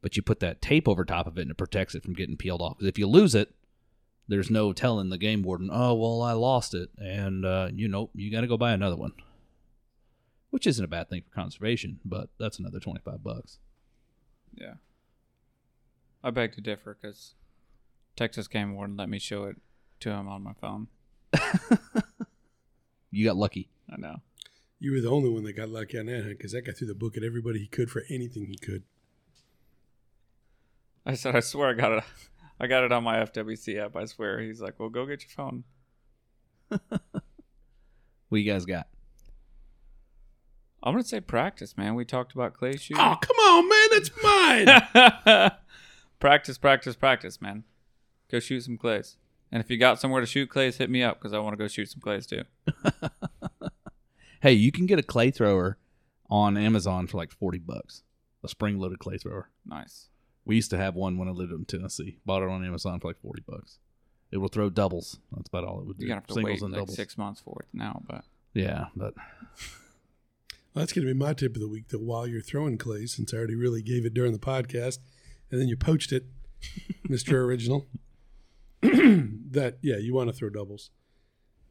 But 0.02 0.16
you 0.16 0.22
put 0.22 0.40
that 0.40 0.60
tape 0.60 0.86
over 0.86 1.04
top 1.04 1.26
of 1.26 1.38
it 1.38 1.42
and 1.42 1.50
it 1.50 1.56
protects 1.56 1.94
it 1.94 2.02
from 2.02 2.12
getting 2.12 2.36
peeled 2.36 2.60
off. 2.60 2.76
Because 2.76 2.88
if 2.88 2.98
you 2.98 3.06
lose 3.06 3.34
it, 3.34 3.54
there's 4.28 4.50
no 4.50 4.72
telling 4.72 5.08
the 5.08 5.18
game 5.18 5.42
warden, 5.42 5.70
oh, 5.72 5.94
well, 5.94 6.22
I 6.22 6.32
lost 6.32 6.74
it. 6.74 6.90
And, 6.98 7.44
uh, 7.44 7.68
you 7.72 7.88
know, 7.88 8.10
you 8.14 8.30
got 8.30 8.42
to 8.42 8.46
go 8.46 8.56
buy 8.56 8.72
another 8.72 8.96
one. 8.96 9.12
Which 10.50 10.66
isn't 10.66 10.84
a 10.84 10.88
bad 10.88 11.08
thing 11.08 11.22
for 11.22 11.34
conservation, 11.34 12.00
but 12.04 12.28
that's 12.38 12.58
another 12.58 12.80
25 12.80 13.22
bucks. 13.22 13.58
Yeah. 14.54 14.74
I 16.22 16.30
beg 16.30 16.52
to 16.54 16.60
differ 16.60 16.98
because 17.00 17.34
Texas 18.16 18.48
Game 18.48 18.74
Warden 18.74 18.96
let 18.96 19.08
me 19.08 19.18
show 19.18 19.44
it 19.44 19.56
to 20.00 20.10
him 20.10 20.28
on 20.28 20.42
my 20.42 20.52
phone. 20.60 20.88
You 23.10 23.24
got 23.24 23.36
lucky. 23.36 23.68
I 23.92 23.96
know. 23.96 24.16
You 24.78 24.92
were 24.92 25.00
the 25.00 25.10
only 25.10 25.28
one 25.28 25.42
that 25.44 25.54
got 25.54 25.68
lucky 25.68 25.98
on 25.98 26.06
that 26.06 26.22
hunt 26.22 26.38
because 26.38 26.52
that 26.52 26.64
guy 26.64 26.72
threw 26.72 26.86
the 26.86 26.94
book 26.94 27.16
at 27.16 27.22
everybody 27.22 27.58
he 27.58 27.66
could 27.66 27.90
for 27.90 28.04
anything 28.08 28.46
he 28.46 28.56
could. 28.56 28.84
I 31.04 31.14
said, 31.14 31.34
I 31.34 31.40
swear 31.40 31.70
I 31.70 31.72
got 31.74 31.92
it. 31.92 32.04
I 32.60 32.66
got 32.66 32.84
it 32.84 32.92
on 32.92 33.02
my 33.02 33.16
FWC 33.16 33.78
app. 33.84 33.96
I 33.96 34.04
swear. 34.04 34.40
He's 34.40 34.60
like, 34.60 34.78
well, 34.78 34.88
go 34.88 35.06
get 35.06 35.22
your 35.22 35.30
phone. 35.30 35.64
What 38.28 38.40
you 38.40 38.52
guys 38.52 38.64
got? 38.64 38.86
I'm 40.82 40.94
gonna 40.94 41.04
say 41.04 41.20
practice, 41.20 41.76
man. 41.76 41.94
We 41.94 42.04
talked 42.04 42.32
about 42.32 42.54
clay 42.54 42.76
shooting. 42.76 43.02
Oh, 43.02 43.16
come 43.20 43.36
on, 43.36 43.68
man, 43.68 43.88
that's 43.92 44.10
mine. 44.22 45.50
practice, 46.20 46.58
practice, 46.58 46.96
practice, 46.96 47.40
man. 47.40 47.64
Go 48.30 48.40
shoot 48.40 48.60
some 48.62 48.78
clays. 48.78 49.16
And 49.52 49.60
if 49.62 49.70
you 49.70 49.76
got 49.78 50.00
somewhere 50.00 50.20
to 50.20 50.26
shoot 50.26 50.48
clays, 50.48 50.76
hit 50.76 50.88
me 50.90 51.02
up 51.02 51.18
because 51.18 51.32
I 51.32 51.38
want 51.40 51.52
to 51.54 51.62
go 51.62 51.68
shoot 51.68 51.90
some 51.90 52.00
clays 52.00 52.26
too. 52.26 52.42
Hey, 54.42 54.52
you 54.54 54.72
can 54.72 54.86
get 54.86 54.98
a 54.98 55.02
clay 55.02 55.30
thrower 55.30 55.76
on 56.30 56.56
Amazon 56.56 57.06
for 57.06 57.18
like 57.18 57.30
40 57.30 57.58
bucks. 57.58 58.04
A 58.42 58.48
spring 58.48 58.78
loaded 58.78 58.98
clay 58.98 59.18
thrower. 59.18 59.50
Nice. 59.66 60.08
We 60.46 60.56
used 60.56 60.70
to 60.70 60.78
have 60.78 60.94
one 60.94 61.18
when 61.18 61.28
I 61.28 61.32
lived 61.32 61.52
in 61.52 61.66
Tennessee. 61.66 62.16
Bought 62.24 62.42
it 62.42 62.48
on 62.48 62.64
Amazon 62.64 63.00
for 63.00 63.08
like 63.08 63.20
40 63.20 63.42
bucks. 63.46 63.78
It 64.32 64.38
will 64.38 64.48
throw 64.48 64.70
doubles. 64.70 65.18
That's 65.36 65.48
about 65.48 65.64
all 65.64 65.80
it 65.80 65.86
would 65.86 65.98
do. 65.98 66.06
You're 66.06 66.12
gonna 66.16 66.20
have 66.22 66.26
to 66.28 66.32
Singles 66.34 66.52
wait 66.54 66.62
and 66.62 66.72
like 66.72 66.80
doubles. 66.80 66.96
six 66.96 67.18
months 67.18 67.42
for 67.42 67.58
it 67.60 67.68
now, 67.74 68.00
but 68.08 68.24
Yeah, 68.54 68.86
but 68.96 69.12
Well, 70.72 70.82
that's 70.82 70.92
going 70.92 71.06
to 71.06 71.12
be 71.12 71.18
my 71.18 71.34
tip 71.34 71.56
of 71.56 71.60
the 71.60 71.68
week. 71.68 71.88
That 71.88 72.00
while 72.00 72.26
you're 72.26 72.40
throwing 72.40 72.78
clay, 72.78 73.06
since 73.06 73.34
I 73.34 73.38
already 73.38 73.56
really 73.56 73.82
gave 73.82 74.06
it 74.06 74.14
during 74.14 74.32
the 74.32 74.38
podcast, 74.38 74.98
and 75.50 75.60
then 75.60 75.68
you 75.68 75.76
poached 75.76 76.12
it, 76.12 76.26
Mister 77.08 77.42
Original. 77.44 77.86
that 78.82 79.78
yeah, 79.82 79.96
you 79.96 80.14
want 80.14 80.30
to 80.30 80.36
throw 80.36 80.48
doubles. 80.48 80.90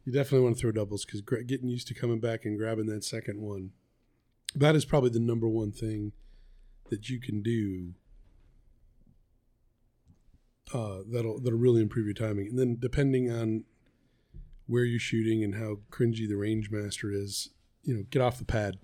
You 0.05 0.13
definitely 0.13 0.43
want 0.43 0.57
to 0.57 0.61
throw 0.61 0.71
doubles 0.71 1.05
because 1.05 1.21
getting 1.21 1.69
used 1.69 1.87
to 1.87 1.93
coming 1.93 2.19
back 2.19 2.45
and 2.45 2.57
grabbing 2.57 2.87
that 2.87 3.03
second 3.03 3.41
one. 3.41 3.71
That 4.55 4.75
is 4.75 4.83
probably 4.83 5.11
the 5.11 5.19
number 5.19 5.47
one 5.47 5.71
thing 5.71 6.13
that 6.89 7.09
you 7.09 7.19
can 7.19 7.41
do 7.41 7.93
uh, 10.73 10.99
that'll 11.07 11.39
that'll 11.39 11.59
really 11.59 11.81
improve 11.81 12.05
your 12.05 12.13
timing. 12.13 12.47
And 12.47 12.59
then 12.59 12.77
depending 12.79 13.31
on 13.31 13.63
where 14.67 14.83
you're 14.83 14.99
shooting 14.99 15.43
and 15.43 15.55
how 15.55 15.79
cringy 15.91 16.27
the 16.27 16.35
range 16.35 16.69
master 16.69 17.11
is, 17.11 17.49
you 17.83 17.95
know, 17.95 18.03
get 18.09 18.21
off 18.21 18.37
the 18.37 18.45
pad. 18.45 18.77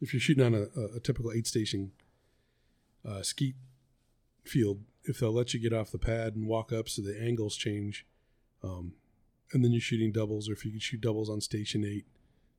If 0.00 0.12
you're 0.12 0.20
shooting 0.20 0.44
on 0.44 0.54
a, 0.54 0.96
a, 0.96 1.00
typical 1.00 1.32
eight 1.32 1.46
station 1.46 1.92
uh, 3.06 3.22
skeet 3.22 3.54
field, 4.44 4.80
if 5.04 5.18
they'll 5.18 5.32
let 5.32 5.54
you 5.54 5.60
get 5.60 5.72
off 5.72 5.90
the 5.90 5.98
pad 5.98 6.34
and 6.34 6.46
walk 6.46 6.72
up 6.72 6.88
so 6.88 7.02
the 7.02 7.18
angles 7.18 7.56
change, 7.56 8.06
um, 8.62 8.92
and 9.52 9.64
then 9.64 9.72
you're 9.72 9.80
shooting 9.80 10.12
doubles, 10.12 10.48
or 10.48 10.52
if 10.52 10.64
you 10.64 10.70
can 10.72 10.80
shoot 10.80 11.00
doubles 11.00 11.30
on 11.30 11.40
station 11.40 11.84
eight, 11.84 12.04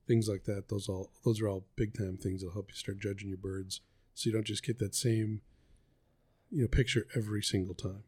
things 0.06 0.28
like 0.28 0.44
that. 0.44 0.68
Those 0.68 0.88
all 0.88 1.10
those 1.24 1.40
are 1.40 1.48
all 1.48 1.66
big 1.76 1.96
time 1.96 2.16
things 2.16 2.40
that'll 2.40 2.54
help 2.54 2.70
you 2.70 2.74
start 2.74 2.98
judging 2.98 3.28
your 3.28 3.38
birds, 3.38 3.80
so 4.14 4.28
you 4.28 4.32
don't 4.32 4.46
just 4.46 4.64
get 4.64 4.78
that 4.78 4.94
same 4.94 5.42
you 6.50 6.62
know 6.62 6.68
picture 6.68 7.06
every 7.14 7.42
single 7.42 7.74
time. 7.74 8.02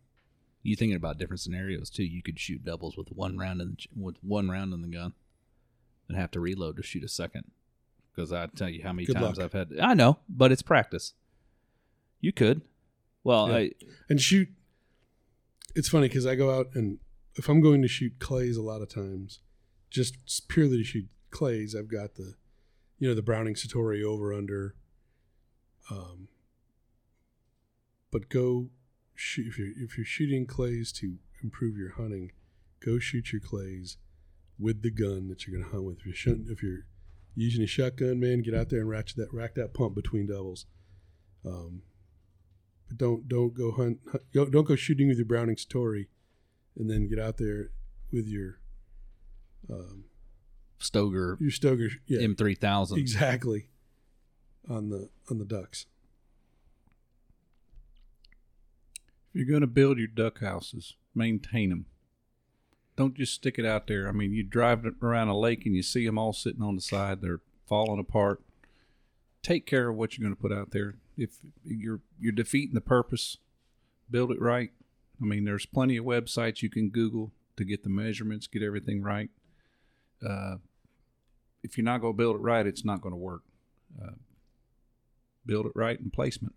You 0.62 0.76
thinking 0.76 0.96
about 0.96 1.18
different 1.18 1.40
scenarios 1.40 1.90
too? 1.90 2.04
You 2.04 2.22
could 2.22 2.38
shoot 2.38 2.64
doubles 2.64 2.96
with 2.96 3.08
one 3.12 3.38
round 3.38 3.60
in 3.60 3.76
the, 3.76 3.86
with 3.94 4.16
one 4.22 4.50
round 4.50 4.72
in 4.72 4.82
the 4.82 4.88
gun, 4.88 5.14
and 6.08 6.18
have 6.18 6.30
to 6.32 6.40
reload 6.40 6.76
to 6.76 6.82
shoot 6.82 7.04
a 7.04 7.08
second. 7.08 7.50
Because 8.14 8.32
I 8.32 8.46
tell 8.46 8.68
you 8.68 8.82
how 8.82 8.92
many 8.92 9.06
Good 9.06 9.14
times 9.14 9.38
luck. 9.38 9.44
I've 9.44 9.52
had. 9.52 9.78
I 9.80 9.94
know, 9.94 10.18
but 10.28 10.52
it's 10.52 10.62
practice. 10.62 11.14
You 12.20 12.32
could. 12.32 12.62
Well, 13.24 13.48
Yeah. 13.48 13.56
I, 13.56 13.70
and 14.08 14.20
shoot. 14.20 14.48
It's 15.74 15.88
funny 15.88 16.08
because 16.08 16.26
I 16.26 16.34
go 16.34 16.50
out 16.58 16.68
and 16.74 16.98
if 17.36 17.48
I'm 17.48 17.60
going 17.60 17.80
to 17.82 17.88
shoot 17.88 18.18
clays 18.18 18.56
a 18.56 18.62
lot 18.62 18.82
of 18.82 18.88
times, 18.88 19.40
just 19.88 20.48
purely 20.48 20.78
to 20.78 20.84
shoot 20.84 21.08
clays, 21.30 21.74
I've 21.74 21.90
got 21.90 22.16
the, 22.16 22.34
you 22.98 23.08
know, 23.08 23.14
the 23.14 23.22
Browning 23.22 23.54
Citori 23.54 24.02
over 24.02 24.32
under. 24.34 24.74
Um, 25.90 26.28
but 28.10 28.28
go 28.28 28.70
shoot 29.14 29.46
if 29.46 29.58
you're 29.58 29.68
if 29.76 29.96
you're 29.96 30.04
shooting 30.04 30.46
clays 30.46 30.92
to 30.92 31.18
improve 31.42 31.76
your 31.76 31.92
hunting, 31.92 32.32
go 32.84 32.98
shoot 32.98 33.32
your 33.32 33.40
clays 33.40 33.96
with 34.58 34.82
the 34.82 34.90
gun 34.90 35.28
that 35.28 35.46
you're 35.46 35.56
going 35.56 35.64
to 35.68 35.74
hunt 35.74 35.84
with. 35.86 35.98
If 35.98 36.06
you're 36.06 36.14
shooting, 36.14 36.46
if 36.50 36.62
you're 36.62 36.86
using 37.34 37.62
a 37.62 37.66
shotgun, 37.66 38.20
man, 38.20 38.42
get 38.42 38.54
out 38.54 38.68
there 38.68 38.80
and 38.80 38.88
ratchet 38.88 39.16
that 39.16 39.32
rack 39.32 39.54
that 39.54 39.74
pump 39.74 39.94
between 39.94 40.26
doubles. 40.26 40.66
Um, 41.44 41.82
but 42.88 42.98
don't 42.98 43.28
don't 43.28 43.54
go 43.54 43.72
hunt, 43.72 44.00
hunt 44.10 44.24
go, 44.32 44.46
don't 44.46 44.66
go 44.66 44.76
shooting 44.76 45.08
with 45.08 45.16
your 45.16 45.26
Browning 45.26 45.56
Citori, 45.56 46.06
and 46.76 46.90
then 46.90 47.08
get 47.08 47.18
out 47.18 47.38
there 47.38 47.70
with 48.12 48.26
your 48.26 48.60
um, 49.70 50.04
Stoeger 50.80 51.40
your 51.40 51.50
Stoeger 51.50 51.90
yeah 52.06 52.20
M 52.20 52.34
three 52.34 52.54
thousand. 52.54 52.98
exactly 52.98 53.68
on 54.68 54.90
the 54.90 55.08
on 55.30 55.38
the 55.38 55.44
ducks. 55.44 55.86
If 59.32 59.36
you're 59.36 59.46
going 59.46 59.60
to 59.60 59.68
build 59.68 59.98
your 59.98 60.08
duck 60.08 60.40
houses, 60.40 60.96
maintain 61.14 61.70
them. 61.70 61.86
Don't 63.00 63.14
just 63.14 63.32
stick 63.32 63.58
it 63.58 63.64
out 63.64 63.86
there. 63.86 64.06
I 64.08 64.12
mean, 64.12 64.34
you 64.34 64.42
drive 64.42 64.84
around 65.02 65.28
a 65.28 65.38
lake 65.38 65.64
and 65.64 65.74
you 65.74 65.82
see 65.82 66.04
them 66.04 66.18
all 66.18 66.34
sitting 66.34 66.60
on 66.62 66.74
the 66.76 66.82
side; 66.82 67.22
they're 67.22 67.40
falling 67.66 67.98
apart. 67.98 68.42
Take 69.42 69.64
care 69.64 69.88
of 69.88 69.96
what 69.96 70.18
you're 70.18 70.24
going 70.26 70.36
to 70.36 70.40
put 70.42 70.52
out 70.52 70.72
there. 70.72 70.96
If 71.16 71.38
you're 71.64 72.02
you're 72.18 72.30
defeating 72.32 72.74
the 72.74 72.82
purpose, 72.82 73.38
build 74.10 74.30
it 74.32 74.38
right. 74.40 74.70
I 75.18 75.24
mean, 75.24 75.46
there's 75.46 75.64
plenty 75.64 75.96
of 75.96 76.04
websites 76.04 76.60
you 76.60 76.68
can 76.68 76.90
Google 76.90 77.32
to 77.56 77.64
get 77.64 77.84
the 77.84 77.88
measurements, 77.88 78.46
get 78.46 78.62
everything 78.62 79.00
right. 79.02 79.30
Uh, 80.22 80.56
if 81.62 81.78
you're 81.78 81.84
not 81.86 82.02
going 82.02 82.12
to 82.12 82.18
build 82.18 82.36
it 82.36 82.42
right, 82.42 82.66
it's 82.66 82.84
not 82.84 83.00
going 83.00 83.12
to 83.14 83.18
work. 83.18 83.42
Uh, 83.98 84.12
build 85.46 85.64
it 85.64 85.72
right 85.74 85.98
in 85.98 86.10
placement. 86.10 86.54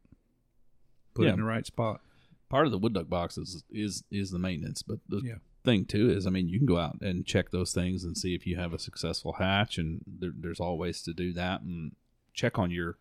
Put 1.14 1.24
Yeah. 1.24 1.30
it 1.30 1.34
in 1.36 1.40
the 1.40 1.46
right 1.46 1.66
spot. 1.66 2.02
part 2.50 2.66
of 2.66 2.72
the 2.74 2.78
wood 2.78 2.94
duck 2.94 3.08
box 3.08 3.38
is 3.38 3.64
is 3.72 4.04
is 4.12 4.30
the 4.32 4.40
maintenance 4.40 4.84
but 4.84 5.00
the 5.08 5.22
Yeah. 5.24 5.36
Thing 5.64 5.86
too 5.86 6.10
is 6.10 6.28
i 6.28 6.30
mean 6.30 6.50
you 6.50 6.58
can 6.58 6.66
go 6.68 6.78
out 6.78 6.98
and 7.02 7.26
check 7.26 7.50
those 7.52 7.72
things 7.72 8.04
and 8.04 8.18
see 8.18 8.36
if 8.36 8.46
you 8.46 8.58
have 8.58 8.74
a 8.74 8.80
successful 8.80 9.34
hatch 9.34 9.78
and 9.78 10.02
there, 10.06 10.32
there's 10.38 10.60
all 10.60 10.78
ways 10.78 11.02
to 11.02 11.14
do 11.14 11.32
that 11.32 11.62
and 11.62 11.94
check 12.34 12.60
on 12.60 12.70
your 12.70 12.98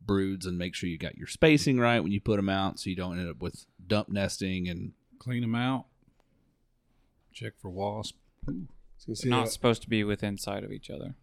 broods 0.00 0.46
and 0.46 0.56
make 0.56 0.74
sure 0.74 0.88
you 0.88 0.96
got 0.96 1.18
your 1.18 1.26
spacing 1.26 1.78
right 1.78 2.00
when 2.00 2.12
you 2.12 2.20
put 2.20 2.36
them 2.36 2.48
out 2.48 2.78
so 2.78 2.88
you 2.88 2.96
don't 2.96 3.18
end 3.18 3.28
up 3.28 3.40
with 3.42 3.66
dump 3.86 4.08
nesting 4.08 4.68
and 4.68 4.92
clean 5.18 5.42
them 5.42 5.54
out. 5.54 5.86
Check 7.32 7.52
for 7.60 7.68
wasp. 7.68 8.16
I 8.46 8.52
was 8.52 9.04
gonna 9.06 9.16
say, 9.16 9.28
They're 9.28 9.38
not 9.38 9.48
uh, 9.48 9.50
supposed 9.50 9.82
to 9.82 9.88
be 9.90 10.04
within 10.04 10.38
sight 10.38 10.64
of 10.64 10.72
each 10.72 10.88
other. 10.88 11.14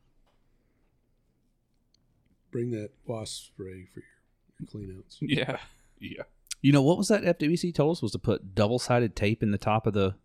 bring 2.52 2.72
that 2.72 2.92
wasp 3.06 3.48
spray 3.48 3.88
for 3.94 4.02
your, 4.02 4.60
your 4.60 4.68
clean 4.70 4.96
outs. 4.98 5.18
Yeah. 5.22 5.58
Yeah. 6.00 6.24
you 6.62 6.72
know 6.72 6.82
what 6.82 6.98
was 6.98 7.08
that 7.08 7.24
fwc 7.24 7.74
told 7.74 7.96
us 7.96 8.02
was 8.02 8.12
to 8.12 8.20
put 8.20 8.54
double-sided 8.54 9.16
tape 9.16 9.42
in 9.42 9.52
the 9.52 9.58
top 9.58 9.88
of 9.88 9.94
the 9.94 10.16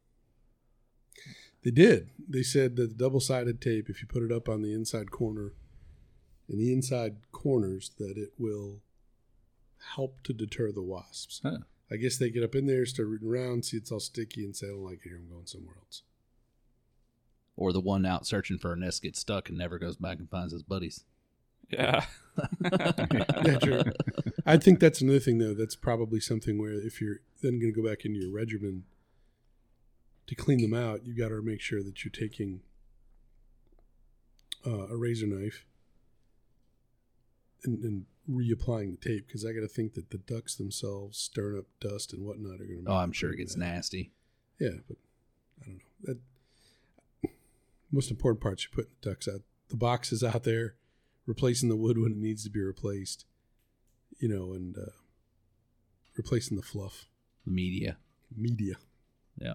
They 1.63 1.71
did. 1.71 2.09
They 2.29 2.43
said 2.43 2.77
that 2.77 2.89
the 2.91 2.95
double 3.05 3.21
sided 3.21 3.61
tape, 3.61 3.89
if 3.91 4.01
you 4.01 4.09
put 4.09 4.23
it 4.23 4.33
up 4.33 4.49
on 4.49 4.63
the 4.63 4.73
inside 4.73 5.11
corner, 5.11 5.53
in 6.49 6.59
the 6.59 6.73
inside 6.73 7.17
corners, 7.33 7.91
that 7.99 8.17
it 8.17 8.33
will 8.39 8.81
help 9.95 10.23
to 10.25 10.33
deter 10.33 10.73
the 10.73 10.83
wasps. 10.83 11.41
Huh. 11.43 11.59
I 11.93 11.97
guess 11.97 12.17
they 12.17 12.31
get 12.31 12.45
up 12.45 12.55
in 12.55 12.67
there, 12.67 12.87
start 12.87 13.09
rooting 13.09 13.29
around, 13.29 13.65
see 13.65 13.77
it's 13.77 13.91
all 13.93 14.01
sticky, 14.01 14.45
and 14.45 14.55
say, 14.57 14.67
I 14.69 14.71
don't 14.71 14.85
like 14.85 15.01
it 15.05 15.09
here, 15.09 15.17
I'm 15.19 15.29
going 15.29 15.47
somewhere 15.47 15.75
else. 15.85 16.03
or 17.57 17.73
the 17.73 17.81
one 17.81 18.07
out 18.07 18.27
searching 18.27 18.59
for 18.59 18.73
a 18.73 18.77
nest 18.77 19.03
gets 19.03 19.19
stuck 19.21 19.49
and 19.49 19.59
never 19.59 19.79
goes 19.79 19.97
back 19.97 20.19
and 20.19 20.31
finds 20.31 20.53
his 20.53 20.63
buddies 20.63 21.05
Yeah. 21.69 22.05
Yeah, 23.45 23.59
true. 23.59 23.83
I 24.47 24.57
think 24.57 24.81
that's 24.81 25.01
another 25.03 25.19
thing, 25.21 25.39
though. 25.39 25.53
That's 25.55 25.77
probably 25.77 26.21
something 26.21 26.59
where 26.59 26.73
if 26.73 27.01
you're 27.01 27.21
then 27.43 27.59
going 27.61 27.73
to 27.75 27.83
go 27.83 27.87
back 27.87 28.05
into 28.05 28.19
your 28.19 28.33
regimen 28.33 28.85
to 30.31 30.37
clean 30.37 30.61
them 30.63 30.75
out, 30.75 31.05
you 31.05 31.13
got 31.13 31.31
to 31.31 31.43
make 31.43 31.61
sure 31.61 31.83
that 31.83 32.05
you're 32.05 32.13
taking 32.13 32.61
uh, 34.65 34.87
a 34.87 34.97
razor 34.97 35.27
knife 35.27 35.65
and, 37.65 37.83
and 37.83 38.05
reapplying 38.31 38.93
the 38.93 39.09
tape 39.09 39.27
because 39.27 39.45
I 39.45 39.51
got 39.53 39.63
to 39.63 39.69
think 39.69 39.95
that 39.95 40.11
the 40.11 40.19
ducks 40.19 40.55
themselves 40.55 41.19
stirring 41.19 41.59
up 41.59 41.65
dust 41.81 42.13
and 42.13 42.25
whatnot 42.25 42.61
are 42.61 42.65
going 42.65 42.85
to. 42.85 42.91
oh 42.93 42.95
i'm 42.95 43.11
sure 43.11 43.33
it 43.33 43.39
gets 43.39 43.57
nasty 43.57 44.13
Yeah, 44.61 44.79
but 44.87 44.99
I 45.61 45.67
don't 45.67 45.75
know. 45.79 45.81
That 46.05 47.31
most 47.91 48.13
important 48.13 48.41
part 48.41 48.63
you 48.63 48.69
putting 48.73 48.93
the 49.03 49.11
ducks 49.11 49.27
out. 49.27 49.41
The 49.69 49.77
box 49.77 50.13
is 50.13 50.23
out 50.23 50.45
there, 50.45 50.75
replacing 51.27 51.71
the 51.71 51.77
wood 51.77 51.99
when 51.99 52.13
it 52.13 52.19
needs 52.19 52.45
to 52.45 52.51
be 52.51 52.61
replaced. 52.61 53.25
You 54.21 54.29
know, 54.29 54.53
and 54.53 54.79
uh, 54.79 54.93
replacing 56.17 56.57
the 56.57 56.63
fluff 56.63 57.07
the 57.45 57.51
media 57.51 57.97
media. 58.37 58.75
Yeah. 59.41 59.55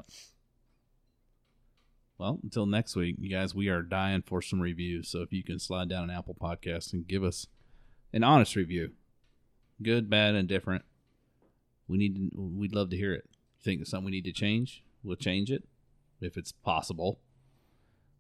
Well, 2.18 2.40
until 2.44 2.66
next 2.66 2.96
week, 2.96 3.18
you 3.20 3.30
guys, 3.30 3.54
we 3.54 3.68
are 3.68 3.82
dying 3.82 4.22
for 4.26 4.42
some 4.42 4.62
reviews. 4.62 5.10
So 5.10 5.22
if 5.22 5.34
you 5.34 5.44
can 5.44 5.60
slide 5.60 5.90
down 5.90 6.06
an 6.10 6.16
Apple 6.16 6.36
podcast 6.40 6.94
and 6.94 7.06
give 7.08 7.24
us 7.24 7.48
an 8.14 8.24
honest 8.24 8.56
review, 8.56 8.92
good, 9.82 10.10
bad, 10.10 10.36
and 10.36 10.48
different, 10.48 10.86
we 11.88 11.98
need. 11.98 12.16
To, 12.16 12.40
we'd 12.42 12.74
love 12.74 12.90
to 12.92 12.98
hear 12.98 13.14
it. 13.14 13.26
Think 13.62 13.82
it's 13.82 13.90
something 13.92 14.06
we 14.06 14.12
need 14.12 14.26
to 14.26 14.32
change? 14.32 14.84
We'll 15.04 15.18
change 15.18 15.52
it 15.52 15.64
if 16.22 16.38
it's 16.38 16.52
possible. 16.54 17.20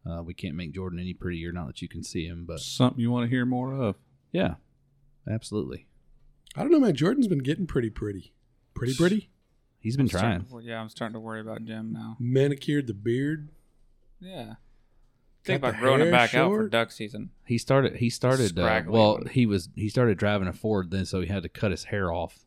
Uh, 0.06 0.22
we 0.22 0.34
can't 0.34 0.56
make 0.56 0.74
Jordan 0.74 1.00
any 1.00 1.14
prettier, 1.14 1.52
not 1.52 1.68
that 1.68 1.82
you 1.82 1.88
can 1.88 2.04
see 2.04 2.26
him, 2.28 2.46
but 2.46 2.60
Something 2.60 3.00
you 3.00 3.10
want 3.10 3.26
to 3.26 3.30
hear 3.30 3.46
more 3.46 3.74
of. 3.74 3.96
yeah, 4.32 4.56
absolutely. 5.30 5.88
I 6.56 6.62
don't 6.62 6.72
know, 6.72 6.80
man. 6.80 6.96
Jordan's 6.96 7.28
been 7.28 7.40
getting 7.40 7.66
pretty, 7.66 7.90
pretty, 7.90 8.34
pretty, 8.76 8.94
pretty. 8.94 9.30
He's 9.80 9.98
been 9.98 10.04
I'm 10.06 10.10
starting 10.10 10.46
trying. 10.48 10.62
to- 10.62 10.68
yeah, 10.68 10.80
I'm 10.80 10.90
starting 10.90 11.14
to 11.14 11.20
worry 11.20 11.42
about 11.42 11.64
Jim 11.66 11.92
now. 11.92 12.18
Manicured 12.20 12.86
the 12.88 12.94
beard. 12.94 13.50
Yeah. 14.20 14.56
Think 15.44 15.60
about 15.60 15.78
growing 15.78 16.02
it 16.02 16.06
hair 16.06 16.12
back 16.12 16.34
out 16.34 16.50
for 16.52 16.68
duck 16.68 16.92
season. 16.92 17.30
He 17.46 17.58
started. 17.60 17.98
He 17.98 18.10
started. 18.10 18.58
Uh, 18.58 18.82
well, 18.88 19.24
he 19.30 19.46
was. 19.46 19.70
He 19.76 19.90
started 19.90 20.18
driving 20.18 20.48
a 20.48 20.54
Ford 20.54 20.90
then, 20.90 21.06
so 21.06 21.22
he 21.22 21.28
had 21.28 21.44
to 21.44 21.50
cut 21.50 21.70
his 21.72 21.86
hair 21.86 22.12
off. 22.12 22.40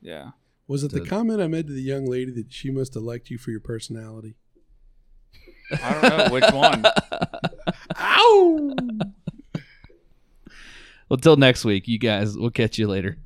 Yeah. 0.00 0.30
Was 0.66 0.82
it 0.84 0.90
the 0.92 1.00
The- 1.00 1.06
comment 1.06 1.42
I 1.42 1.46
made 1.46 1.66
to 1.66 1.72
the 1.74 1.82
young 1.82 2.06
lady 2.06 2.30
that 2.32 2.50
she 2.52 2.70
must 2.70 2.94
have 2.94 3.02
liked 3.02 3.28
you 3.30 3.36
for 3.38 3.50
your 3.50 3.60
personality? 3.60 4.36
I 5.82 6.00
don't 6.00 6.18
know 6.18 6.32
which 6.32 6.50
one. 6.52 6.82
Ow! 7.98 8.74
Well, 11.10 11.16
till 11.18 11.36
next 11.36 11.64
week, 11.64 11.88
you 11.88 11.98
guys. 11.98 12.36
We'll 12.36 12.50
catch 12.50 12.78
you 12.78 12.86
later. 12.88 13.18